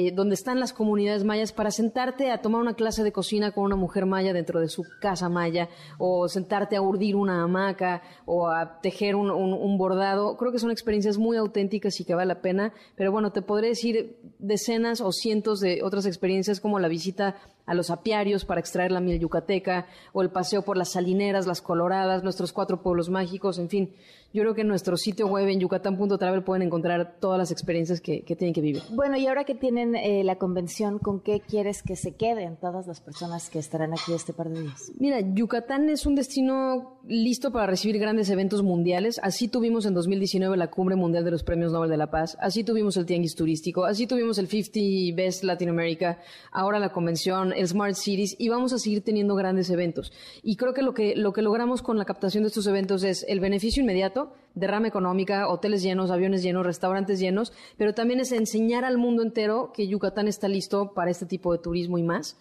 eh, 0.00 0.12
donde 0.12 0.36
están 0.36 0.60
las 0.60 0.72
comunidades 0.72 1.24
mayas 1.24 1.52
para 1.52 1.72
sentarte 1.72 2.30
a 2.30 2.40
tomar 2.40 2.60
una 2.60 2.74
clase 2.74 3.02
de 3.02 3.10
cocina 3.10 3.50
con 3.50 3.64
una 3.64 3.74
mujer 3.74 4.06
maya 4.06 4.32
dentro 4.32 4.60
de 4.60 4.68
su 4.68 4.84
casa 5.00 5.28
maya 5.28 5.68
o 5.98 6.28
sentarte 6.28 6.76
a 6.76 6.82
urdir 6.82 7.16
una 7.16 7.42
hamaca 7.42 8.02
o 8.24 8.46
a 8.46 8.80
tejer 8.80 9.16
un, 9.16 9.76
bordado. 9.76 10.36
Creo 10.36 10.52
que 10.52 10.60
son 10.60 10.70
experiencias 10.70 11.18
muy 11.18 11.36
auténticas 11.36 11.98
y 11.98 12.04
que 12.04 12.14
vale 12.14 12.28
la 12.28 12.40
pena, 12.40 12.72
pero 12.94 13.10
bueno, 13.10 13.32
te 13.32 13.42
podré 13.42 13.70
decir 13.70 14.20
decenas 14.38 15.00
o 15.00 15.10
cientos 15.10 15.58
de 15.58 15.80
otras 15.82 16.06
experiencias 16.06 16.60
como 16.60 16.78
la 16.78 16.86
visita 16.86 17.34
a 17.68 17.74
los 17.74 17.90
apiarios 17.90 18.44
para 18.44 18.60
extraer 18.60 18.90
la 18.90 19.00
miel 19.00 19.20
yucateca 19.20 19.86
o 20.12 20.22
el 20.22 20.30
paseo 20.30 20.62
por 20.62 20.76
las 20.76 20.88
salineras, 20.88 21.46
las 21.46 21.60
coloradas, 21.60 22.24
nuestros 22.24 22.52
cuatro 22.52 22.82
pueblos 22.82 23.10
mágicos, 23.10 23.58
en 23.58 23.68
fin. 23.68 23.94
Yo 24.32 24.42
creo 24.42 24.54
que 24.54 24.60
en 24.60 24.68
nuestro 24.68 24.98
sitio 24.98 25.26
web 25.26 25.48
en 25.48 25.58
yucatán.travel 25.58 26.42
pueden 26.42 26.62
encontrar 26.62 27.16
todas 27.18 27.38
las 27.38 27.50
experiencias 27.50 28.02
que, 28.02 28.20
tienen 28.20 28.52
que 28.52 28.60
vivir. 28.60 28.82
Bueno, 28.90 29.16
y 29.16 29.26
ahora 29.26 29.44
que 29.44 29.54
tienen 29.54 29.94
eh, 29.94 30.22
la 30.22 30.36
convención, 30.36 30.98
¿con 30.98 31.20
qué 31.20 31.40
quieres 31.40 31.82
que 31.82 31.96
se 31.96 32.14
queden 32.14 32.56
todas 32.56 32.86
las 32.86 33.00
personas 33.00 33.48
que 33.48 33.58
estarán 33.58 33.94
aquí 33.94 34.12
este 34.12 34.34
par 34.34 34.50
de 34.50 34.60
días? 34.60 34.92
Mira, 34.98 35.20
Yucatán 35.20 35.88
es 35.88 36.04
un 36.04 36.14
destino 36.14 36.98
listo 37.06 37.50
para 37.50 37.66
recibir 37.66 37.98
grandes 37.98 38.28
eventos 38.28 38.62
mundiales. 38.62 39.18
Así 39.22 39.48
tuvimos 39.48 39.86
en 39.86 39.94
2019 39.94 40.58
la 40.58 40.70
Cumbre 40.70 40.94
Mundial 40.94 41.24
de 41.24 41.30
los 41.30 41.42
Premios 41.42 41.72
Nobel 41.72 41.88
de 41.88 41.96
la 41.96 42.10
Paz, 42.10 42.36
así 42.40 42.64
tuvimos 42.64 42.98
el 42.98 43.06
Tianguis 43.06 43.34
Turístico, 43.34 43.86
así 43.86 44.06
tuvimos 44.06 44.36
el 44.36 44.46
50 44.46 45.16
Best 45.16 45.42
Latin 45.42 45.70
America, 45.70 46.18
ahora 46.52 46.78
la 46.78 46.92
convención, 46.92 47.54
Smart 47.66 47.94
Cities, 47.94 48.36
y 48.38 48.48
vamos 48.48 48.72
a 48.72 48.78
seguir 48.78 49.02
teniendo 49.02 49.34
grandes 49.34 49.70
eventos. 49.70 50.12
Y 50.42 50.56
creo 50.56 50.74
que 50.74 50.82
lo 50.82 50.94
que, 50.94 51.16
lo 51.16 51.32
que 51.32 51.42
logramos 51.42 51.82
con 51.82 51.98
la 51.98 52.04
captación 52.04 52.42
de 52.44 52.48
estos 52.48 52.66
eventos 52.66 53.04
es 53.04 53.24
el 53.28 53.40
beneficio 53.40 53.82
inmediato, 53.82 54.32
derrama 54.54 54.88
económica, 54.88 55.48
hoteles 55.48 55.82
llenos, 55.82 56.10
aviones 56.10 56.42
llenos, 56.42 56.64
restaurantes 56.64 57.18
llenos, 57.20 57.52
pero 57.76 57.94
también 57.94 58.20
es 58.20 58.32
enseñar 58.32 58.84
al 58.84 58.98
mundo 58.98 59.22
entero 59.22 59.72
que 59.74 59.88
Yucatán 59.88 60.28
está 60.28 60.48
listo 60.48 60.92
para 60.94 61.10
este 61.10 61.26
tipo 61.26 61.52
de 61.52 61.58
turismo 61.58 61.98
y 61.98 62.02
más, 62.02 62.38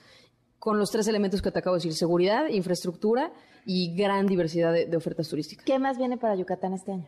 con 0.60 0.80
los 0.80 0.91
tres 0.91 1.07
elementos 1.07 1.41
que 1.41 1.52
te 1.52 1.60
acabo 1.60 1.76
de 1.76 1.80
decir, 1.80 1.94
seguridad, 1.94 2.48
infraestructura 2.49 3.31
y 3.65 3.95
gran 3.95 4.27
diversidad 4.27 4.73
de 4.73 4.98
ofertas 4.98 5.30
turísticas. 5.30 5.65
¿Qué 5.65 5.80
más 5.80 5.98
viene 5.98 6.18
para 6.18 6.35
Yucatán 6.35 6.73
este 6.73 6.91
año? 6.94 7.07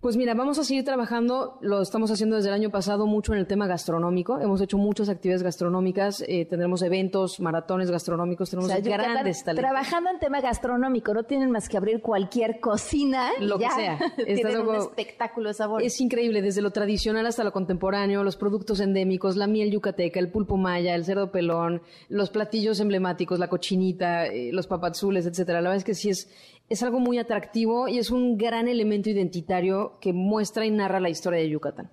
Pues 0.00 0.16
mira, 0.16 0.32
vamos 0.32 0.58
a 0.58 0.64
seguir 0.64 0.82
trabajando, 0.82 1.58
lo 1.60 1.82
estamos 1.82 2.10
haciendo 2.10 2.36
desde 2.36 2.48
el 2.48 2.54
año 2.54 2.70
pasado 2.70 3.06
mucho 3.06 3.34
en 3.34 3.38
el 3.38 3.46
tema 3.46 3.66
gastronómico, 3.66 4.40
hemos 4.40 4.62
hecho 4.62 4.78
muchas 4.78 5.10
actividades 5.10 5.42
gastronómicas, 5.42 6.24
eh, 6.26 6.46
tendremos 6.46 6.80
eventos, 6.80 7.38
maratones 7.38 7.90
gastronómicos, 7.90 8.48
tenemos 8.48 8.70
grandes 8.70 9.44
talentos. 9.44 9.62
Trabajando 9.62 10.08
en 10.08 10.18
tema 10.18 10.40
gastronómico, 10.40 11.12
no 11.12 11.24
tienen 11.24 11.50
más 11.50 11.68
que 11.68 11.76
abrir 11.76 12.00
cualquier 12.00 12.60
cocina. 12.60 13.28
Lo 13.40 13.58
que 13.58 13.68
sea. 13.68 13.98
tienen 14.24 14.66
un 14.66 14.74
espectáculo 14.76 15.48
de 15.48 15.54
sabor. 15.54 15.82
Es 15.82 16.00
increíble, 16.00 16.40
desde 16.40 16.62
lo 16.62 16.70
tradicional 16.70 17.26
hasta 17.26 17.44
lo 17.44 17.52
contemporáneo, 17.52 18.24
los 18.24 18.38
productos 18.38 18.80
endémicos, 18.80 19.36
la 19.36 19.48
miel 19.48 19.70
yucateca, 19.70 20.18
el 20.18 20.30
pulpo 20.30 20.56
maya, 20.56 20.94
el 20.94 21.04
cerdo 21.04 21.30
pelón, 21.30 21.82
los 22.08 22.30
platillos 22.30 22.80
emblemáticos, 22.80 23.38
la 23.38 23.48
cochinita, 23.48 24.28
eh, 24.28 24.50
los 24.50 24.66
papazules, 24.66 25.26
etcétera. 25.26 25.60
La 25.60 25.68
verdad 25.68 25.76
es 25.76 25.84
que 25.84 25.94
sí 25.94 26.08
es, 26.08 26.30
es 26.70 26.84
algo 26.84 27.00
muy 27.00 27.18
atractivo 27.18 27.88
y 27.88 27.98
es 27.98 28.10
un 28.10 28.38
gran 28.38 28.68
elemento 28.68 29.10
identitario 29.10 29.98
que 30.00 30.12
muestra 30.12 30.64
y 30.64 30.70
narra 30.70 31.00
la 31.00 31.10
historia 31.10 31.40
de 31.40 31.50
Yucatán. 31.50 31.90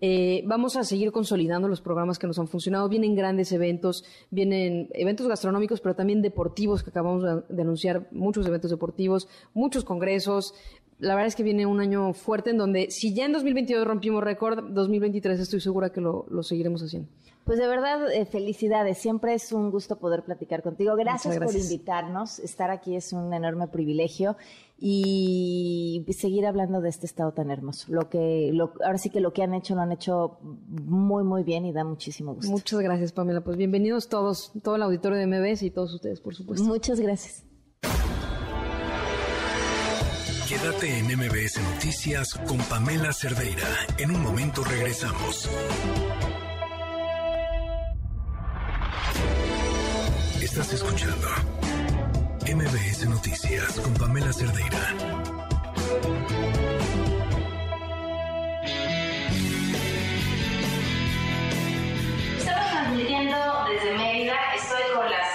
Eh, 0.00 0.44
vamos 0.46 0.76
a 0.76 0.84
seguir 0.84 1.10
consolidando 1.10 1.66
los 1.66 1.80
programas 1.80 2.18
que 2.18 2.26
nos 2.26 2.38
han 2.38 2.46
funcionado. 2.46 2.88
Vienen 2.88 3.16
grandes 3.16 3.50
eventos, 3.52 4.04
vienen 4.30 4.90
eventos 4.92 5.26
gastronómicos, 5.26 5.80
pero 5.80 5.96
también 5.96 6.22
deportivos, 6.22 6.84
que 6.84 6.90
acabamos 6.90 7.24
de 7.48 7.62
anunciar 7.62 8.06
muchos 8.12 8.46
eventos 8.46 8.70
deportivos, 8.70 9.28
muchos 9.54 9.82
congresos. 9.82 10.54
La 10.98 11.14
verdad 11.14 11.28
es 11.28 11.34
que 11.34 11.42
viene 11.42 11.64
un 11.64 11.80
año 11.80 12.12
fuerte 12.12 12.50
en 12.50 12.58
donde, 12.58 12.90
si 12.90 13.14
ya 13.14 13.24
en 13.24 13.32
2022 13.32 13.86
rompimos 13.86 14.22
récord, 14.22 14.62
2023 14.70 15.40
estoy 15.40 15.60
segura 15.60 15.90
que 15.90 16.02
lo 16.02 16.42
seguiremos 16.42 16.82
haciendo. 16.82 17.08
Pues 17.48 17.58
de 17.58 17.66
verdad, 17.66 18.12
eh, 18.12 18.26
felicidades. 18.26 18.98
Siempre 18.98 19.32
es 19.32 19.52
un 19.52 19.70
gusto 19.70 19.98
poder 19.98 20.22
platicar 20.22 20.62
contigo. 20.62 20.94
Gracias, 20.96 21.38
por 21.38 21.56
invitarnos. 21.56 22.40
Estar 22.40 22.70
aquí 22.70 22.94
es 22.94 23.14
un 23.14 23.32
enorme 23.32 23.68
privilegio 23.68 24.36
y 24.78 26.04
seguir 26.10 26.44
hablando 26.44 26.82
de 26.82 26.90
este 26.90 27.06
estado 27.06 27.32
tan 27.32 27.50
hermoso. 27.50 27.86
Lo 27.88 28.10
que, 28.10 28.52
ahora 28.84 28.98
sí 28.98 29.08
que 29.08 29.20
lo 29.20 29.32
que 29.32 29.42
han 29.42 29.54
hecho 29.54 29.74
lo 29.74 29.80
han 29.80 29.92
hecho 29.92 30.40
muy, 30.42 31.24
muy 31.24 31.42
bien 31.42 31.64
y 31.64 31.72
da 31.72 31.84
muchísimo 31.84 32.34
gusto. 32.34 32.50
Muchas 32.50 32.80
gracias, 32.80 33.12
Pamela. 33.12 33.40
Pues 33.40 33.56
bienvenidos 33.56 34.10
todos, 34.10 34.52
todo 34.62 34.76
el 34.76 34.82
auditorio 34.82 35.16
de 35.16 35.26
MBS 35.26 35.62
y 35.62 35.70
todos 35.70 35.94
ustedes, 35.94 36.20
por 36.20 36.34
supuesto. 36.34 36.66
Muchas 36.66 37.00
gracias. 37.00 37.46
Quédate 40.46 40.98
en 40.98 41.06
MBS 41.16 41.62
Noticias 41.62 42.34
con 42.46 42.58
Pamela 42.58 43.14
Cerdeira. 43.14 43.68
En 43.96 44.10
un 44.10 44.22
momento 44.22 44.62
regresamos. 44.64 45.48
Estás 50.50 50.72
escuchando 50.72 51.28
MBS 52.40 53.06
Noticias 53.06 53.78
con 53.80 53.92
Pamela 53.94 54.32
Cerdeira. 54.32 54.94
Estamos 62.38 62.70
transmitiendo 62.70 63.36
desde 63.68 63.98
Mérida. 63.98 64.36
Estoy 64.56 64.82
con 64.96 65.10
las 65.10 65.28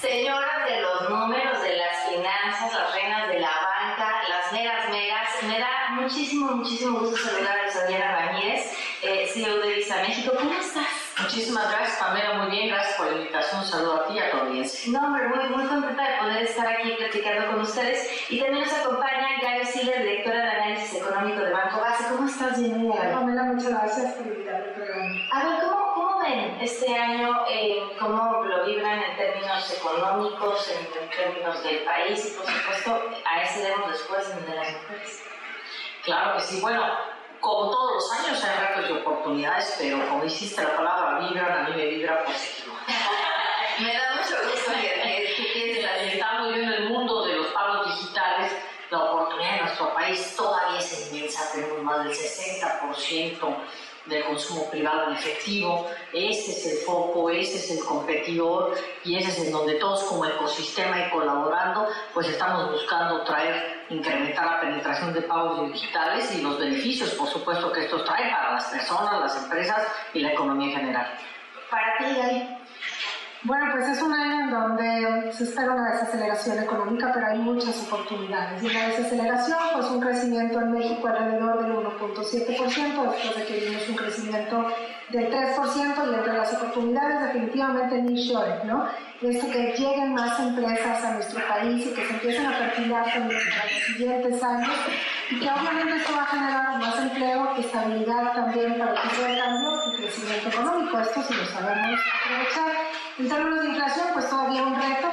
señoras 0.00 0.64
de 0.68 0.80
los 0.80 1.10
números, 1.10 1.62
de 1.62 1.76
las 1.76 2.08
finanzas, 2.08 2.72
las 2.72 2.94
reinas 2.94 3.28
de 3.28 3.40
la 3.40 3.50
banca, 3.50 4.22
las 4.28 4.52
meras 4.52 4.88
meras. 4.88 5.28
Me 5.48 5.58
da 5.58 6.00
muchísimo, 6.00 6.52
muchísimo 6.52 7.00
gusto 7.00 7.16
saludar 7.16 7.58
a 7.58 7.64
Rosalía 7.64 8.16
Ramírez, 8.16 8.72
eh, 9.02 9.28
CEO 9.34 9.58
de 9.58 9.74
Visa 9.74 9.96
México. 10.00 10.32
¿Cómo 10.38 10.52
estás? 10.52 10.99
Muchísimas 11.30 11.70
gracias, 11.70 11.96
Pamela. 12.00 12.42
Muy 12.42 12.50
bien, 12.50 12.68
gracias 12.70 12.96
por 12.96 13.06
la 13.06 13.18
invitación. 13.18 13.60
Un 13.60 13.66
saludo 13.68 13.94
a 14.00 14.08
ti 14.08 14.14
y 14.14 14.18
a 14.18 14.32
tu 14.32 14.36
audiencia. 14.38 14.92
No, 14.92 15.06
hombre, 15.06 15.28
muy, 15.28 15.48
muy 15.50 15.64
contenta 15.68 16.02
de 16.02 16.18
poder 16.18 16.42
estar 16.42 16.66
aquí 16.66 16.90
platicando 16.98 17.52
con 17.52 17.60
ustedes. 17.60 18.32
Y 18.32 18.40
también 18.40 18.64
nos 18.64 18.72
acompaña 18.72 19.40
Gaby 19.40 19.64
Siller, 19.64 20.02
directora 20.02 20.42
de 20.42 20.50
análisis 20.50 21.00
económico 21.00 21.38
de 21.38 21.52
Banco 21.52 21.80
Base. 21.82 22.04
¿Cómo 22.08 22.28
estás, 22.28 22.58
Bienvenida. 22.58 23.12
Pamela, 23.12 23.44
muchas 23.44 23.70
gracias 23.70 24.14
por 24.14 24.26
invitarme 24.26 24.64
al 24.64 24.74
programa. 24.74 25.14
A 25.30 25.48
ver, 25.48 25.60
¿cómo, 25.60 25.94
cómo 25.94 26.18
ven 26.18 26.58
este 26.60 26.96
año? 26.96 27.44
Eh, 27.48 27.80
¿Cómo 28.00 28.42
lo 28.42 28.64
vibran 28.66 29.00
en 29.00 29.16
términos 29.16 29.72
económicos, 29.72 30.68
en, 30.68 31.10
términos 31.10 31.62
del 31.62 31.84
país 31.84 32.26
y, 32.26 32.36
por 32.36 32.44
supuesto, 32.44 33.08
a 33.24 33.42
ese 33.44 33.68
demos 33.68 33.88
después 33.92 34.28
en 34.30 34.50
de 34.50 34.56
las 34.56 34.72
mujeres? 34.72 35.22
Claro 36.02 36.38
que 36.38 36.42
sí. 36.42 36.60
Bueno, 36.60 36.82
como 37.40 37.70
todos 37.70 37.94
los 37.94 38.12
años 38.12 38.44
hay 38.44 38.66
retos 38.66 38.90
y 38.90 38.92
oportunidades, 38.92 39.74
pero 39.78 40.08
como 40.08 40.24
hiciste 40.24 40.62
la 40.62 40.76
palabra 40.76 41.28
vibra, 41.28 41.60
a 41.60 41.68
mí 41.68 41.76
me 41.76 41.86
vibra 41.86 42.24
positivo. 42.24 42.74
me 43.80 43.92
da 43.92 44.14
mucho 44.14 44.36
gusto 44.50 44.72
que, 44.72 45.34
que, 45.36 45.52
que 45.52 46.14
Estamos 46.14 46.54
viendo 46.54 46.74
el 46.74 46.88
mundo 46.90 47.24
de 47.24 47.36
los 47.36 47.46
pagos 47.48 47.86
digitales, 47.86 48.52
la 48.90 48.98
oportunidad 48.98 49.54
en 49.54 49.64
nuestro 49.64 49.94
país 49.94 50.34
todavía 50.36 50.78
es 50.78 51.12
inmensa. 51.12 51.50
más 51.82 52.04
del 52.04 52.12
60% 52.12 53.56
del 54.10 54.24
consumo 54.24 54.68
privado 54.70 55.08
en 55.08 55.14
efectivo. 55.14 55.86
Ese 56.12 56.50
es 56.50 56.66
el 56.66 56.78
foco, 56.84 57.30
ese 57.30 57.56
es 57.56 57.70
el 57.70 57.84
competidor 57.84 58.76
y 59.04 59.16
ese 59.16 59.30
es 59.30 59.38
en 59.46 59.52
donde 59.52 59.74
todos 59.74 60.02
como 60.04 60.26
ecosistema 60.26 61.06
y 61.06 61.10
colaborando, 61.10 61.86
pues 62.12 62.28
estamos 62.28 62.72
buscando 62.72 63.22
traer, 63.24 63.84
incrementar 63.88 64.44
la 64.44 64.60
penetración 64.60 65.14
de 65.14 65.22
pagos 65.22 65.72
digitales 65.72 66.34
y 66.36 66.42
los 66.42 66.58
beneficios, 66.58 67.10
por 67.12 67.28
supuesto, 67.28 67.72
que 67.72 67.84
esto 67.84 68.04
trae 68.04 68.30
para 68.30 68.52
las 68.52 68.64
personas, 68.64 69.20
las 69.20 69.42
empresas 69.42 69.82
y 70.12 70.20
la 70.20 70.32
economía 70.32 70.68
en 70.68 70.76
general. 70.76 71.18
Para 71.70 71.96
ti, 71.98 72.04
Gary. 72.16 72.59
Bueno, 73.42 73.68
pues 73.72 73.88
es 73.88 74.02
un 74.02 74.12
año 74.12 74.44
en 74.44 74.50
donde 74.50 75.32
se 75.32 75.44
espera 75.44 75.72
una 75.72 75.92
desaceleración 75.92 76.58
económica, 76.58 77.10
pero 77.14 77.26
hay 77.26 77.38
muchas 77.38 77.82
oportunidades. 77.86 78.62
Y 78.62 78.68
la 78.68 78.88
desaceleración, 78.88 79.58
pues 79.72 79.86
un 79.86 80.00
crecimiento 80.00 80.60
en 80.60 80.72
México 80.72 81.08
alrededor 81.08 81.62
del 81.62 81.72
1.7%, 81.72 83.12
después 83.12 83.36
de 83.36 83.46
que 83.46 83.64
vimos 83.64 83.88
un 83.88 83.96
crecimiento 83.96 84.66
del 85.08 85.30
3%, 85.30 86.10
y 86.10 86.14
entre 86.14 86.32
las 86.34 86.52
oportunidades 86.52 87.32
definitivamente 87.32 88.02
nearshoring, 88.02 88.66
¿no? 88.66 88.84
Esto 89.22 89.50
que 89.50 89.74
lleguen 89.76 90.14
más 90.14 90.40
empresas 90.40 91.04
a 91.04 91.12
nuestro 91.12 91.46
país 91.46 91.86
y 91.86 91.90
que 91.90 92.06
se 92.06 92.12
empiecen 92.14 92.46
a 92.46 92.58
perfilar 92.58 93.06
en 93.16 93.28
los 93.28 93.42
siguientes 93.86 94.42
años, 94.42 94.74
y 95.30 95.38
que 95.38 95.46
obviamente 95.50 95.96
esto 95.96 96.16
va 96.16 96.22
a 96.22 96.26
generar 96.26 96.78
más 96.78 96.98
empleo, 96.98 97.54
estabilidad 97.58 98.32
también 98.32 98.78
para 98.78 98.94
el 98.94 99.10
tipo 99.10 99.22
de 99.22 99.36
cambio 99.36 99.70
y 99.92 99.96
crecimiento 99.98 100.48
económico. 100.48 101.00
Esto 101.00 101.22
si 101.22 101.34
lo 101.34 101.44
sabemos 101.44 102.00
aprovechar. 102.24 102.72
En 103.18 103.28
términos 103.28 103.60
de 103.60 103.68
inflación, 103.68 104.06
pues 104.14 104.30
todavía 104.30 104.62
un 104.62 104.74
reto. 104.74 105.12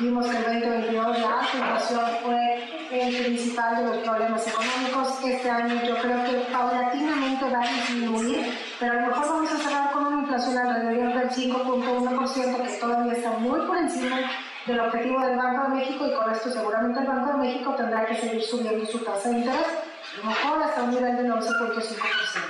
Vimos 0.00 0.26
que 0.26 0.36
el 0.38 0.44
2022 0.44 1.18
la 1.18 1.40
inflación 1.52 2.06
fue 2.22 2.64
el 2.90 3.24
principal 3.24 3.76
de 3.76 3.84
los 3.84 3.96
problemas 3.98 4.48
económicos. 4.48 5.24
Este 5.26 5.50
año 5.50 5.74
yo 5.84 5.96
creo 5.98 6.24
que 6.24 6.32
paulatinamente 6.50 7.44
va 7.50 7.60
a 7.60 7.68
disminuir, 7.68 8.58
pero 8.82 8.98
a 8.98 9.02
lo 9.02 9.06
mejor 9.06 9.28
vamos 9.28 9.52
a 9.52 9.58
cerrar 9.58 9.92
con 9.92 10.06
una 10.06 10.22
inflación 10.22 10.58
alrededor 10.58 11.14
del 11.14 11.30
5.1%, 11.30 12.66
que 12.66 12.78
todavía 12.78 13.12
está 13.12 13.30
muy 13.30 13.60
por 13.60 13.76
encima 13.76 14.18
del 14.66 14.80
objetivo 14.80 15.20
del 15.20 15.36
Banco 15.36 15.62
de 15.70 15.76
México 15.76 16.04
y 16.04 16.12
con 16.12 16.32
esto 16.32 16.50
seguramente 16.50 16.98
el 16.98 17.06
Banco 17.06 17.30
de 17.30 17.46
México 17.46 17.74
tendrá 17.76 18.04
que 18.06 18.16
seguir 18.16 18.42
subiendo 18.42 18.84
su 18.84 18.98
tasa 19.04 19.28
de 19.28 19.36
interés, 19.36 19.66
a 19.66 20.18
lo 20.18 20.24
mejor 20.24 20.62
hasta 20.64 20.82
un 20.82 20.90
nivel 20.90 21.16
del 21.16 21.30
11.5%. 21.30 22.42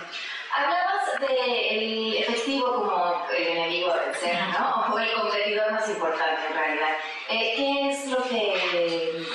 Hablabas 0.57 1.21
del 1.21 2.17
efectivo 2.17 2.77
como 2.77 3.27
enemigo 3.37 3.93
a 3.93 3.97
vencer, 3.97 4.39
¿no? 4.59 4.95
O 4.95 4.99
el 4.99 5.13
competidor 5.13 5.71
más 5.73 5.87
importante 5.87 6.47
en 6.49 6.55
realidad. 6.55 6.89
Eh, 7.29 7.53
¿Qué 7.57 7.91
es 7.91 8.07
lo 8.07 8.23
que, 8.23 9.27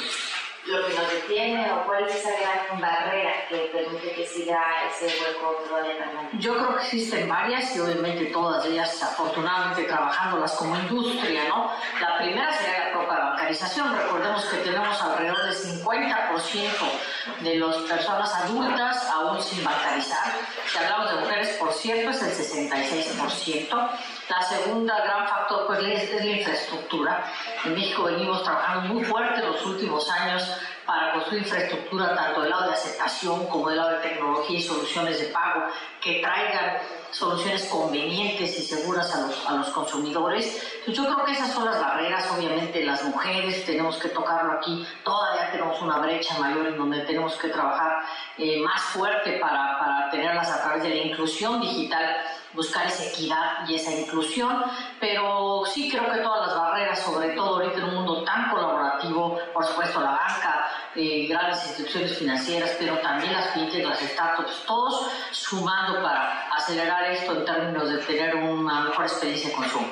lo 0.65 0.87
que 0.87 0.93
nos 0.95 1.11
detiene 1.11 1.71
o 1.73 1.85
cuál 1.85 2.07
es 2.07 2.15
esa 2.15 2.31
gran 2.39 2.81
barrera 2.81 3.33
que 3.49 3.57
permite 3.71 4.06
que 4.17 4.25
siga 4.25 4.59
ese 4.89 5.05
hueco 5.05 5.63
todavía 5.67 5.95
grande? 5.95 6.29
Yo 6.39 6.57
creo 6.57 6.75
que 6.75 6.83
existen 6.83 7.29
varias 7.29 7.75
y 7.75 7.79
obviamente 7.79 8.25
todas 8.25 8.65
ellas 8.65 9.01
afortunadamente 9.03 9.83
trabajándolas 9.83 10.53
como 10.53 10.75
industria, 10.75 11.47
¿no? 11.47 11.71
La 12.01 12.17
primera 12.17 12.51
sería 12.51 12.85
la 12.85 12.91
propia 12.93 13.17
bancarización. 13.19 13.95
Recordemos 13.95 14.43
que 14.45 14.57
tenemos 14.57 15.01
alrededor 15.01 15.45
del 15.45 15.55
50% 15.55 17.41
de 17.41 17.55
las 17.57 17.75
personas 17.75 18.33
adultas 18.33 19.07
aún 19.09 19.41
sin 19.41 19.63
bancarizar. 19.63 20.33
Si 20.65 20.77
hablamos 20.79 21.11
de 21.11 21.19
mujeres, 21.19 21.49
por 21.59 21.71
cierto, 21.73 22.09
es 22.09 22.21
el 22.23 22.65
66%. 22.65 23.89
La 24.29 24.41
segunda 24.41 24.99
gran 25.01 25.27
factor 25.27 25.67
pues, 25.67 25.79
es, 25.83 26.09
es 26.09 26.25
la 26.25 26.31
infraestructura. 26.31 27.31
En 27.65 27.75
México 27.75 28.03
venimos 28.03 28.43
trabajando 28.43 28.93
muy 28.93 29.03
fuerte 29.03 29.41
en 29.41 29.51
los 29.51 29.65
últimos 29.65 30.09
años 30.09 30.43
para 30.87 31.11
construir 31.11 31.43
infraestructura 31.43 32.15
tanto 32.15 32.41
del 32.41 32.49
lado 32.49 32.67
de 32.67 32.73
aceptación 32.73 33.45
como 33.47 33.67
del 33.67 33.77
lado 33.77 33.91
de 33.91 34.09
tecnología 34.09 34.57
y 34.57 34.61
soluciones 34.61 35.19
de 35.19 35.27
pago 35.27 35.65
que 36.01 36.21
traigan 36.21 36.77
soluciones 37.11 37.65
convenientes 37.65 38.57
y 38.57 38.61
seguras 38.61 39.13
a 39.13 39.27
los, 39.27 39.47
a 39.47 39.53
los 39.55 39.67
consumidores. 39.69 40.45
Entonces 40.79 40.95
yo 40.95 41.13
creo 41.13 41.25
que 41.25 41.31
esas 41.33 41.51
son 41.51 41.65
las 41.65 41.79
barreras, 41.79 42.31
obviamente 42.31 42.85
las 42.85 43.03
mujeres, 43.03 43.65
tenemos 43.65 43.97
que 43.97 44.09
tocarlo 44.09 44.53
aquí, 44.53 44.85
todavía 45.03 45.51
tenemos 45.51 45.81
una 45.81 45.97
brecha 45.97 46.37
mayor 46.39 46.67
en 46.67 46.77
donde 46.77 47.01
tenemos 47.01 47.35
que 47.35 47.49
trabajar 47.49 48.03
eh, 48.37 48.61
más 48.61 48.81
fuerte 48.81 49.33
para, 49.39 49.79
para 49.79 50.09
tenerlas 50.09 50.49
a 50.49 50.63
través 50.63 50.83
de 50.83 50.89
la 50.89 50.95
inclusión 50.95 51.59
digital 51.59 52.17
buscar 52.53 52.87
esa 52.87 53.05
equidad 53.05 53.67
y 53.67 53.75
esa 53.75 53.91
inclusión, 53.91 54.63
pero 54.99 55.63
sí 55.65 55.89
creo 55.89 56.11
que 56.11 56.19
todas 56.19 56.47
las 56.47 56.57
barreras, 56.57 56.99
sobre 57.03 57.29
todo 57.29 57.55
ahorita 57.55 57.77
en 57.77 57.83
un 57.83 57.95
mundo 57.95 58.23
tan 58.23 58.49
colaborativo, 58.49 59.39
por 59.53 59.65
supuesto 59.65 60.01
la 60.01 60.11
banca, 60.11 60.67
eh, 60.97 61.27
grandes 61.27 61.63
instituciones 61.67 62.17
financieras, 62.17 62.75
pero 62.79 62.97
también 62.97 63.31
las 63.31 63.53
fintech, 63.53 63.85
las 63.85 63.99
startups, 63.99 64.63
todos 64.65 65.11
sumando 65.31 66.01
para 66.01 66.49
acelerar 66.55 67.11
esto 67.11 67.33
en 67.33 67.45
términos 67.45 67.89
de 67.89 67.97
tener 67.99 68.35
una 68.35 68.81
mejor 68.81 69.05
experiencia 69.05 69.49
de 69.49 69.55
consumo. 69.55 69.87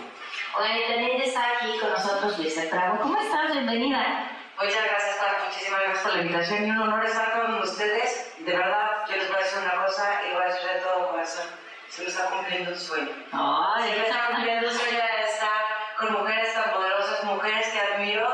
Oye, 0.58 0.86
también 0.88 1.22
está 1.22 1.44
aquí 1.52 1.78
con 1.80 1.92
nosotros 1.92 2.40
Luisa 2.40 2.64
Prado. 2.72 3.00
¿Cómo 3.02 3.18
estás? 3.20 3.52
Bienvenida. 3.52 4.32
Muchas 4.58 4.84
gracias, 4.84 5.18
Pablo. 5.18 5.38
Muchísimas 5.46 5.82
gracias 5.82 6.04
por 6.04 6.14
la 6.16 6.22
invitación 6.22 6.66
y 6.66 6.70
un 6.72 6.78
honor 6.80 7.06
estar 7.06 7.32
con 7.34 7.56
ustedes. 7.62 8.34
De 8.40 8.56
verdad, 8.56 9.06
yo 9.10 9.18
les 9.18 9.28
voy 9.28 9.36
a 9.38 9.44
decir 9.44 9.60
una 9.60 9.86
cosa 9.86 10.22
y 10.26 10.34
voy 10.34 10.44
a 10.44 10.48
decir 10.48 10.70
de 10.70 10.80
todo 10.80 11.12
corazón. 11.12 11.46
Se 11.90 12.02
me 12.02 12.08
está 12.08 12.30
cumpliendo 12.30 12.72
un 12.72 12.78
sueño. 12.80 13.12
Ay, 13.32 13.84
se 13.84 14.00
me 14.00 14.06
está 14.08 14.28
cumpliendo 14.28 14.68
un 14.70 14.74
sueño 14.74 14.98
de 14.98 15.30
estar 15.30 15.62
con 16.00 16.14
mujeres 16.14 16.54
tan 16.54 16.72
poderosas, 16.72 16.95
mujeres 17.36 17.68
que 17.68 17.80
admiro. 17.80 18.28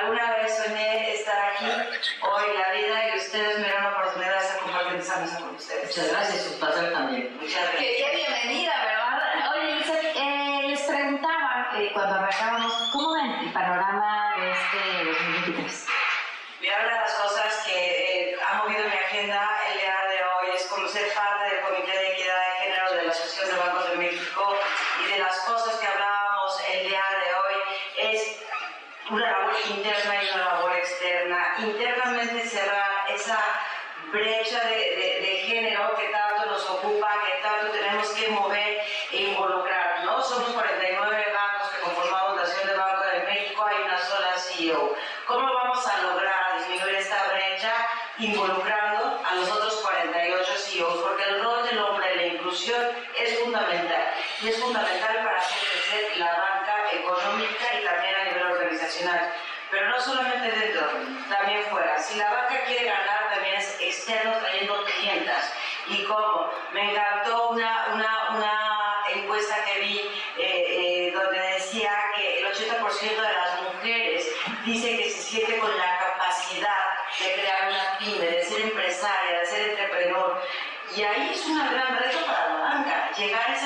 Alguna 0.00 0.32
vez 0.36 0.56
soñé 0.56 1.14
estar 1.14 1.38
aquí, 1.50 1.64
hoy 1.64 2.44
la 2.58 2.72
vida, 2.72 3.08
y 3.14 3.18
ustedes 3.18 3.58
me 3.58 3.64
dieron 3.64 3.84
la 3.84 3.90
oportunidad 3.90 4.32
de 4.32 4.38
estar 4.38 4.58
compartiendo 4.60 5.02
esa 5.02 5.16
mesa 5.20 5.40
con 5.40 5.54
ustedes. 5.54 5.96
Muchas 5.96 6.12
gracias, 6.12 6.46
un 6.46 6.60
placer 6.60 6.92
también. 6.92 7.36
Muchas 7.40 7.62
gracias. 7.62 7.80
Qué 7.80 8.16
bienvenida, 8.16 8.72
¿verdad? 8.84 9.52
Oye, 9.52 9.74
Lisa, 9.76 9.94
eh, 10.14 10.62
les 10.68 10.80
preguntaba 10.82 11.70
eh, 11.76 11.90
cuando 11.94 12.14
arrancábamos, 12.16 12.67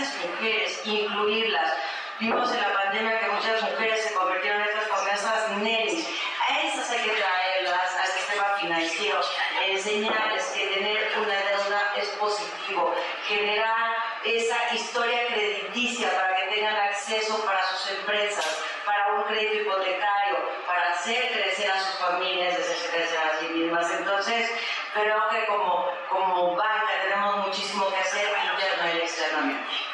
esas 0.02 0.26
mujeres, 0.26 0.80
incluirlas. 0.84 1.72
Vimos 2.18 2.52
en 2.52 2.60
la 2.60 2.72
pandemia 2.72 3.20
que 3.20 3.26
muchas 3.28 3.62
mujeres 3.62 4.02
se 4.04 4.14
convirtieron 4.14 4.60
en 4.60 4.68
estas 4.68 4.88
famosas 4.88 5.50
nenis. 5.58 6.08
A 6.48 6.60
esas 6.60 6.90
hay 6.90 7.00
que 7.00 7.10
traerlas 7.10 7.96
al 8.00 8.06
sistema 8.06 8.44
financiero, 8.60 9.20
enseñarles 9.66 10.44
que 10.46 10.66
tener 10.66 11.12
una 11.18 11.34
deuda 11.34 11.92
es 11.96 12.08
positivo, 12.18 12.94
generar 13.26 13.96
esa 14.24 14.74
historia 14.74 15.26
crediticia 15.28 16.10
para 16.10 16.36
que 16.36 16.54
tengan 16.54 16.76
acceso 16.76 17.44
para 17.44 17.64
sus 17.66 17.90
empresas, 17.90 18.62
para 18.84 19.14
un 19.14 19.24
crédito 19.24 19.62
hipotecario, 19.62 20.36
para 20.66 20.90
hacer 20.90 21.32
crecer 21.32 21.70
a 21.70 21.80
sus 21.80 21.98
familias, 21.98 22.58
hacer 22.58 22.90
crecer 22.90 23.18
a 23.18 23.40
sí 23.40 23.46
mismas. 23.46 23.90
Entonces, 23.90 24.50
creo 24.94 25.28
que 25.30 25.46
como, 25.46 25.88
como 26.08 26.56
banca 26.56 26.92
tenemos 27.02 27.46
muchísimo 27.46 27.88
que 27.88 27.96
hacer 27.96 28.28
interno 28.52 28.94
y 28.94 28.98
externamente. 28.98 29.92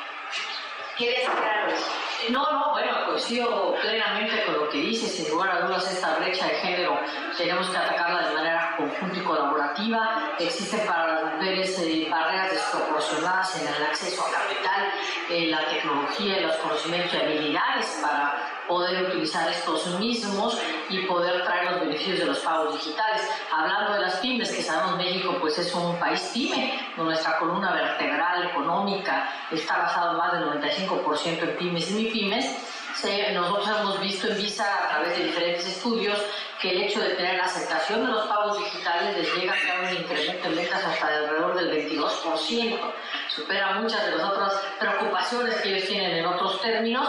¿Quieres 0.99 1.20
eso? 1.20 2.33
No, 2.33 2.43
no, 2.51 2.70
bueno, 2.73 2.98
coincido 3.09 3.74
plenamente 3.80 4.44
con 4.44 4.55
lo 4.55 4.68
que 4.68 4.78
dices. 4.78 5.12
Sin 5.12 5.28
lugar 5.30 5.51
a 5.51 5.66
dudas, 5.66 5.90
esta 5.90 6.16
brecha 6.18 6.47
de 6.47 6.55
género 6.55 6.98
tenemos 7.36 7.68
que 7.68 7.76
atacarla 7.76 8.28
de 8.28 8.35
manera 8.35 8.74
conjunta 8.76 9.18
y 9.18 9.22
colaborativa. 9.22 10.35
existen 10.39 10.86
para 10.86 11.22
las 11.22 11.35
mujeres 11.35 11.78
eh, 11.80 12.06
barreras 12.10 12.51
desproporcionadas 12.52 13.60
en 13.60 13.68
el 13.68 13.82
acceso 13.85 14.22
a 14.22 14.30
capital, 14.30 14.85
eh, 15.30 15.47
la 15.47 15.66
tecnología, 15.66 16.40
los 16.40 16.56
conocimientos 16.56 17.14
y 17.14 17.16
habilidades 17.16 17.98
para 18.02 18.59
poder 18.68 19.09
utilizar 19.09 19.48
estos 19.48 19.86
mismos 19.98 20.60
y 20.90 21.06
poder 21.06 21.43
traer 21.44 21.72
los 21.72 21.80
beneficios 21.80 22.18
de 22.18 22.26
los 22.26 22.39
pagos 22.40 22.74
digitales. 22.74 23.22
Hablando 23.51 23.94
de 23.94 24.01
las 24.01 24.16
pymes, 24.16 24.52
que 24.52 24.62
sabemos 24.62 24.98
México 24.98 25.36
pues 25.40 25.59
es 25.59 25.74
un 25.74 25.98
país 25.98 26.30
pyme, 26.35 26.78
nuestra 26.97 27.39
columna 27.39 27.72
vertebral 27.72 28.51
económica 28.51 29.28
está 29.51 29.78
basada 29.78 30.12
más 30.12 30.32
del 30.32 30.60
95% 30.60 31.43
en 31.43 31.56
pymes 31.56 31.90
y 31.90 31.94
MIPYMES, 31.94 32.78
nosotros 33.33 33.69
hemos 33.69 34.01
visto 34.01 34.27
en 34.27 34.37
Visa 34.39 34.65
a 34.65 34.89
través 34.89 35.16
de 35.16 35.25
diferentes 35.27 35.66
estudios 35.66 36.19
que 36.61 36.70
el 36.70 36.83
hecho 36.83 37.01
de 37.01 37.11
tener 37.11 37.41
aceptación 37.41 38.05
de 38.05 38.11
los 38.11 38.27
pagos 38.27 38.59
digitales 38.59 39.16
les 39.16 39.35
llega 39.37 39.53
a 39.53 39.66
dar 39.66 39.93
un 39.93 40.03
incremento 40.03 40.49
en 40.49 40.57
ventas 40.57 40.85
hasta 40.85 41.09
de 41.09 41.16
alrededor 41.19 41.55
del 41.55 41.89
22%. 41.89 42.81
Supera 43.29 43.75
muchas 43.75 44.05
de 44.05 44.16
las 44.16 44.31
otras 44.31 44.53
preocupaciones 44.81 45.61
que 45.61 45.77
ellos 45.77 45.89
tienen 45.89 46.11
en 46.19 46.27
otros 46.27 46.61
términos, 46.61 47.09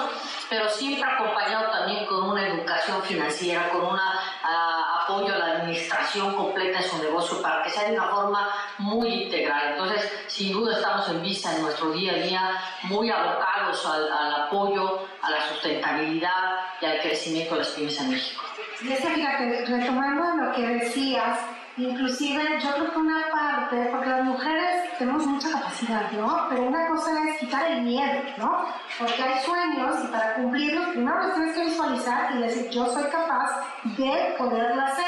pero 0.49 0.67
siempre 0.67 1.03
acompañado 1.03 1.69
también 1.69 2.05
con 2.05 2.31
una 2.31 2.47
educación 2.47 3.01
financiera, 3.03 3.69
con 3.69 3.85
un 3.85 3.99
apoyo 3.99 5.33
a 5.33 5.37
la 5.37 5.45
administración 5.57 6.35
completa 6.35 6.79
de 6.79 6.89
su 6.89 6.97
negocio 6.97 7.41
para 7.41 7.63
que 7.63 7.69
sea 7.69 7.89
de 7.89 7.93
una 7.93 8.07
forma 8.07 8.49
muy 8.79 9.23
integral. 9.23 9.73
Entonces, 9.73 10.11
sin 10.27 10.53
duda 10.53 10.75
estamos 10.75 11.07
en 11.09 11.21
Visa 11.21 11.55
en 11.55 11.61
nuestro 11.61 11.91
día 11.91 12.13
a 12.13 12.15
día 12.15 12.61
muy 12.83 13.09
abocados 13.09 13.85
al, 13.85 14.11
apoyo, 14.43 15.05
a 15.21 15.29
la 15.29 15.47
sustentabilidad 15.49 16.59
y 16.81 16.85
al 16.85 16.99
crecimiento 17.01 17.53
de 17.55 17.59
las 17.59 17.69
pymes 17.69 17.99
en 17.99 18.09
México. 18.09 18.43
Y 18.81 18.91
es 18.91 19.01
que 19.01 19.07
fíjate, 19.07 19.65
retomando 19.65 20.45
lo 20.45 20.51
que 20.53 20.61
decías, 20.61 21.39
inclusive 21.79 22.59
yo 22.61 22.73
creo 22.73 22.91
que 22.91 22.99
una 22.99 23.23
parte, 23.31 23.89
porque 23.91 24.09
las 24.09 24.23
mujeres 24.23 24.97
tenemos 24.97 25.25
mucha 25.25 25.51
capacidad, 25.51 26.11
¿no? 26.11 26.47
Pero 26.49 26.63
una 26.63 26.87
cosa 26.87 27.11
es 27.29 27.39
quitar 27.39 27.71
el 27.71 27.83
miedo, 27.83 28.21
¿no? 28.37 28.65
Porque 28.97 29.23
hay 29.23 29.39
sueños 29.43 29.95
y 30.03 30.07
para 30.07 30.35
cumplirlos 30.35 30.87
primero 30.89 31.23
los 31.23 31.35
tienes 31.35 31.55
que 31.55 31.65
visualizar 31.65 32.35
y 32.35 32.41
decir 32.41 32.69
yo 32.69 32.85
soy 32.87 33.03
capaz 33.03 33.63
de 33.83 34.35
poderlo 34.37 34.81
hacer. 34.81 35.05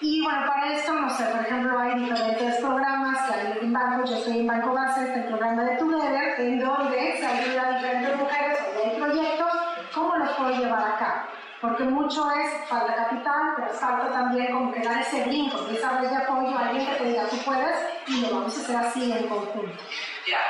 Y 0.00 0.22
bueno, 0.22 0.46
para 0.46 0.74
esto, 0.74 0.92
no 0.92 1.10
sé, 1.10 1.24
por 1.24 1.40
ejemplo, 1.40 1.76
hay 1.76 1.98
diferentes 1.98 2.54
programas 2.56 3.18
que 3.26 3.34
hay 3.34 3.58
en 3.60 3.72
banco, 3.72 4.08
yo 4.08 4.16
estoy 4.16 4.38
en 4.38 4.46
Banco 4.46 4.72
Base, 4.72 5.02
este 5.02 5.22
programa 5.22 5.64
de 5.64 5.76
Together, 5.76 6.40
en 6.40 6.60
donde 6.60 7.16
se 7.18 7.26
ayuda 7.26 7.66
a 7.66 7.78
diferentes 7.78 8.16
mujeres, 8.16 8.58
donde 8.64 8.90
hay 8.90 9.00
proyectos, 9.00 9.52
¿cómo 9.92 10.16
los 10.16 10.30
puedo 10.30 10.50
llevar 10.50 10.92
a 10.92 10.98
cabo? 10.98 11.37
Porque 11.60 11.82
mucho 11.84 12.30
es 12.30 12.68
falta 12.68 12.94
capital, 12.94 13.54
pero 13.56 13.68
falta 13.72 14.12
también 14.12 14.52
como 14.52 14.72
que 14.72 14.80
dar 14.80 15.00
ese 15.00 15.24
brinco, 15.24 15.66
esa 15.70 15.98
red 15.98 16.08
de 16.08 16.16
apoyo 16.16 16.56
a 16.56 16.68
alguien 16.68 16.86
que 16.86 16.94
te 16.96 17.04
diga 17.04 17.28
tú 17.28 17.36
puedes 17.44 17.76
y 18.06 18.20
lo 18.20 18.30
vamos 18.30 18.56
a 18.56 18.60
hacer 18.60 18.76
así 18.76 19.12
en 19.12 19.28
conjunto. 19.28 19.82
Ya, 20.26 20.40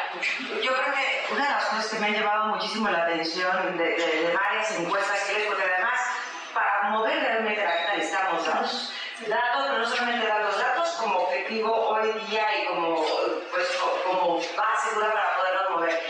yo 0.63 0.73
creo 0.73 0.95
que 0.95 1.33
una 1.33 1.45
de 1.45 1.51
las 1.51 1.65
cosas 1.67 1.87
que 1.87 1.99
me 2.01 2.07
ha 2.07 2.11
llevado 2.11 2.47
muchísimo 2.47 2.89
la 2.91 3.05
atención 3.05 3.79
de, 3.79 3.85
de, 3.85 4.35
varias 4.35 4.79
encuestas 4.79 5.21
que 5.25 5.41
es 5.41 5.47
porque 5.47 5.63
además 5.63 6.01
para 6.53 6.91
mover 6.91 7.21
realmente 7.21 7.63
la 7.63 7.71
gente 7.71 7.97
necesitamos 7.97 8.45
datos. 8.45 8.93
Datos, 9.27 9.65
pero 9.67 9.79
no 9.79 9.87
solamente 9.87 10.27
datos, 10.27 10.59
datos 10.59 10.89
como 10.91 11.19
objetivo 11.21 11.73
hoy 11.89 12.13
día 12.29 12.47
y 12.63 12.67
como, 12.67 13.05
pues, 13.51 13.79
como 14.05 14.37
base 14.37 14.95
dura 14.95 15.13
para 15.13 15.37
poderlos 15.37 15.71
mover. 15.71 16.01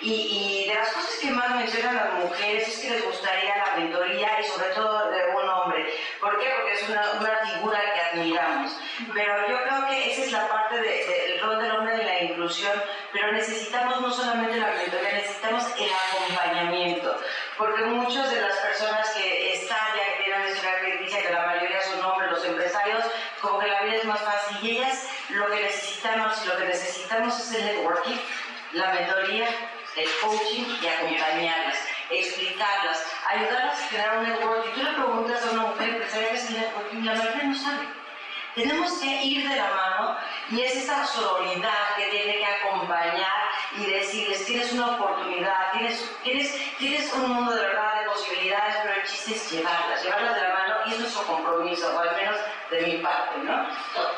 Y, 0.00 0.12
y, 0.12 0.68
de 0.68 0.74
las 0.74 0.92
cosas 0.92 1.18
que 1.20 1.30
más 1.30 1.50
mencionan 1.56 1.96
las 1.96 2.14
mujeres 2.14 2.68
es 2.68 2.78
que 2.78 2.90
les 2.90 3.04
gustaría 3.04 3.56
la 3.56 3.76
mentoría 3.76 4.40
y 4.40 4.44
sobre 4.44 4.68
todo 4.70 5.10
de 5.10 5.24
un 5.34 5.48
hombre. 5.48 5.92
¿Por 6.20 6.30
qué? 6.30 6.36
Porque 6.56 6.72
es 6.72 6.88
una, 6.88 7.12
una 7.12 7.38
figura 7.46 7.80
que 7.94 8.00
admiramos. 8.00 8.72
Pero 9.14 9.48
yo 9.48 9.62
creo 9.62 9.86
que 9.88 10.12
esa 10.12 10.24
es 10.24 10.32
la 10.32 10.48
parte 10.48 10.76
del 10.76 10.84
de, 10.84 11.38
rol 11.42 11.62
del 11.62 11.72
hombre 11.72 11.94
en 11.94 12.06
la 12.06 12.22
inclusión, 12.22 12.82
pero 13.12 13.32
necesitamos 13.32 14.00
no 14.00 14.10
solamente 14.10 14.56
la 14.56 14.72
mentoría, 14.72 15.12
necesitamos 15.12 15.64
el 15.78 15.90
acompañamiento. 15.92 17.16
Porque 17.56 17.84
muchas 17.84 18.30
de 18.30 18.40
las 18.40 18.56
personas 18.56 19.10
que 19.10 19.54
están 19.54 19.78
ya 19.96 20.16
que 20.16 20.24
tienen 20.24 20.42
esa 20.46 20.80
que 20.80 21.22
que 21.22 21.32
la 21.32 21.46
mayoría 21.46 21.80
son 21.82 22.04
hombres, 22.04 22.30
los 22.30 22.44
empresarios, 22.44 23.04
como 23.40 23.58
que 23.58 23.66
la 23.66 23.82
vida 23.82 23.96
es 23.96 24.04
más 24.04 24.20
fácil 24.20 24.58
y 24.62 24.76
ellas 24.76 25.08
lo 25.30 25.46
que 25.48 25.62
necesitamos 25.62 26.46
lo 26.46 26.56
que 26.56 26.64
necesitamos 26.64 27.38
es 27.40 27.54
el 27.54 27.64
networking, 27.64 28.16
la 28.72 28.92
mentoría, 28.92 29.48
el 29.96 30.08
coaching 30.20 30.64
y 30.80 30.86
acompañarlas, 30.86 31.78
explicarlas, 32.10 33.04
ayudarlas 33.28 33.80
a 33.80 33.88
generar 33.88 34.18
un 34.18 34.28
networking. 34.28 34.72
Tú 34.72 34.82
le 34.82 34.92
preguntas 34.92 35.44
a 35.44 35.50
una 35.50 35.62
mujer 35.66 35.88
empresaria 35.90 36.30
qué 36.30 36.36
es 36.36 36.50
el 36.50 36.60
networking 36.60 37.04
la 37.04 37.14
mayoría 37.14 37.44
no 37.44 37.54
sabe. 37.54 37.88
Tenemos 38.54 38.98
que 38.98 39.22
ir 39.22 39.48
de 39.48 39.56
la 39.56 39.70
mano 39.70 40.16
y 40.50 40.62
es 40.62 40.76
esa 40.76 41.06
sororidad 41.06 41.94
que 41.96 42.06
tiene 42.06 42.38
que 42.38 42.46
acompañar 42.46 43.48
y 43.76 43.86
decirles, 43.86 44.44
tienes 44.46 44.72
una 44.72 44.96
oportunidad, 44.96 45.72
tienes, 45.72 46.10
tienes, 46.24 46.76
tienes 46.78 47.12
un 47.12 47.30
mundo 47.30 47.54
de 47.54 47.60
verdad, 47.60 48.00
de 48.00 48.08
posibilidades, 48.08 48.76
pero 48.82 48.94
el 48.94 49.06
chiste 49.06 49.34
es 49.34 49.52
llevarlas, 49.52 50.02
llevarlas 50.02 50.34
de 50.34 50.42
la 50.42 50.54
mano 50.54 50.74
y 50.86 50.92
es 50.92 50.98
nuestro 50.98 51.22
compromiso, 51.24 51.94
o 51.94 52.00
al 52.00 52.16
menos 52.16 52.36
de 52.70 52.80
mi 52.82 52.96
parte, 52.98 53.38
¿no? 53.44 53.68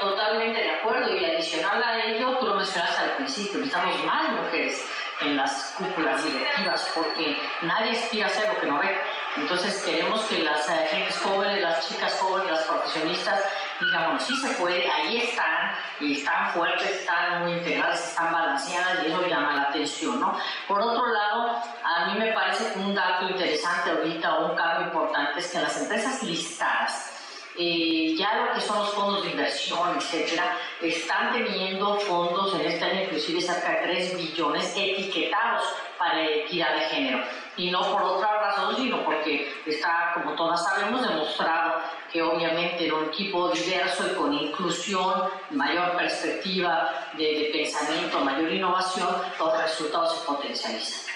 Totalmente 0.01 0.61
de 0.61 0.71
acuerdo 0.71 1.15
y 1.15 1.25
adicional 1.25 1.83
a 1.83 2.05
ello, 2.07 2.39
tú 2.39 2.47
lo 2.47 2.55
mencionaste 2.55 3.03
al 3.03 3.17
principio, 3.17 3.59
necesitamos 3.59 4.05
más 4.05 4.29
mujeres 4.31 4.87
en 5.23 5.37
las 5.37 5.75
cúpulas 5.77 6.25
directivas 6.25 6.91
porque 6.95 7.41
nadie 7.63 7.99
aspira 7.99 8.27
a 8.27 8.31
ser 8.31 8.53
lo 8.53 8.61
que 8.61 8.67
no 8.67 8.79
ve. 8.79 8.99
Entonces 9.37 9.83
queremos 9.85 10.23
que 10.23 10.43
las 10.43 10.69
eh, 10.69 10.89
gentes 10.91 11.19
jóvenes, 11.19 11.63
las 11.63 11.89
chicas 11.89 12.19
jóvenes, 12.21 12.51
las 12.51 12.63
profesionistas 12.63 13.41
digan, 13.81 14.05
bueno, 14.05 14.21
sí 14.21 14.37
se 14.37 14.49
puede, 14.55 14.91
ahí 14.91 15.19
están, 15.19 15.73
y 16.01 16.19
están 16.19 16.53
fuertes, 16.53 16.91
están 16.91 17.43
muy 17.43 17.53
integrales, 17.53 18.01
están 18.01 18.33
balanceadas 18.33 19.05
y 19.05 19.11
eso 19.11 19.27
llama 19.27 19.55
la 19.55 19.63
atención, 19.63 20.21
¿no? 20.21 20.37
Por 20.67 20.81
otro 20.81 21.07
lado, 21.07 21.63
a 21.85 22.07
mí 22.07 22.19
me 22.19 22.33
parece 22.33 22.73
un 22.77 22.95
dato 22.95 23.29
interesante 23.29 23.91
ahorita 23.91 24.39
un 24.41 24.57
cambio 24.57 24.87
importante 24.87 25.41
es 25.41 25.47
que 25.51 25.61
las 25.61 25.81
empresas 25.81 26.23
listadas, 26.23 27.20
eh, 27.59 28.15
ya 28.17 28.35
lo 28.37 28.53
que 28.55 28.61
son 28.61 28.79
los 28.79 28.91
fondos 28.91 29.25
de 29.25 29.31
inversión, 29.31 29.97
etcétera, 29.97 30.57
están 30.81 31.33
teniendo 31.33 31.99
fondos 32.01 32.55
en 32.55 32.63
este 32.63 32.85
año, 32.85 33.03
inclusive 33.03 33.41
cerca 33.41 33.71
de 33.71 33.77
3 33.89 34.17
billones 34.17 34.73
etiquetados 34.77 35.65
para 35.99 36.25
equidad 36.25 36.75
de 36.75 36.81
género. 36.83 37.25
Y 37.57 37.71
no 37.71 37.81
por 37.93 38.03
otra 38.03 38.41
razón, 38.41 38.77
sino 38.77 39.05
porque 39.05 39.53
está, 39.67 40.13
como 40.15 40.35
todas 40.35 40.65
sabemos, 40.65 41.07
demostrado 41.07 41.81
que 42.11 42.23
obviamente 42.23 42.87
en 42.87 42.93
un 42.95 43.05
equipo 43.07 43.51
diverso 43.51 44.07
y 44.11 44.15
con 44.15 44.33
inclusión, 44.33 45.25
mayor 45.51 45.97
perspectiva 45.97 47.09
de, 47.19 47.25
de 47.25 47.51
pensamiento, 47.53 48.21
mayor 48.25 48.51
innovación, 48.51 49.09
los 49.39 49.63
resultados 49.63 50.19
se 50.19 50.27
potencializan. 50.27 51.11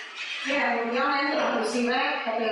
Definitivamente, 0.47 1.39
inclusive, 1.39 1.97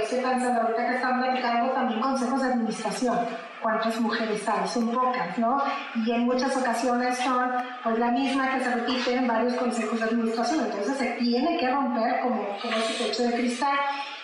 estoy 0.02 0.20
pensando 0.20 0.62
ahorita 0.62 0.88
que 0.88 0.94
están 0.94 1.20
platicando 1.20 1.72
también 1.74 2.00
consejos 2.00 2.40
de 2.40 2.48
administración. 2.48 3.51
¿Cuántas 3.62 4.00
mujeres 4.00 4.46
hay? 4.48 4.66
Son 4.66 4.90
pocas, 4.90 5.38
¿no? 5.38 5.62
Y 6.04 6.10
en 6.10 6.24
muchas 6.24 6.56
ocasiones 6.56 7.16
son 7.18 7.48
pues 7.84 7.96
la 7.98 8.10
misma 8.10 8.54
que 8.54 8.64
se 8.64 8.74
repite 8.74 9.14
en 9.14 9.28
varios 9.28 9.54
consejos 9.54 10.00
de 10.00 10.04
administración. 10.04 10.64
Entonces 10.64 10.96
se 10.96 11.06
tiene 11.12 11.58
que 11.58 11.70
romper 11.70 12.20
como, 12.22 12.58
como 12.60 12.76
ese 12.76 13.04
techo 13.04 13.22
de 13.22 13.34
cristal. 13.34 13.78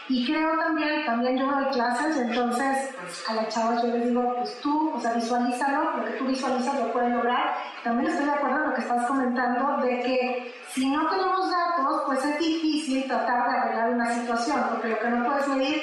Y 0.09 0.27
creo 0.27 0.57
también, 0.59 1.05
también 1.05 1.37
yo 1.37 1.47
doy 1.47 1.67
clases, 1.67 2.17
entonces 2.17 2.95
pues, 2.99 3.25
a 3.29 3.35
las 3.35 3.55
chavas 3.55 3.83
yo 3.83 3.89
les 3.89 4.09
digo, 4.09 4.35
pues 4.39 4.59
tú, 4.63 4.93
o 4.95 5.01
sea, 5.01 5.13
visualízalo, 5.13 5.99
lo 5.99 6.05
que 6.07 6.13
tú 6.13 6.25
visualizas 6.25 6.81
lo 6.81 6.93
puedes 6.93 7.13
lograr. 7.13 7.55
También 7.85 8.11
estoy 8.11 8.25
de 8.25 8.33
acuerdo 8.33 8.57
en 8.57 8.71
lo 8.71 8.75
que 8.75 8.81
estás 8.81 9.07
comentando 9.07 9.87
de 9.87 10.01
que 10.01 10.55
si 10.71 10.89
no 10.89 11.07
tenemos 11.09 11.51
datos, 11.51 12.03
pues 12.07 12.25
es 12.25 12.39
difícil 12.39 13.07
tratar 13.07 13.51
de 13.51 13.57
arreglar 13.59 13.91
una 13.91 14.15
situación, 14.15 14.61
porque 14.71 14.89
lo 14.89 14.99
que 14.99 15.09
no 15.11 15.25
puedes 15.27 15.49
medir, 15.49 15.83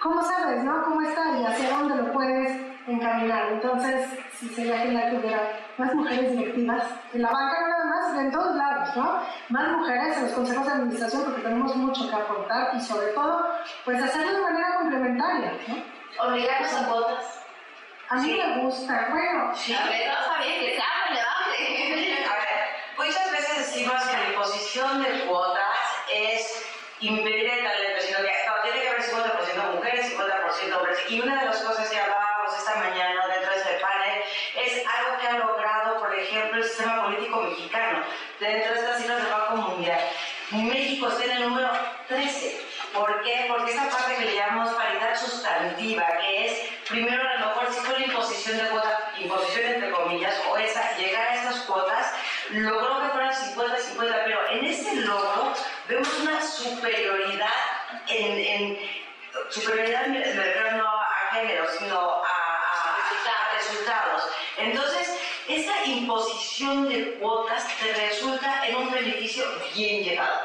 ¿cómo 0.00 0.22
sabes, 0.22 0.62
no? 0.62 0.82
¿Cómo 0.82 1.00
está 1.00 1.38
y 1.38 1.46
hacia 1.46 1.70
dónde 1.70 1.96
lo 1.96 2.12
puedes 2.12 2.73
encaminar? 2.86 3.52
Entonces, 3.52 4.08
sí 4.38 4.48
sería 4.48 4.78
genial 4.78 5.10
que 5.10 5.16
hubiera 5.16 5.58
más 5.76 5.94
mujeres 5.94 6.32
directivas, 6.32 6.84
en 7.12 7.22
la 7.22 7.30
banca 7.30 7.60
no 7.60 7.68
nada 7.68 7.84
más, 7.84 8.18
en 8.18 8.30
todos 8.30 8.56
lados, 8.56 8.96
¿no? 8.96 9.22
Más 9.48 9.68
mujeres 9.68 10.16
en 10.16 10.22
los 10.24 10.32
consejos 10.32 10.66
de 10.66 10.72
administración 10.72 11.24
porque 11.24 11.42
tenemos 11.42 11.76
mucho 11.76 12.08
que 12.08 12.14
aportar 12.14 12.70
y 12.76 12.80
sobre 12.80 13.08
todo, 13.08 13.48
pues 13.84 14.02
hacerlo 14.02 14.32
de 14.32 14.40
manera 14.42 14.74
complementaria, 14.78 15.52
¿no? 15.68 16.28
Obligarnos 16.28 16.74
a 16.74 16.86
cuotas. 16.86 17.40
A 18.08 18.16
mí 18.16 18.32
me 18.32 18.62
gusta, 18.62 19.08
bueno. 19.10 19.52
Sí. 19.54 19.74
A 19.74 19.86
ver, 19.86 20.08
no 20.08 20.24
sabía 20.24 20.60
que 20.60 20.76
sea 20.76 20.84
relevante. 21.08 22.24
A 22.24 22.36
ver, 22.36 23.06
muchas 23.06 23.32
veces 23.32 23.58
decimos 23.58 24.02
que 24.04 24.16
la 24.16 24.28
imposición 24.28 25.02
de 25.02 25.26
cuotas 25.26 25.78
es 26.12 26.64
impedir 27.00 27.48
el 27.48 27.64
talento, 27.64 28.00
sino 28.00 28.18
que 28.18 28.32
no, 28.46 28.62
tiene 28.62 28.80
que 28.82 28.88
haber 28.88 29.02
50% 29.02 29.74
mujeres, 29.74 30.16
50% 30.16 30.76
hombres. 30.76 30.98
Y 31.08 31.20
una 31.20 31.40
de 31.40 31.46
las 31.46 31.62
cosas 31.62 31.88
que 31.88 31.98
hablábamos 31.98 32.33
mañana 32.76 33.26
dentro 33.26 33.50
de 33.50 33.56
este 33.56 33.74
panel 33.80 34.22
es 34.56 34.86
algo 34.86 35.18
que 35.20 35.28
ha 35.28 35.38
logrado, 35.38 35.98
por 35.98 36.14
ejemplo, 36.14 36.58
el 36.58 36.64
sistema 36.64 37.04
político 37.04 37.40
mexicano, 37.42 38.04
dentro 38.40 38.74
de 38.74 38.80
estas 38.80 38.98
cifras 38.98 39.22
del 39.22 39.32
Banco 39.32 39.56
Mundial. 39.56 40.00
México 40.50 41.08
está 41.08 41.24
en 41.24 41.30
el 41.30 41.48
número 41.48 41.70
13. 42.08 42.60
¿Por 42.92 43.22
qué? 43.22 43.46
Porque 43.48 43.72
esa 43.72 43.88
parte 43.88 44.14
que 44.16 44.24
le 44.26 44.36
llamamos 44.36 44.74
paridad 44.74 45.16
sustantiva, 45.18 46.06
que 46.20 46.46
es, 46.46 46.70
primero 46.88 47.28
a 47.28 47.40
lo 47.40 47.46
mejor 47.46 47.72
si 47.72 47.80
fue 47.80 47.98
la 47.98 48.06
imposición 48.06 48.58
de 48.58 48.64
cuota, 48.68 49.12
imposición 49.18 49.64
entre 49.64 49.90
comillas, 49.90 50.34
o 50.48 50.56
esa, 50.56 50.96
llegar 50.96 51.28
a 51.28 51.34
esas 51.34 51.56
cuotas 51.62 52.12
logró 52.50 53.00
que 53.00 53.08
fueran 53.08 53.32
50-50, 53.32 54.22
pero 54.24 54.48
en 54.50 54.64
ese 54.66 54.94
logro 54.96 55.52
vemos 55.88 56.20
una 56.20 56.40
superioridad 56.40 57.48
en, 58.08 58.38
en 58.38 58.78
superioridad 59.50 60.06
me 60.06 60.22
refiero 60.22 60.76
no 60.76 60.86
a 60.86 61.34
género, 61.34 61.66
sino 61.78 61.98
a, 61.98 62.33
resultados. 63.56 64.24
Entonces, 64.58 65.18
esta 65.48 65.84
imposición 65.84 66.88
de 66.88 67.14
cuotas 67.14 67.66
te 67.78 67.92
resulta 67.92 68.66
en 68.66 68.76
un 68.76 68.90
beneficio 68.90 69.44
bien 69.74 70.04
llevado. 70.04 70.40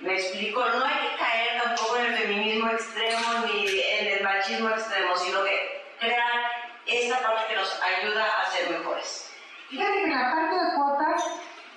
Me 0.00 0.14
explico, 0.14 0.64
no 0.64 0.84
hay 0.84 0.94
que 0.94 1.16
caer 1.16 1.62
tampoco 1.62 1.96
en 1.96 2.06
el 2.06 2.18
feminismo 2.18 2.70
extremo 2.70 3.46
ni 3.46 3.80
en 3.80 4.06
el 4.18 4.24
machismo 4.24 4.68
extremo, 4.70 5.16
sino 5.16 5.44
que 5.44 5.84
crear 6.00 6.72
esta 6.86 7.18
parte 7.20 7.42
que 7.48 7.56
nos 7.56 7.80
ayuda 7.80 8.26
a 8.40 8.50
ser 8.50 8.70
mejores. 8.70 9.30
Fíjate 9.70 9.92
que 9.92 10.04
en 10.04 10.10
la 10.10 10.32
parte 10.32 10.56
de 10.56 10.74
cuotas 10.74 11.24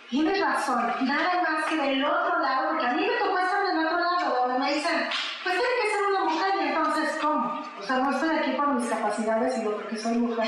tienes 0.10 0.42
razón, 0.42 0.96
nada 1.02 1.42
más 1.48 1.66
que 1.66 1.76
del 1.76 2.04
otro 2.04 2.40
lado, 2.40 2.70
porque 2.70 2.86
a 2.88 2.94
mí 2.94 3.06
me 3.06 3.14
tocó 3.14 3.38
estar 3.38 3.68
del 3.68 3.86
otro 3.86 4.00
lado, 4.00 4.36
donde 4.48 4.60
me 4.60 4.74
dicen, 4.74 5.10
pues 5.44 5.56
tiene 5.56 5.82
que 5.82 5.92
ser 5.92 6.06
una 6.08 6.24
mujer, 6.26 6.54
y 6.56 6.68
entonces, 6.68 7.18
¿cómo? 7.22 7.45
O 7.80 7.84
sea, 7.84 7.98
no 7.98 8.12
estoy 8.12 8.38
aquí 8.38 8.52
por 8.52 8.68
mis 8.70 8.90
capacidades, 8.90 9.56
sino 9.56 9.72
porque 9.72 9.98
soy 9.98 10.18
mujer. 10.18 10.46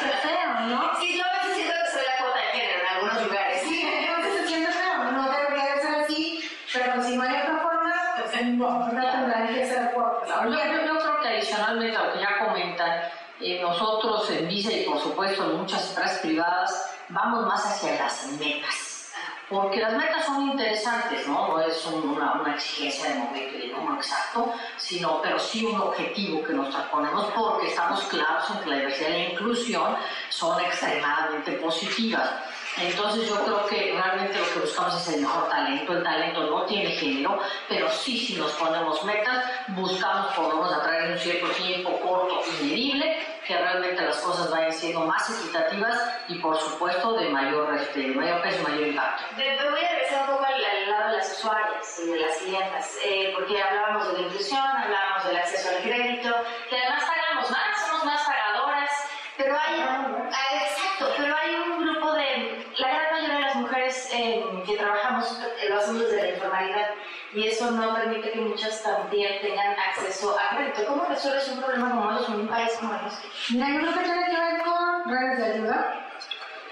Qué 0.00 0.28
feo, 0.28 0.60
¿no? 0.66 0.94
Sí, 1.00 1.18
yo 1.18 1.24
a 1.24 1.46
veces 1.46 1.54
siento 1.54 1.74
que 1.74 1.90
soy 1.92 2.02
la 2.06 2.24
cuota 2.24 2.38
de 2.38 2.58
género 2.58 2.80
en 2.80 2.94
algunos 2.94 3.26
lugares. 3.26 3.62
Sí, 3.62 3.86
entonces 3.86 4.40
se 4.40 4.48
siente 4.48 4.72
feo, 4.72 5.04
no 5.12 5.30
debería 5.30 5.74
de 5.74 5.82
ser 5.82 5.94
así, 6.00 6.50
pero 6.72 6.94
pues 6.94 7.06
si 7.06 7.16
no 7.16 7.22
hay 7.22 7.36
otra 7.36 7.58
forma, 7.58 7.94
pues 8.18 8.46
no, 8.46 8.92
no 8.92 9.10
tendrán 9.10 9.48
que 9.48 9.66
ser 9.66 9.92
cuotas. 9.92 10.28
Yo, 10.28 10.50
yo, 10.50 10.86
yo 10.86 10.98
creo 10.98 11.20
que 11.20 11.28
adicionalmente 11.28 11.96
a 11.96 12.04
lo 12.04 12.12
que 12.12 12.20
ya 12.20 12.38
comentan, 12.46 13.02
eh, 13.40 13.60
nosotros 13.62 14.28
en 14.30 14.48
Visa 14.48 14.72
y 14.72 14.84
por 14.84 14.98
supuesto 15.00 15.44
en 15.44 15.58
muchas 15.58 15.88
empresas 15.90 16.18
privadas 16.18 16.90
vamos 17.08 17.46
más 17.46 17.64
hacia 17.64 17.96
las 17.96 18.26
metas. 18.38 18.87
Porque 19.48 19.80
las 19.80 19.94
metas 19.94 20.26
son 20.26 20.42
interesantes, 20.50 21.26
¿no? 21.26 21.48
No 21.48 21.60
es 21.60 21.84
un- 21.86 22.10
una, 22.10 22.32
una 22.40 22.54
exigencia 22.54 23.08
de 23.08 23.14
momento 23.14 23.56
y 23.56 23.68
de 23.68 23.74
número 23.74 23.96
exacto, 23.96 24.52
sino, 24.76 25.22
pero 25.22 25.38
sí 25.38 25.64
un 25.64 25.80
objetivo 25.80 26.42
que 26.44 26.52
nos 26.52 26.74
ponemos 26.86 27.26
porque 27.34 27.68
estamos 27.68 28.02
claros 28.04 28.44
en 28.50 28.58
que 28.64 28.70
la 28.70 28.76
diversidad 28.76 29.08
y 29.08 29.12
la 29.12 29.28
inclusión 29.30 29.96
son 30.28 30.60
extremadamente 30.60 31.52
positivas. 31.52 32.28
Entonces 32.76 33.28
yo 33.28 33.42
creo 33.44 33.66
que 33.66 33.92
realmente 34.00 34.38
lo 34.38 34.52
que 34.52 34.60
buscamos 34.60 34.94
es 35.00 35.14
el 35.14 35.22
mejor 35.22 35.48
talento. 35.48 35.92
El 35.94 36.04
talento 36.04 36.42
no 36.44 36.62
tiene 36.66 36.90
género, 36.90 37.40
pero 37.68 37.90
sí 37.90 38.18
si 38.18 38.34
nos 38.36 38.52
ponemos 38.52 39.02
metas, 39.04 39.44
buscamos 39.68 40.32
por 40.34 40.48
lo 40.50 40.56
menos 40.62 40.72
a 40.74 40.82
través 40.82 41.08
de 41.08 41.12
un 41.14 41.18
cierto 41.18 41.48
tiempo 41.54 41.98
corto 42.00 42.40
y 42.46 42.64
medible 42.66 43.26
que 43.48 43.56
realmente 43.56 44.02
las 44.02 44.18
cosas 44.18 44.50
vayan 44.50 44.72
siendo 44.72 45.00
más 45.06 45.30
equitativas 45.30 45.98
y 46.28 46.38
por 46.38 46.54
supuesto 46.60 47.14
de 47.14 47.30
mayor, 47.30 47.74
este, 47.76 48.00
de 48.00 48.14
mayor 48.14 48.42
peso 48.42 48.62
mayor 48.62 48.88
impacto. 48.88 49.22
Me 49.38 49.56
me 49.56 49.70
voy 49.70 49.80
a 49.82 49.88
regresar 49.88 50.20
un 50.28 50.36
poco 50.36 50.44
al, 50.44 50.62
al 50.62 50.90
lado 50.90 51.10
de 51.12 51.16
las 51.16 51.32
usuarias 51.32 52.00
y 52.04 52.10
de 52.10 52.16
las 52.18 52.36
clientas, 52.36 52.98
eh, 53.02 53.32
porque 53.34 53.62
hablábamos 53.62 54.08
de 54.08 54.12
la 54.12 54.26
inclusión, 54.26 54.60
hablábamos 54.60 55.24
del 55.24 55.36
acceso 55.38 55.70
al 55.70 55.82
crédito, 55.82 56.34
que 56.68 56.76
además 56.76 57.04
pagamos 57.04 57.50
más, 57.50 57.86
somos 57.86 58.04
más 58.04 58.20
pagadoras, 58.26 58.90
pero 59.38 59.58
hay, 59.58 59.80
ah, 59.80 60.28
exacto, 60.66 61.14
pero 61.16 61.34
hay 61.34 61.54
un 61.54 61.86
grupo 61.86 62.12
de, 62.12 62.66
la 62.76 62.88
gran 62.88 63.12
mayoría 63.12 63.48
eh, 64.12 64.44
que 64.66 64.76
trabajamos 64.76 65.38
lo 65.68 65.78
hacemos 65.78 66.02
desde 66.02 66.22
la 66.22 66.28
informalidad 66.34 66.90
y 67.34 67.46
eso 67.46 67.70
no 67.70 67.94
permite 67.94 68.32
que 68.32 68.40
muchas 68.40 68.82
también 68.82 69.40
tengan 69.42 69.74
acceso 69.78 70.36
a 70.38 70.56
crédito. 70.56 70.86
¿Cómo 70.86 71.04
resuelves 71.04 71.48
un 71.48 71.60
problema 71.60 71.90
como 71.90 72.18
eso 72.18 72.32
en 72.32 72.40
un 72.40 72.48
país 72.48 72.70
como 72.80 72.94
el 72.94 73.02
nuestro? 73.02 73.30
Mira, 73.50 73.66
que 73.66 74.04
tiene 74.04 74.24
que 74.26 74.40
ver 74.40 74.62
con 74.62 75.10
redes 75.10 75.38
de 75.38 75.44
ayuda, 75.52 76.07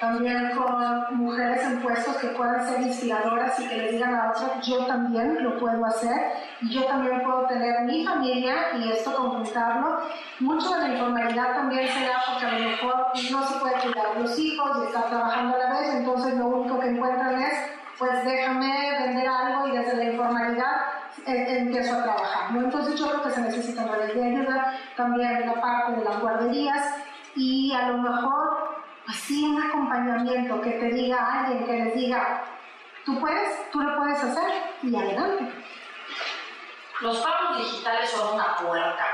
también 0.01 0.51
con 0.51 1.17
mujeres 1.17 1.63
en 1.63 1.81
puestos 1.81 2.17
que 2.17 2.29
puedan 2.29 2.67
ser 2.67 2.83
inspiradoras 2.83 3.59
y 3.61 3.69
que 3.69 3.77
les 3.77 3.93
digan 3.93 4.15
a 4.15 4.31
otras, 4.31 4.67
yo 4.67 4.85
también 4.87 5.43
lo 5.43 5.59
puedo 5.59 5.85
hacer, 5.87 6.33
y 6.61 6.71
yo 6.71 6.85
también 6.85 7.23
puedo 7.23 7.47
tener 7.47 7.83
mi 7.83 8.05
familia 8.05 8.55
y 8.79 8.93
esto 8.93 9.15
completarlo. 9.15 10.01
Mucho 10.41 10.71
de 10.75 10.81
la 10.81 10.95
informalidad 10.95 11.55
también 11.55 11.89
se 11.89 12.05
da 12.05 12.17
porque 12.27 12.47
a 12.47 12.59
lo 12.59 12.69
mejor 12.71 12.95
no 13.31 13.47
se 13.47 13.59
puede 13.59 13.75
cuidar 13.81 14.17
los 14.19 14.39
hijos 14.39 14.71
y 14.83 14.87
estar 14.87 15.07
trabajando 15.07 15.57
a 15.57 15.59
la 15.59 15.81
vez, 15.81 15.95
entonces 15.95 16.35
lo 16.35 16.47
único 16.47 16.79
que 16.79 16.89
encuentran 16.89 17.41
es, 17.41 17.55
pues 17.99 18.25
déjame 18.25 18.91
vender 19.01 19.29
algo 19.29 19.69
y 19.69 19.79
desde 19.79 19.97
la 19.97 20.05
informalidad 20.05 20.73
eh, 21.27 21.59
empiezo 21.61 21.97
a 21.97 22.03
trabajar. 22.03 22.53
¿no? 22.53 22.61
Entonces 22.61 23.01
yo 23.01 23.09
creo 23.09 23.23
que 23.23 23.31
se 23.31 23.41
necesitan 23.41 23.89
redes 23.89 24.15
de 24.15 24.25
ayuda, 24.25 24.75
también 24.97 25.47
la 25.47 25.55
parte 25.55 25.93
de 25.93 26.05
las 26.05 26.21
guarderías 26.21 26.95
y 27.35 27.73
a 27.73 27.89
lo 27.89 27.99
mejor 27.99 28.76
así 29.09 29.45
un 29.45 29.63
acompañamiento 29.63 30.61
que 30.61 30.71
te 30.71 30.87
diga 30.91 31.41
alguien 31.41 31.67
que 31.67 31.73
les 31.73 31.95
diga, 31.95 32.45
tú 33.05 33.19
puedes, 33.21 33.71
tú 33.71 33.81
lo 33.81 33.97
puedes 33.97 34.23
hacer 34.23 34.63
y 34.83 34.95
adelante. 34.95 35.53
Los 37.01 37.19
pagos 37.19 37.59
digitales 37.59 38.11
son 38.11 38.35
una 38.35 38.57
puerta 38.57 39.05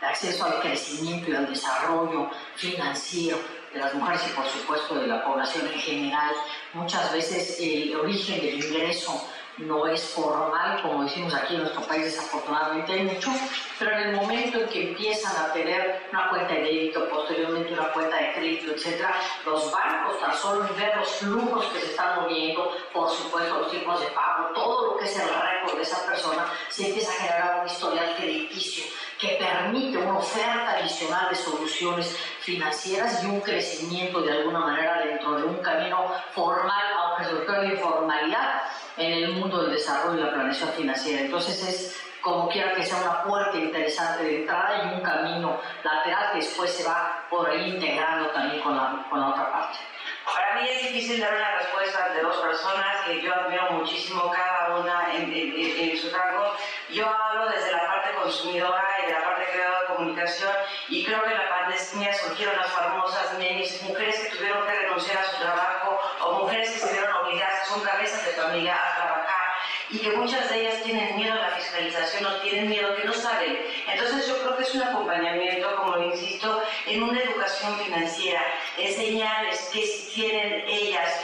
de 0.00 0.06
acceso 0.06 0.44
al 0.44 0.60
crecimiento 0.60 1.30
y 1.30 1.34
al 1.34 1.48
desarrollo 1.48 2.30
financiero 2.54 3.38
de 3.72 3.80
las 3.80 3.94
mujeres 3.94 4.22
y 4.28 4.30
por 4.30 4.46
supuesto 4.46 4.94
de 4.96 5.06
la 5.06 5.24
población 5.24 5.66
en 5.66 5.80
general. 5.80 6.34
Muchas 6.74 7.12
veces 7.12 7.58
el 7.60 7.96
origen 7.96 8.40
del 8.40 8.64
ingreso 8.64 9.28
no 9.58 9.86
es 9.86 10.02
formal, 10.02 10.80
como 10.82 11.04
decimos 11.04 11.34
aquí 11.34 11.54
en 11.54 11.62
nuestro 11.62 11.82
país, 11.82 12.04
desafortunadamente 12.04 12.92
hay 12.92 13.02
mucho, 13.02 13.30
pero 13.78 13.92
en 13.92 14.08
el 14.08 14.16
momento 14.16 14.60
en 14.60 14.68
que 14.68 14.90
empiezan 14.90 15.44
a 15.44 15.52
tener 15.52 16.02
una 16.10 16.30
cuenta 16.30 16.54
de 16.54 16.62
débito, 16.62 17.08
posteriormente 17.08 17.72
una 17.72 17.92
cuenta 17.92 18.16
de 18.16 18.32
crédito, 18.34 18.72
etcétera, 18.72 19.14
los 19.44 19.70
bancos 19.70 20.20
tan 20.20 20.34
solo 20.36 20.68
ver 20.76 20.96
los 20.96 21.08
flujos 21.16 21.66
que 21.66 21.80
se 21.80 21.86
están 21.86 22.22
moviendo, 22.22 22.70
por 22.92 23.10
supuesto 23.10 23.58
los 23.58 23.70
tipos 23.70 24.00
de 24.00 24.06
pago, 24.06 24.48
todo 24.54 24.92
lo 24.92 24.96
que 24.98 25.04
es 25.04 25.18
el 25.18 25.28
récord 25.28 25.76
de 25.76 25.82
esa 25.82 26.06
persona, 26.06 26.46
se 26.68 26.88
empieza 26.88 27.10
a 27.12 27.14
generar 27.14 27.60
un 27.60 27.66
historial 27.66 28.16
crediticio 28.16 28.84
que 29.22 29.36
permite 29.36 29.96
una 29.98 30.18
oferta 30.18 30.72
adicional 30.72 31.28
de 31.30 31.36
soluciones 31.36 32.16
financieras 32.40 33.22
y 33.22 33.26
un 33.28 33.40
crecimiento 33.40 34.20
de 34.20 34.32
alguna 34.32 34.58
manera 34.58 34.98
dentro 35.06 35.36
de 35.36 35.44
un 35.44 35.58
camino 35.62 36.12
formal, 36.34 36.82
aunque 36.98 37.24
sobre 37.30 37.46
todo 37.46 37.62
en 37.62 37.70
informalidad, 37.70 38.62
en 38.96 39.12
el 39.12 39.32
mundo 39.34 39.62
del 39.62 39.72
desarrollo 39.74 40.18
y 40.18 40.22
la 40.24 40.32
planeación 40.34 40.70
financiera. 40.70 41.20
Entonces 41.22 41.62
es 41.68 42.02
como 42.20 42.48
quiera 42.48 42.72
que 42.74 42.82
sea 42.84 42.98
una 43.00 43.22
puerta 43.22 43.56
interesante 43.56 44.24
de 44.24 44.40
entrada 44.40 44.84
y 44.90 44.94
un 44.96 45.00
camino 45.02 45.60
lateral 45.84 46.32
que 46.32 46.38
después 46.38 46.72
se 46.72 46.82
va 46.84 47.24
por 47.30 47.48
ahí 47.48 47.70
integrando 47.74 48.28
también 48.30 48.60
con 48.60 48.76
la, 48.76 49.06
con 49.08 49.20
la 49.20 49.28
otra 49.28 49.52
parte. 49.52 49.78
Para 50.24 50.54
mí 50.60 50.68
es 50.68 50.82
difícil 50.82 51.20
dar 51.20 51.34
una 51.34 51.58
respuesta 51.58 52.08
de 52.10 52.22
dos 52.22 52.36
personas 52.36 53.04
que 53.06 53.20
yo 53.22 53.34
admiro 53.34 53.70
muchísimo 53.72 54.30
cada 54.30 54.76
una 54.78 55.12
en, 55.14 55.24
en- 55.32 55.52
en- 55.56 55.90
en 55.90 55.96
su 55.98 56.10
rango. 56.10 56.52
Yo 56.90 57.06
hablo 57.08 57.50
desde 57.50 57.72
la 57.72 57.91
consumidora 58.22 58.88
y 59.02 59.06
de 59.06 59.12
la 59.12 59.24
parte 59.24 59.44
creadora 59.52 59.80
de 59.80 59.86
comunicación 59.86 60.52
y 60.88 61.04
creo 61.04 61.22
que 61.22 61.30
en 61.30 61.38
la 61.38 61.48
pandemia 61.48 62.14
surgieron 62.14 62.56
las 62.56 62.70
famosas 62.70 63.38
nenis, 63.38 63.82
mujeres 63.82 64.18
que 64.20 64.36
tuvieron 64.36 64.66
que 64.66 64.72
renunciar 64.72 65.18
a 65.18 65.24
su 65.24 65.36
trabajo 65.38 66.00
o 66.20 66.32
mujeres 66.42 66.70
que 66.70 66.78
se 66.78 66.92
vieron 66.92 67.12
obligadas, 67.24 67.68
son 67.68 67.80
cabezas 67.82 68.24
de 68.24 68.32
familia, 68.32 68.74
a 68.74 68.94
trabajar 68.94 69.52
y 69.90 69.98
que 69.98 70.10
muchas 70.12 70.48
de 70.48 70.60
ellas 70.60 70.82
tienen 70.82 71.16
miedo 71.16 71.34
a 71.34 71.50
la 71.50 71.50
fiscalización 71.50 72.26
o 72.26 72.36
tienen 72.40 72.68
miedo 72.68 72.94
que 72.96 73.04
no 73.04 73.12
saben. 73.12 73.58
Entonces 73.86 74.26
yo 74.26 74.38
creo 74.38 74.56
que 74.56 74.62
es 74.62 74.74
un 74.74 74.82
acompañamiento, 74.82 75.76
como 75.76 75.96
lo 75.96 76.04
insisto, 76.04 76.62
en 76.86 77.02
una 77.02 77.20
educación 77.20 77.78
financiera, 77.78 78.42
enseñarles 78.78 79.70
que 79.72 79.86
si 79.86 80.14
tienen 80.14 80.64
ellas 80.66 81.20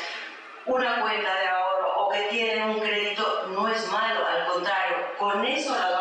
una 0.66 1.00
cuenta 1.00 1.34
de 1.34 1.48
ahorro 1.48 2.04
o 2.04 2.08
que 2.10 2.20
tienen 2.30 2.70
un 2.70 2.80
crédito 2.80 3.46
no 3.48 3.68
es 3.68 3.90
malo, 3.90 4.26
al 4.26 4.46
contrario, 4.46 4.96
con 5.18 5.44
eso 5.46 5.74
las 5.74 5.97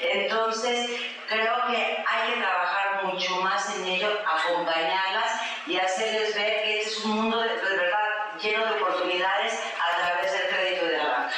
Entonces, 0.00 0.90
creo 1.28 1.54
que 1.68 2.04
hay 2.06 2.32
que 2.32 2.40
trabajar 2.40 3.04
mucho 3.04 3.36
más 3.36 3.76
en 3.76 3.84
ello, 3.84 4.08
acompañarlas 4.26 5.40
y 5.66 5.76
hacerles 5.76 6.34
ver 6.34 6.62
que 6.62 6.80
este 6.80 6.90
es 6.90 7.04
un 7.04 7.12
mundo 7.12 7.40
de, 7.40 7.48
de 7.48 7.76
verdad 7.76 7.98
lleno 8.40 8.64
de 8.64 8.82
oportunidades 8.82 9.54
a 9.78 9.96
través 9.98 10.32
del 10.32 10.48
crédito 10.48 10.86
y 10.86 10.88
de 10.88 10.98
la 10.98 11.04
banca. 11.04 11.34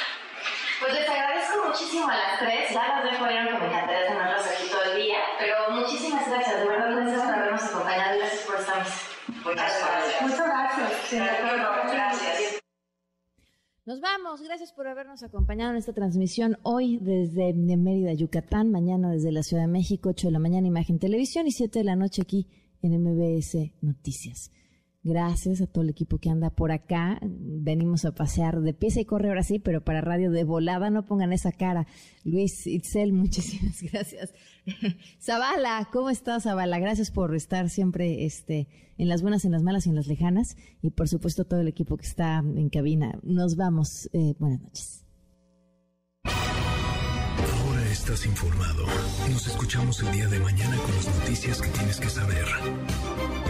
Pues 0.79 0.93
les 0.93 1.09
agradezco 1.09 1.65
muchísimo 1.65 2.09
a 2.09 2.15
las 2.15 2.39
tres. 2.39 2.71
Ya 2.71 2.87
las 2.87 3.03
dejo 3.03 3.31
ir 3.31 3.47
que 3.47 3.53
me 3.53 3.67
encantaría 3.67 4.07
tenerlas 4.07 4.47
aquí 4.47 4.67
todo 4.69 4.83
el 4.83 4.95
día. 4.97 5.19
Pero 5.39 5.69
muchísimas 5.69 6.29
gracias, 6.29 6.59
de 6.59 6.67
verdad, 6.67 6.91
gracias 6.91 7.21
por 7.21 7.33
habernos 7.33 7.63
acompañado 7.63 8.15
y 8.15 8.19
gracias 8.19 8.41
por 8.41 8.59
estar 8.59 8.83
Muchas 9.43 9.79
gracias. 9.79 10.21
Muchas 10.21 10.47
gracias. 10.47 10.91
Sí, 11.09 11.17
Gracias. 11.17 12.63
Nos 13.85 13.99
vamos. 13.99 14.41
Gracias 14.41 14.71
por 14.71 14.87
habernos 14.87 15.23
acompañado 15.23 15.71
en 15.71 15.77
esta 15.77 15.91
transmisión 15.91 16.57
hoy 16.63 16.99
desde 16.99 17.53
Mérida, 17.53 18.13
Yucatán. 18.13 18.71
Mañana 18.71 19.11
desde 19.11 19.33
la 19.33 19.43
Ciudad 19.43 19.63
de 19.63 19.67
México, 19.67 20.07
8 20.07 20.27
de 20.27 20.31
la 20.31 20.39
mañana, 20.39 20.67
Imagen 20.67 20.99
Televisión 20.99 21.47
y 21.47 21.51
7 21.51 21.79
de 21.79 21.83
la 21.83 21.97
noche 21.97 22.21
aquí 22.21 22.47
en 22.81 22.93
MBS 23.03 23.73
Noticias. 23.81 24.51
Gracias 25.03 25.59
a 25.59 25.67
todo 25.67 25.83
el 25.83 25.89
equipo 25.89 26.17
que 26.17 26.29
anda 26.29 26.49
por 26.49 26.71
acá. 26.71 27.19
Venimos 27.21 28.05
a 28.05 28.15
pasear 28.15 28.61
de 28.61 28.73
pieza 28.73 29.01
y 29.01 29.05
corre 29.05 29.27
ahora 29.27 29.43
sí, 29.43 29.59
pero 29.59 29.83
para 29.83 29.99
radio 29.99 30.31
de 30.31 30.45
volada 30.45 30.89
no 30.89 31.05
pongan 31.05 31.33
esa 31.33 31.51
cara. 31.51 31.87
Luis 32.23 32.65
Itzel, 32.65 33.11
muchísimas 33.13 33.81
gracias. 33.81 34.33
Zavala, 35.21 35.89
¿cómo 35.91 36.09
estás, 36.09 36.43
Zavala? 36.43 36.79
Gracias 36.79 37.11
por 37.11 37.35
estar 37.35 37.69
siempre 37.69 38.23
este, 38.25 38.69
en 38.97 39.09
las 39.09 39.21
buenas, 39.21 39.43
en 39.43 39.51
las 39.51 39.61
malas 39.61 39.85
y 39.85 39.89
en 39.89 39.95
las 39.95 40.07
lejanas. 40.07 40.55
Y 40.81 40.91
por 40.91 41.09
supuesto 41.09 41.43
todo 41.43 41.59
el 41.59 41.67
equipo 41.67 41.97
que 41.97 42.05
está 42.05 42.37
en 42.39 42.69
cabina. 42.69 43.19
Nos 43.23 43.57
vamos. 43.57 44.09
Eh, 44.13 44.35
buenas 44.39 44.61
noches. 44.61 45.05
Ahora 46.23 47.91
estás 47.91 48.25
informado. 48.25 48.85
Nos 49.29 49.47
escuchamos 49.47 50.01
el 50.01 50.13
día 50.13 50.29
de 50.29 50.39
mañana 50.39 50.77
con 50.77 50.95
las 50.95 51.19
noticias 51.19 51.61
que 51.61 51.69
tienes 51.71 51.99
que 51.99 52.09
saber. 52.09 52.45